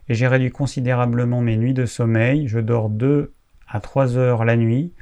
et 0.10 0.16
j'ai 0.16 0.28
réduit 0.28 0.50
considérablement 0.50 1.42
mes 1.42 1.58
nuits 1.58 1.76
de 1.76 1.86
sommeil. 1.86 2.48
Je 2.48 2.60
dors 2.60 2.90
2 2.90 3.34
à 3.68 3.80
3 3.80 4.18
heures 4.18 4.46
la 4.46 4.58
nuit 4.58 4.94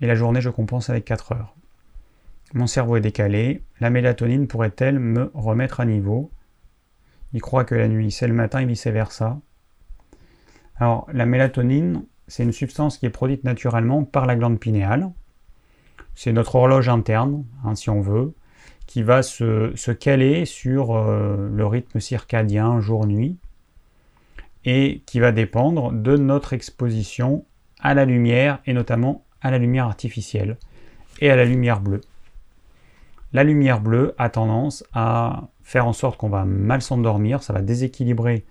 et 0.00 0.06
la 0.06 0.16
journée, 0.16 0.40
je 0.40 0.50
compense 0.50 0.90
avec 0.90 1.04
4 1.04 1.32
heures. 1.32 1.54
Mon 2.52 2.66
cerveau 2.66 2.96
est 2.96 3.00
décalé. 3.00 3.62
La 3.78 3.90
mélatonine 3.90 4.48
pourrait-elle 4.48 4.98
me 4.98 5.30
remettre 5.34 5.78
à 5.78 5.84
niveau? 5.84 6.32
Il 7.32 7.40
croit 7.40 7.64
que 7.64 7.76
la 7.76 7.86
nuit, 7.86 8.10
c'est 8.10 8.26
le 8.26 8.34
matin 8.34 8.58
et 8.58 8.66
vice-versa. 8.66 9.38
Alors, 10.76 11.06
la 11.12 11.26
mélatonine, 11.26 12.04
c'est 12.26 12.42
une 12.42 12.52
substance 12.52 12.98
qui 12.98 13.06
est 13.06 13.10
produite 13.10 13.44
naturellement 13.44 14.02
par 14.02 14.26
la 14.26 14.34
glande 14.34 14.58
pinéale. 14.58 15.12
C'est 16.22 16.34
notre 16.34 16.56
horloge 16.56 16.90
interne, 16.90 17.46
hein, 17.64 17.74
si 17.74 17.88
on 17.88 18.02
veut, 18.02 18.34
qui 18.86 19.02
va 19.02 19.22
se, 19.22 19.90
caler 19.92 20.44
sur 20.44 20.94
euh, 20.94 21.48
le 21.50 21.66
rythme 21.66 21.98
circadien 21.98 22.78
jour-nuit 22.78 23.38
et 24.66 25.02
qui 25.06 25.18
va 25.18 25.32
dépendre 25.32 25.92
de 25.92 26.18
notre 26.18 26.52
exposition 26.52 27.46
à 27.80 27.94
la 27.94 28.04
lumière 28.04 28.58
et 28.66 28.74
notamment 28.74 29.24
à 29.40 29.50
la 29.50 29.56
lumière 29.56 29.86
artificielle 29.86 30.58
et 31.22 31.30
à 31.30 31.36
la 31.36 31.46
lumière 31.46 31.80
bleue. 31.80 32.02
La 33.32 33.42
lumière 33.42 33.80
bleue 33.80 34.14
a 34.18 34.28
tendance 34.28 34.84
à 34.92 35.48
faire 35.62 35.86
en 35.86 35.94
sorte 35.94 36.18
qu'on 36.18 36.28
va 36.28 36.44
mal 36.44 36.82
s'endormir, 36.82 37.42
ça 37.42 37.54
va 37.54 37.62
déséquilibrer 37.62 38.44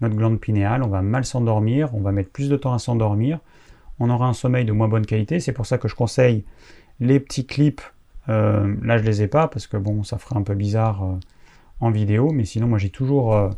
notre 0.00 0.14
glande 0.14 0.38
pinéale, 0.38 0.84
on 0.84 0.88
va 0.88 1.02
mal 1.02 1.24
s'endormir, 1.24 1.92
on 1.96 2.00
va 2.00 2.12
mettre 2.12 2.30
plus 2.30 2.48
de 2.48 2.56
temps 2.56 2.74
à 2.74 2.78
s'endormir, 2.78 3.40
on 3.98 4.08
aura 4.08 4.28
un 4.28 4.34
sommeil 4.34 4.64
de 4.64 4.70
moins 4.70 4.86
bonne 4.86 5.04
qualité, 5.04 5.40
c'est 5.40 5.52
pour 5.52 5.66
ça 5.66 5.78
que 5.78 5.88
je 5.88 5.96
conseille 5.96 6.44
les 7.00 7.20
petits 7.20 7.46
clips, 7.46 7.82
euh, 8.28 8.74
là 8.82 8.98
je 8.98 9.04
les 9.04 9.22
ai 9.22 9.28
pas 9.28 9.48
parce 9.48 9.66
que 9.66 9.76
bon 9.76 10.02
ça 10.02 10.18
ferait 10.18 10.36
un 10.36 10.42
peu 10.42 10.54
bizarre 10.54 11.04
euh, 11.04 11.14
en 11.80 11.90
vidéo, 11.90 12.30
mais 12.32 12.44
sinon 12.44 12.66
moi 12.66 12.78
j'ai 12.78 12.90
toujours 12.90 13.34
euh, 13.34 13.50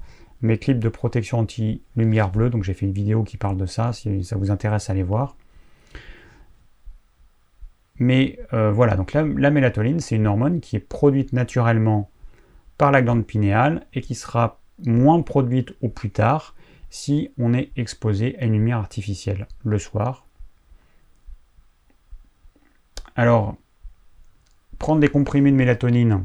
mes 0.42 0.58
clips 0.58 0.78
de 0.78 0.88
protection 0.88 1.38
anti-lumière 1.38 2.30
bleue, 2.30 2.50
donc 2.50 2.64
j'ai 2.64 2.74
fait 2.74 2.86
une 2.86 2.92
vidéo 2.92 3.24
qui 3.24 3.36
parle 3.36 3.56
de 3.56 3.66
ça, 3.66 3.92
si 3.92 4.24
ça 4.24 4.36
vous 4.36 4.50
intéresse 4.50 4.90
allez 4.90 5.02
voir. 5.02 5.36
Mais 8.02 8.38
voilà, 8.50 8.96
donc 8.96 9.12
la, 9.12 9.24
mélatonine, 9.50 10.00
c'est 10.00 10.16
une 10.16 10.26
hormone 10.26 10.60
qui 10.60 10.74
est 10.76 10.80
produite 10.80 11.34
naturellement 11.34 12.10
par 12.78 12.92
la 12.92 13.02
glande 13.02 13.26
pinéale 13.26 13.86
et 13.92 14.00
qui 14.00 14.14
sera 14.14 14.58
moins 14.86 15.20
produite 15.20 15.74
au 15.82 15.90
plus 15.90 16.08
tard 16.08 16.54
si 16.88 17.30
on 17.36 17.52
est 17.52 17.70
exposé 17.76 18.38
à 18.38 18.46
une 18.46 18.54
lumière 18.54 18.78
artificielle 18.78 19.48
le 19.64 19.78
soir. 19.78 20.29
Alors, 23.16 23.56
prendre 24.78 25.00
des 25.00 25.08
comprimés 25.08 25.50
de 25.50 25.56
mélatonine, 25.56 26.24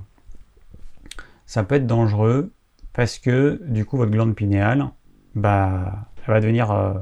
ça 1.45 1.63
peut 1.63 1.75
être 1.75 1.87
dangereux 1.87 2.51
parce 2.93 3.19
que 3.19 3.61
du 3.65 3.85
coup 3.85 3.97
votre 3.97 4.11
glande 4.11 4.35
pinéale, 4.35 4.89
bah, 5.35 6.09
elle 6.25 6.33
va 6.33 6.39
devenir 6.39 6.71
euh, 6.71 6.93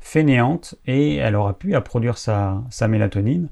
fainéante 0.00 0.74
et 0.86 1.16
elle 1.16 1.36
aura 1.36 1.58
pu 1.58 1.74
à 1.74 1.80
produire 1.80 2.18
sa 2.18 2.88
mélatonine 2.88 3.48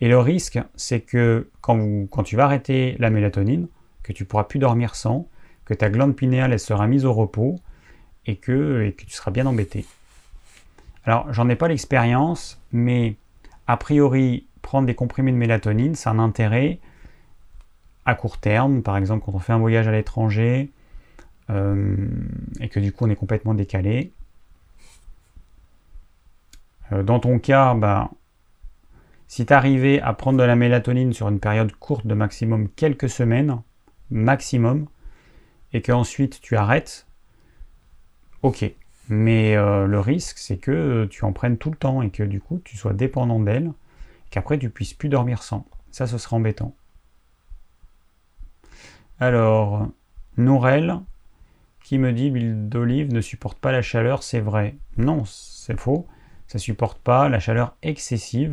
et 0.00 0.08
le 0.08 0.18
risque, 0.18 0.58
c'est 0.76 1.00
que 1.00 1.50
quand, 1.60 2.22
tu 2.24 2.36
vas 2.36 2.44
arrêter 2.44 2.96
la 2.98 3.10
mélatonine, 3.10 3.68
que 4.02 4.12
tu 4.12 4.24
pourras 4.24 4.44
plus 4.44 4.58
dormir 4.58 4.94
sans, 4.94 5.28
que 5.64 5.74
ta 5.74 5.90
glande 5.90 6.14
pinéale 6.14 6.52
elle 6.52 6.60
sera 6.60 6.86
mise 6.86 7.04
au 7.04 7.12
repos 7.12 7.56
et 8.26 8.36
que 8.36 8.90
tu 8.96 9.10
seras 9.10 9.30
bien 9.30 9.46
embêté. 9.46 9.84
Alors, 11.04 11.32
j'en 11.32 11.48
ai 11.48 11.56
pas 11.56 11.68
l'expérience, 11.68 12.60
mais 12.70 13.16
a 13.66 13.76
priori, 13.76 14.46
prendre 14.68 14.86
des 14.86 14.94
comprimés 14.94 15.32
de 15.32 15.36
mélatonine, 15.38 15.94
c'est 15.94 16.10
un 16.10 16.18
intérêt 16.18 16.78
à 18.04 18.14
court 18.14 18.36
terme, 18.36 18.82
par 18.82 18.98
exemple 18.98 19.24
quand 19.24 19.34
on 19.34 19.38
fait 19.38 19.54
un 19.54 19.58
voyage 19.58 19.88
à 19.88 19.92
l'étranger 19.92 20.70
euh, 21.48 21.96
et 22.60 22.68
que 22.68 22.78
du 22.78 22.92
coup 22.92 23.06
on 23.06 23.08
est 23.08 23.16
complètement 23.16 23.54
décalé. 23.54 24.12
Euh, 26.92 27.02
dans 27.02 27.18
ton 27.18 27.38
cas, 27.38 27.72
bah, 27.72 28.10
si 29.26 29.46
tu 29.46 29.54
arrivais 29.54 30.02
à 30.02 30.12
prendre 30.12 30.38
de 30.38 30.42
la 30.44 30.54
mélatonine 30.54 31.14
sur 31.14 31.30
une 31.30 31.40
période 31.40 31.72
courte 31.72 32.06
de 32.06 32.12
maximum 32.12 32.68
quelques 32.68 33.08
semaines, 33.08 33.62
maximum, 34.10 34.86
et 35.72 35.80
qu'ensuite 35.80 36.42
tu 36.42 36.58
arrêtes, 36.58 37.06
ok. 38.42 38.70
Mais 39.08 39.56
euh, 39.56 39.86
le 39.86 39.98
risque, 39.98 40.36
c'est 40.36 40.58
que 40.58 41.06
tu 41.06 41.24
en 41.24 41.32
prennes 41.32 41.56
tout 41.56 41.70
le 41.70 41.76
temps 41.78 42.02
et 42.02 42.10
que 42.10 42.22
du 42.22 42.42
coup 42.42 42.60
tu 42.62 42.76
sois 42.76 42.92
dépendant 42.92 43.40
d'elle, 43.40 43.72
qu'après 44.30 44.58
tu 44.58 44.70
puisses 44.70 44.94
plus 44.94 45.08
dormir 45.08 45.42
sans. 45.42 45.66
Ça, 45.90 46.06
ce 46.06 46.18
serait 46.18 46.36
embêtant. 46.36 46.74
Alors, 49.20 49.88
Nourel, 50.36 51.00
qui 51.82 51.98
me 51.98 52.12
dit 52.12 52.30
l'huile 52.30 52.68
d'olive 52.68 53.12
ne 53.12 53.20
supporte 53.20 53.58
pas 53.58 53.72
la 53.72 53.82
chaleur, 53.82 54.22
c'est 54.22 54.40
vrai. 54.40 54.76
Non, 54.96 55.24
c'est 55.24 55.78
faux. 55.78 56.06
Ça 56.46 56.58
supporte 56.58 56.98
pas 56.98 57.28
la 57.28 57.40
chaleur 57.40 57.74
excessive. 57.82 58.52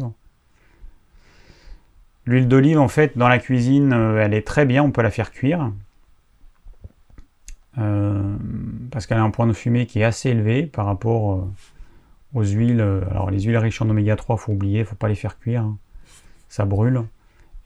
L'huile 2.26 2.48
d'olive, 2.48 2.80
en 2.80 2.88
fait, 2.88 3.18
dans 3.18 3.28
la 3.28 3.38
cuisine, 3.38 3.94
euh, 3.94 4.24
elle 4.24 4.34
est 4.34 4.46
très 4.46 4.66
bien, 4.66 4.84
on 4.84 4.92
peut 4.92 5.04
la 5.04 5.12
faire 5.12 5.32
cuire. 5.32 5.72
Euh, 7.78 8.36
parce 8.90 9.06
qu'elle 9.06 9.18
a 9.18 9.24
un 9.24 9.32
point 9.32 9.48
de 9.48 9.54
fumée 9.54 9.86
qui 9.86 10.00
est 10.00 10.06
assez 10.06 10.30
élevé 10.30 10.66
par 10.66 10.86
rapport 10.86 11.34
euh, 11.34 11.52
aux 12.36 12.44
huiles. 12.44 12.82
Alors 13.10 13.32
les 13.32 13.42
huiles 13.42 13.58
riches 13.58 13.82
en 13.82 13.90
oméga 13.90 14.16
3, 14.16 14.38
faut 14.38 14.52
oublier, 14.52 14.84
faut 14.84 14.96
pas 14.96 15.08
les 15.08 15.16
faire 15.16 15.40
cuire, 15.40 15.64
hein. 15.64 15.78
ça 16.48 16.66
brûle. 16.66 17.02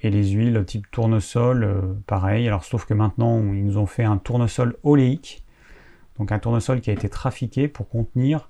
Et 0.01 0.09
les 0.09 0.29
huiles 0.29 0.63
type 0.65 0.89
tournesol, 0.91 1.97
pareil. 2.07 2.47
Alors 2.47 2.63
sauf 2.63 2.85
que 2.85 2.93
maintenant 2.93 3.43
ils 3.53 3.65
nous 3.65 3.77
ont 3.77 3.85
fait 3.85 4.05
un 4.05 4.17
tournesol 4.17 4.77
oléique, 4.83 5.43
donc 6.17 6.31
un 6.31 6.39
tournesol 6.39 6.79
qui 6.79 6.89
a 6.89 6.93
été 6.93 7.09
trafiqué 7.09 7.67
pour 7.67 7.89
contenir 7.89 8.49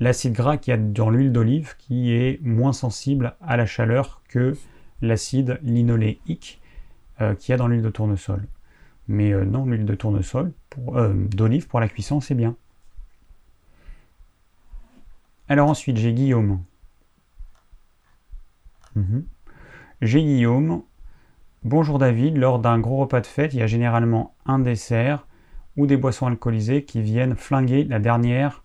l'acide 0.00 0.32
gras 0.32 0.56
qu'il 0.56 0.72
y 0.72 0.74
a 0.74 0.78
dans 0.78 1.10
l'huile 1.10 1.32
d'olive, 1.32 1.74
qui 1.78 2.12
est 2.12 2.40
moins 2.42 2.72
sensible 2.72 3.34
à 3.40 3.56
la 3.56 3.66
chaleur 3.66 4.22
que 4.28 4.56
l'acide 5.00 5.58
linoléique 5.62 6.60
euh, 7.20 7.34
qu'il 7.34 7.52
y 7.52 7.54
a 7.54 7.56
dans 7.56 7.68
l'huile 7.68 7.82
de 7.82 7.90
tournesol. 7.90 8.46
Mais 9.08 9.32
euh, 9.32 9.44
non, 9.44 9.66
l'huile 9.66 9.84
de 9.84 9.94
tournesol, 9.94 10.52
euh, 10.94 11.12
d'olive 11.14 11.68
pour 11.68 11.80
la 11.80 11.88
cuisson, 11.88 12.20
c'est 12.20 12.34
bien. 12.34 12.56
Alors 15.52 15.68
ensuite, 15.68 15.98
j'ai 15.98 16.14
Guillaume. 16.14 16.64
Mhm. 18.96 19.26
J'ai 20.00 20.22
Guillaume. 20.22 20.82
Bonjour 21.62 21.98
David, 21.98 22.38
lors 22.38 22.58
d'un 22.58 22.78
gros 22.78 22.96
repas 22.96 23.20
de 23.20 23.26
fête, 23.26 23.52
il 23.52 23.60
y 23.60 23.62
a 23.62 23.66
généralement 23.66 24.34
un 24.46 24.58
dessert 24.58 25.26
ou 25.76 25.86
des 25.86 25.98
boissons 25.98 26.26
alcoolisées 26.26 26.84
qui 26.84 27.02
viennent 27.02 27.36
flinguer 27.36 27.84
la 27.84 27.98
dernière 27.98 28.64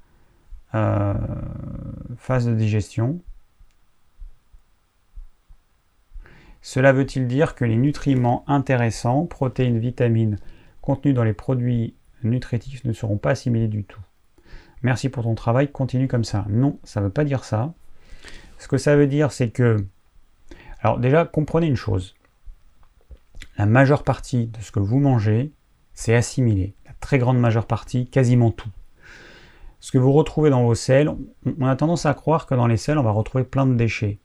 phase 0.71 2.47
de 2.47 2.55
digestion. 2.55 3.19
Cela 6.61 6.93
veut-il 6.93 7.27
dire 7.27 7.55
que 7.55 7.65
les 7.65 7.75
nutriments 7.75 8.45
intéressants, 8.47 9.25
protéines, 9.25 9.77
vitamines 9.77 10.37
contenus 10.79 11.15
dans 11.15 11.25
les 11.25 11.33
produits 11.33 11.95
nutritifs 12.23 12.85
ne 12.85 12.93
seront 12.93 13.17
pas 13.17 13.31
assimilés 13.31 13.67
du 13.67 13.83
tout? 13.83 14.06
Merci 14.83 15.09
pour 15.09 15.23
ton 15.23 15.35
travail, 15.35 15.71
continue 15.71 16.07
comme 16.07 16.23
ça. 16.23 16.45
Non, 16.49 16.79
ça 16.83 16.99
ne 16.99 17.05
veut 17.05 17.11
pas 17.11 17.23
dire 17.23 17.43
ça. 17.43 17.73
Ce 18.59 18.67
que 18.67 18.77
ça 18.77 18.95
veut 18.95 19.07
dire, 19.07 19.31
c'est 19.31 19.49
que... 19.49 19.77
Alors 20.81 20.99
déjà, 20.99 21.25
comprenez 21.25 21.67
une 21.67 21.75
chose. 21.75 22.15
La 23.57 23.65
majeure 23.65 24.03
partie 24.03 24.47
de 24.47 24.59
ce 24.61 24.71
que 24.71 24.79
vous 24.79 24.99
mangez, 24.99 25.51
c'est 25.93 26.15
assimilé. 26.15 26.75
La 26.85 26.93
très 26.99 27.17
grande 27.17 27.39
majeure 27.39 27.65
partie, 27.65 28.07
quasiment 28.07 28.51
tout. 28.51 28.69
Ce 29.79 29.91
que 29.91 29.97
vous 29.97 30.11
retrouvez 30.11 30.49
dans 30.49 30.63
vos 30.63 30.75
selles, 30.75 31.09
on 31.45 31.65
a 31.65 31.75
tendance 31.75 32.05
à 32.05 32.13
croire 32.13 32.45
que 32.45 32.55
dans 32.55 32.67
les 32.67 32.77
selles, 32.77 32.97
on 32.97 33.03
va 33.03 33.11
retrouver 33.11 33.43
plein 33.43 33.65
de 33.65 33.75
déchets 33.75 34.19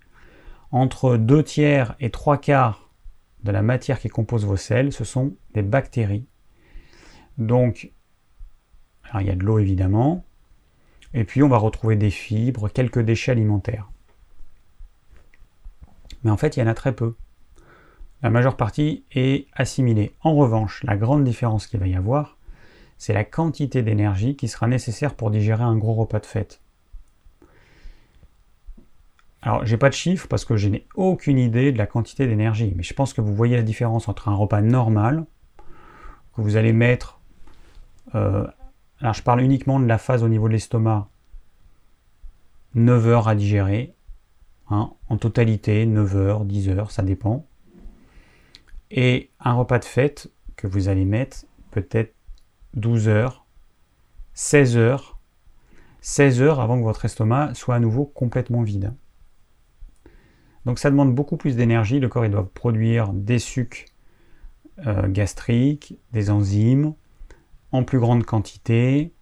entre 0.72 1.18
deux 1.18 1.44
tiers 1.44 1.94
et 2.00 2.10
trois 2.10 2.38
quarts 2.38 2.90
de 3.44 3.52
la 3.52 3.62
matière 3.62 4.00
qui 4.00 4.08
compose 4.08 4.46
vos 4.46 4.56
selles, 4.56 4.92
ce 4.92 5.04
sont 5.04 5.34
des 5.52 5.62
bactéries. 5.62 6.26
Donc, 7.38 7.92
il 9.20 9.26
y 9.26 9.30
a 9.30 9.36
de 9.36 9.44
l'eau 9.44 9.58
évidemment, 9.58 10.24
et 11.14 11.24
puis 11.24 11.42
on 11.42 11.48
va 11.48 11.58
retrouver 11.58 11.96
des 11.96 12.10
fibres, 12.10 12.68
quelques 12.68 13.00
déchets 13.00 13.32
alimentaires. 13.32 13.90
Mais 16.24 16.30
en 16.30 16.36
fait, 16.36 16.56
il 16.56 16.60
y 16.60 16.62
en 16.62 16.68
a 16.68 16.74
très 16.74 16.94
peu. 16.94 17.14
La 18.22 18.30
majeure 18.30 18.56
partie 18.56 19.04
est 19.12 19.48
assimilée. 19.54 20.12
En 20.22 20.34
revanche, 20.34 20.82
la 20.84 20.96
grande 20.96 21.24
différence 21.24 21.66
qu'il 21.66 21.80
va 21.80 21.88
y 21.88 21.96
avoir, 21.96 22.38
c'est 22.96 23.12
la 23.12 23.24
quantité 23.24 23.82
d'énergie 23.82 24.36
qui 24.36 24.46
sera 24.46 24.68
nécessaire 24.68 25.14
pour 25.14 25.30
digérer 25.30 25.64
un 25.64 25.76
gros 25.76 25.94
repas 25.94 26.20
de 26.20 26.26
fête. 26.26 26.60
Alors, 29.44 29.66
j'ai 29.66 29.76
pas 29.76 29.88
de 29.88 29.94
chiffres 29.94 30.28
parce 30.28 30.44
que 30.44 30.56
je 30.56 30.68
n'ai 30.68 30.86
aucune 30.94 31.36
idée 31.36 31.72
de 31.72 31.78
la 31.78 31.88
quantité 31.88 32.28
d'énergie, 32.28 32.72
mais 32.76 32.84
je 32.84 32.94
pense 32.94 33.12
que 33.12 33.20
vous 33.20 33.34
voyez 33.34 33.56
la 33.56 33.62
différence 33.62 34.08
entre 34.08 34.28
un 34.28 34.34
repas 34.34 34.60
normal, 34.60 35.26
que 36.36 36.42
vous 36.42 36.56
allez 36.56 36.72
mettre 36.72 37.20
euh, 38.14 38.46
alors 39.02 39.14
je 39.14 39.22
parle 39.22 39.40
uniquement 39.40 39.80
de 39.80 39.86
la 39.86 39.98
phase 39.98 40.22
au 40.22 40.28
niveau 40.28 40.46
de 40.46 40.52
l'estomac, 40.52 41.08
9 42.76 43.06
heures 43.08 43.28
à 43.28 43.34
digérer, 43.34 43.94
hein, 44.70 44.92
en 45.08 45.16
totalité 45.16 45.86
9 45.86 46.16
heures, 46.16 46.44
10 46.44 46.68
heures, 46.68 46.90
ça 46.92 47.02
dépend. 47.02 47.44
Et 48.92 49.30
un 49.40 49.54
repas 49.54 49.80
de 49.80 49.84
fête 49.84 50.30
que 50.54 50.68
vous 50.68 50.88
allez 50.88 51.04
mettre 51.04 51.44
peut-être 51.72 52.14
12 52.74 53.08
heures, 53.08 53.44
16 54.34 54.76
heures, 54.76 55.18
16 56.00 56.40
heures 56.40 56.60
avant 56.60 56.78
que 56.78 56.84
votre 56.84 57.04
estomac 57.04 57.54
soit 57.54 57.74
à 57.74 57.80
nouveau 57.80 58.04
complètement 58.04 58.62
vide. 58.62 58.94
Donc 60.64 60.78
ça 60.78 60.90
demande 60.90 61.12
beaucoup 61.12 61.36
plus 61.36 61.56
d'énergie. 61.56 61.98
Le 61.98 62.08
corps 62.08 62.28
doit 62.28 62.48
produire 62.48 63.12
des 63.12 63.40
sucs 63.40 63.86
euh, 64.86 65.08
gastriques, 65.08 65.98
des 66.12 66.30
enzymes 66.30 66.94
en 67.72 67.82
plus 67.84 67.98
grande 67.98 68.24
quantité. 68.24 69.12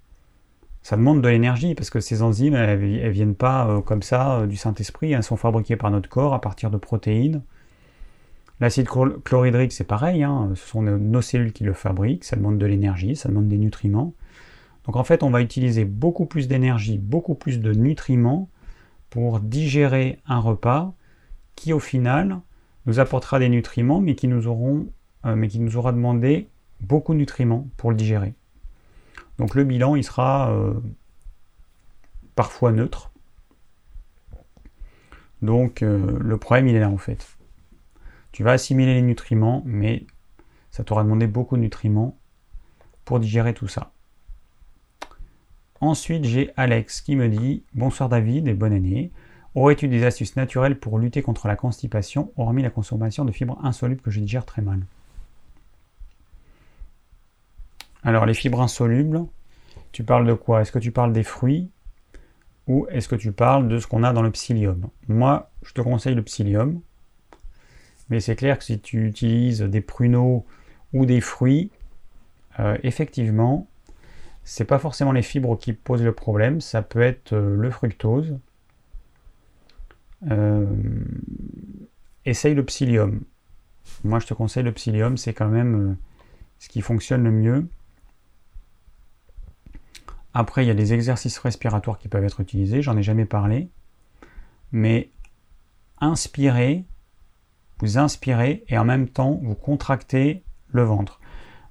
Ça 0.83 0.97
demande 0.97 1.23
de 1.23 1.29
l'énergie 1.29 1.75
parce 1.75 1.91
que 1.91 2.01
ces 2.01 2.23
enzymes, 2.23 2.55
elles, 2.55 2.81
ne 2.81 3.09
viennent 3.09 3.35
pas 3.35 3.69
euh, 3.69 3.81
comme 3.81 4.03
ça 4.03 4.41
euh, 4.41 4.47
du 4.47 4.57
Saint-Esprit. 4.57 5.13
Elles 5.13 5.23
sont 5.23 5.37
fabriquées 5.37 5.77
par 5.77 5.91
notre 5.91 6.09
corps 6.09 6.35
à 6.35 6.41
partir 6.41 6.71
de 6.71 6.77
protéines. 6.77 7.43
L'acide 8.61 8.89
chlorhydrique, 9.25 9.73
c'est 9.73 9.85
pareil. 9.85 10.23
Hein. 10.23 10.51
Ce 10.55 10.69
sont 10.69 10.83
nos 10.83 11.23
cellules 11.23 11.53
qui 11.53 11.65
le 11.65 11.73
fabriquent. 11.73 12.25
Ça 12.25 12.37
demande 12.37 12.59
de 12.59 12.67
l'énergie, 12.67 13.17
ça 13.17 13.29
demande 13.29 13.49
des 13.49 13.57
nutriments. 13.57 14.15
Donc 14.85 14.97
en 14.97 15.05
fait, 15.05 15.23
on 15.23 15.31
va 15.31 15.41
utiliser 15.41 15.85
beaucoup 15.85 16.27
plus 16.27 16.49
d'énergie, 16.49 16.99
beaucoup 16.99 17.35
plus 17.35 17.61
de 17.61 17.73
nutriments 17.73 18.51
pour 19.09 19.41
digérer 19.41 20.19
un 20.27 20.39
repas 20.39 20.95
qui 21.57 21.73
au 21.73 21.79
final 21.79 22.41
nous 22.87 23.01
apportera 23.01 23.39
des 23.39 23.49
nutriments, 23.49 24.01
mais 24.01 24.15
qui 24.15 24.29
nous, 24.29 24.49
euh, 24.49 25.37
mais 25.37 25.49
qui 25.49 25.61
nous 25.61 25.77
aura 25.77 25.93
demandé 25.93 26.49
beaucoup 26.81 27.13
de 27.13 27.19
nutriments 27.19 27.69
pour 27.77 27.91
le 27.91 27.97
digérer. 27.97 28.35
Donc 29.41 29.55
le 29.55 29.65
bilan, 29.65 29.97
il 29.97 30.05
sera 30.05 30.53
euh, 30.53 30.75
parfois 32.35 32.73
neutre. 32.73 33.11
Donc 35.41 35.83
euh, 35.83 36.19
le 36.21 36.37
problème, 36.37 36.69
il 36.69 36.77
est 36.77 36.81
là 36.81 36.91
en 36.91 36.99
fait. 36.99 37.39
Tu 38.33 38.45
vas 38.45 38.53
assimiler 38.53 38.93
les 38.93 39.03
nutriments, 39.03 39.63
mais 39.65 40.05
ça 40.71 40.85
t'aura 40.85 41.05
demandé 41.05 41.27
beaucoup 41.27 41.57
de 41.57 41.63
nutriments 41.63 42.19
pour 43.07 43.19
digérer 43.19 43.55
tout 43.55 43.67
ça. 43.67 43.93
Ensuite, 45.81 46.25
j'ai 46.25 46.51
Alex 46.59 47.01
qui 47.01 47.17
me 47.17 47.31
dit 47.31 47.65
Bonsoir 47.73 48.11
David 48.11 48.47
et 48.47 48.53
bonne 48.53 48.75
année. 48.75 49.11
Aurais-tu 49.55 49.89
des 49.89 50.05
astuces 50.05 50.37
naturelles 50.37 50.79
pour 50.79 50.99
lutter 50.99 51.23
contre 51.23 51.49
la 51.49 51.57
constipation, 51.57 52.31
hormis 52.37 52.63
la 52.63 52.69
consommation 52.69 53.25
de 53.25 53.33
fibres 53.33 53.59
insolubles 53.65 54.03
que 54.03 54.11
je 54.11 54.21
digère 54.21 54.45
très 54.45 54.61
mal? 54.61 54.85
Alors, 58.03 58.27
les 58.27 58.35
fibres 58.35 58.61
insolubles, 58.61 59.25
tu 59.93 60.05
parles 60.05 60.27
de 60.27 60.35
quoi? 60.35 60.63
Est-ce 60.63 60.73
que 60.73 60.79
tu 60.79 60.93
parles 60.93 61.13
des 61.13 61.23
fruits? 61.23 61.71
Ou 62.67 62.87
est-ce 62.91 63.09
que 63.09 63.17
tu 63.17 63.33
parles 63.33 63.69
de 63.69 63.79
ce 63.79 63.87
qu'on 63.87 64.05
a 64.05 64.13
dans 64.13 64.23
le 64.23 64.31
psyllium? 64.31 64.89
Moi, 65.09 65.51
je 65.63 65.73
te 65.73 65.81
conseille 65.81 66.15
le 66.15 66.23
psyllium, 66.23 66.81
mais 68.09 68.21
c'est 68.21 68.37
clair 68.37 68.59
que 68.59 68.65
si 68.65 68.81
tu 68.81 69.07
utilises 69.07 69.61
des 69.61 69.81
pruneaux 69.81 70.47
ou 70.93 71.05
des 71.05 71.21
fruits, 71.21 71.71
euh, 72.59 72.79
effectivement, 72.83 73.69
c'est 74.45 74.65
pas 74.65 74.79
forcément 74.79 75.13
les 75.13 75.23
fibres 75.23 75.57
qui 75.57 75.73
posent 75.73 76.03
le 76.03 76.13
problème, 76.13 76.61
ça 76.61 76.83
peut 76.83 77.03
être 77.03 77.33
euh, 77.33 77.57
le 77.57 77.71
fructose, 77.71 78.39
euh, 80.31 80.67
essaye 82.25 82.55
le 82.55 82.65
psyllium. 82.65 83.21
Moi, 84.05 84.19
je 84.19 84.27
te 84.27 84.35
conseille 84.35 84.63
le 84.63 84.73
psyllium, 84.73 85.17
c'est 85.17 85.35
quand 85.35 85.49
même 85.49 85.75
euh, 85.75 85.95
ce 86.59 86.69
qui 86.69 86.83
fonctionne 86.83 87.25
le 87.25 87.31
mieux. 87.31 87.67
Après, 90.35 90.65
il 90.65 90.69
y 90.69 90.71
a 90.71 90.75
des 90.75 90.93
exercices 90.93 91.39
respiratoires 91.39 91.99
qui 91.99 92.09
peuvent 92.09 92.25
être 92.25 92.41
utilisés, 92.41 92.83
j'en 92.83 92.97
ai 92.97 93.03
jamais 93.03 93.25
parlé. 93.25 93.69
Mais 94.73 95.11
inspirez, 96.01 96.85
vous 97.81 97.99
inspirez 97.99 98.65
et 98.69 98.79
en 98.79 98.85
même 98.85 99.09
temps 99.09 99.41
vous 99.43 99.55
contractez 99.55 100.45
le 100.69 100.83
ventre. 100.83 101.21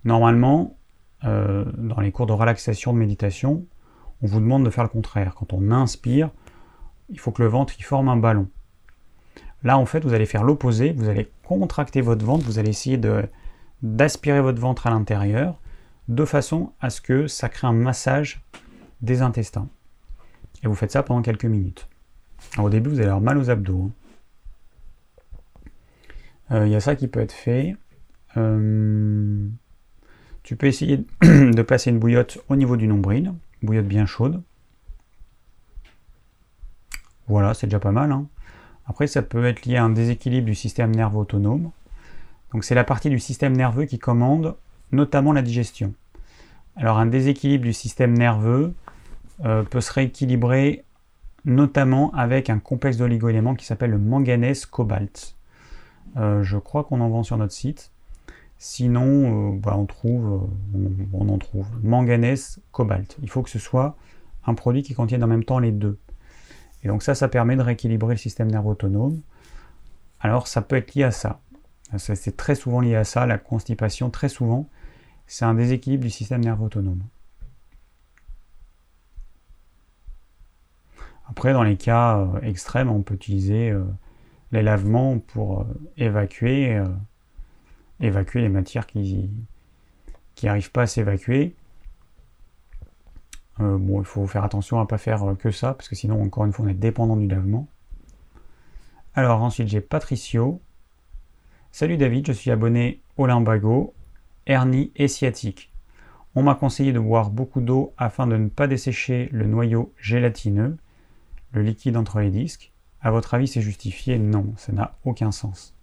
Normalement, 0.03 0.77
euh, 1.23 1.65
dans 1.77 1.99
les 1.99 2.11
cours 2.11 2.25
de 2.25 2.33
relaxation, 2.33 2.93
de 2.93 2.97
méditation, 2.97 3.65
on 4.21 4.27
vous 4.27 4.39
demande 4.39 4.65
de 4.65 4.69
faire 4.69 4.83
le 4.83 4.89
contraire. 4.89 5.35
Quand 5.35 5.53
on 5.53 5.71
inspire, 5.71 6.29
il 7.09 7.19
faut 7.19 7.31
que 7.31 7.41
le 7.41 7.47
ventre 7.47 7.73
il 7.77 7.83
forme 7.83 8.09
un 8.09 8.17
ballon. 8.17 8.47
Là, 9.63 9.77
en 9.77 9.85
fait, 9.85 10.05
vous 10.05 10.13
allez 10.13 10.25
faire 10.25 10.43
l'opposé, 10.43 10.93
vous 10.93 11.09
allez 11.09 11.29
contracter 11.43 12.01
votre 12.01 12.25
ventre, 12.25 12.45
vous 12.45 12.59
allez 12.59 12.69
essayer 12.69 12.99
d'aspirer 13.81 14.41
votre 14.41 14.59
ventre 14.59 14.87
à 14.87 14.89
l'intérieur, 14.89 15.59
de 16.09 16.25
façon 16.25 16.73
à 16.81 16.89
ce 16.89 16.99
que 16.99 17.27
ça 17.27 17.47
crée 17.47 17.67
un 17.67 17.73
massage 17.73 18.41
des 19.01 19.21
intestins. 19.21 19.69
Et 20.63 20.67
vous 20.67 20.75
faites 20.75 20.91
ça 20.91 21.03
pendant 21.03 21.21
quelques 21.21 21.45
minutes. 21.45 21.87
au 22.57 22.69
début, 22.69 22.89
vous 22.89 22.97
allez 22.97 23.05
avoir 23.05 23.21
mal 23.21 23.37
aux 23.37 23.49
abdos. 23.49 23.83
Hein. 23.83 23.91
Euh, 26.51 26.67
il 26.67 26.71
y 26.71 26.75
a 26.75 26.79
ça 26.79 26.95
qui 26.95 27.07
peut 27.07 27.19
être 27.19 27.31
fait. 27.31 27.75
Euh, 28.37 29.47
tu 30.41 30.55
peux 30.55 30.65
essayer 30.65 31.05
de 31.21 31.61
placer 31.61 31.91
une 31.91 31.99
bouillotte 31.99 32.39
au 32.49 32.55
niveau 32.55 32.75
du 32.75 32.87
nombril, 32.87 33.33
bouillotte 33.61 33.87
bien 33.87 34.07
chaude. 34.07 34.41
Voilà, 37.27 37.53
c'est 37.53 37.67
déjà 37.67 37.79
pas 37.79 37.91
mal. 37.91 38.11
Hein. 38.11 38.27
Après, 38.87 39.05
ça 39.05 39.21
peut 39.21 39.45
être 39.45 39.63
lié 39.65 39.77
à 39.77 39.83
un 39.83 39.91
déséquilibre 39.91 40.47
du 40.47 40.55
système 40.55 40.93
nerveux 40.95 41.19
autonome. 41.19 41.69
Donc 42.51 42.63
c'est 42.63 42.73
la 42.73 42.83
partie 42.83 43.11
du 43.11 43.19
système 43.19 43.55
nerveux 43.55 43.85
qui 43.85 43.99
commande 43.99 44.55
notamment 44.91 45.33
la 45.33 45.41
digestion. 45.41 45.93
Alors 46.75 46.97
un 46.97 47.05
déséquilibre 47.05 47.65
du 47.65 47.73
système 47.73 48.17
nerveux 48.17 48.73
euh, 49.45 49.63
peut 49.63 49.81
se 49.81 49.91
rééquilibrer 49.91 50.83
notamment 51.45 52.11
avec 52.13 52.49
un 52.49 52.59
complexe 52.59 52.97
d'oligo-éléments 52.97 53.55
qui 53.55 53.65
s'appelle 53.65 53.91
le 53.91 53.99
manganèse 53.99 54.65
cobalt. 54.65 55.35
Euh, 56.17 56.43
je 56.43 56.57
crois 56.57 56.83
qu'on 56.83 57.01
en 57.01 57.09
vend 57.09 57.23
sur 57.23 57.37
notre 57.37 57.53
site. 57.53 57.91
Sinon, 58.57 59.53
euh, 59.53 59.57
bah, 59.57 59.75
on, 59.77 59.85
trouve, 59.85 60.49
on, 61.13 61.29
en 61.29 61.37
trouve 61.37 61.67
manganèse 61.81 62.59
cobalt. 62.71 63.17
Il 63.21 63.29
faut 63.29 63.41
que 63.41 63.49
ce 63.49 63.59
soit 63.59 63.95
un 64.45 64.53
produit 64.53 64.83
qui 64.83 64.93
contienne 64.93 65.23
en 65.23 65.27
même 65.27 65.45
temps 65.45 65.59
les 65.59 65.71
deux. 65.71 65.97
Et 66.83 66.87
donc 66.87 67.03
ça, 67.03 67.15
ça 67.15 67.27
permet 67.27 67.55
de 67.55 67.61
rééquilibrer 67.61 68.13
le 68.13 68.19
système 68.19 68.49
nerveux 68.49 68.71
autonome. 68.71 69.21
Alors 70.19 70.47
ça 70.47 70.61
peut 70.61 70.75
être 70.75 70.95
lié 70.95 71.03
à 71.03 71.11
ça. 71.11 71.39
C'est 71.97 72.37
très 72.37 72.55
souvent 72.55 72.81
lié 72.81 72.95
à 72.95 73.03
ça, 73.03 73.25
la 73.25 73.37
constipation, 73.37 74.09
très 74.09 74.29
souvent, 74.29 74.69
c'est 75.29 75.45
un 75.45 75.53
déséquilibre 75.53 76.03
du 76.03 76.09
système 76.09 76.43
nerveux 76.43 76.65
autonome. 76.65 77.03
Après, 81.29 81.53
dans 81.53 81.61
les 81.61 81.77
cas 81.77 82.17
euh, 82.17 82.41
extrêmes, 82.41 82.89
on 82.89 83.03
peut 83.03 83.13
utiliser 83.13 83.69
euh, 83.69 83.83
les 84.51 84.63
lavements 84.63 85.19
pour 85.19 85.61
euh, 85.61 85.65
évacuer, 85.97 86.83
les 87.99 88.49
matières 88.49 88.87
qui 88.87 89.29
n'arrivent 90.41 90.71
pas 90.71 90.81
à 90.81 90.87
s'évacuer. 90.87 91.55
Bon, 93.59 93.99
il 93.99 94.05
faut 94.05 94.25
faire 94.25 94.45
attention 94.45 94.79
à 94.79 94.83
ne 94.83 94.87
pas 94.87 94.97
faire 94.97 95.35
que 95.37 95.51
ça, 95.51 95.73
parce 95.73 95.89
que 95.89 95.95
sinon, 95.95 96.23
encore 96.23 96.45
une 96.45 96.53
fois, 96.53 96.65
on 96.65 96.69
est 96.69 96.73
dépendant 96.73 97.17
du 97.17 97.27
lavement. 97.27 97.67
Alors 99.15 99.43
ensuite, 99.43 99.67
j'ai 99.67 99.81
Patricio. 99.81 100.61
Salut 101.73 101.97
David, 101.97 102.25
je 102.25 102.31
suis 102.31 102.51
abonné 102.51 103.01
au 103.17 103.25
limbago, 103.25 103.93
hernie 104.49 104.91
et 104.95 105.07
sciatique. 105.07 105.71
On 106.35 106.43
m'a 106.43 106.55
conseillé 106.55 106.91
de 106.91 106.99
boire 106.99 107.29
beaucoup 107.29 107.61
d'eau 107.61 107.93
afin 107.97 108.27
de 108.27 108.35
ne 108.35 108.49
pas 108.49 108.67
dessécher 108.67 109.29
le 109.31 109.47
noyau 109.47 109.93
gélatineux, 109.97 110.77
le 111.53 111.61
liquide 111.61 111.95
entre 111.95 112.19
les 112.19 112.31
disques. 112.31 112.73
À 113.01 113.11
votre 113.11 113.33
avis, 113.33 113.47
c'est 113.47 113.61
justifié? 113.61 114.19
Non, 114.19 114.53
ça 114.57 114.73
n'a 114.73 114.97
aucun 115.05 115.31
sens. 115.31 115.73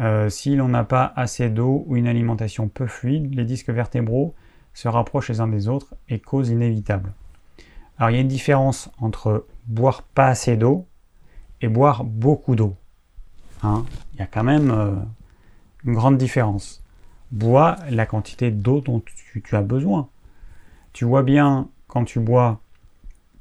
Euh, 0.00 0.28
si 0.28 0.56
l'on 0.56 0.68
n'a 0.68 0.84
pas 0.84 1.12
assez 1.14 1.48
d'eau 1.50 1.84
ou 1.86 1.96
une 1.96 2.08
alimentation 2.08 2.68
peu 2.68 2.86
fluide, 2.86 3.34
les 3.34 3.44
disques 3.44 3.70
vertébraux 3.70 4.34
se 4.72 4.88
rapprochent 4.88 5.28
les 5.28 5.40
uns 5.40 5.46
des 5.46 5.68
autres 5.68 5.94
et 6.08 6.18
cause 6.18 6.48
inévitable. 6.48 7.12
Alors 7.96 8.10
il 8.10 8.14
y 8.14 8.18
a 8.18 8.22
une 8.22 8.28
différence 8.28 8.90
entre 8.98 9.46
boire 9.66 10.02
pas 10.02 10.26
assez 10.26 10.56
d'eau 10.56 10.86
et 11.60 11.68
boire 11.68 12.02
beaucoup 12.02 12.56
d'eau. 12.56 12.74
Hein. 13.62 13.84
il 14.12 14.18
y 14.18 14.22
a 14.22 14.26
quand 14.26 14.44
même 14.44 14.70
euh, 14.70 14.94
une 15.84 15.94
grande 15.94 16.18
différence. 16.18 16.83
Bois 17.34 17.76
la 17.90 18.06
quantité 18.06 18.52
d'eau 18.52 18.80
dont 18.80 19.00
tu, 19.00 19.42
as 19.56 19.62
besoin. 19.62 20.08
Tu 20.92 21.04
vois 21.04 21.24
bien 21.24 21.68
quand 21.88 22.04
tu 22.04 22.20
bois, 22.20 22.60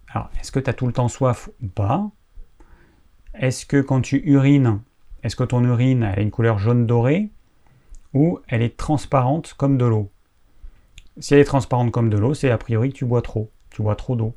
alors 0.10 0.32
est-ce 0.40 0.52
que 0.52 0.60
tu 0.60 0.68
as 0.68 0.74
tout 0.74 0.88
le 0.88 0.94
temps 0.94 1.10
soif 1.10 1.48
ou 1.61 1.68
pas? 1.68 2.10
Est-ce 3.36 3.68
que 3.68 3.80
quand 3.80 4.02
tu 4.02 4.24
urines, 4.26 4.82
est-ce 5.22 5.36
que 5.36 5.44
ton 5.44 5.64
urine 5.64 6.02
a 6.02 6.20
une 6.20 6.32
couleur 6.32 6.57
jaune 6.57 6.88
dorée 6.88 7.30
ou 8.15 8.40
elle 8.48 8.64
est 8.64 8.78
transparente 8.78 9.53
comme 9.53 9.78
de 9.78 9.86
l'eau? 9.86 10.10
Si 11.20 11.36
elle 11.36 11.41
est 11.41 11.45
transparente 11.45 11.91
comme 11.91 12.10
de 12.10 12.18
l'eau, 12.18 12.34
c'est 12.34 12.49
a 12.49 12.57
priori 12.57 12.90
que 12.90 12.95
tu 12.95 13.06
bois 13.06 13.22
trop. 13.22 13.52
Tu 13.70 13.84
bois 13.84 13.95
trop 13.95 14.15
d'eau, 14.15 14.36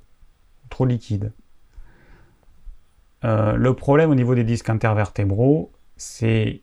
trop 0.68 0.84
liquide. 0.84 1.32
Euh, 3.24 3.54
le 3.56 3.72
problème 3.72 4.10
au 4.10 4.14
niveau 4.14 4.34
des 4.34 4.44
disques 4.44 4.68
intervertébraux, 4.68 5.72
c'est 5.96 6.60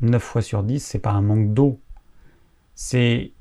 9 0.00 0.20
fois 0.20 0.42
sur 0.42 0.64
10, 0.64 0.80
c'est 0.84 0.98
pas 0.98 1.12
un 1.12 1.22
manque 1.22 1.54
d'eau. 1.54 1.80
C'est 2.76 3.32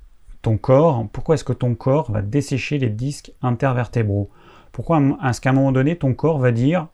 ton 0.41 0.57
corps, 0.57 1.07
pourquoi 1.11 1.35
est-ce 1.35 1.43
que 1.43 1.53
ton 1.53 1.75
corps 1.75 2.11
va 2.11 2.21
dessécher 2.21 2.79
les 2.79 2.89
disques 2.89 3.33
intervertébraux? 3.41 4.31
Pourquoi 4.71 5.01
est-ce 5.23 5.41
qu'à 5.41 5.51
un 5.51 5.53
moment 5.53 5.71
donné, 5.71 5.97
ton 5.97 6.13
corps 6.13 6.39
va 6.39 6.51
dire 6.51 6.87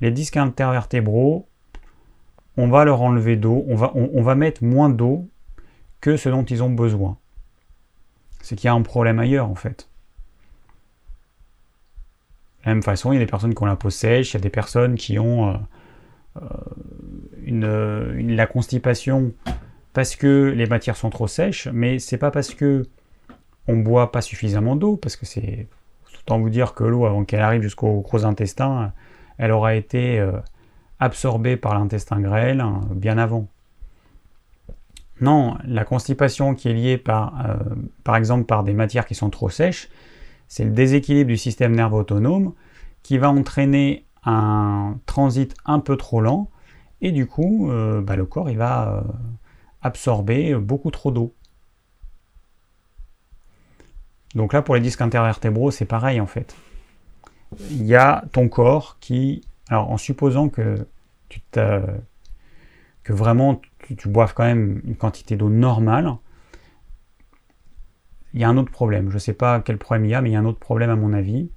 les 0.00 0.10
disques 0.10 0.36
intervertébraux, 0.36 1.48
on 2.56 2.68
va 2.68 2.84
leur 2.84 3.00
enlever 3.02 3.36
d'eau, 3.36 3.64
on 3.66 4.22
va, 4.22 4.34
mettre 4.34 4.62
moins 4.62 4.90
d'eau 4.90 5.28
que 6.00 6.16
ce 6.16 6.28
dont 6.28 6.44
ils 6.44 6.62
ont 6.62 6.70
besoin. 6.70 7.18
C'est 8.42 8.56
qu'il 8.56 8.66
y 8.66 8.68
a 8.68 8.74
un 8.74 8.82
problème 8.82 9.18
ailleurs 9.18 9.48
en 9.48 9.54
fait. 9.54 9.88
De 12.60 12.66
la 12.66 12.74
même 12.74 12.82
façon, 12.82 13.12
il 13.12 13.16
y 13.16 13.18
a 13.18 13.24
des 13.24 13.30
personnes 13.30 13.54
qui 13.54 13.62
ont 13.62 13.66
la 13.66 13.76
peau 13.76 13.90
sèche, 13.90 14.32
il 14.32 14.34
y 14.34 14.36
a 14.36 14.40
des 14.40 14.50
personnes 14.50 14.96
qui 14.96 15.18
ont 15.18 15.48
euh, 15.48 15.56
euh, 16.42 18.14
une, 18.16 18.36
la 18.36 18.46
constipation 18.46 19.32
parce 19.92 20.16
que 20.16 20.52
les 20.56 20.66
matières 20.66 20.96
sont 20.96 21.10
trop 21.10 21.26
sèches, 21.26 21.68
mais 21.72 21.98
c'est 21.98 22.18
pas 22.18 22.30
parce 22.30 22.54
que 22.54 22.86
on 23.68 23.76
boit 23.76 24.12
pas 24.12 24.20
suffisamment 24.20 24.76
d'eau, 24.76 24.96
parce 24.96 25.16
que 25.16 25.26
c'est 25.26 25.68
en 26.28 26.38
vous 26.38 26.50
dire 26.50 26.74
que 26.74 26.84
l'eau, 26.84 27.06
avant 27.06 27.24
qu'elle 27.24 27.40
arrive 27.40 27.62
jusqu'au 27.62 28.00
gros 28.02 28.24
intestin, 28.24 28.92
elle 29.36 29.50
aura 29.50 29.74
été 29.74 30.20
euh, 30.20 30.32
absorbée 31.00 31.56
par 31.56 31.76
l'intestin 31.76 32.20
grêle 32.20 32.60
hein, 32.60 32.82
bien 32.94 33.18
avant. 33.18 33.48
Non, 35.20 35.56
la 35.64 35.84
constipation 35.84 36.54
qui 36.54 36.68
est 36.68 36.72
liée 36.72 36.98
par, 36.98 37.34
par 38.04 38.16
exemple 38.16 38.44
par 38.44 38.64
des 38.64 38.72
matières 38.72 39.04
qui 39.04 39.14
sont 39.14 39.28
trop 39.28 39.50
sèches, 39.50 39.88
c'est 40.48 40.64
le 40.64 40.70
déséquilibre 40.70 41.28
du 41.28 41.36
système 41.36 41.74
nerveux 41.74 41.98
autonome 41.98 42.52
qui 43.02 43.18
va 43.18 43.30
entraîner 43.30 44.04
un 44.24 44.96
transit 45.06 45.54
un 45.64 45.78
peu 45.78 45.96
trop 45.96 46.20
lent 46.20 46.50
et 47.00 47.12
du 47.12 47.26
coup 47.26 47.70
euh, 47.70 48.02
bah, 48.02 48.16
le 48.16 48.26
corps 48.26 48.50
il 48.50 48.58
va 48.58 48.88
euh, 48.88 49.00
absorber 49.82 50.54
beaucoup 50.54 50.90
trop 50.90 51.10
d'eau. 51.10 51.34
Donc 54.34 54.52
là 54.52 54.62
pour 54.62 54.74
les 54.74 54.80
disques 54.80 55.00
intervertébraux 55.00 55.70
c'est 55.70 55.86
pareil 55.86 56.20
en 56.20 56.26
fait. 56.26 56.54
Il 57.70 57.84
y 57.84 57.96
a 57.96 58.24
ton 58.32 58.48
corps 58.48 58.98
qui, 59.00 59.42
alors 59.68 59.90
en 59.90 59.96
supposant 59.96 60.48
que 60.48 60.86
tu 61.28 61.40
que 63.02 63.12
vraiment 63.12 63.60
tu, 63.96 64.08
boives 64.08 64.34
quand 64.34 64.44
même 64.44 64.82
une 64.84 64.96
quantité 64.96 65.36
d'eau 65.36 65.48
normale, 65.48 66.16
il 68.34 68.40
y 68.40 68.44
a 68.44 68.48
un 68.48 68.56
autre 68.56 68.70
problème. 68.70 69.08
Je 69.08 69.14
ne 69.14 69.18
sais 69.18 69.32
pas 69.32 69.60
quel 69.60 69.78
problème 69.78 70.04
il 70.04 70.10
y 70.10 70.14
a, 70.14 70.20
mais 70.20 70.30
il 70.30 70.32
y 70.32 70.36
a 70.36 70.38
un 70.38 70.44
autre 70.44 70.58
problème 70.58 70.90
à 70.90 70.96
mon 70.96 71.12
avis. 71.12 71.50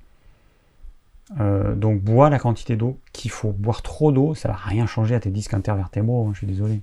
Euh, 1.40 1.76
donc 1.76 2.02
bois 2.02 2.30
la 2.30 2.40
quantité 2.40 2.76
d'eau 2.76 3.00
qu'il 3.12 3.32
faut. 3.32 3.52
Boire 3.52 3.82
trop 3.82 4.12
d'eau, 4.12 4.36
ça 4.36 4.50
va 4.50 4.56
rien 4.56 4.86
changer 4.86 5.16
à 5.16 5.20
tes 5.20 5.30
disques 5.30 5.54
intervertébraux, 5.54 6.28
hein, 6.28 6.32
je 6.34 6.40
suis 6.40 6.48
désolé. 6.48 6.82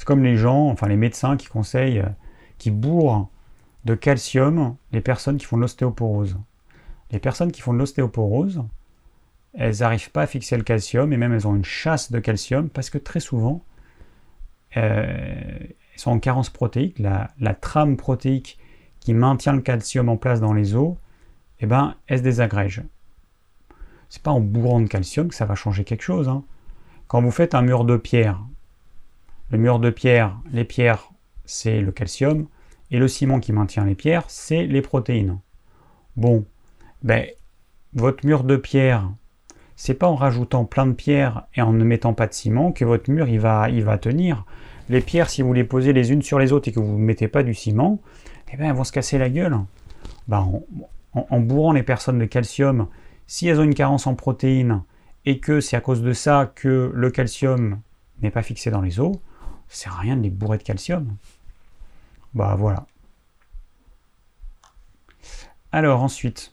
C'est 0.00 0.06
comme 0.06 0.24
les 0.24 0.38
gens, 0.38 0.68
enfin 0.70 0.88
les 0.88 0.96
médecins 0.96 1.36
qui 1.36 1.46
conseillent, 1.46 2.02
qui 2.56 2.70
bourrent 2.70 3.28
de 3.84 3.94
calcium 3.94 4.76
les 4.92 5.02
personnes 5.02 5.36
qui 5.36 5.44
font 5.44 5.58
de 5.58 5.60
l'ostéoporose. 5.60 6.38
Les 7.10 7.18
personnes 7.18 7.52
qui 7.52 7.60
font 7.60 7.74
de 7.74 7.78
l'ostéoporose, 7.78 8.64
elles 9.52 9.80
n'arrivent 9.80 10.10
pas 10.10 10.22
à 10.22 10.26
fixer 10.26 10.56
le 10.56 10.62
calcium 10.62 11.12
et 11.12 11.18
même 11.18 11.34
elles 11.34 11.46
ont 11.46 11.54
une 11.54 11.66
chasse 11.66 12.10
de 12.10 12.18
calcium 12.18 12.70
parce 12.70 12.88
que 12.88 12.96
très 12.96 13.20
souvent, 13.20 13.62
euh, 14.78 15.58
sont 15.96 16.12
en 16.12 16.18
carence 16.18 16.48
protéique, 16.48 16.98
la, 16.98 17.28
trame 17.60 17.98
protéique 17.98 18.58
qui 19.00 19.12
maintient 19.12 19.52
le 19.52 19.60
calcium 19.60 20.08
en 20.08 20.16
place 20.16 20.40
dans 20.40 20.54
les 20.54 20.74
os, 20.74 20.94
eh 21.58 21.66
ben, 21.66 21.94
elle 22.06 22.20
se 22.20 22.22
désagrège. 22.22 22.82
C'est 24.08 24.22
pas 24.22 24.30
en 24.30 24.40
bourrant 24.40 24.80
de 24.80 24.88
calcium 24.88 25.28
que 25.28 25.34
ça 25.34 25.44
va 25.44 25.56
changer 25.56 25.84
quelque 25.84 26.04
chose. 26.04 26.26
Hein. 26.26 26.42
Quand 27.06 27.20
vous 27.20 27.30
faites 27.30 27.54
un 27.54 27.60
mur 27.60 27.84
de 27.84 27.98
pierre, 27.98 28.40
le 29.50 29.58
mur 29.58 29.78
de 29.78 29.90
pierre, 29.90 30.36
les 30.52 30.64
pierres, 30.64 31.10
c'est 31.44 31.80
le 31.80 31.92
calcium, 31.92 32.46
et 32.90 32.98
le 32.98 33.08
ciment 33.08 33.40
qui 33.40 33.52
maintient 33.52 33.84
les 33.84 33.94
pierres, 33.94 34.24
c'est 34.28 34.66
les 34.66 34.82
protéines. 34.82 35.38
Bon, 36.16 36.44
ben, 37.02 37.26
votre 37.94 38.26
mur 38.26 38.44
de 38.44 38.56
pierre, 38.56 39.10
c'est 39.76 39.94
pas 39.94 40.08
en 40.08 40.14
rajoutant 40.14 40.64
plein 40.64 40.86
de 40.86 40.92
pierres 40.92 41.46
et 41.54 41.62
en 41.62 41.72
ne 41.72 41.84
mettant 41.84 42.14
pas 42.14 42.26
de 42.26 42.34
ciment 42.34 42.72
que 42.72 42.84
votre 42.84 43.10
mur 43.10 43.28
il 43.28 43.40
va, 43.40 43.98
tenir 43.98 44.44
les 44.88 45.00
pierres, 45.00 45.30
si 45.30 45.42
vous 45.42 45.52
les 45.52 45.64
posez 45.64 45.92
les 45.92 46.12
unes 46.12 46.22
sur 46.22 46.38
les 46.38 46.52
autres 46.52 46.68
et 46.68 46.72
que 46.72 46.80
vous 46.80 46.98
ne 46.98 47.04
mettez 47.04 47.28
pas 47.28 47.42
du 47.42 47.54
ciment, 47.54 48.00
eh 48.52 48.56
bien, 48.56 48.68
elles 48.68 48.76
vont 48.76 48.84
se 48.84 48.92
casser 48.92 49.18
la 49.18 49.30
gueule. 49.30 49.56
Bah, 50.28 50.46
en, 51.14 51.40
bourrant 51.40 51.72
les 51.72 51.82
personnes 51.82 52.18
de 52.18 52.24
calcium, 52.24 52.88
si 53.26 53.48
elles 53.48 53.60
ont 53.60 53.64
une 53.64 53.74
carence 53.74 54.06
en 54.06 54.14
protéines 54.14 54.82
et 55.24 55.38
que 55.38 55.60
c'est 55.60 55.76
à 55.76 55.80
cause 55.80 56.02
de 56.02 56.12
ça 56.12 56.52
que 56.54 56.90
le 56.94 57.10
calcium 57.10 57.80
n'est 58.22 58.30
pas 58.30 58.42
fixé 58.42 58.70
dans 58.70 58.80
les 58.80 59.00
os, 59.00 59.16
ça 59.70 59.84
sert 59.84 59.94
à 59.94 60.00
rien 60.00 60.16
de 60.16 60.22
les 60.22 60.30
bourrer 60.30 60.58
de 60.58 60.62
calcium. 60.62 61.16
Bah 62.34 62.54
voilà. 62.56 62.86
Alors 65.72 66.02
ensuite, 66.02 66.52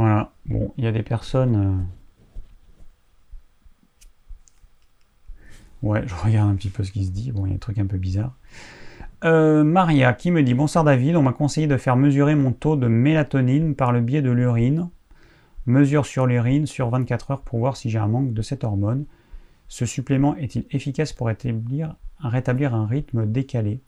Voilà. 0.00 0.32
Bon, 0.46 0.72
il 0.78 0.84
y 0.84 0.86
a 0.86 0.92
des 0.92 1.02
personnes. 1.02 1.84
Euh, 5.82 5.86
ouais, 5.86 6.02
je 6.06 6.14
regarde 6.14 6.48
un 6.48 6.54
petit 6.54 6.70
peu 6.70 6.84
ce 6.84 6.90
qui 6.90 7.04
se 7.04 7.10
dit. 7.10 7.32
Bon, 7.32 7.44
il 7.44 7.50
y 7.50 7.52
a 7.52 7.56
des 7.56 7.60
trucs 7.60 7.78
un 7.78 7.84
peu 7.84 7.98
bizarres. 7.98 8.34
Euh, 9.24 9.62
Maria 9.62 10.14
qui 10.14 10.30
me 10.30 10.42
dit 10.42 10.54
Bonsoir 10.54 10.84
David, 10.84 11.16
on 11.16 11.22
m'a 11.22 11.34
conseillé 11.34 11.66
de 11.66 11.76
faire 11.76 11.96
mesurer 11.96 12.34
mon 12.34 12.52
taux 12.52 12.76
de 12.76 12.86
mélatonine 12.86 13.74
par 13.74 13.92
le 13.92 14.00
biais 14.00 14.22
de 14.22 14.30
l'urine. 14.30 14.88
Mesure 15.70 16.04
sur 16.04 16.26
l'urine 16.26 16.66
sur 16.66 16.90
24 16.90 17.30
heures 17.30 17.40
pour 17.42 17.60
voir 17.60 17.76
si 17.76 17.90
j'ai 17.90 17.98
un 17.98 18.08
manque 18.08 18.34
de 18.34 18.42
cette 18.42 18.64
hormone. 18.64 19.06
Ce 19.68 19.86
supplément 19.86 20.36
est-il 20.36 20.66
efficace 20.72 21.12
pour 21.12 21.28
rétablir, 21.28 21.94
un 22.20 22.86
rythme 22.86 23.26
décalé? 23.26 23.80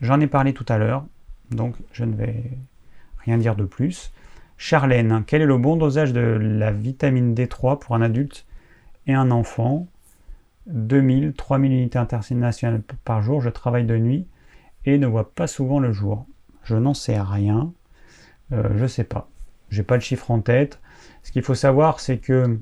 J'en 0.00 0.20
ai 0.20 0.26
parlé 0.26 0.52
tout 0.52 0.66
à 0.68 0.76
l'heure, 0.76 1.06
donc 1.50 1.76
je 1.92 2.04
ne 2.04 2.14
vais 2.14 2.42
rien 3.24 3.38
dire 3.38 3.56
de 3.56 3.64
plus. 3.64 4.12
Charlène, 4.58 5.24
quel 5.26 5.42
est 5.42 5.46
le 5.46 5.56
bon 5.56 5.76
dosage 5.76 6.12
de 6.12 6.20
la 6.20 6.70
vitamine 6.70 7.34
D3 7.34 7.78
pour 7.78 7.94
un 7.94 8.02
adulte 8.02 8.46
et 9.06 9.14
un 9.14 9.30
enfant? 9.30 9.88
2000, 10.66 11.32
3000 11.34 11.72
unités 11.72 11.98
internationales 11.98 12.82
par 13.04 13.22
jour. 13.22 13.40
Je 13.40 13.50
travaille 13.50 13.84
de 13.84 13.96
nuit 13.96 14.26
et 14.84 14.98
ne 14.98 15.06
vois 15.06 15.34
pas 15.34 15.46
souvent 15.46 15.80
le 15.80 15.92
jour. 15.92 16.26
Je 16.62 16.76
n'en 16.76 16.94
sais 16.94 17.20
rien. 17.20 17.72
Euh, 18.52 18.68
je 18.76 18.82
ne 18.82 18.88
sais 18.88 19.04
pas. 19.04 19.28
J'ai 19.70 19.82
pas 19.82 19.96
le 19.96 20.00
chiffre 20.02 20.30
en 20.30 20.40
tête. 20.40 20.80
Ce 21.24 21.32
qu'il 21.32 21.42
faut 21.42 21.54
savoir, 21.56 21.98
c'est 21.98 22.18
que 22.18 22.60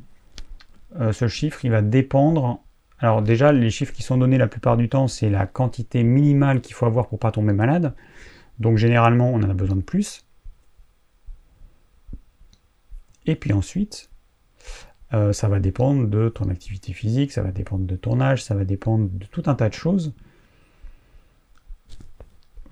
euh, 0.99 1.13
ce 1.13 1.29
chiffre, 1.29 1.65
il 1.65 1.71
va 1.71 1.83
dépendre. 1.83 2.63
Alors 2.99 3.21
déjà, 3.21 3.53
les 3.53 3.71
chiffres 3.71 3.93
qui 3.93 4.03
sont 4.03 4.17
donnés 4.17 4.39
la 4.39 4.47
plupart 4.47 4.79
du 4.79 4.89
temps, 4.89 5.09
c'est 5.09 5.29
la 5.29 5.47
quantité 5.47 6.05
minimale 6.05 6.61
qu'il 6.63 6.75
faut 6.75 6.87
avoir 6.87 7.09
pour 7.09 7.19
pas 7.19 7.33
tomber 7.33 7.53
malade. 7.53 7.95
Donc 8.61 8.79
généralement, 8.79 9.31
on 9.31 9.43
en 9.43 9.51
a 9.51 9.55
besoin 9.55 9.77
de 9.77 9.83
plus. 9.83 10.25
Et 13.27 13.35
puis 13.35 13.53
ensuite, 13.53 14.11
euh, 15.13 15.33
ça 15.33 15.49
va 15.49 15.59
dépendre 15.59 16.07
de 16.07 16.29
ton 16.29 16.49
activité 16.49 16.93
physique, 16.93 17.33
ça 17.33 17.43
va 17.43 17.51
dépendre 17.51 17.85
de 17.85 17.97
ton 17.97 18.21
âge, 18.21 18.45
ça 18.45 18.55
va 18.55 18.65
dépendre 18.65 19.09
de 19.11 19.27
tout 19.27 19.43
un 19.47 19.55
tas 19.55 19.69
de 19.69 19.75
choses. 19.75 20.15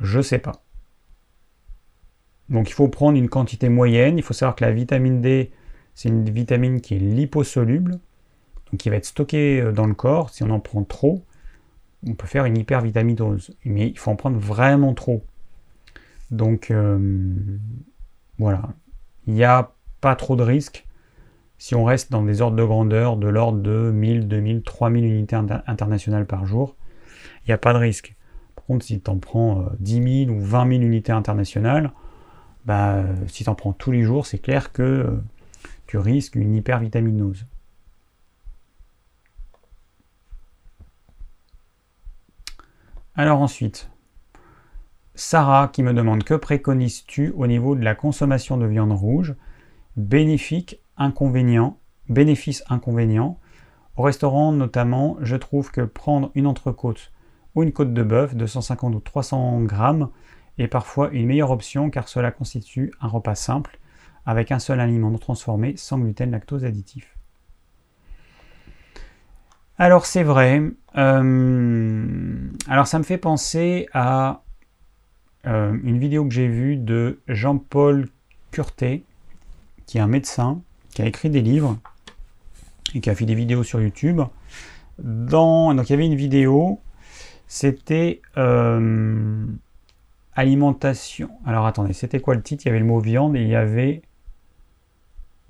Je 0.00 0.20
sais 0.20 0.38
pas. 0.38 0.62
Donc 2.48 2.70
il 2.70 2.72
faut 2.72 2.88
prendre 2.88 3.18
une 3.18 3.28
quantité 3.28 3.68
moyenne. 3.68 4.18
Il 4.18 4.22
faut 4.22 4.34
savoir 4.34 4.54
que 4.54 4.64
la 4.64 4.72
vitamine 4.72 5.20
D, 5.20 5.50
c'est 6.00 6.08
une 6.08 6.30
vitamine 6.30 6.80
qui 6.80 6.94
est 6.94 6.98
liposoluble, 6.98 7.90
donc 7.90 8.80
qui 8.80 8.88
va 8.88 8.96
être 8.96 9.04
stockée 9.04 9.60
euh, 9.60 9.70
dans 9.70 9.84
le 9.84 9.92
corps. 9.92 10.30
Si 10.30 10.42
on 10.42 10.48
en 10.48 10.58
prend 10.58 10.82
trop, 10.82 11.22
on 12.08 12.14
peut 12.14 12.26
faire 12.26 12.46
une 12.46 12.56
hypervitaminose. 12.56 13.54
Mais 13.66 13.88
il 13.88 13.98
faut 13.98 14.10
en 14.10 14.16
prendre 14.16 14.38
vraiment 14.38 14.94
trop. 14.94 15.22
Donc 16.30 16.70
euh, 16.70 17.28
voilà. 18.38 18.62
Il 19.26 19.34
y 19.34 19.44
a 19.44 19.72
pas 20.00 20.16
trop 20.16 20.36
de 20.36 20.42
risques 20.42 20.86
si 21.58 21.74
on 21.74 21.84
reste 21.84 22.10
dans 22.10 22.22
des 22.22 22.40
ordres 22.40 22.56
de 22.56 22.64
grandeur 22.64 23.18
de 23.18 23.28
l'ordre 23.28 23.58
de 23.58 23.90
1000, 23.90 24.26
2000, 24.26 24.62
3000 24.62 25.04
unités 25.04 25.36
internationales 25.36 26.24
par 26.24 26.46
jour. 26.46 26.76
Il 27.44 27.50
n'y 27.50 27.54
a 27.54 27.58
pas 27.58 27.74
de 27.74 27.78
risque. 27.78 28.16
Par 28.56 28.64
contre, 28.64 28.86
si 28.86 29.02
tu 29.02 29.10
en 29.10 29.18
prends 29.18 29.66
10 29.80 30.24
000 30.24 30.34
ou 30.34 30.40
20 30.40 30.66
000 30.66 30.80
unités 30.80 31.12
internationales, 31.12 31.92
bah, 32.64 33.04
si 33.26 33.44
tu 33.44 33.50
en 33.50 33.54
prends 33.54 33.74
tous 33.74 33.92
les 33.92 34.02
jours, 34.02 34.24
c'est 34.24 34.38
clair 34.38 34.72
que 34.72 34.82
euh, 34.82 35.22
tu 35.90 35.98
risques 35.98 36.36
une 36.36 36.54
hypervitaminose. 36.54 37.46
Alors 43.16 43.40
ensuite, 43.40 43.90
Sarah 45.16 45.66
qui 45.66 45.82
me 45.82 45.92
demande 45.92 46.22
que 46.22 46.34
préconises-tu 46.34 47.32
au 47.36 47.48
niveau 47.48 47.74
de 47.74 47.82
la 47.82 47.96
consommation 47.96 48.56
de 48.56 48.66
viande 48.66 48.92
rouge? 48.92 49.34
Bénéfique, 49.96 50.80
inconvénient, 50.96 51.76
bénéfice, 52.08 52.62
inconvénient. 52.68 53.40
Au 53.96 54.02
restaurant 54.02 54.52
notamment, 54.52 55.16
je 55.22 55.34
trouve 55.34 55.72
que 55.72 55.80
prendre 55.80 56.30
une 56.36 56.46
entrecôte 56.46 57.10
ou 57.56 57.64
une 57.64 57.72
côte 57.72 57.92
de 57.92 58.04
bœuf 58.04 58.36
de 58.36 58.46
150 58.46 58.94
ou 58.94 59.00
300 59.00 59.62
grammes 59.62 60.08
est 60.56 60.68
parfois 60.68 61.10
une 61.10 61.26
meilleure 61.26 61.50
option 61.50 61.90
car 61.90 62.06
cela 62.06 62.30
constitue 62.30 62.92
un 63.00 63.08
repas 63.08 63.34
simple 63.34 63.79
avec 64.30 64.52
un 64.52 64.60
seul 64.60 64.78
aliment 64.78 65.10
non 65.10 65.18
transformé 65.18 65.76
sans 65.76 65.98
gluten, 65.98 66.30
lactose 66.30 66.64
additif. 66.64 67.16
Alors 69.76 70.06
c'est 70.06 70.22
vrai. 70.22 70.62
Euh, 70.96 72.50
alors 72.68 72.86
ça 72.86 72.98
me 72.98 73.02
fait 73.02 73.18
penser 73.18 73.88
à 73.92 74.42
euh, 75.46 75.76
une 75.82 75.98
vidéo 75.98 76.24
que 76.26 76.32
j'ai 76.32 76.46
vue 76.46 76.76
de 76.76 77.18
Jean-Paul 77.26 78.08
Curté, 78.52 79.02
qui 79.86 79.98
est 79.98 80.00
un 80.00 80.06
médecin, 80.06 80.62
qui 80.90 81.02
a 81.02 81.06
écrit 81.06 81.28
des 81.28 81.42
livres 81.42 81.76
et 82.94 83.00
qui 83.00 83.10
a 83.10 83.14
fait 83.16 83.26
des 83.26 83.34
vidéos 83.34 83.64
sur 83.64 83.80
YouTube. 83.80 84.20
Dans, 84.98 85.74
donc 85.74 85.88
il 85.88 85.92
y 85.92 85.94
avait 85.94 86.06
une 86.06 86.14
vidéo, 86.14 86.78
c'était 87.48 88.20
euh, 88.36 89.44
alimentation. 90.34 91.30
Alors 91.44 91.66
attendez, 91.66 91.94
c'était 91.94 92.20
quoi 92.20 92.36
le 92.36 92.42
titre? 92.42 92.64
Il 92.64 92.68
y 92.68 92.70
avait 92.70 92.78
le 92.78 92.84
mot 92.84 93.00
viande 93.00 93.34
et 93.34 93.42
il 93.42 93.48
y 93.48 93.56
avait 93.56 94.02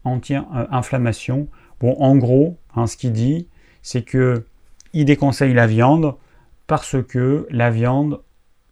anti-inflammation. 0.04 1.48
Bon, 1.80 1.96
en 1.98 2.16
gros, 2.16 2.56
hein, 2.74 2.86
ce 2.86 2.96
qu'il 2.96 3.12
dit, 3.12 3.48
c'est 3.82 4.02
que 4.02 4.44
il 4.92 5.04
déconseille 5.04 5.54
la 5.54 5.66
viande 5.66 6.14
parce 6.66 6.96
que 7.02 7.46
la 7.50 7.70
viande, 7.70 8.20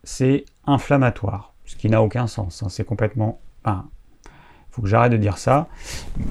c'est 0.05 0.45
inflammatoire. 0.67 1.55
Ce 1.65 1.77
qui 1.77 1.89
n'a 1.89 2.03
aucun 2.03 2.27
sens. 2.27 2.63
Hein. 2.63 2.69
c'est 2.71 2.85
complètement. 2.85 3.41
il 3.67 3.73
faut 4.71 4.83
que 4.83 4.89
j'arrête 4.89 5.13
de 5.13 5.17
dire 5.17 5.39
ça. 5.39 5.69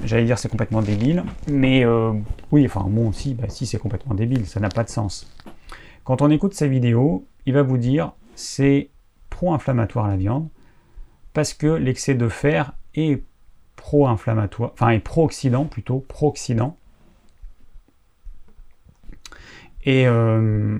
J'allais 0.04 0.24
dire 0.24 0.38
c'est 0.38 0.48
complètement 0.48 0.82
débile. 0.82 1.24
Mais 1.48 1.84
euh, 1.84 2.12
oui, 2.50 2.64
enfin, 2.66 2.86
bon, 2.88 3.12
si, 3.12 3.34
bah, 3.34 3.48
si 3.48 3.66
c'est 3.66 3.78
complètement 3.78 4.14
débile, 4.14 4.46
ça 4.46 4.60
n'a 4.60 4.68
pas 4.68 4.84
de 4.84 4.88
sens. 4.88 5.30
Quand 6.04 6.22
on 6.22 6.30
écoute 6.30 6.54
sa 6.54 6.66
vidéo, 6.66 7.26
il 7.46 7.54
va 7.54 7.62
vous 7.62 7.78
dire 7.78 8.12
c'est 8.34 8.90
pro-inflammatoire 9.30 10.08
la 10.08 10.16
viande 10.16 10.48
parce 11.34 11.54
que 11.54 11.66
l'excès 11.66 12.14
de 12.14 12.28
fer 12.28 12.72
est 12.94 13.22
pro-inflammatoire, 13.78 14.72
enfin 14.74 14.90
est 14.90 14.98
pro-oxydant 14.98 15.64
plutôt, 15.64 16.00
pro-oxydant. 16.00 16.76
Et 19.84 20.06
euh, 20.06 20.76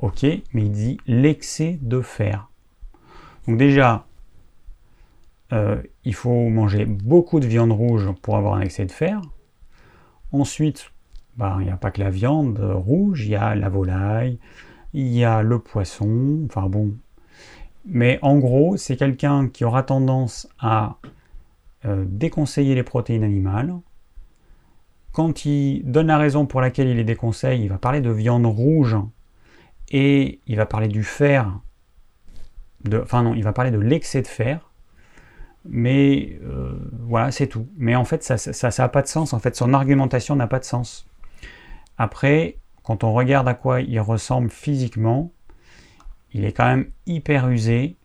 ok, 0.00 0.24
mais 0.52 0.62
il 0.66 0.70
dit 0.72 0.98
l'excès 1.06 1.78
de 1.80 2.02
fer. 2.02 2.50
Donc 3.46 3.56
déjà, 3.56 4.06
euh, 5.52 5.80
il 6.04 6.14
faut 6.14 6.48
manger 6.48 6.84
beaucoup 6.84 7.38
de 7.38 7.46
viande 7.46 7.72
rouge 7.72 8.10
pour 8.20 8.36
avoir 8.36 8.54
un 8.54 8.60
excès 8.60 8.84
de 8.84 8.92
fer. 8.92 9.20
Ensuite, 10.32 10.90
bah, 11.36 11.56
il 11.60 11.66
n'y 11.66 11.70
a 11.70 11.76
pas 11.76 11.92
que 11.92 12.00
la 12.00 12.10
viande 12.10 12.58
rouge, 12.58 13.24
il 13.24 13.30
y 13.30 13.36
a 13.36 13.54
la 13.54 13.68
volaille, 13.68 14.38
il 14.92 15.06
y 15.06 15.24
a 15.24 15.42
le 15.42 15.60
poisson, 15.60 16.40
enfin 16.46 16.68
bon. 16.68 16.94
Mais 17.86 18.18
en 18.22 18.38
gros, 18.38 18.76
c'est 18.76 18.96
quelqu'un 18.96 19.48
qui 19.48 19.64
aura 19.64 19.84
tendance 19.84 20.48
à 20.58 20.96
euh, 21.84 22.04
déconseiller 22.06 22.74
les 22.74 22.82
protéines 22.82 23.24
animales, 23.24 23.74
quand 25.12 25.44
il 25.44 25.82
donne 25.84 26.08
la 26.08 26.18
raison 26.18 26.44
pour 26.44 26.60
laquelle 26.60 26.88
il 26.88 26.96
les 26.96 27.04
déconseille, 27.04 27.62
il 27.62 27.68
va 27.68 27.78
parler 27.78 28.00
de 28.00 28.10
viande 28.10 28.46
rouge 28.46 28.96
et 29.90 30.40
il 30.46 30.56
va 30.56 30.66
parler 30.66 30.88
du 30.88 31.04
fer. 31.04 31.60
De, 32.84 33.00
enfin 33.00 33.22
non, 33.22 33.34
il 33.34 33.44
va 33.44 33.52
parler 33.52 33.70
de 33.70 33.78
l'excès 33.78 34.22
de 34.22 34.26
fer. 34.26 34.72
Mais 35.66 36.38
euh, 36.42 36.90
voilà, 37.00 37.30
c'est 37.30 37.46
tout. 37.46 37.68
Mais 37.76 37.94
en 37.94 38.04
fait, 38.04 38.22
ça 38.22 38.68
n'a 38.76 38.88
pas 38.88 39.02
de 39.02 39.06
sens. 39.06 39.32
En 39.32 39.38
fait, 39.38 39.54
son 39.56 39.72
argumentation 39.72 40.36
n'a 40.36 40.46
pas 40.46 40.58
de 40.58 40.64
sens. 40.64 41.06
Après, 41.96 42.58
quand 42.82 43.04
on 43.04 43.14
regarde 43.14 43.48
à 43.48 43.54
quoi 43.54 43.80
il 43.80 44.00
ressemble 44.00 44.50
physiquement, 44.50 45.32
il 46.32 46.44
est 46.44 46.52
quand 46.52 46.66
même 46.66 46.90
hyper 47.06 47.48
usé. 47.48 47.96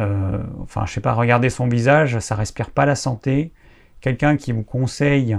Euh, 0.00 0.42
enfin, 0.62 0.86
je 0.86 0.92
sais 0.92 1.00
pas, 1.00 1.12
regardez 1.12 1.50
son 1.50 1.68
visage, 1.68 2.18
ça 2.20 2.34
respire 2.34 2.70
pas 2.70 2.86
la 2.86 2.94
santé. 2.94 3.52
Quelqu'un 4.00 4.36
qui 4.36 4.52
vous 4.52 4.62
conseille 4.62 5.38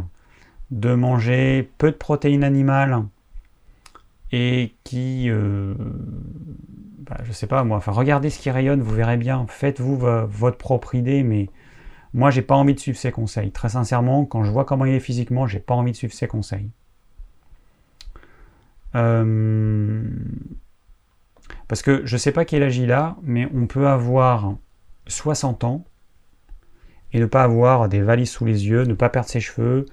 de 0.69 0.93
manger 0.93 1.69
peu 1.77 1.91
de 1.91 1.97
protéines 1.97 2.43
animales 2.43 3.03
et 4.31 4.73
qui, 4.83 5.29
euh, 5.29 5.73
bah, 6.99 7.17
je 7.23 7.31
sais 7.31 7.47
pas 7.47 7.63
moi, 7.63 7.77
enfin 7.77 7.91
regardez 7.91 8.29
ce 8.29 8.39
qui 8.39 8.51
rayonne, 8.51 8.81
vous 8.81 8.95
verrez 8.95 9.17
bien, 9.17 9.45
faites-vous 9.49 9.97
votre 9.97 10.57
propre 10.57 10.95
idée, 10.95 11.23
mais 11.23 11.49
moi 12.13 12.29
j'ai 12.29 12.41
pas 12.41 12.55
envie 12.55 12.75
de 12.75 12.79
suivre 12.79 12.97
ses 12.97 13.11
conseils. 13.11 13.51
Très 13.51 13.69
sincèrement, 13.69 14.25
quand 14.25 14.43
je 14.43 14.51
vois 14.51 14.63
comment 14.63 14.85
il 14.85 14.93
est 14.93 14.99
physiquement, 14.99 15.47
j'ai 15.47 15.59
pas 15.59 15.73
envie 15.73 15.91
de 15.91 15.97
suivre 15.97 16.13
ses 16.13 16.27
conseils. 16.27 16.69
Euh, 18.95 20.03
parce 21.72 21.84
que 21.84 22.06
je 22.06 22.18
sais 22.18 22.34
pas 22.34 22.43
quel 22.43 22.64
âge 22.64 22.77
il 22.77 22.91
a, 22.91 23.15
mais 23.23 23.48
on 23.56 23.65
peut 23.65 23.88
avoir 23.88 24.57
60 25.07 25.64
ans 25.64 25.85
et 27.14 27.19
ne 27.22 27.26
pas 27.26 27.43
avoir 27.43 27.88
des 27.88 28.02
valises 28.02 28.30
sous 28.30 28.43
les 28.43 28.68
yeux, 28.68 28.84
ne 28.84 28.93
pas 28.93 29.07
perdre 29.07 29.30
ses 29.30 29.39
cheveux, 29.39 29.85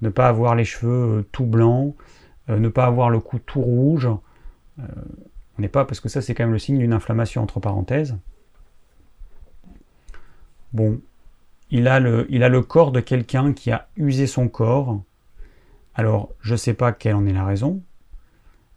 ne 0.00 0.08
pas 0.08 0.28
avoir 0.28 0.54
les 0.54 0.64
cheveux 0.64 1.18
euh, 1.18 1.28
tout 1.32 1.44
blancs, 1.44 1.94
euh, 2.48 2.58
ne 2.58 2.70
pas 2.70 2.86
avoir 2.86 3.10
le 3.10 3.20
cou 3.20 3.38
tout 3.38 3.60
rouge. 3.60 4.08
Euh, 4.78 4.84
on 5.58 5.60
n'est 5.60 5.68
pas, 5.68 5.84
parce 5.84 6.00
que 6.00 6.08
ça 6.08 6.22
c'est 6.22 6.34
quand 6.34 6.44
même 6.44 6.54
le 6.54 6.58
signe 6.58 6.78
d'une 6.78 6.94
inflammation 6.94 7.42
entre 7.42 7.60
parenthèses. 7.60 8.16
Bon, 10.72 11.02
il 11.70 11.86
a 11.86 12.00
le 12.00 12.60
corps 12.62 12.92
de 12.92 13.00
quelqu'un 13.00 13.52
qui 13.52 13.70
a 13.70 13.88
usé 13.98 14.26
son 14.26 14.48
corps. 14.48 15.02
Alors, 15.94 16.30
je 16.40 16.52
ne 16.52 16.56
sais 16.56 16.72
pas 16.72 16.92
quelle 16.92 17.14
en 17.14 17.26
est 17.26 17.34
la 17.34 17.44
raison, 17.44 17.82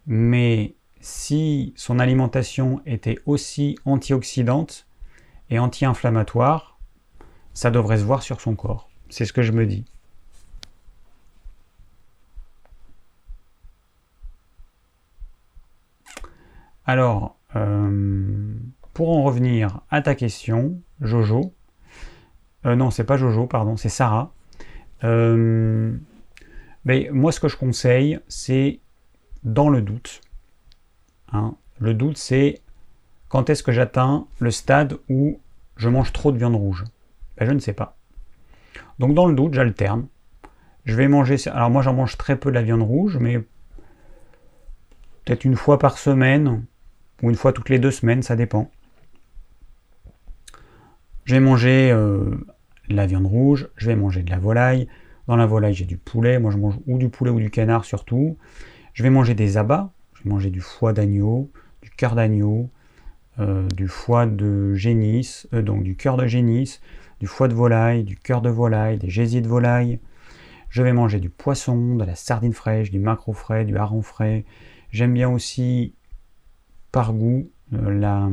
mais 0.08 0.76
si 1.00 1.74
son 1.76 2.00
alimentation 2.00 2.82
était 2.86 3.18
aussi 3.26 3.78
antioxydante 3.86 4.88
et 5.50 5.60
anti-inflammatoire, 5.60 6.80
ça 7.54 7.72
devrait 7.72 7.98
se 7.98 8.04
voir 8.04 8.22
sur 8.24 8.42
son 8.42 8.56
corps. 8.56 8.90
C'est 9.10 9.26
ce 9.26 9.34
que 9.34 9.42
je 9.42 9.52
me 9.52 9.66
dis. 9.66 9.86
Alors, 16.86 17.38
euh, 17.56 18.54
pour 18.94 19.10
en 19.10 19.24
revenir 19.24 19.82
à 19.90 20.02
ta 20.02 20.16
question, 20.16 20.82
Jojo, 21.02 21.54
euh, 22.66 22.76
non, 22.76 22.92
c'est 22.92 23.04
pas 23.04 23.18
Jojo, 23.18 23.48
pardon, 23.48 23.78
c'est 23.78 23.90
Sarah. 23.90 24.34
Euh, 25.04 25.96
mais 26.86 27.10
moi, 27.12 27.32
ce 27.32 27.40
que 27.40 27.48
je 27.48 27.58
conseille, 27.58 28.20
c'est 28.28 28.80
dans 29.44 29.70
le 29.70 29.82
doute. 29.82 30.22
Hein. 31.32 31.56
le 31.80 31.94
doute, 31.94 32.18
c'est 32.18 32.62
quand 33.30 33.50
est-ce 33.50 33.64
que 33.64 33.72
j'atteins 33.72 34.26
le 34.40 34.52
stade 34.52 34.98
où 35.10 35.40
je 35.78 35.90
mange 35.90 36.12
trop 36.12 36.32
de 36.32 36.38
viande 36.38 36.56
rouge? 36.56 36.86
Ben, 37.38 37.46
Je 37.46 37.52
ne 37.52 37.60
sais 37.60 37.74
pas. 37.74 37.98
Donc, 38.98 39.14
dans 39.14 39.28
le 39.28 39.36
doute, 39.36 39.54
j'alterne. 39.54 40.08
Je 40.86 40.96
vais 40.96 41.08
manger. 41.08 41.36
Alors, 41.50 41.70
moi, 41.70 41.82
j'en 41.82 41.94
mange 41.94 42.18
très 42.18 42.36
peu 42.36 42.50
de 42.50 42.56
la 42.56 42.64
viande 42.64 42.82
rouge, 42.82 43.18
mais 43.18 43.40
peut-être 45.24 45.46
une 45.46 45.56
fois 45.56 45.78
par 45.80 45.98
semaine, 45.98 46.66
ou 47.22 47.30
une 47.30 47.36
fois 47.36 47.54
toutes 47.54 47.70
les 47.70 47.80
deux 47.80 47.92
semaines, 47.92 48.24
ça 48.24 48.36
dépend. 48.36 48.72
Je 51.26 51.36
vais 51.36 51.40
manger 51.40 51.92
euh, 51.92 52.32
de 52.90 52.96
la 52.96 53.06
viande 53.06 53.28
rouge, 53.28 53.70
je 53.76 53.86
vais 53.86 53.96
manger 53.96 54.24
de 54.24 54.32
la 54.32 54.40
volaille. 54.40 54.88
Dans 55.28 55.36
la 55.36 55.46
volaille, 55.46 55.76
j'ai 55.76 55.86
du 55.86 55.98
poulet. 55.98 56.40
Moi, 56.40 56.50
je 56.50 56.58
mange 56.58 56.80
ou 56.88 56.98
du 56.98 57.10
poulet 57.10 57.30
ou 57.30 57.40
du 57.40 57.52
canard 57.52 57.86
surtout. 57.86 58.38
Je 58.94 59.04
vais 59.04 59.12
manger 59.12 59.36
des 59.36 59.58
abats. 59.58 59.92
Je 60.20 60.26
vais 60.26 60.30
manger 60.32 60.50
du 60.50 60.60
foie 60.60 60.92
d'agneau, 60.92 61.50
du 61.82 61.90
cœur 61.92 62.14
d'agneau, 62.14 62.70
euh, 63.40 63.66
du 63.70 63.88
foie 63.88 64.26
de 64.26 64.74
génisse, 64.74 65.48
euh, 65.54 65.62
donc 65.62 65.84
du 65.84 65.96
cœur 65.96 66.18
de 66.18 66.28
génisse, 66.28 66.82
du 67.22 67.28
foie 67.28 67.48
de 67.48 67.54
volaille, 67.54 68.04
du 68.04 68.18
cœur 68.18 68.42
de 68.42 68.50
volaille, 68.50 68.98
des 68.98 69.10
gésiers 69.10 69.40
de 69.40 69.48
volaille. 69.48 70.00
Je 70.70 70.84
vais 70.84 70.92
manger 70.92 71.22
du 71.22 71.30
poisson, 71.30 71.96
de 71.96 72.04
la 72.04 72.16
sardine 72.16 72.52
fraîche, 72.52 72.92
du 72.92 73.00
maquereau 73.00 73.32
frais, 73.32 73.64
du 73.64 73.78
hareng 73.78 74.02
frais. 74.02 74.44
J'aime 74.92 75.14
bien 75.14 75.30
aussi 75.30 75.96
par 76.92 77.14
goût 77.14 77.50
euh, 77.74 77.90
la, 77.90 78.30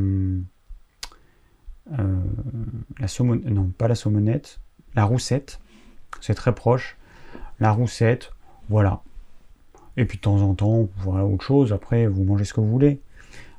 la 2.99 3.07
non 3.51 3.69
pas 3.79 3.87
la 3.87 3.95
saumonette, 3.95 4.61
la 4.97 5.05
roussette, 5.05 5.61
c'est 6.21 6.35
très 6.35 6.55
proche, 6.55 6.97
la 7.61 7.71
roussette, 7.71 8.33
voilà. 8.69 9.03
Et 9.97 10.05
puis 10.05 10.19
de 10.19 10.23
temps 10.23 10.43
en 10.43 10.55
temps, 10.55 10.89
voilà 10.99 11.25
autre 11.25 11.45
chose, 11.45 11.73
après 11.73 12.07
vous 12.07 12.25
mangez 12.25 12.45
ce 12.45 12.55
que 12.55 12.61
vous 12.61 12.71
voulez. 12.71 13.01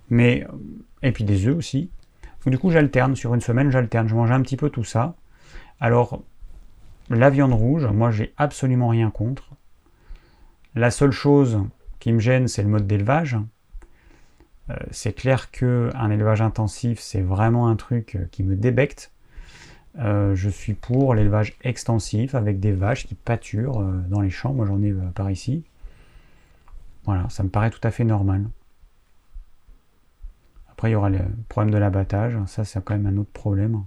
Mais, 0.09 0.45
et 1.03 1.11
puis 1.11 1.23
des 1.23 1.47
œufs 1.47 1.57
aussi. 1.57 1.89
du 2.45 2.57
coup 2.57 2.71
j'alterne, 2.71 3.15
sur 3.15 3.33
une 3.33 3.41
semaine 3.41 3.71
j'alterne, 3.71 4.07
je 4.07 4.15
mange 4.15 4.31
un 4.31 4.41
petit 4.41 4.57
peu 4.57 4.69
tout 4.69 4.83
ça. 4.83 5.15
Alors, 5.79 6.21
la 7.09 7.29
viande 7.29 7.53
rouge, 7.53 7.85
moi 7.85 8.11
j'ai 8.11 8.33
absolument 8.37 8.89
rien 8.89 9.09
contre. 9.09 9.49
La 10.75 10.91
seule 10.91 11.11
chose 11.11 11.59
qui 11.99 12.13
me 12.13 12.19
gêne, 12.19 12.47
c'est 12.47 12.61
le 12.61 12.69
mode 12.69 12.87
d'élevage. 12.87 13.37
Euh, 14.69 14.75
c'est 14.91 15.13
clair 15.13 15.49
qu'un 15.51 16.09
élevage 16.09 16.41
intensif, 16.41 16.99
c'est 16.99 17.21
vraiment 17.21 17.67
un 17.67 17.75
truc 17.75 18.15
euh, 18.15 18.25
qui 18.31 18.43
me 18.43 18.55
débecte. 18.55 19.11
Euh, 19.99 20.35
je 20.35 20.49
suis 20.49 20.73
pour 20.73 21.15
l'élevage 21.15 21.57
extensif 21.63 22.35
avec 22.35 22.59
des 22.59 22.73
vaches 22.73 23.07
qui 23.07 23.15
pâturent 23.15 23.81
dans 24.09 24.21
les 24.21 24.29
champs. 24.29 24.53
Moi, 24.53 24.65
j'en 24.65 24.81
ai 24.81 24.93
par 25.15 25.31
ici. 25.31 25.63
Voilà, 27.07 27.27
ça 27.29 27.41
me 27.41 27.49
paraît 27.49 27.71
tout 27.71 27.79
à 27.81 27.89
fait 27.89 28.03
normal. 28.03 28.47
Après, 30.69 30.89
il 30.89 30.93
y 30.93 30.95
aura 30.95 31.09
le 31.09 31.21
problème 31.49 31.73
de 31.73 31.79
l'abattage. 31.79 32.37
Ça, 32.45 32.63
c'est 32.63 32.83
quand 32.83 32.93
même 32.93 33.07
un 33.07 33.17
autre 33.17 33.31
problème. 33.31 33.85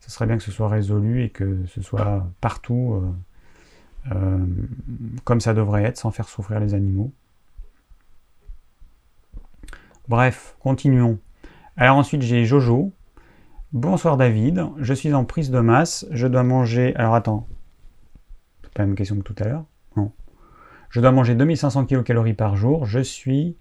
Ce 0.00 0.10
serait 0.10 0.26
bien 0.26 0.36
que 0.38 0.42
ce 0.42 0.50
soit 0.50 0.68
résolu 0.68 1.22
et 1.22 1.30
que 1.30 1.64
ce 1.66 1.82
soit 1.82 2.26
partout 2.40 3.14
comme 5.24 5.40
ça 5.40 5.54
devrait 5.54 5.84
être, 5.84 5.98
sans 5.98 6.10
faire 6.10 6.28
souffrir 6.28 6.58
les 6.58 6.74
animaux. 6.74 7.12
Bref, 10.08 10.56
continuons. 10.58 11.20
Alors 11.76 11.98
ensuite, 11.98 12.22
j'ai 12.22 12.44
Jojo. 12.44 12.92
Bonsoir 13.72 14.16
David, 14.16 14.66
je 14.78 14.94
suis 14.94 15.14
en 15.14 15.24
prise 15.24 15.52
de 15.52 15.60
masse, 15.60 16.04
je 16.10 16.26
dois 16.26 16.42
manger... 16.42 16.96
Alors 16.96 17.14
attends, 17.14 17.46
c'est 18.62 18.72
pas 18.72 18.82
la 18.82 18.86
même 18.86 18.96
question 18.96 19.16
que 19.16 19.22
tout 19.22 19.36
à 19.38 19.44
l'heure. 19.44 19.64
Je 20.90 21.00
dois 21.00 21.12
manger 21.12 21.36
2500 21.36 21.86
kcal 21.86 22.34
par 22.34 22.56
jour, 22.56 22.84
je 22.84 22.98
suis 22.98 23.56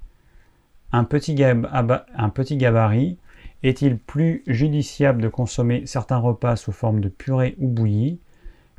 un 0.91 1.03
petit, 1.03 1.41
un 1.43 2.29
petit 2.29 2.57
gabarit. 2.57 3.17
Est-il 3.61 3.97
plus 3.97 4.43
judiciable 4.47 5.21
de 5.21 5.27
consommer 5.27 5.85
certains 5.85 6.17
repas 6.17 6.55
sous 6.55 6.71
forme 6.71 7.01
de 7.01 7.09
purée 7.09 7.55
ou 7.59 7.67
bouillie, 7.67 8.19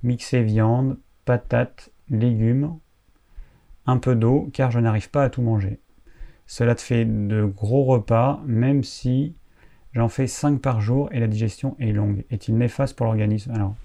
mixer 0.03 0.43
viande, 0.43 0.99
patates, 1.27 1.91
légumes, 2.09 2.77
un 3.87 3.99
peu 3.99 4.17
d'eau, 4.17 4.49
car 4.53 4.71
je 4.71 4.81
n'arrive 4.81 5.11
pas 5.11 5.23
à 5.23 5.31
tout 5.31 5.43
manger. 5.43 5.79
Cela 6.47 6.75
te 6.75 6.81
fait 6.81 7.05
de 7.05 7.45
gros 7.45 7.85
repas, 7.85 8.43
même 8.47 8.83
si 8.83 9.35
j'en 9.93 10.09
fais 10.09 10.27
5 10.27 10.61
par 10.61 10.81
jour 10.81 11.09
et 11.13 11.21
la 11.21 11.29
digestion 11.29 11.77
est 11.79 11.93
longue. 11.93 12.25
Est-il 12.31 12.57
néfaste 12.57 12.97
pour 12.97 13.07
l'organisme? 13.07 13.53
Alors, 13.53 13.77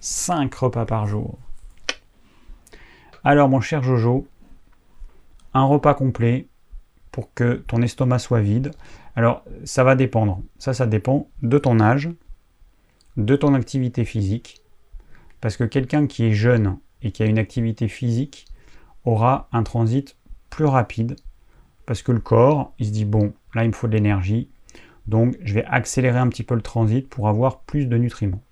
5 0.00 0.52
repas 0.54 0.84
par 0.84 1.06
jour. 1.06 1.38
Alors, 3.24 3.48
mon 3.48 3.60
cher 3.60 3.84
Jojo, 3.84 4.26
un 5.54 5.64
repas 5.64 5.94
complet 5.94 6.48
pour 7.12 7.32
que 7.34 7.54
ton 7.54 7.80
estomac 7.80 8.18
soit 8.18 8.40
vide. 8.40 8.72
Alors, 9.14 9.44
ça 9.64 9.84
va 9.84 9.94
dépendre. 9.94 10.40
Ça, 10.58 10.74
ça 10.74 10.86
dépend 10.86 11.28
de 11.40 11.56
ton 11.56 11.78
âge, 11.78 12.10
de 13.16 13.36
ton 13.36 13.54
activité 13.54 14.04
physique. 14.04 14.60
Parce 15.40 15.56
que 15.56 15.62
quelqu'un 15.62 16.08
qui 16.08 16.24
est 16.24 16.32
jeune 16.32 16.78
et 17.00 17.12
qui 17.12 17.22
a 17.22 17.26
une 17.26 17.38
activité 17.38 17.86
physique 17.86 18.46
aura 19.04 19.48
un 19.52 19.62
transit 19.62 20.16
plus 20.50 20.64
rapide. 20.64 21.14
Parce 21.86 22.02
que 22.02 22.10
le 22.10 22.20
corps, 22.20 22.72
il 22.80 22.86
se 22.86 22.92
dit, 22.92 23.04
bon, 23.04 23.32
là, 23.54 23.62
il 23.62 23.68
me 23.68 23.72
faut 23.72 23.86
de 23.86 23.92
l'énergie. 23.92 24.48
Donc, 25.06 25.36
je 25.42 25.54
vais 25.54 25.64
accélérer 25.66 26.18
un 26.18 26.28
petit 26.28 26.42
peu 26.42 26.56
le 26.56 26.60
transit 26.60 27.08
pour 27.08 27.28
avoir 27.28 27.60
plus 27.60 27.86
de 27.86 27.96
nutriments. 27.96 28.42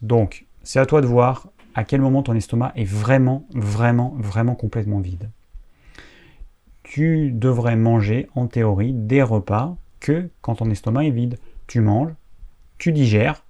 Donc, 0.00 0.46
c'est 0.64 0.80
à 0.80 0.86
toi 0.86 1.00
de 1.00 1.06
voir 1.06 1.51
à 1.74 1.84
quel 1.84 2.00
moment 2.00 2.22
ton 2.22 2.34
estomac 2.34 2.72
est 2.76 2.84
vraiment, 2.84 3.46
vraiment, 3.54 4.14
vraiment 4.18 4.54
complètement 4.54 5.00
vide. 5.00 5.30
Tu 6.82 7.30
devrais 7.30 7.76
manger, 7.76 8.28
en 8.34 8.46
théorie, 8.46 8.92
des 8.92 9.22
repas 9.22 9.76
que 10.00 10.28
quand 10.40 10.56
ton 10.56 10.70
estomac 10.70 11.04
est 11.04 11.10
vide. 11.10 11.38
Tu 11.66 11.80
manges, 11.80 12.12
tu 12.78 12.92
digères. 12.92 13.44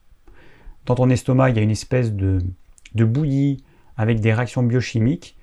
Dans 0.86 0.94
ton 0.94 1.10
estomac, 1.10 1.50
il 1.50 1.56
y 1.56 1.58
a 1.58 1.62
une 1.62 1.70
espèce 1.70 2.12
de, 2.12 2.38
de 2.94 3.04
bouillie 3.04 3.64
avec 3.96 4.20
des 4.20 4.32
réactions 4.32 4.62
biochimiques 4.62 5.36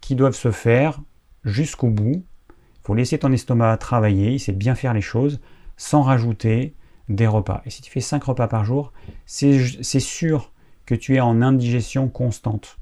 qui 0.00 0.14
doivent 0.14 0.34
se 0.34 0.50
faire 0.50 1.00
jusqu'au 1.44 1.88
bout. 1.88 2.24
Il 2.48 2.84
faut 2.84 2.94
laisser 2.94 3.18
ton 3.18 3.32
estomac 3.32 3.76
travailler, 3.76 4.32
il 4.32 4.40
sait 4.40 4.52
bien 4.52 4.74
faire 4.74 4.94
les 4.94 5.00
choses 5.00 5.40
sans 5.76 6.02
rajouter 6.02 6.74
des 7.08 7.26
repas. 7.26 7.62
Et 7.66 7.70
si 7.70 7.82
tu 7.82 7.90
fais 7.90 8.00
5 8.00 8.22
repas 8.22 8.48
par 8.48 8.64
jour, 8.64 8.92
c'est 9.26 9.60
sûr 10.00 10.51
que 10.86 10.94
tu 10.94 11.16
es 11.16 11.20
en 11.20 11.42
indigestion 11.42 12.08
constante. 12.08 12.78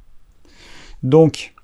Donc, 1.03 1.55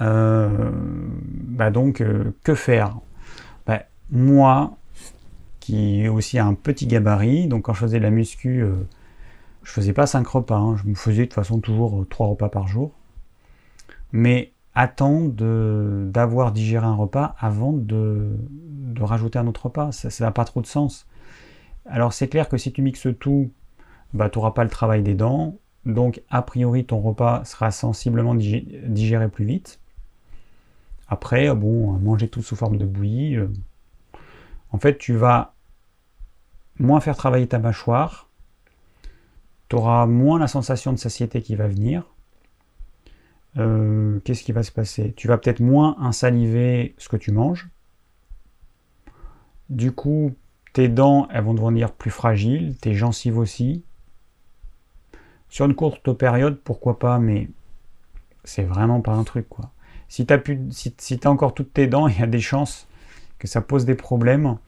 euh, 0.00 0.70
bah 0.72 1.70
donc 1.70 2.00
euh, 2.00 2.34
que 2.44 2.54
faire? 2.54 2.98
Bah, 3.66 3.82
Moi, 4.10 4.76
qui 5.60 6.00
ai 6.00 6.08
aussi 6.08 6.38
un 6.38 6.54
petit 6.54 6.86
gabarit, 6.86 7.46
donc 7.48 7.62
quand 7.64 7.74
je 7.74 7.80
faisais 7.80 7.98
de 7.98 8.04
la 8.04 8.10
muscu, 8.10 8.62
euh, 8.62 8.74
je 9.62 9.72
faisais 9.72 9.92
pas 9.92 10.06
5 10.06 10.26
repas, 10.26 10.56
hein. 10.56 10.76
je 10.76 10.88
me 10.88 10.94
faisais 10.94 11.22
de 11.22 11.26
toute 11.26 11.34
façon 11.34 11.60
toujours 11.60 12.06
3 12.08 12.28
repas 12.28 12.48
par 12.48 12.68
jour. 12.68 12.92
Mais 14.12 14.52
attends 14.74 15.24
d'avoir 15.28 16.52
digéré 16.52 16.86
un 16.86 16.94
repas 16.94 17.34
avant 17.38 17.72
de, 17.72 18.38
rajouter 19.00 19.38
un 19.38 19.46
autre 19.46 19.66
repas. 19.66 19.92
Ça 19.92 20.24
n'a 20.24 20.30
pas 20.30 20.44
trop 20.44 20.60
de 20.60 20.66
sens. 20.66 21.06
Alors 21.86 22.12
c'est 22.12 22.28
clair 22.28 22.48
que 22.48 22.56
si 22.56 22.72
tu 22.72 22.82
mixes 22.82 23.08
tout, 23.18 23.50
bah, 24.12 24.30
tu 24.30 24.38
n'auras 24.38 24.52
pas 24.52 24.64
le 24.64 24.70
travail 24.70 25.02
des 25.02 25.14
dents. 25.14 25.58
Donc 25.86 26.22
a 26.28 26.42
priori 26.42 26.84
ton 26.84 27.00
repas 27.00 27.44
sera 27.44 27.70
sensiblement 27.70 28.34
digéré 28.34 29.28
plus 29.28 29.44
vite. 29.44 29.80
Après, 31.08 31.54
bon, 31.54 31.92
manger 31.92 32.28
tout 32.28 32.42
sous 32.42 32.56
forme 32.56 32.76
de 32.76 32.84
bouillie, 32.84 33.36
euh, 33.36 33.48
en 34.70 34.78
fait 34.78 34.98
tu 34.98 35.14
vas 35.14 35.54
moins 36.78 37.00
faire 37.00 37.16
travailler 37.16 37.46
ta 37.46 37.58
mâchoire, 37.58 38.28
tu 39.68 39.76
auras 39.76 40.06
moins 40.06 40.38
la 40.38 40.48
sensation 40.48 40.92
de 40.92 40.98
satiété 40.98 41.40
qui 41.40 41.54
va 41.54 41.66
venir. 41.66 42.04
Euh, 43.56 44.20
qu'est-ce 44.24 44.42
qui 44.42 44.52
va 44.52 44.62
se 44.62 44.70
passer? 44.72 45.12
Tu 45.16 45.26
vas 45.28 45.38
peut-être 45.38 45.60
moins 45.60 45.96
insaliver 45.98 46.94
ce 46.98 47.08
que 47.08 47.16
tu 47.16 47.32
manges. 47.32 47.68
Du 49.70 49.92
coup, 49.92 50.34
tes 50.72 50.88
dents, 50.88 51.28
elles 51.32 51.44
vont 51.44 51.54
devenir 51.54 51.92
plus 51.92 52.10
fragiles, 52.10 52.76
tes 52.76 52.94
gencives 52.94 53.38
aussi. 53.38 53.84
Sur 55.48 55.66
une 55.66 55.74
courte 55.74 56.12
période, 56.12 56.58
pourquoi 56.62 56.98
pas, 56.98 57.18
mais 57.18 57.48
c'est 58.44 58.64
vraiment 58.64 59.00
pas 59.00 59.12
un 59.12 59.24
truc, 59.24 59.48
quoi. 59.48 59.70
Si 60.08 60.24
tu 60.24 60.32
as, 60.32 60.40
si, 60.70 61.20
encore 61.26 61.54
toutes 61.54 61.72
tes 61.72 61.86
dents, 61.86 62.08
il 62.08 62.18
y 62.18 62.22
a 62.22 62.26
des 62.26 62.40
chances 62.40 62.86
que 63.38 63.46
ça 63.46 63.60
pose 63.60 63.84
des 63.84 63.94
problèmes 63.94 64.58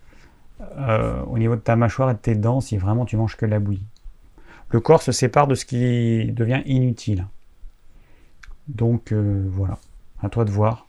euh, 0.61 1.23
au 1.25 1.39
niveau 1.39 1.57
de 1.57 1.61
ta 1.61 1.77
mâchoire 1.77 2.11
et 2.11 2.15
de 2.15 2.19
tes 2.19 2.35
dents 2.35 2.61
si 2.61 2.77
vraiment 2.77 3.05
tu 3.05 3.17
manges 3.17 3.37
que 3.37 3.47
la 3.47 3.59
bouillie. 3.59 3.87
Le 4.69 4.81
corps 4.81 5.03
se 5.03 5.11
sépare 5.11 5.47
de 5.49 5.55
ce 5.55 5.65
qui 5.65 6.31
devient 6.33 6.63
inutile. 6.67 7.27
Donc 8.69 9.13
euh, 9.13 9.49
voilà, 9.51 9.79
à 10.23 10.29
toi 10.29 10.45
de 10.45 10.51
voir. 10.51 10.87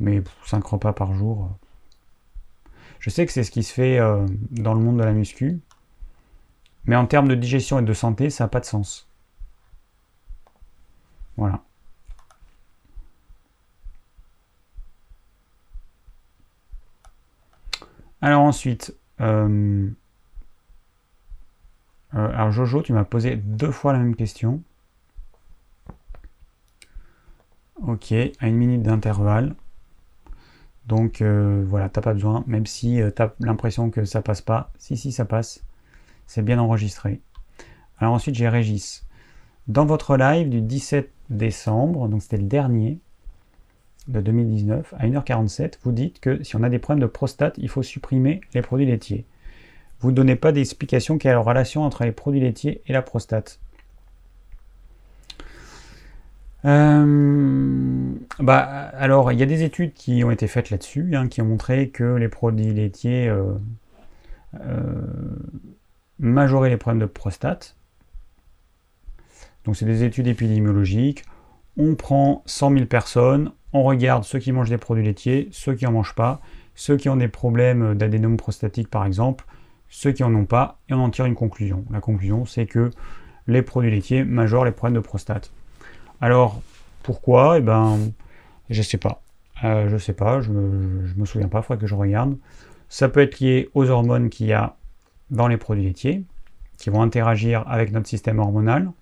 Mais 0.00 0.22
5 0.46 0.64
repas 0.64 0.92
par 0.92 1.14
jour. 1.14 1.44
Euh, 1.44 2.70
je 2.98 3.10
sais 3.10 3.26
que 3.26 3.32
c'est 3.32 3.44
ce 3.44 3.50
qui 3.50 3.62
se 3.62 3.72
fait 3.72 3.98
dans 4.50 4.72
le 4.72 4.80
monde 4.80 4.96
de 4.96 5.04
la 5.04 5.12
muscu. 5.12 5.60
Mais 6.86 6.96
en 6.96 7.06
termes 7.06 7.28
de 7.28 7.34
digestion 7.34 7.78
et 7.78 7.82
de 7.82 7.92
santé, 7.92 8.30
ça 8.30 8.44
n'a 8.44 8.48
pas 8.48 8.60
de 8.60 8.64
sens. 8.66 9.08
Voilà. 11.36 11.62
Alors 18.20 18.42
ensuite, 18.42 18.94
alors 22.12 22.50
Jojo, 22.52 22.82
tu 22.82 22.92
m'as 22.92 23.04
posé 23.04 23.36
deux 23.36 23.70
fois 23.70 23.92
la 23.92 23.98
même 23.98 24.16
question. 24.16 24.62
Ok, 27.82 28.12
à 28.12 28.46
une 28.48 28.56
minute 28.56 28.82
d'intervalle. 28.82 29.54
Donc 30.86 31.22
euh, 31.22 31.64
voilà, 31.66 31.88
t'as 31.88 32.00
pas 32.02 32.12
besoin, 32.14 32.44
même 32.46 32.66
si 32.66 33.00
euh, 33.00 33.10
tu 33.14 33.22
as 33.22 33.34
l'impression 33.40 33.90
que 33.90 34.04
ça 34.04 34.22
passe 34.22 34.40
pas. 34.42 34.72
Si, 34.78 34.96
si, 34.96 35.12
ça 35.12 35.24
passe. 35.24 35.64
C'est 36.26 36.42
bien 36.42 36.58
enregistré. 36.58 37.20
Alors 37.98 38.14
ensuite, 38.14 38.34
j'ai 38.34 38.48
Régis. 38.48 39.06
Dans 39.68 39.86
votre 39.86 40.16
live 40.16 40.48
du 40.48 40.60
17 40.60 41.10
décembre, 41.30 42.08
donc 42.08 42.22
c'était 42.22 42.36
le 42.36 42.44
dernier 42.44 42.98
de 44.08 44.20
2019, 44.20 44.94
à 44.98 45.06
1h47, 45.06 45.78
vous 45.82 45.92
dites 45.92 46.20
que 46.20 46.42
si 46.42 46.56
on 46.56 46.62
a 46.62 46.68
des 46.68 46.78
problèmes 46.78 47.00
de 47.00 47.10
prostate, 47.10 47.54
il 47.58 47.68
faut 47.68 47.82
supprimer 47.82 48.40
les 48.52 48.60
produits 48.60 48.86
laitiers. 48.86 49.24
Vous 50.00 50.10
ne 50.10 50.16
donnez 50.16 50.36
pas 50.36 50.52
d'explication 50.52 51.16
quelle 51.16 51.32
est 51.32 51.34
la 51.34 51.40
relation 51.40 51.82
entre 51.82 52.04
les 52.04 52.12
produits 52.12 52.40
laitiers 52.40 52.82
et 52.86 52.92
la 52.92 53.00
prostate. 53.00 53.58
Euh, 56.64 58.12
bah, 58.38 58.58
alors, 58.58 59.32
il 59.32 59.38
y 59.38 59.42
a 59.42 59.46
des 59.46 59.62
études 59.62 59.92
qui 59.94 60.24
ont 60.24 60.30
été 60.30 60.46
faites 60.46 60.70
là-dessus, 60.70 61.14
hein, 61.14 61.28
qui 61.28 61.42
ont 61.42 61.46
montré 61.46 61.88
que 61.88 62.04
les 62.04 62.28
produits 62.28 62.72
laitiers 62.72 63.28
euh, 63.28 63.54
euh, 64.60 65.02
majoraient 66.18 66.70
les 66.70 66.76
problèmes 66.76 67.00
de 67.00 67.06
prostate. 67.06 67.76
Donc, 69.64 69.76
c'est 69.76 69.86
des 69.86 70.04
études 70.04 70.26
épidémiologiques. 70.26 71.24
On 71.76 71.94
prend 71.94 72.42
100 72.46 72.72
000 72.72 72.86
personnes, 72.86 73.52
on 73.72 73.82
regarde 73.82 74.24
ceux 74.24 74.38
qui 74.38 74.52
mangent 74.52 74.70
des 74.70 74.78
produits 74.78 75.04
laitiers, 75.04 75.48
ceux 75.50 75.74
qui 75.74 75.84
n'en 75.84 75.92
mangent 75.92 76.14
pas, 76.14 76.40
ceux 76.76 76.96
qui 76.96 77.08
ont 77.08 77.16
des 77.16 77.28
problèmes 77.28 77.94
d'adénome 77.94 78.36
prostatique 78.36 78.88
par 78.88 79.04
exemple, 79.04 79.44
ceux 79.88 80.12
qui 80.12 80.22
n'en 80.22 80.34
ont 80.34 80.44
pas, 80.44 80.78
et 80.88 80.94
on 80.94 80.98
en 80.98 81.10
tire 81.10 81.24
une 81.24 81.34
conclusion. 81.34 81.84
La 81.90 82.00
conclusion, 82.00 82.46
c'est 82.46 82.66
que 82.66 82.90
les 83.46 83.62
produits 83.62 83.90
laitiers 83.90 84.24
majorent 84.24 84.64
les 84.64 84.70
problèmes 84.70 84.94
de 84.94 85.06
prostate. 85.06 85.52
Alors, 86.20 86.62
pourquoi? 87.02 87.58
Eh 87.58 87.60
ben, 87.60 87.98
je 88.70 88.82
sais 88.82 88.98
pas. 88.98 89.22
Euh, 89.62 89.88
je 89.88 89.96
sais 89.96 90.12
pas, 90.12 90.40
je 90.40 90.50
me, 90.50 91.12
me 91.16 91.24
souviens 91.24 91.48
pas, 91.48 91.58
il 91.58 91.62
faudrait 91.62 91.80
que 91.80 91.86
je 91.86 91.94
regarde. 91.94 92.36
Ça 92.88 93.08
peut 93.08 93.20
être 93.20 93.40
lié 93.40 93.70
aux 93.74 93.90
hormones 93.90 94.30
qu'il 94.30 94.46
y 94.46 94.52
a 94.52 94.76
dans 95.30 95.48
les 95.48 95.56
produits 95.56 95.84
laitiers, 95.84 96.24
qui 96.78 96.90
vont 96.90 97.02
interagir 97.02 97.64
avec 97.68 97.92
notre 97.92 98.08
système 98.08 98.38
hormonal. 98.38 98.92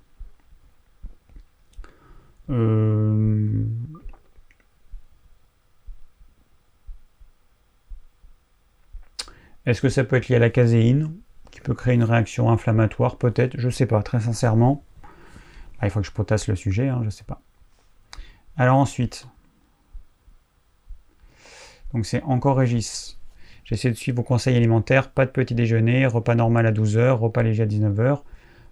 Euh, 2.50 3.64
est-ce 9.66 9.80
que 9.80 9.88
ça 9.88 10.04
peut 10.04 10.16
être 10.16 10.28
lié 10.28 10.36
à 10.36 10.38
la 10.38 10.50
caséine, 10.50 11.14
qui 11.50 11.60
peut 11.60 11.74
créer 11.74 11.94
une 11.94 12.04
réaction 12.04 12.50
inflammatoire 12.50 13.16
Peut-être, 13.16 13.58
je 13.58 13.68
sais 13.70 13.86
pas, 13.86 14.02
très 14.02 14.20
sincèrement. 14.20 14.84
Ah, 15.80 15.86
il 15.86 15.90
faut 15.90 16.00
que 16.00 16.06
je 16.06 16.12
potasse 16.12 16.46
le 16.48 16.56
sujet, 16.56 16.88
hein, 16.88 16.98
je 17.00 17.06
ne 17.06 17.10
sais 17.10 17.24
pas. 17.24 17.40
Alors 18.56 18.76
ensuite, 18.76 19.26
Donc 21.92 22.06
c'est 22.06 22.22
encore 22.22 22.56
Régis. 22.56 23.18
J'essaie 23.72 23.88
de 23.88 23.96
suivre 23.96 24.18
vos 24.18 24.22
conseils 24.22 24.54
alimentaires, 24.54 25.10
pas 25.10 25.24
de 25.24 25.30
petit 25.30 25.54
déjeuner, 25.54 26.04
repas 26.04 26.34
normal 26.34 26.66
à 26.66 26.72
12h, 26.72 27.12
repas 27.12 27.42
léger 27.42 27.62
à 27.62 27.66
19h. 27.66 28.20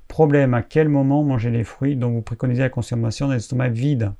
Problème, 0.09 0.53
à 0.53 0.61
quel 0.61 0.91
moment 0.91 1.25
manger 1.25 1.49
les 1.49 1.65
fruits 1.65 1.97
dont 1.97 2.11
vous 2.11 2.21
préconisez 2.21 2.61
la 2.61 2.69
consommation 2.69 3.27
dans 3.27 3.33
l'estomac 3.33 3.71
vide? 3.71 4.13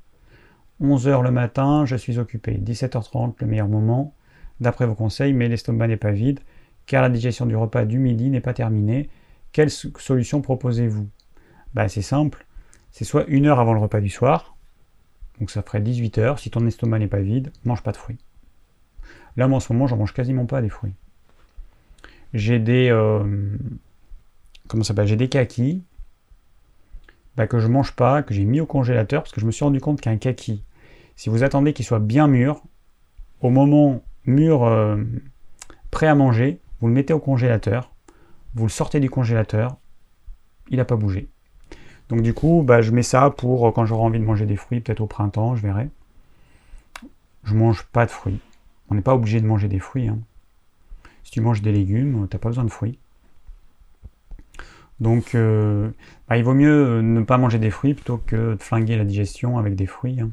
11h 0.81 1.23
le 1.23 1.31
matin, 1.33 1.85
je 1.85 1.97
suis 1.97 2.19
occupé. 2.19 2.53
17h30, 2.53 3.35
le 3.41 3.47
meilleur 3.47 3.69
moment, 3.69 4.15
d'après 4.61 4.87
vos 4.87 4.95
conseils, 4.95 5.35
mais 5.35 5.49
l'estomac 5.49 5.87
n'est 5.87 5.99
pas 5.99 6.13
vide, 6.13 6.41
car 6.87 7.03
la 7.03 7.11
digestion 7.11 7.45
du 7.45 7.57
repas 7.57 7.85
du 7.85 7.99
midi 7.99 8.31
n'est 8.31 8.41
pas 8.41 8.55
terminée. 8.55 9.11
Quelle 9.53 9.69
solution 9.69 10.41
proposez-vous? 10.41 11.11
Bah, 11.75 11.91
C'est 11.91 12.01
simple, 12.01 12.47
c'est 12.91 13.05
soit 13.05 13.27
une 13.27 13.45
heure 13.45 13.61
avant 13.61 13.75
le 13.75 13.81
repas 13.81 14.01
du 14.01 14.09
soir, 14.09 14.57
donc 15.41 15.51
ça 15.51 15.61
ferait 15.61 15.81
18h, 15.81 16.39
si 16.39 16.49
ton 16.49 16.67
estomac 16.67 17.01
n'est 17.01 17.07
pas 17.07 17.21
vide, 17.21 17.53
mange 17.67 17.83
pas 17.83 17.93
de 17.93 17.99
fruits. 17.99 18.17
Là, 19.37 19.49
moi, 19.49 19.57
en 19.57 19.61
ce 19.61 19.73
moment, 19.73 19.87
j'en 19.87 19.97
mange 19.97 20.13
quasiment 20.13 20.47
pas 20.47 20.63
des 20.63 20.69
fruits. 20.69 20.95
J'ai 22.35 22.59
des... 22.59 22.89
Euh, 22.91 23.57
comment 24.69 24.83
ça 24.83 24.89
s'appelle? 24.89 25.07
J'ai 25.07 25.17
des 25.17 25.29
kakis 25.29 25.83
bah, 27.37 27.47
que 27.47 27.59
je 27.59 27.69
mange 27.69 27.93
pas, 27.93 28.23
que 28.23 28.35
j'ai 28.35 28.45
mis 28.45 28.61
au 28.61 28.67
congélateur, 28.67 29.23
parce 29.23 29.33
que 29.33 29.41
je 29.41 29.47
me 29.47 29.51
suis 29.51 29.65
rendu 29.65 29.81
compte 29.81 30.01
qu'un 30.01 30.17
kaki, 30.17 30.63
si 31.17 31.29
vous 31.31 31.43
attendez 31.43 31.73
qu'il 31.73 31.85
soit 31.85 31.99
bien 31.99 32.27
mûr, 32.27 32.63
au 33.41 33.51
moment 33.51 34.03
mûr, 34.27 34.65
euh, 34.65 35.03
prêt 35.91 36.07
à 36.07 36.15
manger, 36.15 36.61
vous 36.81 36.89
le 36.89 36.93
mettez 36.93 37.13
au 37.13 37.19
congélateur, 37.19 37.93
vous 38.55 38.65
le 38.65 38.71
sortez 38.71 39.01
du 39.01 39.09
congélateur, 39.11 39.77
il 40.69 40.77
n'a 40.77 40.85
pas 40.85 40.97
bougé. 40.97 41.29
Donc 42.09 42.23
du 42.23 42.35
coup, 42.35 42.63
bah, 42.63 42.83
je 42.83 42.91
mets 42.91 43.03
ça 43.03 43.31
pour 43.31 43.67
euh, 43.67 43.71
quand 43.71 43.87
j'aurai 43.87 44.03
envie 44.03 44.19
de 44.19 44.25
manger 44.25 44.45
des 44.45 44.57
fruits, 44.57 44.81
peut-être 44.81 45.01
au 45.01 45.07
printemps, 45.07 45.57
je 45.57 45.63
verrai. 45.63 45.89
Je 47.45 47.55
mange 47.55 47.85
pas 47.85 48.05
de 48.05 48.11
fruits. 48.11 48.41
On 48.91 48.95
n'est 48.95 49.03
pas 49.03 49.15
obligé 49.15 49.41
de 49.41 49.47
manger 49.47 49.69
des 49.69 49.79
fruits. 49.79 50.09
Hein. 50.09 50.19
Si 51.25 51.31
tu 51.31 51.41
manges 51.41 51.63
des 51.63 51.73
légumes, 51.73 52.27
tu 52.29 52.37
n'as 52.37 52.41
pas 52.41 52.49
besoin 52.49 52.65
de 52.65 52.71
fruits. 52.71 52.99
Donc, 55.01 55.35
euh, 55.35 55.91
bah, 56.29 56.37
il 56.37 56.45
vaut 56.45 56.55
mieux 56.55 57.01
ne 57.01 57.23
pas 57.23 57.39
manger 57.39 57.59
des 57.59 57.71
fruits 57.71 57.95
plutôt 57.95 58.19
que 58.19 58.55
de 58.55 58.63
flinguer 58.63 58.97
la 58.97 59.05
digestion 59.05 59.59
avec 59.59 59.75
des 59.75 59.87
fruits. 59.87 60.21
Hein. 60.21 60.31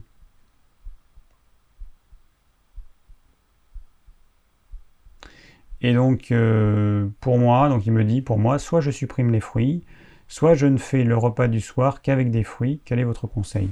Et 5.81 5.93
donc, 5.93 6.31
euh, 6.31 7.07
pour 7.21 7.37
moi, 7.37 7.69
donc 7.69 7.85
il 7.85 7.93
me 7.93 8.03
dit, 8.03 8.21
pour 8.21 8.39
moi, 8.39 8.59
soit 8.59 8.81
je 8.81 8.91
supprime 8.91 9.31
les 9.31 9.39
fruits, 9.39 9.83
soit 10.27 10.55
je 10.55 10.65
ne 10.65 10.77
fais 10.77 11.03
le 11.03 11.15
repas 11.17 11.47
du 11.47 11.61
soir 11.61 12.01
qu'avec 12.01 12.31
des 12.31 12.43
fruits. 12.43 12.81
Quel 12.83 12.99
est 12.99 13.03
votre 13.03 13.27
conseil? 13.27 13.69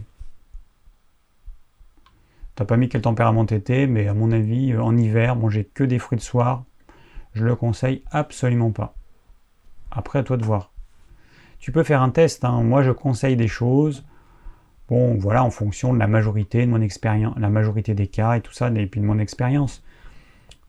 T'as 2.55 2.65
pas 2.65 2.77
mis 2.77 2.87
quel 2.87 3.01
tempérament 3.01 3.45
t'étais, 3.45 3.85
mais 3.85 4.07
à 4.07 4.13
mon 4.13 4.31
avis, 4.31 4.71
euh, 4.71 4.81
en 4.81 4.95
hiver, 4.95 5.35
manger 5.35 5.69
que 5.73 5.83
des 5.83 5.99
fruits 5.99 6.17
de 6.17 6.23
soir, 6.23 6.63
je 7.33 7.43
le 7.43 7.55
conseille 7.55 8.03
absolument 8.11 8.71
pas. 8.71 8.95
Après, 9.91 10.19
à 10.19 10.23
toi 10.23 10.37
de 10.37 10.45
voir. 10.45 10.71
Tu 11.59 11.71
peux 11.71 11.83
faire 11.83 12.01
un 12.01 12.09
test. 12.09 12.45
Hein. 12.45 12.63
Moi, 12.63 12.81
je 12.81 12.91
conseille 12.91 13.35
des 13.35 13.47
choses. 13.47 14.05
Bon, 14.87 15.15
voilà, 15.17 15.43
en 15.43 15.49
fonction 15.49 15.93
de 15.93 15.99
la 15.99 16.07
majorité 16.07 16.65
de 16.65 16.71
mon 16.71 16.79
expérience, 16.79 17.35
la 17.37 17.49
majorité 17.49 17.93
des 17.93 18.07
cas 18.07 18.35
et 18.35 18.41
tout 18.41 18.53
ça, 18.53 18.69
et 18.69 18.85
puis 18.85 19.01
de 19.01 19.05
mon 19.05 19.19
expérience. 19.19 19.83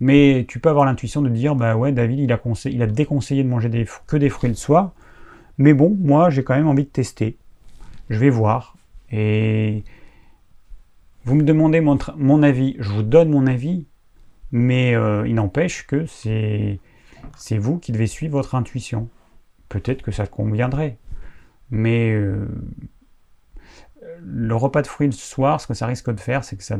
Mais 0.00 0.44
tu 0.48 0.58
peux 0.58 0.70
avoir 0.70 0.86
l'intuition 0.86 1.22
de 1.22 1.28
dire, 1.28 1.54
bah 1.54 1.76
ouais, 1.76 1.92
David, 1.92 2.18
il 2.18 2.32
a, 2.32 2.40
il 2.64 2.82
a 2.82 2.86
déconseillé 2.86 3.44
de 3.44 3.48
manger 3.48 3.86
que 4.06 4.16
des 4.16 4.28
fruits 4.28 4.50
le 4.50 4.56
soir. 4.56 4.92
Mais 5.58 5.72
bon, 5.72 5.96
moi, 6.00 6.30
j'ai 6.30 6.44
quand 6.44 6.54
même 6.56 6.68
envie 6.68 6.84
de 6.84 6.88
tester. 6.88 7.36
Je 8.10 8.18
vais 8.18 8.30
voir. 8.30 8.76
Et 9.10 9.84
vous 11.26 11.34
me 11.34 11.42
demandez 11.42 11.80
mon, 11.80 12.42
avis, 12.44 12.76
je 12.78 12.88
vous 12.88 13.02
donne 13.02 13.30
mon 13.30 13.48
avis, 13.48 13.88
mais 14.52 14.94
euh, 14.94 15.26
il 15.26 15.34
n'empêche 15.34 15.84
que 15.84 16.06
c'est, 16.06 16.78
vous 17.50 17.78
qui 17.78 17.90
devez 17.90 18.06
suivre 18.06 18.34
votre 18.34 18.54
intuition. 18.54 19.08
Peut-être 19.68 20.02
que 20.02 20.12
ça 20.12 20.28
conviendrait. 20.28 20.98
Mais 21.72 22.12
euh, 22.12 22.46
le 24.20 24.54
repas 24.54 24.82
de 24.82 24.86
fruits 24.86 25.08
le 25.08 25.12
soir, 25.12 25.60
ce 25.60 25.66
que 25.66 25.74
ça 25.74 25.86
risque 25.86 26.14
de 26.14 26.20
faire, 26.20 26.44
c'est 26.44 26.56
que 26.56 26.62
ça 26.62 26.78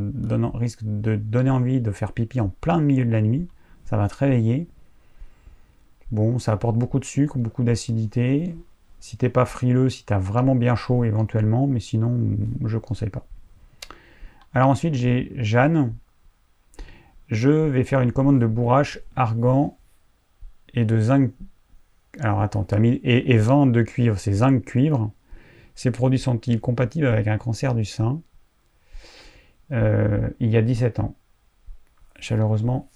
risque 0.55 0.82
de 0.85 1.16
donner 1.16 1.51
envie 1.51 1.81
de 1.81 1.90
faire 1.90 2.12
pipi 2.12 2.40
en 2.40 2.48
plein 2.48 2.81
milieu 2.81 3.05
de 3.05 3.10
la 3.10 3.23
nuit. 3.23 3.48
Ça 3.85 3.97
va 3.97 4.06
te 4.06 4.14
réveiller. 4.14 4.68
Bon, 6.12 6.39
ça 6.39 6.52
apporte 6.52 6.77
beaucoup 6.77 7.01
de 7.01 7.05
sucre, 7.05 7.36
beaucoup 7.36 7.64
d'acidité. 7.64 8.55
Si 9.01 9.16
t'es 9.16 9.28
pas 9.28 9.44
frileux, 9.44 9.89
si 9.89 10.06
tu 10.06 10.12
as 10.12 10.20
vraiment 10.20 10.55
bien 10.55 10.77
chaud 10.77 11.02
éventuellement, 11.02 11.66
mais 11.66 11.81
sinon, 11.81 12.16
je 12.64 12.78
conseille 12.78 13.10
pas. 13.10 13.27
Alors 14.57 14.70
ensuite, 14.70 14.95
j'ai 14.95 15.33
Jeanne. 15.35 15.95
Je 17.28 17.51
vais 17.51 17.85
faire 17.85 18.01
une 18.01 18.11
commande 18.11 18.41
de 18.41 18.47
bourrache, 18.47 18.99
argan 19.15 19.77
et 20.73 20.87
de 20.87 20.99
zinc. 20.99 21.31
Alors 22.20 22.41
attends, 22.41 22.66
et, 22.83 23.35
et 23.35 23.37
de 23.37 23.83
cuivre, 23.83 24.19
c'est 24.19 24.33
zinc 24.33 24.65
cuivre. 24.65 25.12
Ces 25.74 25.91
produits 25.91 26.19
sont-ils 26.19 26.59
compatibles 26.59 27.07
avec 27.07 27.27
un 27.27 27.37
cancer 27.37 27.74
du 27.74 27.85
sein? 27.85 28.23
Euh, 29.73 30.31
Il 30.41 30.49
y 30.49 30.57
a 30.57 30.62
17 30.62 31.01
ans. 31.01 31.15
Chaleureusement. 32.19 32.89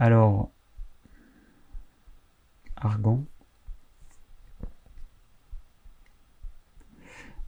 Alors, 0.00 0.50
argan. 2.74 3.24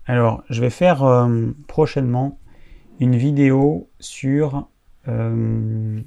Alors, 0.05 0.45
je 0.49 0.61
vais 0.61 0.71
faire 0.71 1.03
euh, 1.03 1.51
prochainement 1.67 2.39
une 3.01 3.17
vidéo 3.17 3.89
sur, 4.01 4.69
euh, 5.09 6.01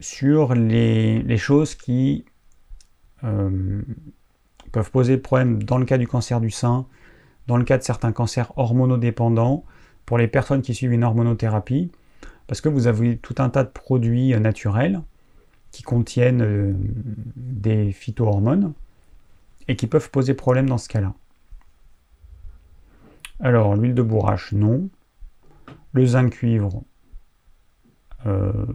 sur 0.00 0.54
les, 0.54 1.36
choses 1.36 1.74
qui 1.74 2.24
peuvent 4.72 4.90
poser 4.90 5.16
problème 5.18 5.62
dans 5.62 5.78
le 5.78 5.84
cas 5.84 5.98
du 5.98 6.08
cancer 6.08 6.40
du 6.40 6.50
sein, 6.50 6.86
dans 7.46 7.56
le 7.56 7.64
cas 7.64 7.78
de 7.78 7.82
certains 7.82 8.12
cancers 8.12 8.52
hormonodépendants, 8.56 9.64
pour 10.06 10.18
les 10.18 10.28
personnes 10.28 10.62
qui 10.62 10.74
suivent 10.74 10.92
une 10.92 11.04
hormonothérapie, 11.04 11.92
parce 12.46 12.60
que 12.60 12.68
vous 12.68 12.86
avez 12.86 13.16
tout 13.16 13.36
un 13.38 13.48
tas 13.48 13.64
de 13.64 13.70
produits 13.70 14.34
euh, 14.34 14.38
naturels 14.38 15.00
qui 15.70 15.82
contiennent 15.82 16.42
euh, 16.42 16.74
des 17.36 17.92
phytohormones 17.92 18.74
et 19.68 19.76
qui 19.76 19.86
peuvent 19.86 20.10
poser 20.10 20.34
problème 20.34 20.68
dans 20.68 20.78
ce 20.78 20.88
cas-là. 20.88 21.14
Alors, 23.42 23.76
l'huile 23.76 23.94
de 23.94 24.02
bourrache, 24.02 24.52
non. 24.52 24.88
Le 25.92 26.06
zinc 26.06 26.30
cuivre, 26.30 26.84
euh, 28.24 28.66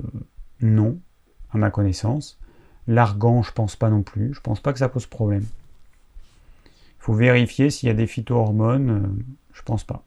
non, 0.61 0.99
à 1.51 1.57
ma 1.57 1.71
connaissance. 1.71 2.39
L'argan, 2.85 3.41
je 3.41 3.51
pense 3.51 3.75
pas 3.75 3.89
non 3.89 4.03
plus. 4.03 4.35
Je 4.35 4.41
pense 4.41 4.59
pas 4.59 4.73
que 4.73 4.79
ça 4.79 4.89
pose 4.89 5.07
problème 5.07 5.45
faut 7.07 7.13
vérifier 7.13 7.69
s'il 7.69 7.87
y 7.87 7.89
a 7.89 7.95
des 7.95 8.05
phytohormones. 8.05 8.89
Euh, 8.89 9.23
je 9.53 9.61
pense 9.61 9.85
pas. 9.85 10.03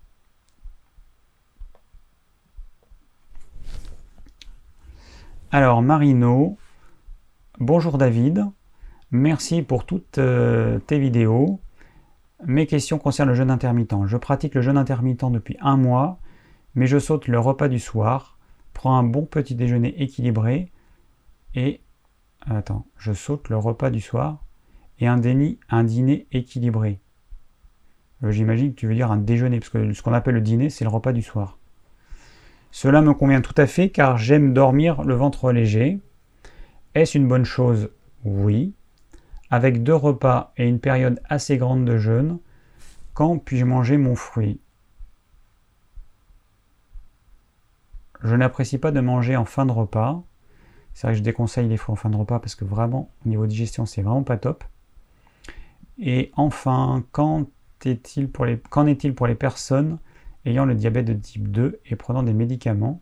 Alors, 5.51 5.81
Marino, 5.81 6.59
bonjour 7.59 7.97
David, 7.97 8.45
merci 9.13 9.63
pour 9.63 9.87
toutes 9.87 10.19
euh, 10.19 10.79
tes 10.81 10.99
vidéos. 10.99 11.59
Mes 12.47 12.67
questions 12.67 12.99
concernent 12.99 13.29
le 13.29 13.35
jeûne 13.35 13.51
intermittent. 13.51 14.07
Je 14.07 14.17
pratique 14.17 14.55
le 14.55 14.63
jeûne 14.63 14.79
intermittent 14.79 15.31
depuis 15.31 15.57
un 15.61 15.77
mois, 15.77 16.19
mais 16.75 16.87
je 16.87 16.99
saute 16.99 17.29
le 17.29 17.39
repas 17.39 17.69
du 17.69 17.79
soir, 17.79 18.39
prends 18.73 18.97
un 18.97 19.03
bon 19.03 19.27
petit 19.27 19.55
déjeuner 19.55 20.01
équilibré 20.03 20.71
et... 21.55 21.81
Attends, 22.47 22.87
je 22.97 23.13
saute 23.13 23.51
le 23.51 23.59
repas 23.59 23.91
du 23.91 24.01
soir 24.01 24.43
et 24.99 25.07
un, 25.07 25.21
un 25.69 25.85
dîner 25.85 26.27
équilibré. 26.33 26.99
Euh, 28.25 28.31
j'imagine 28.31 28.71
que 28.73 28.81
tu 28.81 28.87
veux 28.87 28.95
dire 28.95 29.11
un 29.11 29.19
déjeuner, 29.19 29.61
parce 29.61 29.69
que 29.69 29.93
ce 29.93 30.03
qu'on 30.03 30.15
appelle 30.15 30.37
le 30.37 30.41
dîner, 30.41 30.71
c'est 30.71 30.85
le 30.85 30.91
repas 30.91 31.13
du 31.13 31.21
soir. 31.21 31.59
Cela 32.71 33.03
me 33.03 33.13
convient 33.13 33.41
tout 33.41 33.55
à 33.57 33.67
fait 33.67 33.91
car 33.91 34.17
j'aime 34.17 34.55
dormir 34.55 35.03
le 35.03 35.15
ventre 35.15 35.53
léger. 35.53 36.01
Est-ce 36.95 37.19
une 37.19 37.29
bonne 37.29 37.45
chose? 37.45 37.91
Oui. 38.25 38.75
Avec 39.51 39.83
deux 39.83 39.95
repas 39.95 40.53
et 40.57 40.69
une 40.69 40.79
période 40.79 41.21
assez 41.29 41.57
grande 41.57 41.85
de 41.85 41.99
jeûne, 41.99 42.39
quand 43.15 43.39
puis-je 43.39 43.65
manger 43.65 43.97
mon 43.97 44.15
fruit? 44.15 44.61
Je 48.23 48.37
n'apprécie 48.37 48.79
pas 48.79 48.93
de 48.93 49.01
manger 49.01 49.37
en 49.37 49.45
fin 49.45 49.67
de 49.67 49.73
repas. 49.73 50.23
C'est 50.95 51.07
vrai 51.07 51.15
que 51.15 51.19
je 51.19 51.23
déconseille 51.23 51.69
les 51.69 51.77
fruits 51.77 51.95
en 51.95 51.97
fin 51.97 52.11
de 52.11 52.17
repas 52.17 52.39
parce 52.39 52.55
que 52.55 52.65
vraiment, 52.65 53.11
au 53.25 53.29
niveau 53.29 53.47
digestion, 53.47 53.87
c'est 53.87 54.03
vraiment 54.03 54.23
pas 54.23 54.37
top. 54.37 54.65
Et 55.99 56.31
enfin, 56.37 57.05
qu'en 57.13 57.47
est-il 57.85 58.29
pour, 58.31 58.45
les, 58.45 58.57
pour 58.57 59.27
les 59.27 59.35
personnes 59.35 59.99
ayant 60.45 60.65
le 60.65 60.75
diabète 60.75 61.07
de 61.07 61.15
type 61.15 61.51
2 61.51 61.81
et 61.87 61.97
prenant 61.97 62.23
des 62.23 62.35
médicaments? 62.35 63.01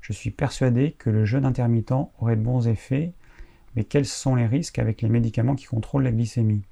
Je 0.00 0.12
suis 0.12 0.30
persuadé 0.30 0.92
que 0.92 1.10
le 1.10 1.24
jeûne 1.24 1.44
intermittent 1.44 1.92
aurait 2.20 2.36
de 2.36 2.42
bons 2.42 2.68
effets, 2.68 3.12
mais 3.76 3.84
quels 3.84 4.06
sont 4.06 4.34
les 4.34 4.46
risques 4.46 4.78
avec 4.78 5.02
les 5.02 5.08
médicaments 5.08 5.54
qui 5.54 5.66
contrôlent 5.66 6.02
la 6.02 6.10
glycémie? 6.10 6.62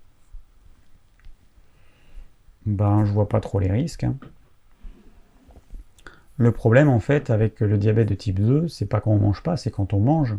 Ben, 2.67 3.05
je 3.05 3.13
vois 3.13 3.29
pas 3.29 3.41
trop 3.41 3.59
les 3.59 3.71
risques. 3.71 4.05
Hein. 4.05 4.17
Le 6.37 6.51
problème 6.51 6.89
en 6.89 6.99
fait 6.99 7.31
avec 7.31 7.61
le 7.61 7.77
diabète 7.79 8.09
de 8.09 8.15
type 8.15 8.41
2, 8.41 8.69
c'est 8.69 8.87
pas 8.87 9.01
quand 9.01 9.13
on 9.13 9.19
mange 9.19 9.43
pas, 9.43 9.57
c'est 9.57 9.71
quand 9.71 9.93
on 9.93 10.01
mange. 10.01 10.37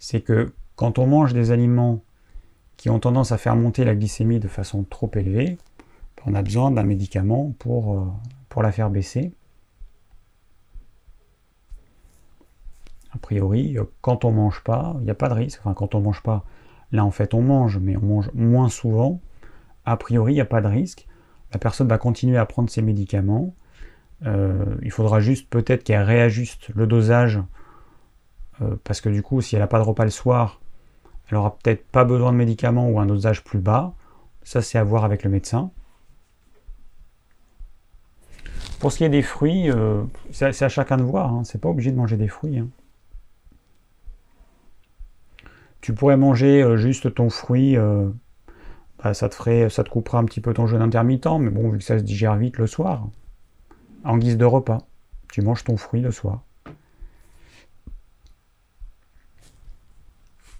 C'est 0.00 0.20
que 0.20 0.52
quand 0.74 0.98
on 0.98 1.06
mange 1.06 1.32
des 1.32 1.52
aliments 1.52 2.02
qui 2.76 2.90
ont 2.90 2.98
tendance 2.98 3.30
à 3.30 3.38
faire 3.38 3.54
monter 3.54 3.84
la 3.84 3.94
glycémie 3.94 4.40
de 4.40 4.48
façon 4.48 4.82
trop 4.82 5.10
élevée, 5.14 5.58
on 6.26 6.34
a 6.34 6.42
besoin 6.42 6.70
d'un 6.70 6.82
médicament 6.82 7.54
pour, 7.58 7.98
euh, 7.98 8.04
pour 8.48 8.62
la 8.62 8.72
faire 8.72 8.90
baisser. 8.90 9.32
A 13.14 13.18
priori, 13.18 13.76
quand 14.00 14.24
on 14.24 14.32
mange 14.32 14.62
pas, 14.62 14.96
il 15.00 15.04
n'y 15.04 15.10
a 15.10 15.14
pas 15.14 15.28
de 15.28 15.34
risque. 15.34 15.60
Enfin, 15.60 15.74
quand 15.74 15.94
on 15.94 16.00
mange 16.00 16.22
pas, 16.22 16.44
là 16.92 17.04
en 17.04 17.10
fait 17.10 17.34
on 17.34 17.42
mange, 17.42 17.78
mais 17.78 17.96
on 17.96 18.06
mange 18.06 18.30
moins 18.34 18.68
souvent. 18.68 19.20
A 19.84 19.96
priori, 19.96 20.32
il 20.32 20.36
n'y 20.36 20.40
a 20.40 20.46
pas 20.46 20.60
de 20.60 20.68
risque. 20.68 21.06
La 21.52 21.58
personne 21.58 21.88
va 21.88 21.98
continuer 21.98 22.38
à 22.38 22.46
prendre 22.46 22.70
ses 22.70 22.82
médicaments. 22.82 23.54
Euh, 24.24 24.76
il 24.82 24.90
faudra 24.90 25.20
juste 25.20 25.48
peut-être 25.50 25.84
qu'elle 25.84 26.02
réajuste 26.02 26.68
le 26.74 26.86
dosage, 26.86 27.40
euh, 28.60 28.76
parce 28.84 29.00
que 29.00 29.08
du 29.08 29.22
coup, 29.22 29.40
si 29.40 29.56
elle 29.56 29.60
n'a 29.60 29.66
pas 29.66 29.78
de 29.78 29.84
repas 29.84 30.04
le 30.04 30.10
soir, 30.10 30.60
elle 31.28 31.36
aura 31.36 31.56
peut-être 31.56 31.86
pas 31.88 32.04
besoin 32.04 32.32
de 32.32 32.36
médicaments 32.36 32.88
ou 32.88 33.00
un 33.00 33.06
dosage 33.06 33.42
plus 33.42 33.58
bas. 33.58 33.94
Ça, 34.42 34.62
c'est 34.62 34.78
à 34.78 34.84
voir 34.84 35.04
avec 35.04 35.24
le 35.24 35.30
médecin. 35.30 35.70
Pour 38.80 38.90
ce 38.90 38.98
qui 38.98 39.04
est 39.04 39.08
des 39.08 39.22
fruits, 39.22 39.70
euh, 39.70 40.02
c'est 40.32 40.62
à 40.62 40.68
chacun 40.68 40.96
de 40.96 41.02
voir. 41.02 41.32
Hein. 41.32 41.42
C'est 41.44 41.60
pas 41.60 41.68
obligé 41.68 41.92
de 41.92 41.96
manger 41.96 42.16
des 42.16 42.28
fruits. 42.28 42.58
Hein. 42.58 42.68
Tu 45.82 45.92
pourrais 45.92 46.16
manger 46.16 46.76
juste 46.78 47.14
ton 47.14 47.28
fruit 47.28 47.76
bah, 49.02 49.14
ça 49.14 49.28
te 49.28 49.34
ferait, 49.34 49.68
ça 49.68 49.82
te 49.82 49.90
coupera 49.90 50.18
un 50.18 50.24
petit 50.24 50.40
peu 50.40 50.54
ton 50.54 50.66
jeûne 50.66 50.82
intermittent, 50.82 51.38
mais 51.40 51.50
bon, 51.50 51.70
vu 51.70 51.78
que 51.78 51.84
ça 51.84 51.98
se 51.98 52.04
digère 52.04 52.36
vite 52.36 52.58
le 52.58 52.68
soir, 52.68 53.08
en 54.04 54.16
guise 54.16 54.36
de 54.36 54.44
repas, 54.44 54.86
tu 55.30 55.42
manges 55.42 55.64
ton 55.64 55.76
fruit 55.76 56.00
le 56.00 56.12
soir. 56.12 56.42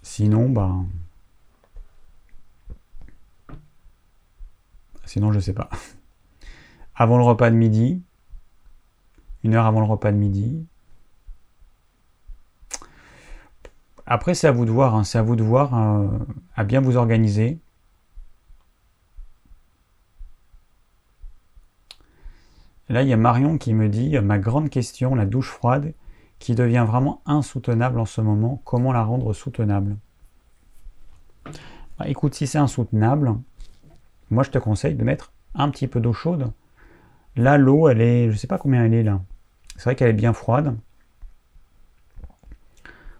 Sinon, 0.01 0.49
bah. 0.49 0.75
Sinon, 5.05 5.31
je 5.31 5.39
sais 5.39 5.53
pas. 5.53 5.69
Avant 6.95 7.17
le 7.17 7.23
repas 7.23 7.49
de 7.49 7.55
midi, 7.55 8.03
une 9.43 9.55
heure 9.55 9.65
avant 9.65 9.79
le 9.79 9.87
repas 9.87 10.11
de 10.11 10.17
midi. 10.17 10.65
Après, 14.05 14.33
c'est 14.33 14.47
à 14.47 14.51
vous 14.51 14.65
de 14.65 14.71
voir, 14.71 14.95
hein. 14.95 15.03
c'est 15.03 15.17
à 15.17 15.21
vous 15.21 15.35
de 15.35 15.43
voir 15.43 15.73
euh, 15.77 16.07
à 16.55 16.63
bien 16.63 16.81
vous 16.81 16.97
organiser. 16.97 17.59
Là, 22.89 23.01
il 23.01 23.07
y 23.07 23.13
a 23.13 23.17
Marion 23.17 23.57
qui 23.57 23.73
me 23.73 23.87
dit 23.87 24.19
Ma 24.19 24.37
grande 24.39 24.69
question, 24.69 25.15
la 25.15 25.25
douche 25.25 25.49
froide, 25.49 25.93
qui 26.39 26.53
devient 26.53 26.83
vraiment 26.85 27.21
insoutenable 27.25 27.99
en 27.99 28.05
ce 28.05 28.19
moment, 28.19 28.61
comment 28.65 28.91
la 28.91 29.03
rendre 29.03 29.31
soutenable? 29.31 29.95
Bah, 31.97 32.07
Écoute, 32.07 32.35
si 32.35 32.45
c'est 32.45 32.57
insoutenable, 32.57 33.35
moi 34.29 34.43
je 34.43 34.49
te 34.49 34.57
conseille 34.57 34.95
de 34.95 35.03
mettre 35.03 35.31
un 35.55 35.69
petit 35.69 35.87
peu 35.87 36.01
d'eau 36.01 36.11
chaude. 36.13 36.51
Là, 37.37 37.57
l'eau, 37.57 37.87
elle 37.87 38.01
est, 38.01 38.27
je 38.27 38.33
ne 38.33 38.37
sais 38.37 38.47
pas 38.47 38.57
combien 38.57 38.83
elle 38.83 38.93
est 38.93 39.03
là. 39.03 39.21
C'est 39.75 39.85
vrai 39.85 39.95
qu'elle 39.95 40.09
est 40.09 40.13
bien 40.13 40.33
froide. 40.33 40.75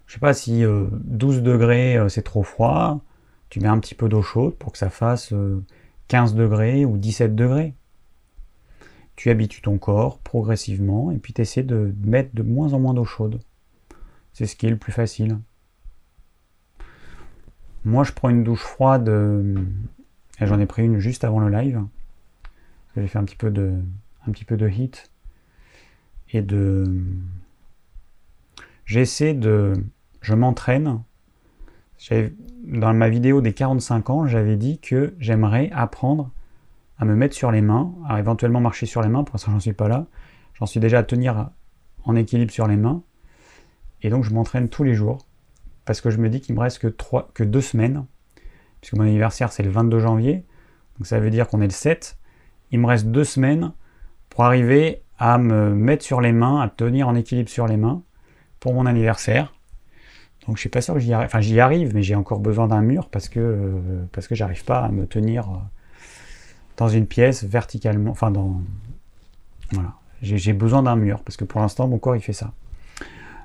Je 0.07 0.13
sais 0.13 0.19
pas 0.19 0.33
si 0.33 0.63
12 0.63 1.37
euh, 1.37 1.41
degrés 1.41 1.97
euh, 1.97 2.09
c'est 2.09 2.21
trop 2.21 2.43
froid. 2.43 3.01
Tu 3.49 3.59
mets 3.59 3.67
un 3.67 3.79
petit 3.79 3.95
peu 3.95 4.09
d'eau 4.09 4.21
chaude 4.21 4.55
pour 4.55 4.71
que 4.71 4.77
ça 4.77 4.89
fasse 4.89 5.33
15 6.07 6.33
euh, 6.33 6.37
degrés 6.37 6.85
ou 6.85 6.97
17 6.97 7.35
degrés 7.35 7.73
tu 9.15 9.29
habitues 9.29 9.61
ton 9.61 9.77
corps 9.77 10.17
progressivement 10.17 11.11
et 11.11 11.17
puis 11.19 11.33
tu 11.33 11.41
essaies 11.41 11.61
de 11.61 11.93
mettre 12.03 12.33
de 12.33 12.41
moins 12.41 12.73
en 12.73 12.79
moins 12.79 12.95
d'eau 12.95 13.05
chaude. 13.05 13.39
C'est 14.33 14.47
ce 14.47 14.55
qui 14.55 14.65
est 14.65 14.71
le 14.71 14.77
plus 14.77 14.91
facile. 14.91 15.37
Moi, 17.85 18.03
je 18.03 18.11
prends 18.11 18.29
une 18.29 18.43
douche 18.43 18.63
froide, 18.63 19.07
et 20.39 20.47
j'en 20.47 20.59
ai 20.59 20.65
pris 20.65 20.83
une 20.83 20.97
juste 20.97 21.23
avant 21.23 21.39
le 21.39 21.49
live. 21.49 21.83
J'ai 22.95 23.07
fait 23.07 23.19
un 23.19 23.23
petit 23.23 23.35
peu 23.35 23.51
de, 23.51 23.73
un 24.27 24.31
petit 24.31 24.45
peu 24.45 24.57
de 24.57 24.67
heat 24.67 25.11
et 26.31 26.41
de. 26.41 26.83
J'essaie 28.85 29.33
de. 29.33 29.73
Je 30.21 30.33
m'entraîne. 30.33 31.01
Dans 32.63 32.93
ma 32.93 33.09
vidéo 33.09 33.41
des 33.41 33.53
45 33.53 34.09
ans, 34.09 34.27
j'avais 34.27 34.57
dit 34.57 34.79
que 34.79 35.13
j'aimerais 35.19 35.69
apprendre 35.73 36.31
à 36.97 37.05
me 37.05 37.15
mettre 37.15 37.35
sur 37.35 37.51
les 37.51 37.61
mains, 37.61 37.93
à 38.07 38.19
éventuellement 38.19 38.59
marcher 38.59 38.85
sur 38.85 39.01
les 39.01 39.09
mains, 39.09 39.23
pour 39.23 39.35
l'instant 39.35 39.51
j'en 39.51 39.59
suis 39.59 39.73
pas 39.73 39.87
là, 39.87 40.05
j'en 40.53 40.65
suis 40.65 40.79
déjà 40.79 40.99
à 40.99 41.03
tenir 41.03 41.49
en 42.03 42.15
équilibre 42.15 42.51
sur 42.51 42.67
les 42.67 42.77
mains, 42.77 43.01
et 44.01 44.09
donc 44.09 44.23
je 44.23 44.33
m'entraîne 44.33 44.69
tous 44.69 44.83
les 44.83 44.93
jours, 44.93 45.25
parce 45.85 46.01
que 46.01 46.09
je 46.09 46.17
me 46.17 46.29
dis 46.29 46.39
qu'il 46.39 46.55
me 46.55 46.61
reste 46.61 46.79
que 46.79 47.43
deux 47.43 47.61
semaines, 47.61 48.05
puisque 48.79 48.93
mon 48.93 49.03
anniversaire 49.03 49.51
c'est 49.51 49.63
le 49.63 49.69
22 49.69 49.99
janvier, 49.99 50.45
donc 50.97 51.07
ça 51.07 51.19
veut 51.19 51.29
dire 51.29 51.47
qu'on 51.47 51.61
est 51.61 51.65
le 51.65 51.71
7, 51.71 52.17
il 52.71 52.79
me 52.79 52.85
reste 52.85 53.07
deux 53.07 53.23
semaines 53.23 53.73
pour 54.29 54.43
arriver 54.43 55.01
à 55.17 55.37
me 55.37 55.73
mettre 55.73 56.03
sur 56.03 56.21
les 56.21 56.31
mains, 56.31 56.61
à 56.61 56.69
tenir 56.69 57.07
en 57.07 57.15
équilibre 57.15 57.49
sur 57.49 57.67
les 57.67 57.77
mains 57.77 58.03
mon 58.71 58.85
anniversaire. 58.85 59.53
Donc 60.47 60.57
je 60.57 60.61
suis 60.61 60.69
pas 60.69 60.81
sûr 60.81 60.93
que 60.93 60.99
j'y 60.99 61.13
arrive, 61.13 61.25
enfin 61.25 61.41
j'y 61.41 61.59
arrive, 61.59 61.93
mais 61.93 62.03
j'ai 62.03 62.15
encore 62.15 62.39
besoin 62.39 62.67
d'un 62.67 62.81
mur 62.81 63.09
parce 63.09 63.29
que, 63.29 63.39
euh, 63.39 64.05
parce 64.11 64.27
que 64.27 64.35
j'arrive 64.35 64.63
pas 64.65 64.79
à 64.79 64.89
me 64.89 65.05
tenir 65.05 65.49
euh, 65.49 65.57
dans 66.77 66.89
une 66.89 67.07
pièce 67.07 67.43
verticalement, 67.43 68.11
enfin 68.11 68.31
dans... 68.31 68.61
Voilà, 69.71 69.93
j'ai 70.21 70.53
besoin 70.53 70.83
d'un 70.83 70.95
mur, 70.95 71.23
parce 71.23 71.37
que 71.37 71.45
pour 71.45 71.61
l'instant 71.61 71.87
mon 71.87 71.97
corps 71.97 72.15
il 72.15 72.21
fait 72.21 72.33
ça. 72.33 72.51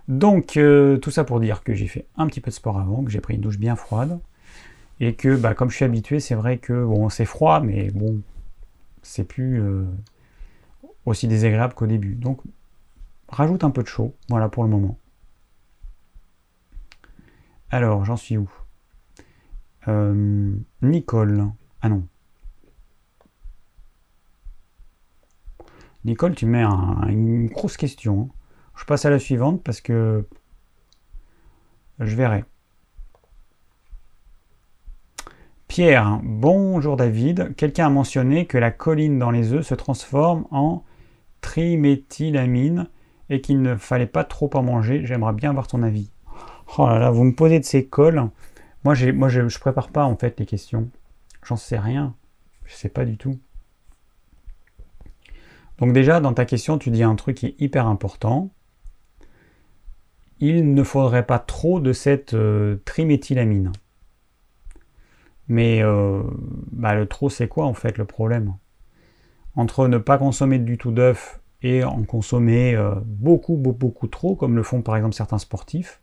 Donc 0.08 0.56
euh, 0.56 0.96
tout 0.98 1.10
ça 1.10 1.24
pour 1.24 1.40
dire 1.40 1.62
que 1.62 1.72
j'ai 1.74 1.86
fait 1.86 2.06
un 2.16 2.26
petit 2.26 2.40
peu 2.40 2.50
de 2.50 2.54
sport 2.54 2.78
avant, 2.78 3.02
que 3.02 3.10
j'ai 3.10 3.20
pris 3.20 3.34
une 3.34 3.40
douche 3.40 3.58
bien 3.58 3.76
froide, 3.76 4.18
et 5.00 5.14
que 5.14 5.36
bah, 5.36 5.54
comme 5.54 5.70
je 5.70 5.76
suis 5.76 5.84
habitué, 5.84 6.18
c'est 6.18 6.34
vrai 6.34 6.58
que 6.58 6.84
bon 6.84 7.08
c'est 7.08 7.24
froid, 7.24 7.60
mais 7.60 7.90
bon, 7.92 8.20
c'est 9.02 9.24
plus 9.24 9.62
aussi 11.06 11.28
désagréable 11.28 11.74
qu'au 11.74 11.86
début. 11.86 12.14
Donc 12.14 12.40
rajoute 13.28 13.62
un 13.62 13.70
peu 13.70 13.82
de 13.82 13.88
chaud, 13.88 14.14
voilà 14.28 14.48
pour 14.48 14.64
le 14.64 14.70
moment. 14.70 14.98
Alors 17.70 18.04
j'en 18.04 18.16
suis 18.16 18.36
où? 18.36 18.50
Euh, 19.88 20.56
Nicole. 20.82 21.46
Ah 21.82 21.88
non, 21.88 22.06
Nicole, 26.04 26.34
tu 26.34 26.46
mets 26.46 26.62
une 26.62 27.48
grosse 27.48 27.76
question. 27.76 28.30
Je 28.76 28.84
passe 28.84 29.04
à 29.04 29.10
la 29.10 29.18
suivante 29.18 29.62
parce 29.62 29.80
que 29.80 30.26
je 31.98 32.16
verrai. 32.16 32.44
Pierre, 35.66 36.20
bonjour 36.22 36.96
David. 36.96 37.54
Quelqu'un 37.56 37.86
a 37.86 37.90
mentionné 37.90 38.46
que 38.46 38.56
la 38.56 38.70
colline 38.70 39.18
dans 39.18 39.30
les 39.30 39.52
œufs 39.52 39.66
se 39.66 39.74
transforme 39.74 40.46
en 40.50 40.82
triméthylamine 41.42 42.88
et 43.28 43.40
qu'il 43.40 43.60
ne 43.60 43.76
fallait 43.76 44.06
pas 44.06 44.24
trop 44.24 44.50
en 44.54 44.62
manger. 44.62 45.04
J'aimerais 45.04 45.34
bien 45.34 45.50
avoir 45.50 45.66
ton 45.66 45.82
avis. 45.82 46.10
Oh 46.76 46.86
là 46.86 46.98
là, 46.98 47.10
vous 47.10 47.24
me 47.24 47.34
posez 47.34 47.60
de 47.60 47.64
ces 47.64 47.86
cols. 47.86 48.28
Moi, 48.84 48.94
je, 48.94 49.10
ne 49.10 49.58
prépare 49.58 49.88
pas 49.88 50.04
en 50.04 50.16
fait 50.16 50.38
les 50.38 50.46
questions. 50.46 50.90
J'en 51.42 51.56
sais 51.56 51.78
rien. 51.78 52.14
Je 52.64 52.74
sais 52.74 52.88
pas 52.88 53.04
du 53.04 53.16
tout. 53.16 53.38
Donc 55.78 55.92
déjà, 55.92 56.20
dans 56.20 56.34
ta 56.34 56.44
question, 56.44 56.78
tu 56.78 56.90
dis 56.90 57.02
un 57.02 57.14
truc 57.14 57.38
qui 57.38 57.46
est 57.46 57.54
hyper 57.58 57.86
important. 57.86 58.50
Il 60.40 60.74
ne 60.74 60.82
faudrait 60.82 61.26
pas 61.26 61.38
trop 61.38 61.80
de 61.80 61.92
cette 61.92 62.34
euh, 62.34 62.76
triméthylamine. 62.84 63.72
Mais 65.48 65.82
euh, 65.82 66.22
bah, 66.72 66.94
le 66.94 67.06
trop, 67.06 67.30
c'est 67.30 67.48
quoi 67.48 67.64
en 67.66 67.74
fait 67.74 67.96
le 67.98 68.04
problème? 68.04 68.54
Entre 69.56 69.88
ne 69.88 69.98
pas 69.98 70.18
consommer 70.18 70.58
du 70.58 70.78
tout 70.78 70.92
d'œufs 70.92 71.40
et 71.62 71.82
en 71.82 72.02
consommer 72.04 72.74
euh, 72.74 72.94
beaucoup, 73.04 73.56
beaucoup, 73.56 73.78
beaucoup 73.78 74.06
trop, 74.06 74.36
comme 74.36 74.54
le 74.54 74.62
font 74.62 74.82
par 74.82 74.96
exemple 74.96 75.14
certains 75.14 75.38
sportifs, 75.38 76.00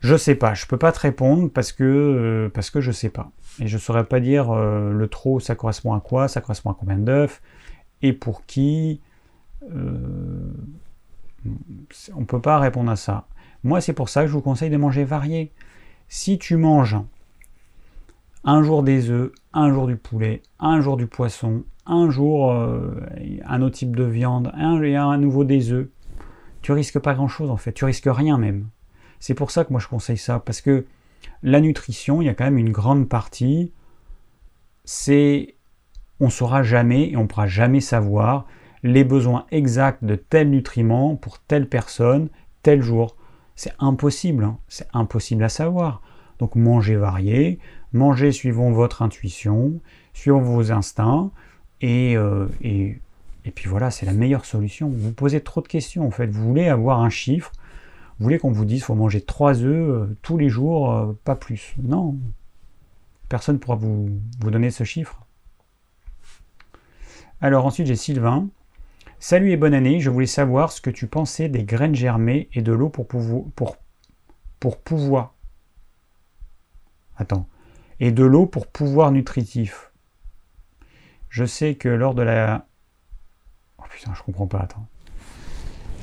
je 0.00 0.16
sais 0.16 0.34
pas, 0.34 0.54
je 0.54 0.66
peux 0.66 0.76
pas 0.76 0.92
te 0.92 1.00
répondre 1.00 1.50
parce 1.50 1.72
que 1.72 2.50
parce 2.54 2.70
que 2.70 2.80
je 2.80 2.92
sais 2.92 3.10
pas. 3.10 3.30
Et 3.60 3.66
je 3.66 3.78
saurais 3.78 4.04
pas 4.04 4.20
dire 4.20 4.54
le 4.54 5.06
trop 5.08 5.40
ça 5.40 5.54
correspond 5.54 5.92
à 5.92 6.00
quoi, 6.00 6.28
ça 6.28 6.40
correspond 6.40 6.70
à 6.70 6.76
combien 6.78 6.98
d'œufs, 6.98 7.40
et 8.02 8.12
pour 8.12 8.46
qui 8.46 9.00
euh, 9.74 10.52
On 12.14 12.20
ne 12.20 12.24
peut 12.24 12.40
pas 12.40 12.58
répondre 12.58 12.90
à 12.90 12.96
ça. 12.96 13.26
Moi, 13.64 13.80
c'est 13.80 13.92
pour 13.92 14.08
ça 14.08 14.22
que 14.22 14.28
je 14.28 14.32
vous 14.32 14.40
conseille 14.40 14.70
de 14.70 14.76
manger 14.76 15.04
varié. 15.04 15.52
Si 16.08 16.38
tu 16.38 16.56
manges 16.56 16.96
un 18.44 18.62
jour 18.62 18.82
des 18.82 19.10
œufs, 19.10 19.32
un 19.52 19.72
jour 19.72 19.86
du 19.86 19.96
poulet, 19.96 20.42
un 20.60 20.80
jour 20.80 20.96
du 20.96 21.06
poisson, 21.06 21.64
un 21.86 22.08
jour 22.08 22.52
euh, 22.52 22.94
un 23.44 23.62
autre 23.62 23.76
type 23.76 23.96
de 23.96 24.04
viande, 24.04 24.52
un, 24.54 24.80
et 24.82 24.96
un 24.96 25.18
nouveau 25.18 25.44
des 25.44 25.72
œufs, 25.72 25.88
tu 26.62 26.72
risques 26.72 26.98
pas 26.98 27.14
grand 27.14 27.28
chose 27.28 27.50
en 27.50 27.56
fait, 27.56 27.72
tu 27.72 27.84
risques 27.84 28.08
rien 28.08 28.38
même. 28.38 28.68
C'est 29.20 29.34
pour 29.34 29.50
ça 29.50 29.64
que 29.64 29.72
moi 29.72 29.80
je 29.80 29.88
conseille 29.88 30.18
ça, 30.18 30.38
parce 30.38 30.60
que 30.60 30.86
la 31.42 31.60
nutrition, 31.60 32.22
il 32.22 32.26
y 32.26 32.28
a 32.28 32.34
quand 32.34 32.44
même 32.44 32.58
une 32.58 32.72
grande 32.72 33.08
partie, 33.08 33.72
c'est 34.84 35.54
on 36.20 36.30
saura 36.30 36.62
jamais 36.62 37.10
et 37.10 37.16
on 37.16 37.26
pourra 37.26 37.46
jamais 37.46 37.80
savoir 37.80 38.46
les 38.82 39.04
besoins 39.04 39.46
exacts 39.50 40.04
de 40.04 40.14
tel 40.14 40.50
nutriment 40.50 41.16
pour 41.16 41.38
telle 41.40 41.68
personne, 41.68 42.28
tel 42.62 42.82
jour. 42.82 43.16
C'est 43.56 43.72
impossible, 43.78 44.44
hein. 44.44 44.58
c'est 44.68 44.88
impossible 44.92 45.42
à 45.42 45.48
savoir. 45.48 46.02
Donc 46.38 46.54
mangez 46.54 46.96
varié, 46.96 47.58
mangez 47.92 48.32
suivant 48.32 48.70
votre 48.70 49.02
intuition, 49.02 49.80
suivant 50.12 50.40
vos 50.40 50.70
instincts, 50.70 51.30
et, 51.80 52.16
euh, 52.16 52.46
et, 52.60 52.98
et 53.44 53.50
puis 53.50 53.68
voilà, 53.68 53.90
c'est 53.90 54.06
la 54.06 54.12
meilleure 54.12 54.44
solution. 54.44 54.88
Vous 54.88 55.12
posez 55.12 55.40
trop 55.40 55.60
de 55.60 55.68
questions 55.68 56.06
en 56.06 56.10
fait, 56.10 56.28
vous 56.28 56.46
voulez 56.46 56.68
avoir 56.68 57.00
un 57.00 57.10
chiffre, 57.10 57.52
vous 58.18 58.24
voulez 58.24 58.38
qu'on 58.38 58.50
vous 58.50 58.64
dise 58.64 58.78
qu'il 58.78 58.86
faut 58.86 58.94
manger 58.94 59.20
3 59.20 59.62
œufs 59.62 59.88
euh, 59.90 60.16
tous 60.22 60.36
les 60.36 60.48
jours, 60.48 60.92
euh, 60.92 61.12
pas 61.24 61.36
plus. 61.36 61.76
Non, 61.82 62.16
personne 63.28 63.56
ne 63.56 63.60
pourra 63.60 63.76
vous, 63.76 64.08
donner 64.40 64.70
ce 64.70 64.82
chiffre. 64.82 65.24
Alors 67.40 67.64
ensuite 67.64 67.86
j'ai 67.86 67.96
Sylvain. 67.96 68.48
Salut 69.20 69.50
et 69.52 69.56
bonne 69.56 69.74
année, 69.74 70.00
je 70.00 70.10
voulais 70.10 70.26
savoir 70.26 70.72
ce 70.72 70.80
que 70.80 70.90
tu 70.90 71.06
pensais 71.06 71.48
des 71.48 71.64
graines 71.64 71.94
germées 71.94 72.48
et 72.52 72.62
de 72.62 72.72
l'eau 72.72 72.88
pour, 72.88 73.06
pouvoir, 73.06 73.42
pour, 73.54 73.76
pour 74.58 74.78
pouvoir. 74.78 75.34
Attends. 77.16 77.48
Et 78.00 78.12
de 78.12 78.24
l'eau 78.24 78.46
pour 78.46 78.66
pouvoir 78.66 79.10
nutritif. 79.10 79.92
Je 81.28 81.44
sais 81.44 81.74
que 81.74 81.88
lors 81.88 82.14
de 82.14 82.22
la. 82.22 82.66
Oh 83.78 83.84
putain, 83.90 84.14
je 84.14 84.22
comprends 84.22 84.46
pas, 84.46 84.60
attends. 84.60 84.86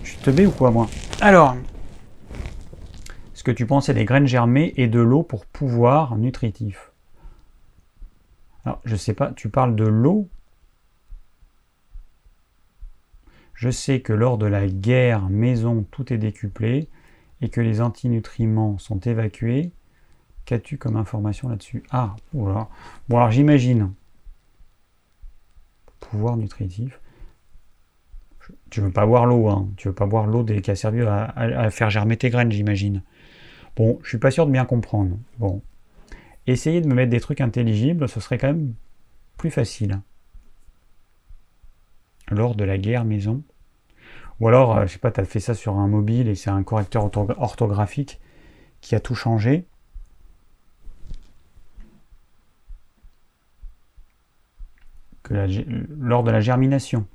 Je 0.03 0.11
suis 0.11 0.19
teubé 0.19 0.45
ou 0.45 0.51
quoi, 0.51 0.71
moi? 0.71 0.87
Alors. 1.19 1.55
Tu 3.51 3.65
pensais 3.65 3.93
des 3.93 4.05
graines 4.05 4.27
germées 4.27 4.73
et 4.77 4.87
de 4.87 4.99
l'eau 4.99 5.23
pour 5.23 5.45
pouvoir 5.45 6.17
nutritif. 6.17 6.91
Alors, 8.65 8.81
je 8.85 8.95
sais 8.95 9.13
pas, 9.13 9.31
tu 9.31 9.49
parles 9.49 9.75
de 9.75 9.85
l'eau? 9.85 10.27
Je 13.53 13.69
sais 13.69 14.01
que 14.01 14.11
lors 14.11 14.37
de 14.37 14.45
la 14.45 14.67
guerre 14.67 15.29
maison, 15.29 15.85
tout 15.91 16.11
est 16.11 16.17
décuplé 16.17 16.89
et 17.41 17.49
que 17.49 17.61
les 17.61 17.81
antinutriments 17.81 18.77
sont 18.77 18.99
évacués. 18.99 19.71
Qu'as-tu 20.45 20.77
comme 20.77 20.97
information 20.97 21.49
là-dessus? 21.49 21.83
Ah, 21.89 22.15
voilà. 22.33 22.69
Bon, 23.07 23.17
alors 23.17 23.31
j'imagine. 23.31 23.93
Pouvoir 25.99 26.37
nutritif. 26.37 26.99
Tu 28.69 28.81
veux 28.81 28.91
pas 28.91 29.05
boire 29.05 29.25
l'eau, 29.25 29.47
hein 29.49 29.69
Tu 29.77 29.87
veux 29.87 29.93
pas 29.93 30.05
boire 30.05 30.27
l'eau 30.27 30.43
qui 30.43 30.69
a 30.69 30.75
servi 30.75 31.01
à, 31.01 31.69
faire 31.71 31.89
germer 31.89 32.17
tes 32.17 32.29
graines, 32.29 32.51
j'imagine. 32.51 33.01
Bon, 33.75 33.99
je 34.03 34.09
suis 34.09 34.17
pas 34.17 34.31
sûr 34.31 34.45
de 34.45 34.51
bien 34.51 34.65
comprendre. 34.65 35.17
Bon. 35.37 35.61
Essayer 36.47 36.81
de 36.81 36.87
me 36.87 36.95
mettre 36.95 37.09
des 37.09 37.19
trucs 37.19 37.41
intelligibles, 37.41 38.07
ce 38.07 38.19
serait 38.19 38.37
quand 38.37 38.47
même 38.47 38.73
plus 39.37 39.51
facile 39.51 40.01
lors 42.29 42.55
de 42.55 42.63
la 42.63 42.77
guerre 42.77 43.05
maison. 43.05 43.43
Ou 44.39 44.47
alors, 44.47 44.77
euh, 44.77 44.85
je 44.85 44.93
sais 44.93 44.99
pas, 44.99 45.11
tu 45.11 45.21
as 45.21 45.25
fait 45.25 45.39
ça 45.39 45.53
sur 45.53 45.75
un 45.75 45.87
mobile 45.87 46.27
et 46.27 46.35
c'est 46.35 46.49
un 46.49 46.63
correcteur 46.63 47.09
orthographique 47.37 48.19
qui 48.81 48.95
a 48.95 48.99
tout 48.99 49.15
changé. 49.15 49.65
Lors 55.29 56.23
de 56.23 56.31
la 56.31 56.39
germination. 56.39 57.07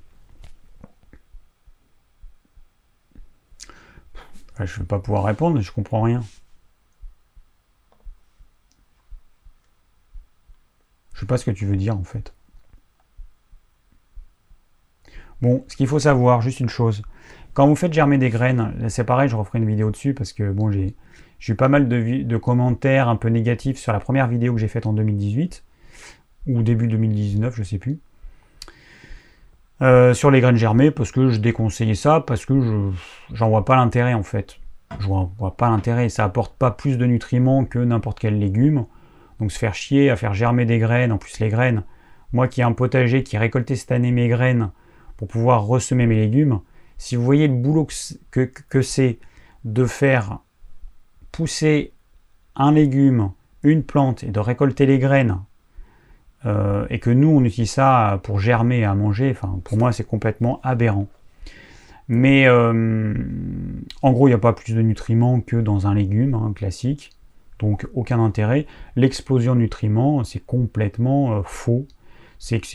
je 4.59 4.75
ne 4.75 4.81
vais 4.81 4.85
pas 4.85 4.99
pouvoir 4.99 5.25
répondre, 5.25 5.61
je 5.61 5.73
comprends 5.73 6.03
rien. 6.03 6.23
Je 11.21 11.27
sais 11.27 11.29
pas 11.29 11.37
ce 11.37 11.45
que 11.45 11.51
tu 11.51 11.67
veux 11.67 11.77
dire 11.77 11.99
en 11.99 12.03
fait. 12.03 12.33
Bon, 15.43 15.67
ce 15.69 15.77
qu'il 15.77 15.87
faut 15.87 15.99
savoir, 15.99 16.41
juste 16.41 16.61
une 16.61 16.71
chose. 16.71 17.03
Quand 17.53 17.67
vous 17.67 17.77
faites 17.77 17.93
germer 17.93 18.17
des 18.17 18.31
graines, 18.31 18.89
c'est 18.89 19.05
pareil, 19.05 19.29
je 19.29 19.37
referai 19.37 19.59
une 19.59 19.67
vidéo 19.67 19.91
dessus 19.91 20.15
parce 20.15 20.33
que 20.33 20.51
bon, 20.51 20.71
j'ai 20.71 20.95
eu 21.47 21.55
pas 21.57 21.69
mal 21.69 21.89
de, 21.89 22.37
commentaires 22.39 23.11
un 23.11 23.17
peu 23.17 23.29
négatifs 23.29 23.77
sur 23.77 23.93
la 23.93 24.01
première 24.01 24.29
vidéo 24.29 24.55
que 24.55 24.61
j'ai 24.61 24.69
faite 24.69 24.87
en 24.87 24.95
2018 24.95 25.63
ou 26.47 26.63
début 26.63 26.89
2019, 26.89 27.55
je 27.55 27.65
sais 27.65 27.77
plus. 27.79 27.99
Euh, 29.83 30.15
sur 30.15 30.31
les 30.31 30.41
graines 30.41 30.57
germées 30.57 30.91
parce 30.91 31.13
que 31.13 31.29
je 31.29 31.39
déconseillais 31.39 31.97
ça 31.97 32.25
parce 32.27 32.47
que 32.47 32.63
je 32.63 32.91
j'en 33.35 33.51
vois 33.51 33.67
pas 33.67 33.77
l'intérêt 33.77 34.15
en 34.15 34.23
fait. 34.23 34.57
Je 34.99 35.07
vois, 35.07 35.31
vois 35.39 35.55
pas 35.59 35.69
l'intérêt, 35.69 36.09
ça 36.09 36.25
apporte 36.25 36.57
pas 36.57 36.71
plus 36.71 36.97
de 36.97 37.05
nutriments 37.05 37.67
que 37.67 37.79
n'importe 37.79 38.19
quel 38.21 38.39
légume. 38.39 38.87
Donc 39.41 39.51
se 39.51 39.59
faire 39.59 39.75
chier 39.75 40.11
à 40.11 40.17
faire 40.17 40.35
germer 40.35 40.67
des 40.67 40.79
graines, 40.79 41.13
en 41.13 41.19
plus 41.19 41.41
les 41.41 41.49
graines, 41.49 41.83
moi 42.33 42.47
qui 42.47 42.61
ai 42.61 42.65
un 42.65 42.73
potager 42.73 43.23
qui 43.23 43.39
récolté 43.39 43.75
cette 43.75 43.91
année 43.91 44.13
mes 44.13 44.29
graines 44.29 44.71
pour 45.17 45.29
pouvoir 45.29 45.65
ressemer 45.65 46.07
mes 46.07 46.17
légumes, 46.17 46.61
si 46.99 47.17
vous 47.17 47.25
voyez 47.25 47.49
le 47.49 47.55
boulot 47.55 47.89
que, 48.31 48.83
c'est 48.83 49.19
de 49.65 49.87
faire 49.87 50.41
pousser 51.33 51.93
un 52.55 52.73
légume, 52.73 53.33
une 53.63 53.83
plante 53.83 54.23
et 54.23 54.29
de 54.29 54.41
récolter 54.41 54.85
les 54.85 54.99
graines, 54.99 55.39
euh, 56.45 56.87
et 56.91 56.99
que 56.99 57.11
nous 57.11 57.29
on 57.29 57.45
utilise 57.45 57.71
ça 57.71 58.21
pour 58.23 58.41
germer 58.41 58.85
à 58.85 58.95
manger, 58.95 59.35
pour 59.65 59.79
moi 59.79 59.93
c'est 59.93 60.07
complètement 60.07 60.61
aberrant. 60.63 61.09
Mais 62.09 62.47
euh, 62.47 63.15
en 64.03 64.13
gros 64.13 64.29
il 64.29 64.33
n'y 64.33 64.35
a 64.35 64.39
pas 64.39 64.53
plus 64.53 64.75
de 64.75 64.83
nutriments 64.83 65.41
que 65.41 65.57
dans 65.57 65.87
un 65.87 65.95
légume 65.95 66.35
hein, 66.35 66.53
classique, 66.55 67.11
donc 67.61 67.87
aucun 67.95 68.19
intérêt. 68.19 68.67
L'explosion 68.97 69.55
de 69.55 69.61
nutriments 69.61 70.25
c'est 70.25 70.45
complètement 70.45 71.33
euh, 71.33 71.43
faux. 71.45 71.87
C'est 72.39 72.61
que 72.61 72.67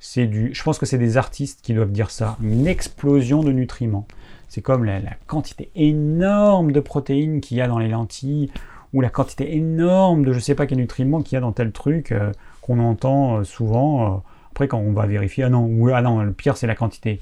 c'est 0.00 0.26
du, 0.26 0.54
je 0.54 0.62
pense 0.62 0.78
que 0.78 0.86
c'est 0.86 0.98
des 0.98 1.16
artistes 1.16 1.60
qui 1.62 1.74
doivent 1.74 1.90
dire 1.90 2.10
ça, 2.10 2.36
une 2.42 2.66
explosion 2.66 3.42
de 3.42 3.50
nutriments. 3.50 4.06
C'est 4.48 4.62
comme 4.62 4.84
la, 4.84 5.00
quantité 5.26 5.70
énorme 5.74 6.72
de 6.72 6.80
protéines 6.80 7.40
qu'il 7.40 7.56
y 7.56 7.60
a 7.60 7.66
dans 7.66 7.78
les 7.78 7.88
lentilles, 7.88 8.50
ou 8.92 9.00
la 9.00 9.10
quantité 9.10 9.56
énorme 9.56 10.24
de 10.24 10.32
je 10.32 10.38
sais 10.38 10.54
pas 10.54 10.66
quel 10.66 10.78
nutriments 10.78 11.22
qu'il 11.22 11.34
y 11.34 11.36
a 11.36 11.40
dans 11.40 11.52
tel 11.52 11.72
truc 11.72 12.12
euh, 12.12 12.32
qu'on 12.60 12.78
entend 12.78 13.38
euh, 13.38 13.44
souvent. 13.44 14.22
Après, 14.50 14.68
quand 14.68 14.78
on 14.78 14.92
va 14.92 15.06
vérifier, 15.06 15.44
ah 15.44 15.50
non, 15.50 15.66
ou, 15.66 15.88
ah 15.88 16.02
non 16.02 16.22
le 16.22 16.32
pire 16.32 16.56
c'est 16.56 16.66
la 16.66 16.74
quantité 16.74 17.20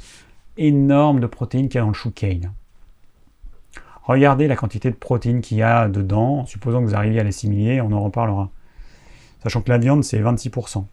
énorme 0.57 1.21
de 1.21 1.27
protéines 1.27 1.69
qu'il 1.69 1.77
y 1.77 1.79
a 1.79 1.83
dans 1.83 1.89
le 1.89 1.95
chou 1.95 2.11
cane. 2.11 2.53
Regardez 4.07 4.47
la 4.47 4.55
quantité 4.55 4.91
de 4.91 4.97
protéines 4.97 5.41
qu'il 5.41 5.59
y 5.59 5.63
a 5.63 5.89
dedans, 5.89 6.47
supposons 6.47 6.81
que 6.81 6.87
vous 6.87 6.95
arriviez 6.95 7.19
à 7.21 7.25
l'assimiler, 7.25 7.81
on 7.81 7.91
en 7.91 8.03
reparlera. 8.03 8.51
Sachant 9.43 9.63
que 9.63 9.69
la 9.71 9.79
viande 9.79 10.05
c'est 10.05 10.21
26%. 10.21 10.85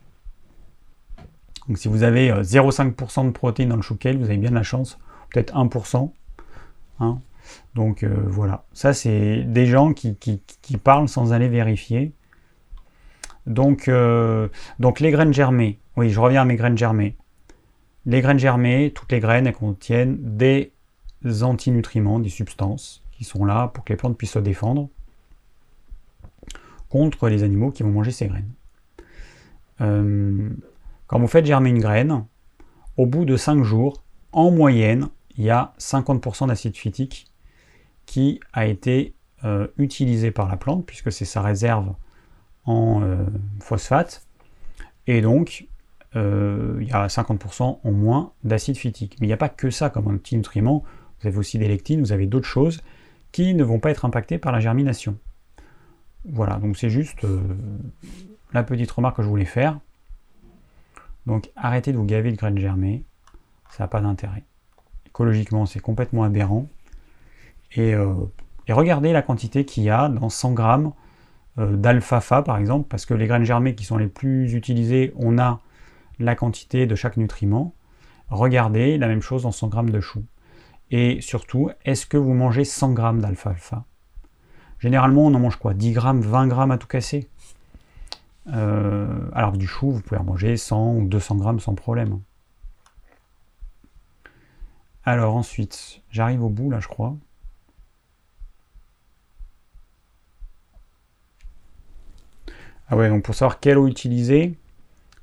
Donc 1.68 1.78
si 1.78 1.88
vous 1.88 2.02
avez 2.02 2.32
0,5% 2.32 3.20
euh, 3.20 3.24
de 3.26 3.30
protéines 3.30 3.70
dans 3.70 3.76
le 3.76 3.84
chou 3.84 3.96
kale, 3.96 4.18
vous 4.18 4.26
avez 4.26 4.38
bien 4.38 4.50
de 4.50 4.56
la 4.56 4.64
chance, 4.64 4.98
peut-être 5.32 5.56
1%. 5.56 6.12
Hein. 7.00 7.22
Donc 7.76 8.02
euh, 8.02 8.16
voilà, 8.26 8.66
ça 8.74 8.94
c'est 8.94 9.44
des 9.44 9.68
gens 9.68 9.94
qui, 9.94 10.18
parlent 10.84 11.08
sans 11.08 11.34
aller 11.34 11.50
vérifier. 11.50 12.14
Donc, 13.46 13.90
euh, 13.90 14.48
donc 14.80 15.00
les 15.00 15.12
graines 15.12 15.34
germées, 15.34 15.80
oui 15.98 16.10
je 16.10 16.20
reviens 16.20 16.42
à 16.42 16.46
mes 16.46 16.56
graines 16.56 16.78
germées. 16.78 17.16
Les 18.08 18.22
graines 18.22 18.40
germées, 18.40 18.92
toutes 18.94 19.12
les 19.12 19.20
graines, 19.20 19.46
elles 19.46 19.54
contiennent 19.54 20.18
des 20.20 20.74
antinutriments, 21.44 22.20
des 22.20 22.30
substances 22.30 23.03
qui 23.24 23.30
sont 23.30 23.46
là 23.46 23.70
pour 23.70 23.84
que 23.84 23.94
les 23.94 23.98
plantes 23.98 24.18
puissent 24.18 24.32
se 24.32 24.40
défendre 24.40 24.90
contre 26.90 27.30
les 27.30 27.44
animaux 27.44 27.72
qui 27.72 27.84
vont 27.84 27.92
manger 27.92 28.12
ces 28.12 28.28
graines. 28.28 28.52
Quand 31.08 31.20
vous 31.20 31.28
faites 31.28 31.46
germer 31.46 31.70
une 31.70 31.80
graine, 31.80 32.26
au 32.98 33.06
bout 33.06 33.26
de 33.26 33.36
5 33.38 33.64
jours, 33.64 34.04
en 34.32 34.52
moyenne, 34.52 35.10
il 35.38 35.44
y 35.44 35.50
a 35.50 35.74
50% 35.80 36.48
d'acide 36.48 36.76
phytique 36.76 37.28
qui 38.06 38.40
a 38.54 38.66
été 38.66 39.14
euh, 39.44 39.68
utilisé 39.78 40.32
par 40.32 40.48
la 40.48 40.58
plante, 40.58 40.86
puisque 40.86 41.12
c'est 41.12 41.26
sa 41.26 41.42
réserve 41.42 41.94
en 42.66 43.02
euh, 43.04 43.26
phosphate. 43.60 44.26
Et 45.08 45.22
donc, 45.22 45.68
euh, 46.16 46.78
il 46.82 46.88
y 46.88 46.92
a 46.92 47.08
50% 47.08 47.80
en 47.84 47.92
moins 47.92 48.32
d'acide 48.44 48.78
phytique. 48.78 49.18
Mais 49.20 49.28
il 49.28 49.30
n'y 49.30 49.34
a 49.34 49.38
pas 49.38 49.50
que 49.50 49.70
ça 49.70 49.90
comme 49.90 50.08
un 50.10 50.18
petit 50.18 50.36
nutriment. 50.36 50.84
Vous 51.20 51.28
avez 51.28 51.38
aussi 51.38 51.58
des 51.58 51.68
lectines, 51.68 52.02
vous 52.02 52.12
avez 52.12 52.28
d'autres 52.28 52.48
choses 52.48 52.82
qui 53.34 53.54
ne 53.54 53.64
vont 53.66 53.80
pas 53.80 53.92
être 53.92 54.06
impactées 54.06 54.38
par 54.38 54.54
la 54.54 54.62
germination. 54.62 55.18
Voilà, 56.24 56.56
donc 56.56 56.78
c'est 56.78 56.90
juste 56.90 57.26
la 58.54 58.64
petite 58.64 58.90
remarque 58.92 59.18
que 59.18 59.24
je 59.24 59.28
voulais 59.28 59.44
faire. 59.44 59.80
Donc 61.26 61.52
arrêtez 61.58 61.92
de 61.92 61.98
vous 61.98 62.06
gaver 62.06 62.32
de 62.32 62.38
graines 62.38 62.58
germées, 62.58 63.04
ça 63.70 63.84
n'a 63.84 63.88
pas 63.90 64.00
d'intérêt. 64.00 64.44
Écologiquement, 65.08 65.66
c'est 65.66 65.80
complètement 65.80 66.24
aberrant. 66.24 66.68
Euh, 67.78 68.14
et, 68.68 68.74
regardez 68.74 69.12
la 69.12 69.22
quantité 69.22 69.66
qu'il 69.66 69.84
y 69.84 69.90
a 69.90 70.10
dans 70.10 70.30
100 70.30 70.54
grammes 70.54 70.94
euh, 71.58 71.76
d'alfalfa, 71.76 72.42
par 72.42 72.58
exemple, 72.58 72.88
parce 72.88 73.06
que 73.06 73.14
les 73.14 73.28
graines 73.28 73.46
germées 73.46 73.76
qui 73.76 73.84
sont 73.84 73.98
les 73.98 74.08
plus 74.08 74.54
utilisées, 74.54 75.14
on 75.16 75.38
a 75.38 75.60
la 76.20 76.36
quantité 76.36 76.86
de 76.86 76.96
chaque 76.96 77.18
nutriment. 77.18 77.74
Regardez 78.30 78.98
la 78.98 79.08
même 79.08 79.22
chose 79.22 79.44
dans 79.44 79.52
100 79.52 79.68
grammes 79.68 79.90
de 79.90 80.00
choux. 80.00 80.24
Et 80.96 81.22
surtout, 81.22 81.72
est-ce 81.86 82.06
que 82.06 82.18
vous 82.18 82.36
mangez 82.36 82.66
100 82.66 82.94
grammes 82.94 83.20
d'alfalfa? 83.20 83.84
Généralement, 84.78 85.26
on 85.26 85.34
en 85.34 85.40
mange 85.40 85.56
quoi? 85.56 85.74
10 85.74 85.92
grammes, 85.92 86.22
20 86.22 86.46
grammes 86.46 86.70
à 86.70 86.78
tout 86.78 86.86
casser? 86.86 87.28
Euh, 88.54 89.08
alors 89.34 89.54
du 89.54 89.66
chou, 89.66 89.90
vous 89.90 90.02
pouvez 90.02 90.22
en 90.22 90.24
manger 90.24 90.56
100 90.56 90.94
ou 90.94 91.08
200 91.08 91.38
grammes 91.38 91.60
sans 91.60 91.74
problème. 91.74 92.20
Alors 95.04 95.36
ensuite, 95.36 96.02
j'arrive 96.12 96.44
au 96.44 96.50
bout 96.50 96.70
là, 96.70 96.80
je 96.80 96.88
crois. 96.88 97.16
Ah 102.88 102.98
ouais, 102.98 103.10
donc 103.10 103.24
pour 103.24 103.34
savoir 103.34 103.60
quelle 103.60 103.80
eau 103.80 103.88
utiliser 103.88 104.54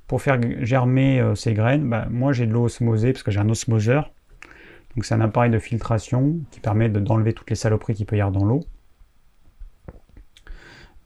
pour 0.07 0.21
faire 0.21 0.37
germer 0.65 1.21
euh, 1.21 1.33
ces 1.33 1.53
graines, 1.53 1.89
bah, 1.89 2.07
moi 2.09 2.33
j'ai 2.33 2.45
de 2.45 2.51
l'eau 2.51 2.65
osmosée 2.65 3.13
parce 3.13 3.23
que 3.23 3.31
j'ai 3.31 3.39
un 3.39 3.47
osmoseur. 3.47 4.11
Donc 4.95 5.05
c'est 5.05 5.13
un 5.13 5.21
appareil 5.21 5.51
de 5.51 5.59
filtration 5.59 6.39
qui 6.51 6.59
permet 6.59 6.89
d'enlever 6.89 7.33
toutes 7.33 7.49
les 7.49 7.55
saloperies 7.55 7.93
qu'il 7.93 8.05
peut 8.05 8.17
y 8.17 8.21
avoir 8.21 8.31
dans 8.31 8.45
l'eau. 8.45 8.61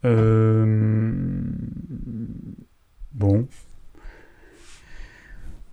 Euh, 0.06 1.12
bon. 3.14 3.48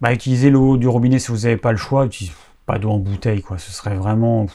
Bah, 0.01 0.13
utilisez 0.13 0.51
l'eau 0.51 0.77
du 0.77 0.89
robinet 0.89 1.19
si 1.19 1.31
vous 1.31 1.39
n'avez 1.39 1.57
pas 1.57 1.73
le 1.73 1.79
choix. 1.79 2.07
Utilisez 2.07 2.35
pas 2.67 2.79
d'eau 2.79 2.91
en 2.91 2.99
bouteille, 2.99 3.43
quoi. 3.43 3.59
Ce 3.59 3.71
serait 3.73 3.95
vraiment, 3.95 4.47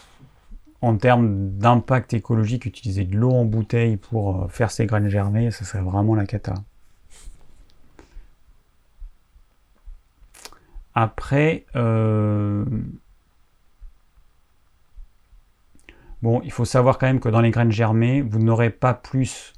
en 0.81 0.97
termes 0.97 1.51
d'impact 1.57 2.13
écologique, 2.13 2.65
utiliser 2.65 3.05
de 3.05 3.15
l'eau 3.15 3.31
en 3.31 3.45
bouteille 3.45 3.97
pour 3.97 4.43
euh, 4.43 4.47
faire 4.49 4.71
ces 4.71 4.85
graines 4.85 5.09
germer, 5.09 5.51
ce 5.51 5.65
serait 5.65 5.81
vraiment 5.81 6.15
la 6.15 6.25
cata. 6.25 6.53
Après, 10.95 11.65
euh, 11.75 12.65
bon, 16.21 16.41
il 16.43 16.51
faut 16.51 16.65
savoir 16.65 16.97
quand 16.97 17.07
même 17.07 17.19
que 17.19 17.29
dans 17.29 17.41
les 17.41 17.51
graines 17.51 17.71
germées, 17.71 18.21
vous 18.21 18.39
n'aurez 18.39 18.69
pas 18.69 18.93
plus 18.93 19.53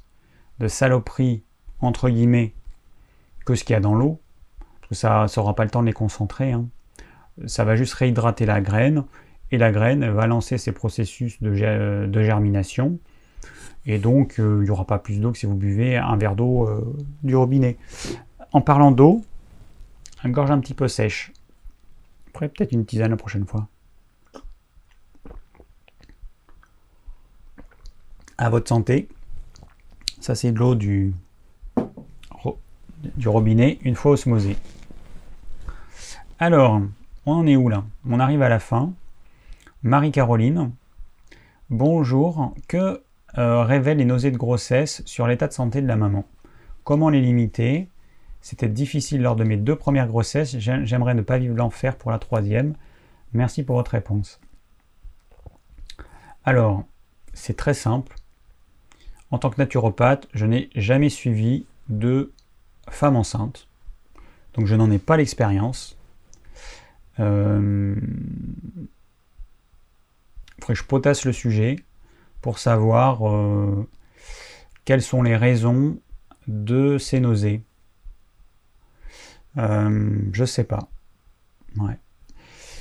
de 0.58 0.68
saloperies, 0.68 1.42
entre 1.80 2.08
guillemets, 2.10 2.54
que 3.46 3.54
ce 3.54 3.64
qu'il 3.64 3.74
y 3.74 3.76
a 3.76 3.80
dans 3.80 3.94
l'eau. 3.94 4.20
Ça 4.92 5.26
n'aura 5.36 5.54
pas 5.54 5.64
le 5.64 5.70
temps 5.70 5.82
de 5.82 5.86
les 5.86 5.92
concentrer. 5.92 6.52
Hein. 6.52 6.66
Ça 7.46 7.64
va 7.64 7.76
juste 7.76 7.94
réhydrater 7.94 8.44
la 8.44 8.60
graine 8.60 9.04
et 9.52 9.58
la 9.58 9.72
graine 9.72 10.08
va 10.10 10.26
lancer 10.26 10.58
ses 10.58 10.72
processus 10.72 11.40
de, 11.40 11.54
germination. 12.22 12.98
Et 13.86 13.98
donc, 13.98 14.38
euh, 14.38 14.58
il 14.60 14.64
n'y 14.64 14.70
aura 14.70 14.86
pas 14.86 14.98
plus 14.98 15.20
d'eau 15.20 15.32
que 15.32 15.38
si 15.38 15.46
vous 15.46 15.54
buvez 15.54 15.96
un 15.96 16.16
verre 16.16 16.36
d'eau 16.36 16.68
euh, 16.68 16.96
du 17.22 17.34
robinet. 17.34 17.78
En 18.52 18.60
parlant 18.60 18.90
d'eau, 18.90 19.22
une 20.24 20.32
gorge 20.32 20.50
un 20.50 20.58
petit 20.58 20.74
peu 20.74 20.86
sèche. 20.86 21.32
Après, 22.28 22.48
peut-être 22.48 22.72
une 22.72 22.84
tisane 22.84 23.10
la 23.10 23.16
prochaine 23.16 23.46
fois. 23.46 23.68
À 28.40 28.48
votre 28.48 28.70
santé. 28.70 29.06
Ça, 30.18 30.34
c'est 30.34 30.50
de 30.50 30.58
l'eau 30.58 30.74
du, 30.74 31.12
robinet, 33.26 33.78
une 33.82 33.94
fois 33.94 34.12
osmosée. 34.12 34.56
Alors, 36.38 36.80
on 37.26 37.32
en 37.32 37.46
est 37.46 37.56
où 37.56 37.68
là? 37.68 37.84
On 38.08 38.18
arrive 38.18 38.40
à 38.40 38.48
la 38.48 38.58
fin. 38.58 38.94
Marie-Caroline, 39.82 40.70
bonjour. 41.68 42.54
Que 42.66 43.02
euh, 43.36 43.62
révèlent 43.62 43.98
les 43.98 44.06
nausées 44.06 44.30
de 44.30 44.38
grossesse 44.38 45.02
sur 45.04 45.26
l'état 45.26 45.46
de 45.46 45.52
santé 45.52 45.82
de 45.82 45.86
la 45.86 45.96
maman? 45.96 46.24
Comment 46.82 47.10
les 47.10 47.20
limiter? 47.20 47.88
C'était 48.40 48.70
difficile 48.70 49.20
lors 49.20 49.36
de 49.36 49.44
mes 49.44 49.58
deux 49.58 49.76
premières 49.76 50.08
grossesses. 50.08 50.56
J'aimerais 50.58 51.12
ne 51.12 51.20
pas 51.20 51.36
vivre 51.36 51.56
l'enfer 51.56 51.94
pour 51.94 52.10
la 52.10 52.18
troisième. 52.18 52.74
Merci 53.34 53.64
pour 53.64 53.76
votre 53.76 53.90
réponse. 53.90 54.40
Alors, 56.42 56.84
c'est 57.34 57.54
très 57.58 57.74
simple. 57.74 58.16
En 59.30 59.38
tant 59.38 59.50
que 59.50 59.58
naturopathe, 59.58 60.28
je 60.34 60.46
n'ai 60.46 60.70
jamais 60.74 61.08
suivi 61.08 61.66
de 61.88 62.32
femme 62.88 63.16
enceinte. 63.16 63.68
Donc 64.54 64.66
je 64.66 64.74
n'en 64.74 64.90
ai 64.90 64.98
pas 64.98 65.16
l'expérience. 65.16 65.96
Euh, 67.18 67.94
que 70.66 70.74
je 70.74 70.84
potasse 70.84 71.24
le 71.24 71.32
sujet 71.32 71.76
pour 72.40 72.58
savoir 72.58 73.28
euh, 73.28 73.88
quelles 74.84 75.02
sont 75.02 75.22
les 75.22 75.36
raisons 75.36 75.98
de 76.46 76.98
ces 76.98 77.20
nausées. 77.20 77.62
Euh, 79.58 80.18
je 80.32 80.44
sais 80.44 80.64
pas. 80.64 80.88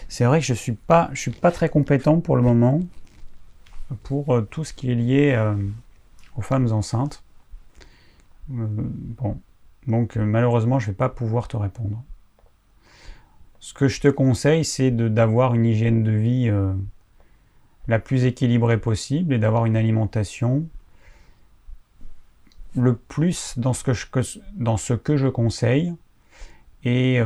C'est 0.07 0.25
vrai 0.25 0.39
que 0.39 0.45
je 0.45 0.53
suis 0.53 0.73
pas, 0.73 1.09
je 1.13 1.19
suis 1.19 1.31
pas 1.31 1.51
très 1.51 1.69
compétent 1.69 2.19
pour 2.19 2.35
le 2.35 2.41
moment 2.41 2.81
pour 4.03 4.43
tout 4.49 4.63
ce 4.63 4.73
qui 4.73 4.91
est 4.91 4.95
lié 4.95 5.53
femmes 6.41 6.71
enceintes. 6.71 7.23
Euh, 8.51 8.65
bon, 8.67 9.39
donc 9.87 10.17
euh, 10.17 10.25
malheureusement, 10.25 10.79
je 10.79 10.87
ne 10.87 10.91
vais 10.91 10.97
pas 10.97 11.09
pouvoir 11.09 11.47
te 11.47 11.57
répondre. 11.57 12.03
Ce 13.59 13.73
que 13.73 13.87
je 13.87 13.99
te 13.99 14.07
conseille, 14.07 14.63
c'est 14.63 14.91
d'avoir 14.91 15.53
une 15.53 15.65
hygiène 15.65 16.03
de 16.03 16.11
vie 16.11 16.49
euh, 16.49 16.73
la 17.87 17.99
plus 17.99 18.25
équilibrée 18.25 18.79
possible 18.79 19.33
et 19.33 19.37
d'avoir 19.37 19.65
une 19.65 19.75
alimentation 19.75 20.65
le 22.75 22.95
plus 22.95 23.57
dans 23.57 23.73
ce 23.73 23.83
que 23.83 23.93
je, 23.93 24.05
dans 24.55 24.77
ce 24.77 24.93
que 24.93 25.17
je 25.17 25.27
conseille 25.27 25.93
et, 26.83 27.19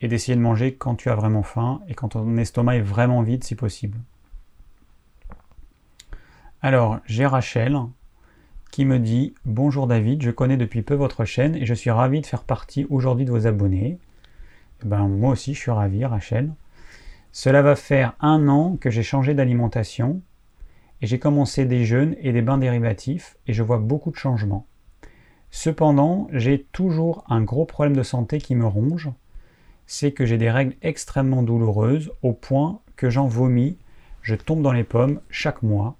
et 0.00 0.08
d'essayer 0.08 0.36
de 0.36 0.42
manger 0.42 0.74
quand 0.74 0.94
tu 0.94 1.08
as 1.08 1.14
vraiment 1.14 1.42
faim 1.42 1.80
et 1.88 1.94
quand 1.94 2.10
ton 2.10 2.36
estomac 2.36 2.76
est 2.76 2.82
vraiment 2.82 3.22
vide 3.22 3.42
si 3.42 3.56
possible. 3.56 3.98
Alors, 6.60 6.98
j'ai 7.06 7.24
Rachel 7.24 7.78
qui 8.72 8.84
me 8.84 8.98
dit 8.98 9.32
Bonjour 9.44 9.86
David, 9.86 10.22
je 10.22 10.32
connais 10.32 10.56
depuis 10.56 10.82
peu 10.82 10.94
votre 10.94 11.24
chaîne 11.24 11.54
et 11.54 11.64
je 11.66 11.74
suis 11.74 11.90
ravi 11.90 12.20
de 12.20 12.26
faire 12.26 12.42
partie 12.42 12.84
aujourd'hui 12.90 13.24
de 13.24 13.30
vos 13.30 13.46
abonnés. 13.46 14.00
Eh 14.82 14.88
ben, 14.88 15.06
moi 15.06 15.30
aussi, 15.30 15.54
je 15.54 15.60
suis 15.60 15.70
ravi, 15.70 16.04
Rachel. 16.04 16.50
Cela 17.30 17.62
va 17.62 17.76
faire 17.76 18.14
un 18.18 18.48
an 18.48 18.76
que 18.76 18.90
j'ai 18.90 19.04
changé 19.04 19.34
d'alimentation 19.34 20.20
et 21.00 21.06
j'ai 21.06 21.20
commencé 21.20 21.64
des 21.64 21.84
jeûnes 21.84 22.16
et 22.18 22.32
des 22.32 22.42
bains 22.42 22.58
dérivatifs 22.58 23.36
et 23.46 23.52
je 23.52 23.62
vois 23.62 23.78
beaucoup 23.78 24.10
de 24.10 24.16
changements. 24.16 24.66
Cependant, 25.52 26.26
j'ai 26.32 26.66
toujours 26.72 27.22
un 27.28 27.40
gros 27.40 27.66
problème 27.66 27.96
de 27.96 28.02
santé 28.02 28.38
qui 28.38 28.56
me 28.56 28.66
ronge, 28.66 29.10
c'est 29.86 30.10
que 30.10 30.26
j'ai 30.26 30.38
des 30.38 30.50
règles 30.50 30.74
extrêmement 30.82 31.44
douloureuses 31.44 32.10
au 32.22 32.32
point 32.32 32.80
que 32.96 33.10
j'en 33.10 33.28
vomis, 33.28 33.78
je 34.22 34.34
tombe 34.34 34.60
dans 34.60 34.72
les 34.72 34.82
pommes 34.82 35.20
chaque 35.30 35.62
mois 35.62 35.97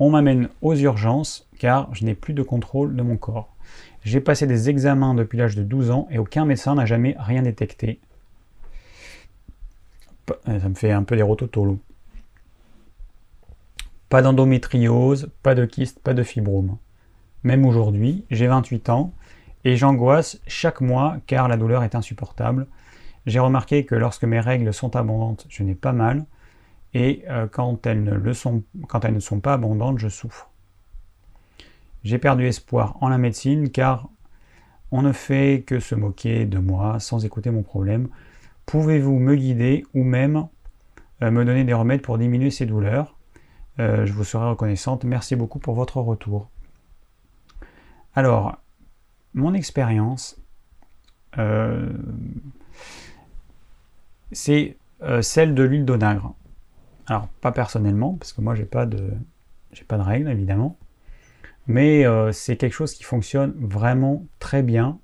on 0.00 0.10
m'amène 0.10 0.48
aux 0.62 0.74
urgences 0.74 1.46
car 1.58 1.94
je 1.94 2.04
n'ai 2.04 2.14
plus 2.14 2.32
de 2.34 2.42
contrôle 2.42 2.96
de 2.96 3.02
mon 3.02 3.18
corps. 3.18 3.54
J'ai 4.02 4.20
passé 4.20 4.46
des 4.46 4.70
examens 4.70 5.14
depuis 5.14 5.38
l'âge 5.38 5.54
de 5.54 5.62
12 5.62 5.90
ans 5.90 6.08
et 6.10 6.18
aucun 6.18 6.46
médecin 6.46 6.74
n'a 6.74 6.86
jamais 6.86 7.14
rien 7.18 7.42
détecté. 7.42 8.00
Ça 10.46 10.68
me 10.68 10.74
fait 10.74 10.90
un 10.90 11.02
peu 11.02 11.16
des 11.16 11.22
rototolo. 11.22 11.78
Pas 14.08 14.22
d'endométriose, 14.22 15.30
pas 15.42 15.54
de 15.54 15.66
kyste, 15.66 16.00
pas 16.00 16.14
de 16.14 16.22
fibrome. 16.22 16.78
Même 17.44 17.66
aujourd'hui, 17.66 18.24
j'ai 18.30 18.46
28 18.46 18.88
ans 18.88 19.12
et 19.64 19.76
j'angoisse 19.76 20.40
chaque 20.46 20.80
mois 20.80 21.18
car 21.26 21.46
la 21.46 21.58
douleur 21.58 21.84
est 21.84 21.94
insupportable. 21.94 22.66
J'ai 23.26 23.38
remarqué 23.38 23.84
que 23.84 23.94
lorsque 23.94 24.24
mes 24.24 24.40
règles 24.40 24.72
sont 24.72 24.96
abondantes, 24.96 25.46
je 25.50 25.62
n'ai 25.62 25.74
pas 25.74 25.92
mal 25.92 26.24
et 26.94 27.24
euh, 27.28 27.46
quand, 27.46 27.86
elles 27.86 28.02
ne 28.02 29.20
sont 29.20 29.40
pas 29.40 29.52
abondantes, 29.54 29.98
je 29.98 30.08
souffre. 30.08 30.50
J'ai 32.02 32.18
perdu 32.18 32.46
espoir 32.46 32.96
en 33.00 33.08
la 33.08 33.18
médecine 33.18 33.70
car 33.70 34.08
on 34.90 35.02
ne 35.02 35.12
fait 35.12 35.62
que 35.66 35.78
se 35.78 35.94
moquer 35.94 36.46
de 36.46 36.58
moi 36.58 36.98
sans 36.98 37.24
écouter 37.24 37.50
mon 37.50 37.62
problème. 37.62 38.08
Pouvez-vous 38.66 39.18
me 39.18 39.36
guider 39.36 39.84
ou 39.94 40.02
même 40.02 40.48
euh, 41.22 41.30
me 41.30 41.44
donner 41.44 41.64
des 41.64 41.74
remèdes 41.74 42.02
pour 42.02 42.18
diminuer 42.18 42.50
ces 42.50 42.66
douleurs? 42.66 43.16
Euh, 43.78 44.04
Je 44.06 44.12
vous 44.12 44.24
serai 44.24 44.48
reconnaissante. 44.48 45.04
Merci 45.04 45.36
beaucoup 45.36 45.60
pour 45.60 45.74
votre 45.74 45.98
retour. 45.98 46.50
Alors, 48.16 48.56
mon 49.34 49.54
expérience, 49.54 50.40
c'est 54.32 54.76
celle 55.20 55.54
de 55.54 55.62
l'huile 55.62 55.84
d'onagre. 55.84 56.34
Alors, 57.06 57.28
pas 57.40 57.52
personnellement, 57.52 58.14
parce 58.14 58.32
que 58.32 58.40
moi, 58.40 58.54
j'ai 58.54 58.64
pas 58.64 58.86
de, 58.86 59.12
pas 59.88 59.98
de 59.98 60.02
règles, 60.02 60.28
évidemment. 60.28 60.76
Mais 61.66 62.04
euh, 62.04 62.32
c'est 62.32 62.56
quelque 62.56 62.72
chose 62.72 62.94
qui 62.94 63.04
fonctionne 63.04 63.54
vraiment 63.58 64.24
très 64.38 64.62
bien 64.62 64.98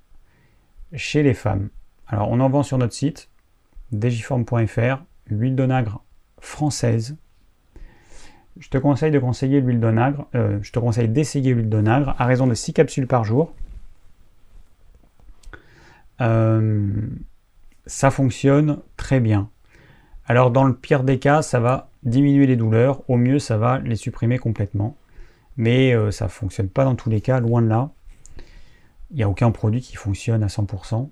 chez 0.93 1.23
les 1.23 1.33
femmes. 1.33 1.69
Alors, 2.07 2.29
on 2.31 2.39
en 2.39 2.49
vend 2.49 2.63
sur 2.63 2.77
notre 2.77 2.93
site, 2.93 3.29
digiform.fr, 3.91 5.03
l'huile 5.27 5.55
d'onagre 5.55 6.03
française. 6.39 7.17
Je 8.59 8.69
te 8.69 8.77
conseille 8.77 9.11
de 9.11 9.19
conseiller 9.19 9.61
l'huile 9.61 9.79
d'onagre, 9.79 10.27
euh, 10.35 10.59
je 10.61 10.71
te 10.71 10.79
conseille 10.79 11.09
d'essayer 11.09 11.53
l'huile 11.53 11.69
d'onagre 11.69 12.15
à 12.17 12.25
raison 12.25 12.47
de 12.47 12.53
6 12.53 12.73
capsules 12.73 13.07
par 13.07 13.23
jour. 13.23 13.53
Euh, 16.21 16.89
ça 17.85 18.09
fonctionne 18.09 18.79
très 18.95 19.19
bien. 19.19 19.49
Alors 20.27 20.51
dans 20.51 20.65
le 20.65 20.75
pire 20.75 21.03
des 21.03 21.19
cas, 21.19 21.41
ça 21.41 21.59
va 21.59 21.89
diminuer 22.03 22.47
les 22.47 22.57
douleurs, 22.57 23.09
au 23.09 23.15
mieux 23.15 23.39
ça 23.39 23.57
va 23.57 23.79
les 23.79 23.95
supprimer 23.95 24.37
complètement. 24.37 24.97
Mais 25.55 25.93
euh, 25.93 26.11
ça 26.11 26.25
ne 26.25 26.29
fonctionne 26.29 26.69
pas 26.69 26.83
dans 26.83 26.95
tous 26.95 27.09
les 27.09 27.21
cas, 27.21 27.39
loin 27.39 27.61
de 27.61 27.67
là. 27.67 27.91
Il 29.11 29.17
n'y 29.17 29.23
a 29.23 29.29
aucun 29.29 29.51
produit 29.51 29.81
qui 29.81 29.95
fonctionne 29.95 30.43
à 30.43 30.47
100%. 30.47 31.09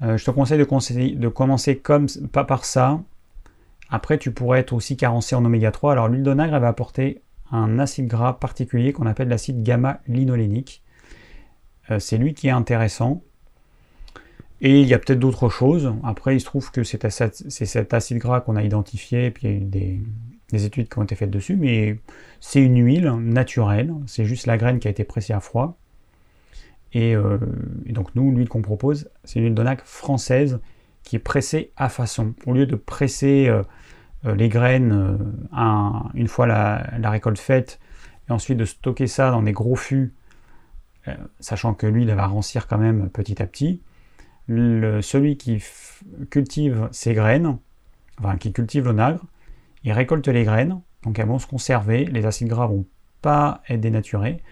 je 0.00 0.24
te 0.24 0.30
conseille 0.30 1.16
de, 1.16 1.28
commencer 1.28 1.76
comme, 1.76 2.06
pas 2.32 2.44
par 2.44 2.64
ça. 2.64 3.00
Après, 3.90 4.16
tu 4.16 4.32
pourrais 4.32 4.60
être 4.60 4.72
aussi 4.72 4.96
carencé 4.96 5.36
en 5.36 5.44
oméga 5.44 5.70
3. 5.70 5.92
Alors, 5.92 6.08
l'huile 6.08 6.22
d'onagre, 6.22 6.58
va 6.58 6.68
apporter 6.68 7.22
un 7.52 7.78
acide 7.78 8.08
gras 8.08 8.32
particulier 8.32 8.94
qu'on 8.94 9.06
appelle 9.06 9.28
l'acide 9.28 9.62
gamma-linolénique. 9.62 10.82
c'est 11.98 12.16
lui 12.16 12.32
qui 12.32 12.48
est 12.48 12.52
intéressant. 12.52 13.22
Et 14.60 14.80
il 14.80 14.88
y 14.88 14.94
a 14.94 14.98
peut-être 14.98 15.18
d'autres 15.18 15.48
choses. 15.48 15.92
Après, 16.02 16.34
il 16.34 16.40
se 16.40 16.46
trouve 16.46 16.70
que 16.70 16.82
c'est 16.82 17.10
cet 17.10 17.94
acide 17.94 18.18
gras 18.18 18.40
qu'on 18.40 18.56
a 18.56 18.62
identifié, 18.62 19.30
puis 19.30 19.46
il 19.46 19.50
y 19.50 19.54
a 19.54 19.56
eu 19.56 20.00
des, 20.50 20.64
études 20.64 20.88
qui 20.88 20.98
ont 20.98 21.02
été 21.02 21.14
faites 21.14 21.30
dessus, 21.30 21.56
mais 21.56 21.98
c'est 22.40 22.62
une 22.62 22.82
huile 22.82 23.10
naturelle, 23.10 23.92
c'est 24.06 24.24
juste 24.24 24.46
la 24.46 24.56
graine 24.56 24.78
qui 24.78 24.88
a 24.88 24.90
été 24.90 25.04
pressée 25.04 25.32
à 25.32 25.40
froid. 25.40 25.76
Et, 26.92 27.14
euh, 27.14 27.38
donc 27.86 28.14
nous, 28.14 28.30
l'huile 28.30 28.48
qu'on 28.48 28.62
propose, 28.62 29.10
c'est 29.24 29.38
une 29.38 29.46
huile 29.46 29.54
d'onac 29.54 29.82
française 29.84 30.60
qui 31.02 31.16
est 31.16 31.20
pressée 31.20 31.72
à 31.76 31.88
façon. 31.88 32.34
Au 32.46 32.54
lieu 32.54 32.66
de 32.66 32.76
presser 32.76 33.48
euh, 33.48 33.62
euh, 34.24 34.34
les 34.34 34.48
graines 34.48 35.18
une 36.14 36.28
fois 36.28 36.46
la, 36.46 37.10
récolte 37.10 37.38
faite, 37.38 37.78
et 38.28 38.32
ensuite 38.32 38.56
de 38.56 38.64
stocker 38.64 39.06
ça 39.06 39.30
dans 39.30 39.42
des 39.42 39.52
gros 39.52 39.76
fûts, 39.76 40.14
sachant 41.38 41.74
que 41.74 41.86
l'huile 41.86 42.12
va 42.14 42.26
rancir 42.26 42.66
quand 42.66 42.78
même 42.78 43.08
petit 43.10 43.40
à 43.40 43.46
petit, 43.46 43.80
celui 44.48 45.36
qui 45.36 45.62
cultive 46.30 46.88
ses 46.92 47.14
graines, 47.14 47.58
enfin 48.18 48.36
qui 48.36 48.52
cultive 48.52 48.84
l'onagre, 48.84 49.24
il 49.84 49.92
récolte 49.92 50.28
les 50.28 50.44
graines, 50.44 50.80
donc 51.02 51.18
elles 51.18 51.26
vont 51.26 51.38
se 51.38 51.46
conserver, 51.46 52.04
les 52.04 52.26
acides 52.26 52.48
gras 52.48 52.66
vont 52.66 52.84
pas 53.22 53.62
être 53.68 53.80
dénaturés, 53.80 54.42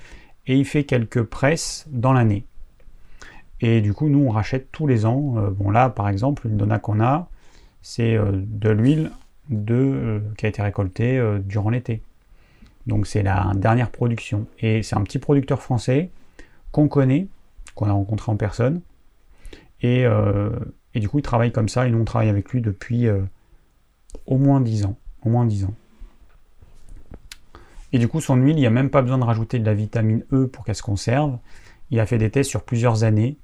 et 0.46 0.56
il 0.56 0.64
fait 0.64 0.84
quelques 0.84 1.22
presses 1.22 1.86
dans 1.90 2.12
l'année. 2.12 2.44
Et 3.60 3.80
du 3.80 3.94
coup, 3.94 4.08
nous, 4.08 4.26
on 4.26 4.30
rachète 4.30 4.70
tous 4.72 4.86
les 4.86 5.06
ans. 5.06 5.34
Euh, 5.38 5.50
bon, 5.50 5.70
là, 5.70 5.88
par 5.88 6.08
exemple, 6.08 6.46
une 6.46 6.56
donna 6.56 6.78
qu'on 6.78 7.00
a, 7.00 7.28
c'est 7.82 8.14
euh, 8.14 8.32
de 8.32 8.70
l'huile 8.70 9.10
de, 9.48 9.74
euh, 9.74 10.20
qui 10.36 10.46
a 10.46 10.48
été 10.48 10.60
récoltée 10.60 11.22
durant 11.44 11.70
l'été. 11.70 12.02
Donc, 12.86 13.06
c'est 13.06 13.22
la 13.22 13.52
dernière 13.54 13.90
production. 13.90 14.46
Et 14.58 14.82
c'est 14.82 14.96
un 14.96 15.02
petit 15.02 15.18
producteur 15.18 15.62
français 15.62 16.10
qu'on 16.72 16.88
connaît, 16.88 17.28
qu'on 17.74 17.86
a 17.86 17.92
rencontré 17.92 18.30
en 18.30 18.36
personne, 18.36 18.80
euh, 19.85 20.51
et, 20.94 21.01
du 21.01 21.09
coup, 21.09 21.19
il 21.19 21.23
travaille 21.23 21.52
comme 21.52 21.69
ça, 21.69 21.86
et 21.86 21.90
nous, 21.90 21.98
on 21.98 22.05
travaille 22.05 22.28
avec 22.28 22.51
lui 22.51 22.61
depuis 22.61 23.06
euh, 23.06 23.23
au 24.27 24.39
moins 24.39 24.61
10 24.61 24.86
ans. 24.86 24.97
Au 25.23 25.28
moins 25.28 25.47
10 25.47 25.65
ans. 25.65 25.74
Et 27.93 27.98
du 27.98 28.09
coup, 28.09 28.20
son 28.20 28.36
huile, 28.36 28.56
il 28.56 28.61
n'y 28.61 28.66
a 28.66 28.70
même 28.70 28.90
pas 28.90 29.02
besoin 29.02 29.19
de 29.19 29.24
rajouter 29.24 29.59
de 29.59 29.65
la 29.65 29.74
vitamine 29.74 30.24
E 30.32 30.47
pour 30.47 30.65
qu'elle 30.65 30.74
se 30.74 30.82
conserve. 30.82 31.39
Il 31.90 32.01
a 32.01 32.06
fait 32.06 32.19
des 32.19 32.31
tests 32.31 32.51
sur 32.51 32.65
plusieurs 32.65 33.05
années. 33.05 33.36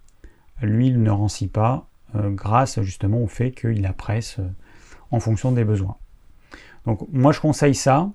L'huile 0.61 1.03
ne 1.03 1.11
rancit 1.11 1.49
pas 1.49 1.87
euh, 2.17 2.31
grâce 2.31 2.81
justement 2.83 3.23
au 3.23 3.29
fait 3.29 3.53
qu'il 3.53 3.83
la 3.83 3.93
presse 3.93 4.39
en 5.11 5.21
fonction 5.21 5.53
des 5.53 5.65
besoins. 5.65 5.97
Donc 6.85 7.01
moi, 7.12 7.33
je 7.33 7.41
conseille 7.41 7.75
ça. 7.75 8.11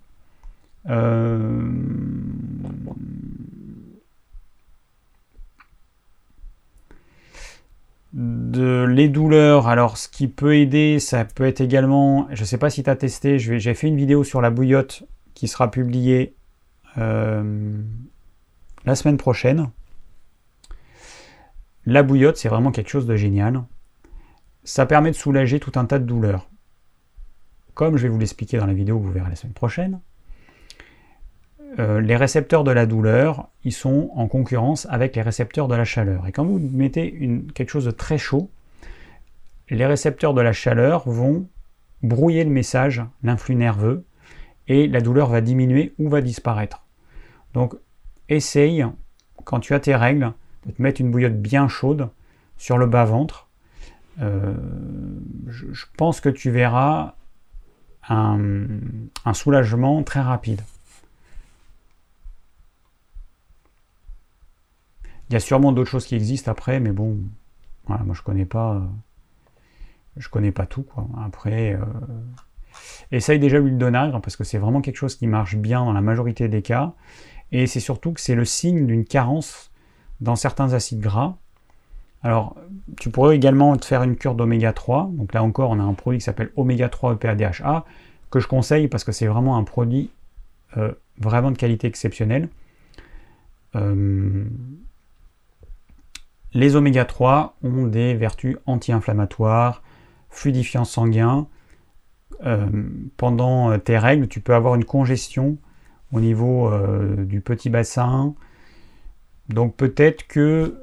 De 8.15 8.85
les 8.89 9.09
douleurs, 9.09 9.67
alors 9.67 9.97
ce 9.97 10.07
qui 10.07 10.29
peut 10.29 10.55
aider, 10.55 10.99
ça 10.99 11.25
peut 11.25 11.45
être 11.45 11.59
également, 11.59 12.27
je 12.31 12.41
ne 12.41 12.45
sais 12.45 12.57
pas 12.57 12.69
si 12.69 12.81
tu 12.81 12.89
as 12.89 12.95
testé, 12.95 13.39
j'ai 13.39 13.73
fait 13.73 13.87
une 13.87 13.97
vidéo 13.97 14.23
sur 14.23 14.39
la 14.39 14.49
bouillotte 14.49 15.03
qui 15.33 15.49
sera 15.49 15.69
publiée 15.69 16.33
euh, 16.97 17.73
la 18.85 18.95
semaine 18.95 19.17
prochaine. 19.17 19.69
La 21.85 22.03
bouillotte, 22.03 22.37
c'est 22.37 22.47
vraiment 22.47 22.71
quelque 22.71 22.89
chose 22.89 23.05
de 23.05 23.17
génial. 23.17 23.63
Ça 24.63 24.85
permet 24.85 25.11
de 25.11 25.15
soulager 25.15 25.59
tout 25.59 25.73
un 25.75 25.83
tas 25.83 25.99
de 25.99 26.05
douleurs. 26.05 26.47
Comme 27.73 27.97
je 27.97 28.03
vais 28.03 28.09
vous 28.09 28.17
l'expliquer 28.17 28.57
dans 28.57 28.65
la 28.65 28.73
vidéo 28.73 28.97
que 28.97 29.03
vous 29.03 29.11
verrez 29.11 29.29
la 29.29 29.35
semaine 29.35 29.53
prochaine, 29.53 29.99
euh, 31.77 31.99
les 31.99 32.15
récepteurs 32.15 32.63
de 32.63 32.71
la 32.71 32.85
douleur, 32.85 33.49
ils 33.63 33.73
sont 33.73 34.09
en 34.15 34.27
concurrence 34.27 34.87
avec 34.89 35.15
les 35.15 35.21
récepteurs 35.21 35.67
de 35.67 35.75
la 35.75 35.83
chaleur. 35.83 36.27
Et 36.27 36.31
quand 36.31 36.45
vous 36.45 36.59
mettez 36.59 37.43
quelque 37.53 37.69
chose 37.69 37.85
de 37.85 37.91
très 37.91 38.17
chaud, 38.17 38.49
les 39.69 39.85
récepteurs 39.85 40.33
de 40.33 40.41
la 40.41 40.53
chaleur 40.53 41.09
vont 41.09 41.47
brouiller 42.01 42.43
le 42.43 42.49
message, 42.49 43.03
l'influx 43.23 43.55
nerveux, 43.55 44.05
et 44.67 44.87
la 44.87 45.01
douleur 45.01 45.29
va 45.29 45.41
diminuer 45.41 45.93
ou 45.99 46.07
va 46.07 46.21
disparaître. 46.21 46.83
Donc 47.53 47.75
essaye, 48.29 48.85
quand 49.43 49.59
tu 49.59 49.73
as 49.73 49.79
tes 49.79 49.95
règles, 49.95 50.31
de 50.65 50.71
te 50.71 50.81
mettre 50.81 51.01
une 51.01 51.11
bouillotte 51.11 51.39
bien 51.39 51.67
chaude 51.67 52.09
sur 52.57 52.77
le 52.77 52.87
bas-ventre. 52.87 53.49
Euh, 54.21 54.53
je, 55.47 55.85
pense 55.97 56.21
que 56.21 56.29
tu 56.29 56.49
verras 56.49 57.15
un 58.07 59.33
soulagement 59.33 60.01
très 60.03 60.21
rapide. 60.21 60.61
Il 65.29 65.33
y 65.33 65.35
a 65.35 65.39
sûrement 65.39 65.71
d'autres 65.71 65.89
choses 65.89 66.05
qui 66.05 66.15
existent 66.15 66.51
après, 66.51 66.79
mais 66.79 66.91
bon, 66.91 67.17
voilà, 67.87 68.03
moi 68.03 68.15
je 68.15 68.21
connais 68.21 68.45
pas, 68.45 68.75
euh, 68.75 68.79
je 70.17 70.29
connais 70.29 70.51
pas 70.51 70.65
tout 70.65 70.83
quoi. 70.83 71.07
Après, 71.25 71.73
euh, 71.73 71.79
essaye 73.11 73.39
déjà 73.39 73.59
l'huile 73.59 73.77
d'onagre 73.77 74.21
parce 74.21 74.35
que 74.35 74.43
c'est 74.43 74.57
vraiment 74.57 74.81
quelque 74.81 74.97
chose 74.97 75.15
qui 75.15 75.27
marche 75.27 75.55
bien 75.55 75.83
dans 75.83 75.93
la 75.93 76.01
majorité 76.01 76.47
des 76.47 76.61
cas, 76.61 76.93
et 77.51 77.67
c'est 77.67 77.79
surtout 77.79 78.13
que 78.13 78.21
c'est 78.21 78.35
le 78.35 78.45
signe 78.45 78.85
d'une 78.85 79.05
carence 79.05 79.71
dans 80.21 80.35
certains 80.35 80.73
acides 80.73 80.99
gras. 80.99 81.35
Alors, 82.23 82.55
tu 82.99 83.11
pourrais 83.11 83.35
également 83.35 83.75
te 83.77 83.85
faire 83.85 84.01
une 84.01 84.15
cure 84.15 84.33
d'oméga 84.33 84.73
3. 84.73 85.11
Donc 85.13 85.33
là 85.33 85.43
encore, 85.43 85.69
on 85.69 85.79
a 85.79 85.83
un 85.83 85.93
produit 85.93 86.17
qui 86.17 86.25
s'appelle 86.25 86.51
oméga 86.55 86.89
3 86.89 87.13
EPA-DHA 87.13 87.85
que 88.31 88.39
je 88.39 88.47
conseille 88.47 88.87
parce 88.87 89.03
que 89.03 89.11
c'est 89.11 89.27
vraiment 89.27 89.57
un 89.57 89.63
produit 89.63 90.09
euh, 90.77 90.91
vraiment 91.19 91.51
de 91.51 91.57
qualité 91.57 91.87
exceptionnelle. 91.87 92.49
Les 96.55 96.77
oméga 96.77 97.03
3 97.03 97.57
ont 97.63 97.85
des 97.85 98.13
vertus 98.13 98.55
anti-inflammatoires, 98.65 99.83
fluidifiants 100.29 100.85
sanguins. 100.85 101.49
Euh, 102.45 102.65
pendant 103.17 103.71
euh, 103.71 103.77
tes 103.77 103.97
règles, 103.97 104.29
tu 104.29 104.39
peux 104.39 104.55
avoir 104.55 104.75
une 104.75 104.85
congestion 104.85 105.57
au 106.13 106.21
niveau 106.21 106.71
euh, 106.71 107.25
du 107.25 107.41
petit 107.41 107.69
bassin. 107.69 108.35
Donc 109.49 109.75
peut-être 109.75 110.27
que, 110.27 110.79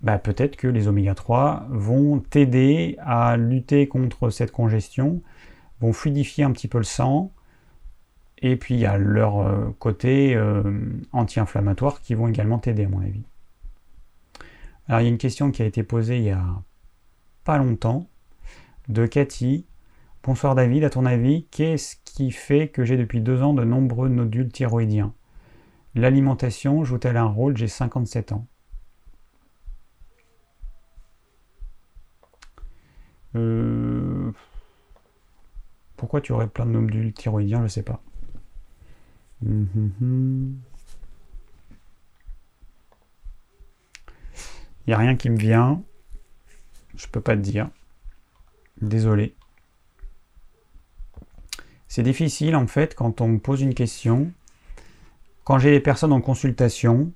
bah, 0.00 0.18
peut-être 0.18 0.56
que 0.56 0.66
les 0.66 0.88
oméga 0.88 1.14
3 1.14 1.66
vont 1.68 2.20
t'aider 2.20 2.96
à 3.00 3.36
lutter 3.36 3.88
contre 3.88 4.30
cette 4.30 4.52
congestion, 4.52 5.20
vont 5.80 5.92
fluidifier 5.92 6.44
un 6.44 6.50
petit 6.52 6.66
peu 6.66 6.78
le 6.78 6.84
sang, 6.84 7.30
et 8.40 8.56
puis 8.56 8.74
il 8.74 8.80
y 8.80 8.86
a 8.86 8.96
leur 8.96 9.40
euh, 9.40 9.70
côté 9.78 10.34
euh, 10.34 10.62
anti-inflammatoire 11.12 12.00
qui 12.00 12.14
vont 12.14 12.28
également 12.28 12.58
t'aider 12.58 12.84
à 12.84 12.88
mon 12.88 13.00
avis. 13.00 13.24
Alors 14.86 15.00
il 15.00 15.04
y 15.04 15.06
a 15.06 15.10
une 15.10 15.18
question 15.18 15.50
qui 15.50 15.62
a 15.62 15.66
été 15.66 15.82
posée 15.82 16.18
il 16.18 16.24
y 16.24 16.30
a 16.30 16.44
pas 17.44 17.58
longtemps 17.58 18.08
de 18.88 19.06
Cathy. 19.06 19.66
Bonsoir 20.22 20.54
David, 20.54 20.84
à 20.84 20.90
ton 20.90 21.04
avis, 21.06 21.46
qu'est-ce 21.50 21.96
qui 22.04 22.30
fait 22.30 22.68
que 22.68 22.84
j'ai 22.84 22.96
depuis 22.96 23.20
deux 23.20 23.42
ans 23.42 23.54
de 23.54 23.64
nombreux 23.64 24.08
nodules 24.08 24.50
thyroïdiens? 24.50 25.14
L'alimentation 25.94 26.84
joue-t-elle 26.84 27.16
un 27.16 27.24
rôle? 27.24 27.56
J'ai 27.56 27.68
57 27.68 28.32
ans. 28.32 28.46
Euh, 33.36 34.32
pourquoi 35.96 36.20
tu 36.20 36.32
aurais 36.32 36.48
plein 36.48 36.66
de 36.66 36.72
nodules 36.72 37.12
thyroïdiens? 37.12 37.58
Je 37.58 37.62
ne 37.64 37.68
sais 37.68 37.82
pas. 37.82 38.02
Il 39.42 40.54
n'y 44.88 44.94
a 44.94 44.98
rien 44.98 45.16
qui 45.16 45.30
me 45.30 45.36
vient. 45.36 45.82
Je 46.96 47.06
peux 47.06 47.20
pas 47.20 47.36
te 47.36 47.40
dire. 47.40 47.70
Désolé. 48.80 49.34
C'est 51.88 52.02
difficile 52.02 52.56
en 52.56 52.66
fait 52.66 52.94
quand 52.94 53.20
on 53.20 53.28
me 53.28 53.38
pose 53.38 53.62
une 53.62 53.74
question. 53.74 54.30
Quand 55.44 55.58
j'ai 55.58 55.70
des 55.70 55.80
personnes 55.80 56.12
en 56.12 56.20
consultation, 56.20 57.12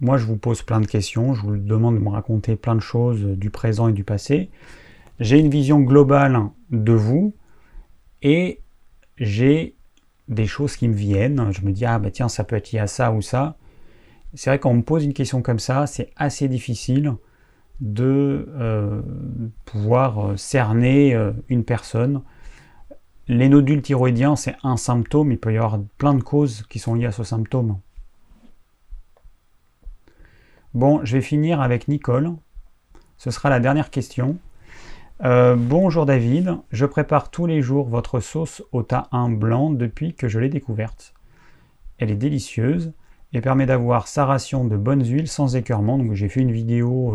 moi 0.00 0.18
je 0.18 0.26
vous 0.26 0.36
pose 0.36 0.62
plein 0.62 0.80
de 0.80 0.86
questions, 0.86 1.34
je 1.34 1.42
vous 1.42 1.56
demande 1.56 1.94
de 1.94 2.00
me 2.00 2.10
raconter 2.10 2.56
plein 2.56 2.74
de 2.74 2.80
choses 2.80 3.22
du 3.22 3.50
présent 3.50 3.88
et 3.88 3.92
du 3.92 4.04
passé. 4.04 4.50
J'ai 5.18 5.38
une 5.38 5.50
vision 5.50 5.80
globale 5.80 6.40
de 6.70 6.92
vous 6.92 7.34
et 8.22 8.60
j'ai 9.18 9.76
des 10.30 10.46
choses 10.46 10.76
qui 10.76 10.88
me 10.88 10.94
viennent. 10.94 11.52
Je 11.52 11.60
me 11.62 11.72
dis, 11.72 11.84
ah 11.84 11.98
bah 11.98 12.10
tiens, 12.10 12.28
ça 12.28 12.44
peut 12.44 12.56
être 12.56 12.72
lié 12.72 12.78
à 12.78 12.86
ça 12.86 13.12
ou 13.12 13.20
ça. 13.20 13.56
C'est 14.34 14.48
vrai 14.48 14.58
quand 14.58 14.70
on 14.70 14.74
me 14.74 14.82
pose 14.82 15.04
une 15.04 15.12
question 15.12 15.42
comme 15.42 15.58
ça, 15.58 15.86
c'est 15.86 16.10
assez 16.16 16.48
difficile 16.48 17.14
de 17.80 18.48
euh, 18.50 19.02
pouvoir 19.64 20.30
euh, 20.30 20.36
cerner 20.36 21.14
euh, 21.14 21.32
une 21.48 21.64
personne. 21.64 22.22
Les 23.26 23.48
nodules 23.48 23.82
thyroïdiens, 23.82 24.36
c'est 24.36 24.56
un 24.62 24.76
symptôme, 24.76 25.32
il 25.32 25.38
peut 25.38 25.52
y 25.52 25.56
avoir 25.56 25.80
plein 25.98 26.14
de 26.14 26.22
causes 26.22 26.64
qui 26.68 26.78
sont 26.78 26.94
liées 26.94 27.06
à 27.06 27.12
ce 27.12 27.24
symptôme. 27.24 27.78
Bon, 30.74 31.04
je 31.04 31.16
vais 31.16 31.22
finir 31.22 31.60
avec 31.60 31.88
Nicole 31.88 32.32
Ce 33.18 33.30
sera 33.30 33.50
la 33.50 33.58
dernière 33.58 33.90
question. 33.90 34.38
Euh, 35.22 35.54
bonjour 35.54 36.06
David, 36.06 36.56
je 36.70 36.86
prépare 36.86 37.30
tous 37.30 37.44
les 37.44 37.60
jours 37.60 37.86
votre 37.86 38.20
sauce 38.20 38.62
au 38.72 38.82
thym 38.82 39.36
blanc 39.36 39.68
depuis 39.68 40.14
que 40.14 40.28
je 40.28 40.38
l'ai 40.38 40.48
découverte. 40.48 41.12
Elle 41.98 42.10
est 42.10 42.16
délicieuse 42.16 42.94
et 43.34 43.42
permet 43.42 43.66
d'avoir 43.66 44.08
sa 44.08 44.24
ration 44.24 44.64
de 44.64 44.78
bonnes 44.78 45.04
huiles 45.04 45.28
sans 45.28 45.56
écœurement. 45.56 45.98
Donc 45.98 46.14
j'ai 46.14 46.30
fait 46.30 46.40
une 46.40 46.52
vidéo, 46.52 47.12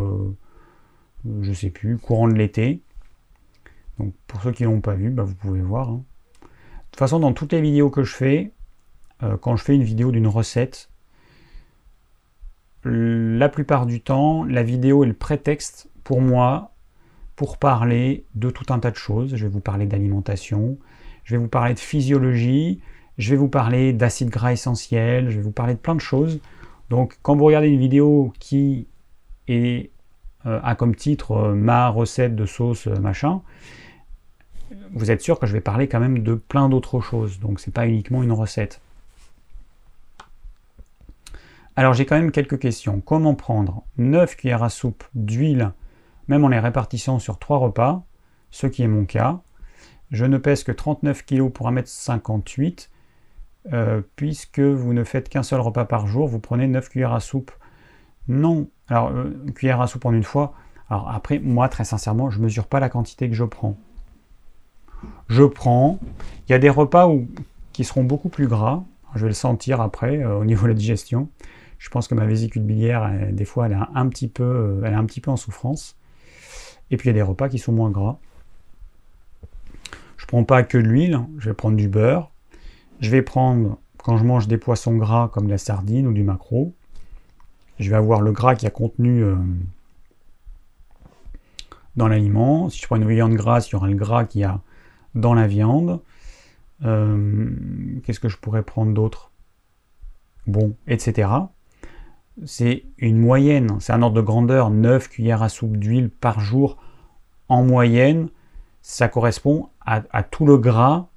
euh, 1.26 1.41
je 1.41 1.52
sais 1.52 1.72
plus, 1.72 1.98
courant 1.98 2.27
de 2.27 2.36
l'été. 2.36 2.84
Donc 3.98 4.14
pour 4.27 4.40
ceux 4.44 4.52
qui 4.52 4.65
l'ont 4.65 4.82
pas 4.82 4.94
vu, 4.94 5.10
bah, 5.10 5.23
vous 5.23 5.34
pouvez 5.34 5.61
voir. 5.61 5.90
Hein. 5.90 6.03
De 6.44 6.48
toute 6.91 6.99
façon, 6.99 7.19
dans 7.19 7.34
toutes 7.34 7.53
les 7.53 7.61
vidéos 7.61 7.90
que 7.90 8.03
je 8.03 8.14
fais, 8.14 8.52
euh, 9.23 9.36
quand 9.36 9.56
je 9.56 9.64
fais 9.64 9.73
une 9.73 9.84
vidéo 9.84 10.11
d'une 10.11 10.27
recette, 10.27 10.91
la 12.84 13.49
plupart 13.49 13.88
du 13.88 13.99
temps, 13.99 14.44
la 14.44 14.61
vidéo 14.61 15.03
est 15.03 15.07
le 15.07 15.14
prétexte 15.15 15.90
pour 16.03 16.22
moi 16.22 16.74
pour 17.36 17.57
parler 17.57 18.26
de 18.36 18.49
tout 18.49 18.74
un 18.74 18.80
tas 18.80 18.91
de 18.91 18.95
choses. 18.95 19.36
Je 19.36 19.45
vais 19.45 19.52
vous 19.52 19.60
parler 19.60 19.86
d'alimentation, 19.86 20.78
je 21.24 21.36
vais 21.36 21.41
vous 21.41 21.48
parler 21.48 21.74
de 21.74 21.80
physiologie, 21.80 22.82
je 23.18 23.32
vais 23.32 23.38
vous 23.38 23.49
parler 23.49 23.94
d'acides 23.94 24.30
gras 24.30 24.53
essentiels, 24.53 25.30
je 25.30 25.38
vais 25.38 25.44
vous 25.44 25.52
parler 25.52 25.74
de 25.74 25.80
plein 25.80 25.95
de 25.95 26.02
choses. 26.02 26.40
Donc 26.90 27.18
quand 27.22 27.36
vous 27.36 27.45
regardez 27.45 27.70
une 27.70 27.80
vidéo 27.80 28.34
qui 28.40 28.88
est, 29.48 29.90
euh, 30.45 30.60
a 30.64 30.76
comme 30.76 30.95
titre 30.95 31.32
euh, 31.32 31.56
ma 31.56 31.90
recette 31.90 32.36
de 32.36 32.45
sauce 32.45 32.88
euh, 32.88 32.95
machin, 32.99 33.41
vous 34.94 35.12
êtes 35.12 35.22
sûr 35.22 35.40
que 35.40 35.45
je 35.45 35.53
vais 35.53 35.62
parler 35.62 35.88
quand 35.88 35.99
même 35.99 36.20
de 36.20 36.36
plein 36.36 36.70
d'autres 36.70 36.99
choses. 37.02 37.40
Donc 37.40 37.60
c'est 37.60 37.74
pas 37.74 37.88
uniquement 37.88 38.24
une 38.24 38.32
recette. 38.32 38.82
Alors 41.76 41.94
j'ai 41.94 42.06
quand 42.06 42.16
même 42.16 42.32
quelques 42.32 42.60
questions. 42.60 43.02
Comment 43.02 43.36
prendre 43.36 43.84
9 43.98 44.38
cuillères 44.38 44.64
à 44.64 44.70
soupe 44.70 45.03
d'huile, 45.14 45.74
même 46.27 46.43
en 46.43 46.49
les 46.49 46.60
répartissant 46.60 47.19
sur 47.19 47.39
3 47.39 47.57
repas, 47.57 48.03
ce 48.52 48.68
qui 48.68 48.84
est 48.84 48.88
mon 48.88 49.06
cas. 49.06 49.39
Je 50.11 50.26
ne 50.26 50.38
pèse 50.38 50.64
que 50.64 50.72
39 50.72 51.26
kg 51.26 51.49
pour 51.49 51.69
1m58. 51.69 52.89
Euh, 53.73 54.02
puisque 54.15 54.60
vous 54.60 54.93
ne 54.93 55.03
faites 55.03 55.27
qu'un 55.27 55.41
seul 55.41 55.60
repas 55.60 55.85
par 55.85 56.06
jour, 56.06 56.27
vous 56.27 56.39
prenez 56.39 56.68
9 56.68 56.89
cuillères 56.89 57.14
à 57.14 57.19
soupe. 57.19 57.52
Non, 58.27 58.68
alors 58.88 59.10
euh, 59.10 59.34
cuillère 59.56 59.81
à 59.81 59.88
soupe 59.88 60.06
en 60.06 60.14
une 60.14 60.23
fois. 60.23 60.53
Alors 60.89 61.10
après, 61.10 61.39
moi 61.39 61.68
très 61.68 61.84
sincèrement, 61.84 62.30
je 62.30 62.38
ne 62.38 62.43
mesure 62.43 62.68
pas 62.68 62.80
la 62.80 62.89
quantité 62.89 63.27
que 63.27 63.35
je 63.35 63.43
prends. 63.43 63.76
Je 65.30 65.43
prends, 65.43 65.99
il 66.47 66.52
y 66.52 66.56
a 66.56 66.60
des 66.60 66.69
repas 66.69 67.10
qui 67.73 67.84
seront 67.84 68.03
beaucoup 68.03 68.30
plus 68.30 68.47
gras, 68.47 68.84
je 69.15 69.22
vais 69.22 69.30
le 69.30 69.34
sentir 69.34 69.81
après 69.81 70.23
euh, 70.23 70.38
au 70.38 70.45
niveau 70.45 70.64
de 70.64 70.69
la 70.69 70.73
digestion. 70.76 71.30
Je 71.80 71.89
pense 71.89 72.07
que 72.07 72.15
ma 72.15 72.26
vésicule 72.26 72.64
biliaire, 72.64 73.11
des 73.31 73.45
fois, 73.45 73.65
elle 73.65 73.73
est 73.73 73.77
un 73.95 74.07
petit 74.07 74.27
peu, 74.27 74.81
elle 74.85 74.93
est 74.93 74.95
un 74.95 75.06
petit 75.06 75.22
peu 75.22 75.30
en 75.30 75.35
souffrance. 75.35 75.97
Et 76.91 76.98
puis 76.98 77.07
il 77.07 77.12
y 77.12 77.16
a 77.16 77.22
des 77.22 77.22
repas 77.22 77.49
qui 77.49 77.60
sont 77.60 77.72
moins 77.72 77.90
gras. 77.90 78.18
Je 80.18 80.26
prends 80.26 80.44
pas 80.44 80.64
que 80.64 80.78
de 80.78 80.84
l'huile, 80.84 81.20
je 81.38 81.49
vais 81.49 81.53
prendre 81.53 81.78
du 81.78 81.88
beurre, 81.88 82.32
je 82.99 83.12
vais 83.12 83.22
prendre, 83.22 83.78
quand 83.98 84.18
je 84.18 84.24
mange 84.24 84.48
des 84.48 84.57
poissons 84.57 84.95
gras 84.95 85.30
comme 85.34 85.48
la 85.48 85.57
sardine 85.57 86.07
ou 86.07 86.14
du 86.14 86.24
maquereau, 86.24 86.74
je 87.80 87.90
vais 87.90 87.95
avoir 87.95 88.22
le 88.22 88.32
gras 88.32 88.56
qui 88.56 88.66
a 88.66 88.70
contenu 88.70 89.24
euh, 89.24 89.36
dans 91.95 92.07
l'aliment. 92.07 92.70
Si 92.70 92.80
je 92.80 92.86
prends 92.86 92.95
une 92.95 93.07
viande 93.07 93.34
grasse, 93.34 93.70
il 93.70 93.74
y 93.74 93.76
aura 93.76 93.88
le 93.88 93.95
gras 93.95 94.26
qu'il 94.26 94.41
y 94.41 94.44
a 94.45 94.62
dans 95.14 95.34
la 95.34 95.48
viande. 95.48 95.99
Euh, 96.84 97.49
qu'est-ce 98.03 98.20
que 98.20 98.30
je 98.30 98.38
pourrais 98.38 98.64
prendre 98.64 98.94
d'autre? 98.94 99.32
Bon, 100.48 100.76
etc. 100.88 101.30
C'est 102.44 102.84
une 102.98 103.18
moyenne, 103.18 103.78
c'est 103.80 103.94
un 103.94 104.02
ordre 104.02 104.18
de 104.18 104.22
grandeur, 104.22 104.70
9 104.70 105.07
cuillères 105.07 105.41
à 105.41 105.49
soupe 105.49 105.78
d'huile 105.78 106.10
par 106.10 106.41
jour 106.41 106.78
en 107.48 107.64
moyenne. 107.64 108.28
Ça 108.82 109.07
correspond 109.07 109.70
à 109.86 110.24
tout 110.24 110.45
le 110.45 110.57
gras 110.57 111.07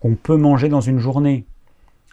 qu'on 0.00 0.14
peut 0.14 0.36
manger 0.36 0.68
dans 0.68 0.80
une 0.80 0.98
journée. 0.98 1.46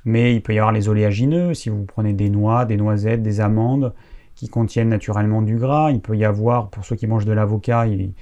Mais 0.06 0.34
il 0.34 0.42
peut 0.42 0.54
y 0.54 0.60
avoir 0.60 0.72
les 0.72 0.90
oléagineux, 0.90 1.54
si 1.54 1.70
vous 1.70 1.84
prenez 1.84 2.14
des 2.14 2.30
noix, 2.30 2.66
des 2.66 2.78
noisettes, 2.78 3.22
des 3.22 3.40
amandes, 3.40 3.94
qui 4.34 4.48
contiennent 4.48 4.90
naturellement 4.90 5.42
du 5.42 5.58
gras. 5.58 5.92
Il 5.92 6.02
peut 6.02 6.18
y 6.18 6.26
avoir, 6.26 6.70
pour 6.70 6.86
ceux 6.86 6.96
qui 6.96 7.06
mangent 7.06 7.26
de 7.26 7.34
l'avocat, 7.34 7.88
il, 7.88 8.14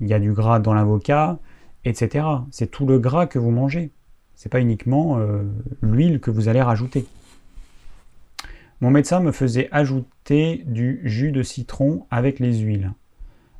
y 0.00 0.14
a 0.14 0.18
du 0.18 0.32
gras 0.32 0.58
dans 0.58 0.74
l'avocat, 0.74 1.38
etc. 1.84 2.26
C'est 2.50 2.70
tout 2.70 2.86
le 2.86 2.98
gras 2.98 3.26
que 3.26 3.38
vous 3.38 3.50
mangez. 3.50 3.90
C'est 4.34 4.50
pas 4.50 4.60
uniquement 4.60 5.18
euh, 5.18 5.42
l'huile 5.80 6.18
que 6.18 6.30
vous 6.30 6.48
allez 6.48 6.62
rajouter. 6.62 7.06
Mon 8.82 8.90
médecin 8.90 9.20
me 9.20 9.30
faisait 9.30 9.68
ajouter 9.70 10.64
du 10.66 11.00
jus 11.04 11.30
de 11.30 11.44
citron 11.44 12.04
avec 12.10 12.40
les 12.40 12.58
huiles, 12.58 12.92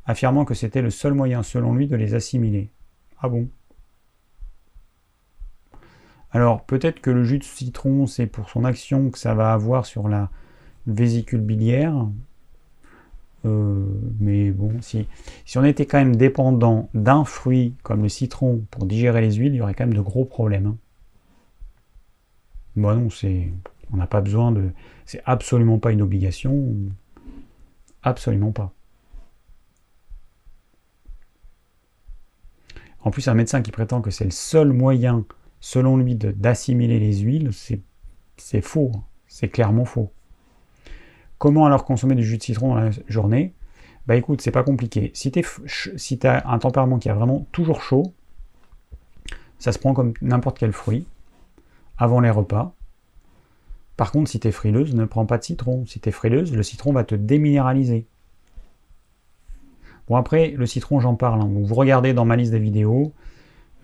affirmant 0.05 0.45
que 0.45 0.53
c'était 0.53 0.83
le 0.83 0.91
seul 0.91 1.15
moyen, 1.15 1.45
selon 1.45 1.75
lui, 1.75 1.87
de 1.87 1.95
les 1.95 2.15
assimiler. 2.15 2.73
Ah 3.21 3.29
bon? 3.29 3.49
Alors 6.33 6.65
peut-être 6.65 7.01
que 7.01 7.13
le 7.13 7.23
jus 7.23 7.39
de 7.39 7.45
citron, 7.45 8.09
c'est 8.09 8.27
pour 8.27 8.51
son 8.51 8.65
action 8.65 9.11
que 9.11 9.19
ça 9.19 9.33
va 9.33 9.53
avoir 9.53 9.87
sur 9.87 10.09
la 10.09 10.29
vésicule 10.89 11.43
biliaire. 11.43 12.09
Euh, 13.45 13.87
mais 14.19 14.51
bon, 14.51 14.73
si, 14.81 15.07
si 15.45 15.57
on 15.57 15.63
était 15.63 15.87
quand 15.87 15.99
même 15.99 16.17
dépendant 16.17 16.89
d'un 16.95 17.25
fruit 17.25 17.77
comme 17.85 18.03
le 18.03 18.09
citron 18.09 18.65
pour 18.73 18.87
digérer 18.87 19.21
les 19.21 19.35
huiles, 19.35 19.55
il 19.55 19.59
y 19.59 19.61
aurait 19.61 19.75
quand 19.75 19.87
même 19.87 19.95
de 19.95 20.01
gros 20.01 20.25
problèmes. 20.25 20.67
Hein. 20.67 20.77
Bon 22.75 22.97
non, 22.97 23.09
c'est, 23.09 23.53
on 23.93 23.99
n'a 23.99 24.09
pas 24.09 24.21
besoin 24.21 24.51
de, 24.51 24.71
c'est 25.07 25.23
absolument 25.25 25.79
pas 25.79 25.93
une 25.93 26.03
obligation, 26.03 26.75
absolument 28.03 28.53
pas. 28.53 28.73
En 33.05 33.11
plus, 33.11 33.27
un 33.29 33.35
médecin 33.35 33.63
qui 33.63 33.73
prétend 33.73 34.01
que 34.01 34.11
c'est 34.11 34.25
le 34.25 34.31
seul 34.31 34.73
moyen 34.73 35.25
selon 35.61 35.97
lui, 35.97 36.17
d'assimiler 36.17 36.99
les 36.99 37.19
huiles, 37.19 37.51
c'est 38.37 38.61
faux. 38.61 38.91
Hein. 38.95 39.03
C'est 39.29 39.49
clairement 39.49 39.87
faux. 39.87 40.13
Comment 41.39 41.65
alors 41.65 41.85
consommer 41.85 42.15
du 42.15 42.25
jus 42.25 42.37
de 42.37 42.43
citron 42.43 42.75
dans 42.75 42.81
la 42.81 42.91
journée? 43.09 43.55
Bah 44.07 44.17
écoute, 44.17 44.43
c'est 44.43 44.51
pas 44.51 44.65
compliqué. 44.65 45.11
Si 45.15 45.31
tu 45.31 45.45
si 45.97 46.19
as 46.25 46.49
un 46.51 46.59
tempérament 46.59 46.99
qui 46.99 47.09
est 47.09 47.13
vraiment 47.13 47.47
toujours 47.53 47.81
chaud, 47.81 48.13
ça 49.59 49.73
se 49.73 49.79
prend 49.79 49.95
comme 49.95 50.13
n'importe 50.21 50.59
quel 50.59 50.73
fruit, 50.73 51.07
avant 51.97 52.21
les 52.21 52.31
repas. 52.31 52.75
Par 53.97 54.13
contre, 54.13 54.31
si 54.31 54.41
tu 54.41 54.49
es 54.49 54.53
frileuse, 54.53 54.95
ne 54.95 55.05
prends 55.05 55.27
pas 55.27 55.39
de 55.39 55.45
citron. 55.45 55.85
Si 55.87 56.01
tu 56.01 56.09
es 56.09 56.13
frileuse, 56.13 56.55
le 56.55 56.63
citron 56.63 56.93
va 56.93 57.05
te 57.05 57.15
déminéraliser. 57.15 58.07
Bon 60.09 60.17
après, 60.17 60.51
le 60.57 60.67
citron, 60.67 61.01
j'en 61.01 61.15
parle. 61.15 61.41
Hein. 61.41 61.51
vous 61.53 61.75
regardez 61.75 62.13
dans 62.13 62.25
ma 62.25 62.37
liste 62.37 62.53
des 62.53 62.59
vidéos, 62.59 63.13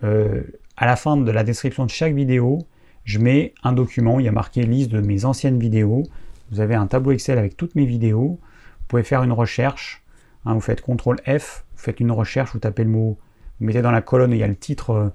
euh, 0.03 0.43
à 0.77 0.85
la 0.85 0.95
fin 0.95 1.17
de 1.17 1.31
la 1.31 1.43
description 1.43 1.85
de 1.85 1.89
chaque 1.89 2.13
vidéo, 2.13 2.59
je 3.03 3.19
mets 3.19 3.53
un 3.63 3.73
document, 3.73 4.19
il 4.19 4.25
y 4.25 4.27
a 4.27 4.31
marqué 4.31 4.63
liste 4.63 4.91
de 4.91 5.01
mes 5.01 5.25
anciennes 5.25 5.59
vidéos. 5.59 6.03
Vous 6.51 6.59
avez 6.59 6.75
un 6.75 6.87
tableau 6.87 7.11
Excel 7.11 7.37
avec 7.37 7.57
toutes 7.57 7.75
mes 7.75 7.85
vidéos. 7.85 8.39
Vous 8.39 8.85
pouvez 8.87 9.03
faire 9.03 9.23
une 9.23 9.31
recherche. 9.31 10.03
Hein, 10.45 10.53
vous 10.53 10.61
faites 10.61 10.81
CTRL 10.81 11.39
F, 11.39 11.65
vous 11.75 11.81
faites 11.81 11.99
une 11.99 12.11
recherche, 12.11 12.53
vous 12.53 12.59
tapez 12.59 12.83
le 12.83 12.89
mot, 12.89 13.17
vous 13.59 13.65
mettez 13.65 13.81
dans 13.81 13.91
la 13.91 14.01
colonne, 14.01 14.31
il 14.31 14.37
y 14.37 14.43
a 14.43 14.47
le 14.47 14.55
titre 14.55 14.89
euh, 14.91 15.09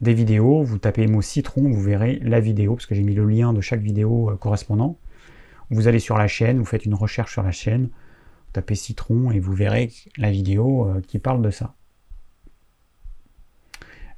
des 0.00 0.14
vidéos, 0.14 0.62
vous 0.62 0.78
tapez 0.78 1.06
mot 1.06 1.22
citron, 1.22 1.70
vous 1.70 1.80
verrez 1.80 2.18
la 2.22 2.40
vidéo, 2.40 2.74
parce 2.74 2.86
que 2.86 2.94
j'ai 2.94 3.02
mis 3.02 3.14
le 3.14 3.26
lien 3.26 3.52
de 3.52 3.60
chaque 3.60 3.80
vidéo 3.80 4.30
euh, 4.30 4.36
correspondant. 4.36 4.98
Vous 5.70 5.88
allez 5.88 5.98
sur 5.98 6.18
la 6.18 6.26
chaîne, 6.26 6.58
vous 6.58 6.64
faites 6.64 6.84
une 6.84 6.94
recherche 6.94 7.32
sur 7.32 7.42
la 7.42 7.52
chaîne, 7.52 7.84
vous 7.84 8.52
tapez 8.52 8.74
citron 8.74 9.30
et 9.30 9.40
vous 9.40 9.52
verrez 9.52 9.90
la 10.18 10.30
vidéo 10.30 10.88
euh, 10.88 11.00
qui 11.00 11.18
parle 11.18 11.42
de 11.42 11.50
ça. 11.50 11.74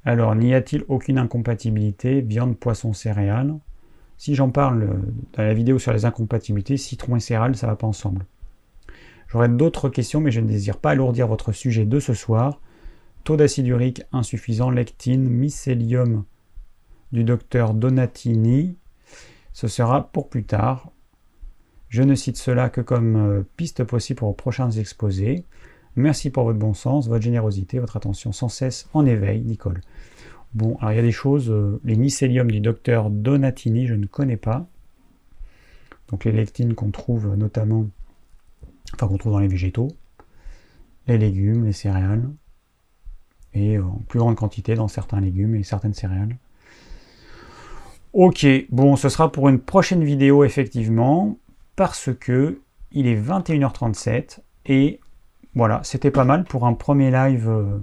Alors, 0.05 0.35
n'y 0.35 0.55
a-t-il 0.55 0.85
aucune 0.89 1.19
incompatibilité 1.19 2.20
viande, 2.20 2.57
poisson, 2.57 2.93
céréales? 2.93 3.55
Si 4.19 4.35
j'en 4.35 4.51
parle 4.51 4.82
euh, 4.82 4.94
dans 5.35 5.43
la 5.43 5.55
vidéo 5.55 5.78
sur 5.78 5.93
les 5.93 6.05
incompatibilités, 6.05 6.77
citron 6.77 7.16
et 7.16 7.20
céréales, 7.20 7.57
ça 7.57 7.66
ne 7.66 7.73
va 7.73 7.77
pas 7.77 7.86
ensemble. 7.86 8.24
J'aurais 9.28 9.48
d'autres 9.48 9.89
questions, 9.89 10.20
mais 10.20 10.31
je 10.31 10.40
ne 10.40 10.47
désire 10.47 10.78
pas 10.78 10.90
alourdir 10.90 11.27
votre 11.27 11.53
sujet 11.53 11.85
de 11.85 12.01
ce 12.01 12.15
soir. 12.15 12.61
Taux 13.27 13.36
d'acide 13.36 13.66
urique 13.66 14.05
insuffisant, 14.12 14.70
lectine, 14.70 15.28
mycélium 15.28 16.23
du 17.11 17.24
docteur 17.24 17.74
Donatini. 17.74 18.77
Ce 19.53 19.66
sera 19.66 20.12
pour 20.12 20.28
plus 20.28 20.44
tard. 20.44 20.93
Je 21.89 22.05
ne 22.05 22.15
cite 22.15 22.36
cela 22.36 22.70
que 22.70 22.81
comme 22.81 23.16
euh, 23.16 23.43
piste 23.57 23.82
possible 23.82 24.19
pour 24.19 24.28
vos 24.28 24.35
prochains 24.35 24.70
exposés. 24.70 25.44
Merci 25.97 26.31
pour 26.31 26.44
votre 26.44 26.61
bon 26.61 26.73
sens, 26.73 27.09
votre 27.09 27.24
générosité, 27.24 27.81
votre 27.81 27.97
attention 27.97 28.31
sans 28.31 28.48
cesse 28.48 28.89
en 28.94 29.05
éveil, 29.05 29.40
Nicole. 29.40 29.81
Bon, 30.55 30.77
alors 30.77 30.93
il 30.93 30.97
y 30.97 31.01
a 31.01 31.03
des 31.03 31.11
choses, 31.11 31.51
euh, 31.51 31.81
les 31.82 31.97
mycéliums 31.97 32.53
du 32.53 32.61
docteur 32.61 33.11
Donatini, 33.11 33.89
je 33.89 33.94
ne 33.94 34.07
connais 34.07 34.36
pas. 34.36 34.69
Donc 36.11 36.24
les 36.27 36.31
lectines 36.31 36.77
qu'on 36.77 36.93
trouve 36.93 37.35
notamment, 37.35 37.89
enfin 38.94 39.09
qu'on 39.09 39.19
trouve 39.19 39.32
dans 39.32 39.40
les 39.40 39.48
végétaux, 39.48 39.89
les 41.09 41.19
légumes, 41.19 41.65
les 41.65 41.73
céréales, 41.73 42.31
en 43.78 44.00
plus 44.08 44.18
grande 44.18 44.36
quantité 44.36 44.74
dans 44.74 44.88
certains 44.88 45.20
légumes 45.20 45.54
et 45.54 45.62
certaines 45.62 45.94
céréales. 45.94 46.36
Ok, 48.12 48.46
bon, 48.70 48.96
ce 48.96 49.08
sera 49.08 49.30
pour 49.30 49.48
une 49.48 49.58
prochaine 49.58 50.02
vidéo 50.02 50.44
effectivement, 50.44 51.36
parce 51.76 52.10
que 52.18 52.60
il 52.92 53.06
est 53.06 53.20
21h37 53.20 54.38
et 54.66 55.00
Voilà, 55.54 55.80
c'était 55.84 56.10
pas 56.10 56.24
mal 56.24 56.44
pour 56.44 56.66
un 56.66 56.74
premier 56.74 57.10
live 57.10 57.48
euh, 57.48 57.78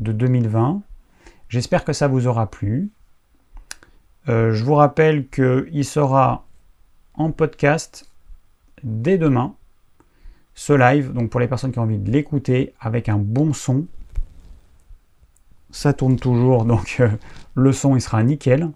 de 0.00 0.12
2020. 0.12 0.82
J'espère 1.48 1.84
que 1.84 1.92
ça 1.92 2.08
vous 2.08 2.26
aura 2.26 2.50
plu. 2.50 2.90
Euh, 4.28 4.52
je 4.52 4.64
vous 4.64 4.74
rappelle 4.74 5.28
qu'il 5.28 5.84
sera 5.84 6.46
en 7.14 7.30
podcast 7.30 8.10
dès 8.82 9.18
demain, 9.18 9.54
ce 10.54 10.72
live, 10.72 11.12
donc 11.12 11.30
pour 11.30 11.40
les 11.40 11.48
personnes 11.48 11.72
qui 11.72 11.78
ont 11.78 11.82
envie 11.82 11.98
de 11.98 12.10
l'écouter 12.10 12.74
avec 12.80 13.08
un 13.08 13.18
bon 13.18 13.52
son. 13.52 13.86
Ça 15.74 15.92
tourne 15.92 16.16
toujours, 16.16 16.64
donc 16.72 16.98
euh, 17.00 17.08
le 17.54 17.72
son 17.72 17.96
il 17.96 18.00
sera 18.00 18.22
nickel. 18.22 18.70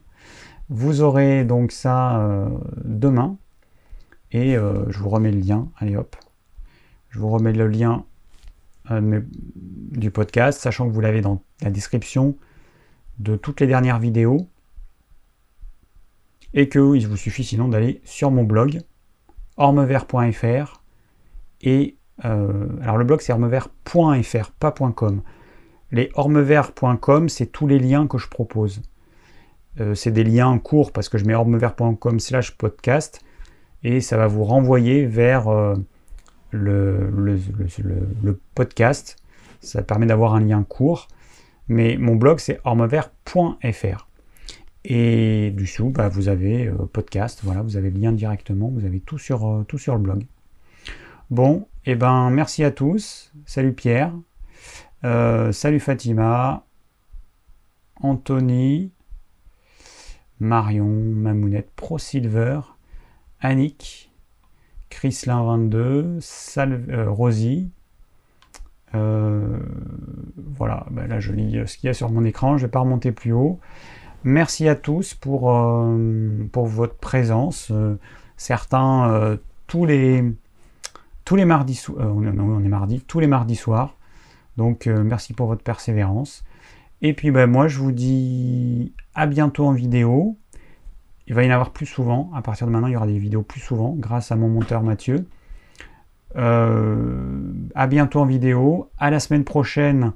Vous 0.68 1.00
aurez 1.00 1.44
donc 1.44 1.72
ça 1.72 2.18
euh, 2.18 2.48
demain. 2.84 3.38
Et 4.30 4.56
je 4.56 4.98
vous 4.98 5.08
remets 5.08 5.30
le 5.30 5.38
lien. 5.38 5.70
Allez 5.78 5.96
hop. 5.96 6.14
Je 7.08 7.18
vous 7.18 7.30
remets 7.30 7.54
le 7.54 7.66
lien 7.66 8.04
du 8.90 10.10
podcast, 10.10 10.60
sachant 10.60 10.86
que 10.86 10.92
vous 10.92 11.00
l'avez 11.00 11.22
dans 11.22 11.42
la 11.62 11.70
description 11.70 12.36
de 13.18 13.36
toutes 13.36 13.62
les 13.62 13.66
dernières 13.66 13.98
vidéos 13.98 14.46
et 16.54 16.68
qu'il 16.68 17.06
vous 17.06 17.16
suffit 17.16 17.44
sinon 17.44 17.68
d'aller 17.68 18.00
sur 18.04 18.30
mon 18.30 18.44
blog 18.44 18.82
ormevert.fr 19.56 20.82
et 21.60 21.96
euh, 22.24 22.68
alors 22.82 22.96
le 22.96 23.04
blog 23.04 23.20
c'est 23.20 23.32
ormevert.fr 23.32 24.50
pas 24.58 24.72
.com 24.72 25.22
les 25.92 26.10
ormevert.com 26.14 27.28
c'est 27.28 27.46
tous 27.46 27.66
les 27.66 27.78
liens 27.78 28.06
que 28.06 28.18
je 28.18 28.28
propose 28.28 28.82
euh, 29.80 29.94
c'est 29.94 30.10
des 30.10 30.24
liens 30.24 30.58
courts 30.58 30.92
parce 30.92 31.08
que 31.08 31.18
je 31.18 31.24
mets 31.24 31.34
ormevert.com 31.34 32.20
slash 32.20 32.56
podcast 32.56 33.20
et 33.82 34.00
ça 34.00 34.16
va 34.16 34.26
vous 34.26 34.44
renvoyer 34.44 35.06
vers 35.06 35.48
euh, 35.48 35.74
le, 36.50 37.38
podcast 38.54 39.16
ça 39.60 39.82
permet 39.82 40.06
d'avoir 40.06 40.34
un 40.34 40.40
lien 40.40 40.62
court 40.62 41.08
mais 41.68 41.96
mon 41.96 42.16
blog 42.16 42.38
c'est 42.38 42.60
ormevert.fr 42.64 44.06
et 44.90 45.50
dessous, 45.50 45.90
bah, 45.90 46.08
vous 46.08 46.28
avez 46.28 46.68
euh, 46.68 46.86
podcast, 46.90 47.40
voilà, 47.42 47.60
vous 47.60 47.76
avez 47.76 47.90
le 47.90 47.98
lien 47.98 48.12
directement, 48.12 48.70
vous 48.70 48.86
avez 48.86 49.00
tout 49.00 49.18
sur, 49.18 49.64
tout 49.68 49.76
sur 49.76 49.94
le 49.96 50.00
blog. 50.00 50.24
Bon, 51.30 51.66
et 51.84 51.92
eh 51.92 51.94
ben 51.94 52.30
merci 52.30 52.64
à 52.64 52.70
tous. 52.70 53.32
Salut 53.44 53.74
Pierre. 53.74 54.12
Euh, 55.04 55.52
salut 55.52 55.80
Fatima. 55.80 56.64
Anthony. 58.00 58.92
Marion, 60.40 60.86
Mamounette, 60.86 61.72
Pro 61.74 61.98
Silver, 61.98 62.60
Annick, 63.40 64.12
Chrislin22, 64.88 66.20
Sal 66.20 66.84
Rosie. 67.08 67.72
voilà, 68.92 70.86
bah, 70.92 71.08
là 71.08 71.18
je 71.18 71.32
lis 71.32 71.60
ce 71.66 71.76
qu'il 71.76 71.88
y 71.88 71.90
a 71.90 71.94
sur 71.94 72.08
mon 72.10 72.22
écran, 72.22 72.56
je 72.56 72.62
ne 72.62 72.68
vais 72.68 72.70
pas 72.70 72.78
remonter 72.78 73.10
plus 73.10 73.32
haut. 73.32 73.58
Merci 74.24 74.68
à 74.68 74.74
tous 74.74 75.14
pour, 75.14 75.54
euh, 75.54 76.48
votre 76.54 76.96
présence. 76.96 77.68
Euh, 77.70 77.96
certains, 78.36 79.10
euh, 79.10 79.36
tous 79.66 79.86
les 79.86 80.24
tous 81.24 81.36
les 81.36 81.44
mardis 81.44 81.84
mardi, 81.98 83.00
tous 83.06 83.20
les 83.20 83.26
mardis 83.26 83.56
soirs. 83.56 83.97
Donc 84.58 84.86
merci 84.86 85.32
pour 85.32 85.46
votre 85.46 85.62
persévérance. 85.62 86.44
Et 87.00 87.14
puis 87.14 87.30
ben, 87.30 87.46
moi 87.46 87.68
je 87.68 87.78
vous 87.78 87.92
dis 87.92 88.92
à 89.14 89.26
bientôt 89.26 89.64
en 89.64 89.72
vidéo. 89.72 90.36
Il 91.26 91.34
va 91.34 91.44
y 91.44 91.48
en 91.48 91.54
avoir 91.54 91.70
plus 91.70 91.86
souvent. 91.86 92.30
À 92.34 92.42
partir 92.42 92.66
de 92.66 92.72
maintenant, 92.72 92.88
il 92.88 92.92
y 92.92 92.96
aura 92.96 93.06
des 93.06 93.18
vidéos 93.18 93.42
plus 93.42 93.60
souvent 93.60 93.94
grâce 93.96 94.32
à 94.32 94.36
mon 94.36 94.48
monteur 94.48 94.82
Mathieu. 94.82 95.26
à 96.34 97.86
bientôt 97.88 98.20
en 98.20 98.26
vidéo. 98.26 98.90
À 98.98 99.10
la 99.10 99.20
semaine 99.20 99.44
prochaine 99.44 100.12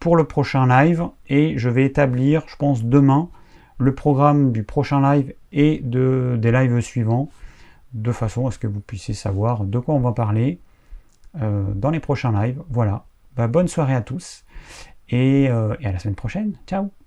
pour 0.00 0.16
le 0.16 0.24
prochain 0.24 0.66
live 0.66 1.04
et 1.28 1.56
je 1.56 1.68
vais 1.68 1.84
établir, 1.84 2.42
je 2.46 2.56
pense 2.56 2.84
demain, 2.84 3.30
le 3.78 3.94
programme 3.94 4.52
du 4.52 4.62
prochain 4.62 5.00
live 5.00 5.34
et 5.52 5.80
de, 5.82 6.38
des 6.38 6.52
lives 6.52 6.80
suivants 6.80 7.30
de 7.94 8.12
façon 8.12 8.46
à 8.46 8.50
ce 8.50 8.58
que 8.58 8.66
vous 8.66 8.80
puissiez 8.80 9.14
savoir 9.14 9.64
de 9.64 9.78
quoi 9.78 9.94
on 9.94 10.00
va 10.00 10.12
parler 10.12 10.60
euh, 11.40 11.72
dans 11.74 11.90
les 11.90 12.00
prochains 12.00 12.32
lives. 12.32 12.60
Voilà. 12.68 13.06
Bah, 13.36 13.48
bonne 13.48 13.68
soirée 13.68 13.94
à 13.94 14.02
tous 14.02 14.44
euh, 15.12 15.76
et 15.80 15.86
à 15.86 15.92
la 15.92 15.98
semaine 15.98 16.16
prochaine. 16.16 16.56
Ciao 16.66 17.03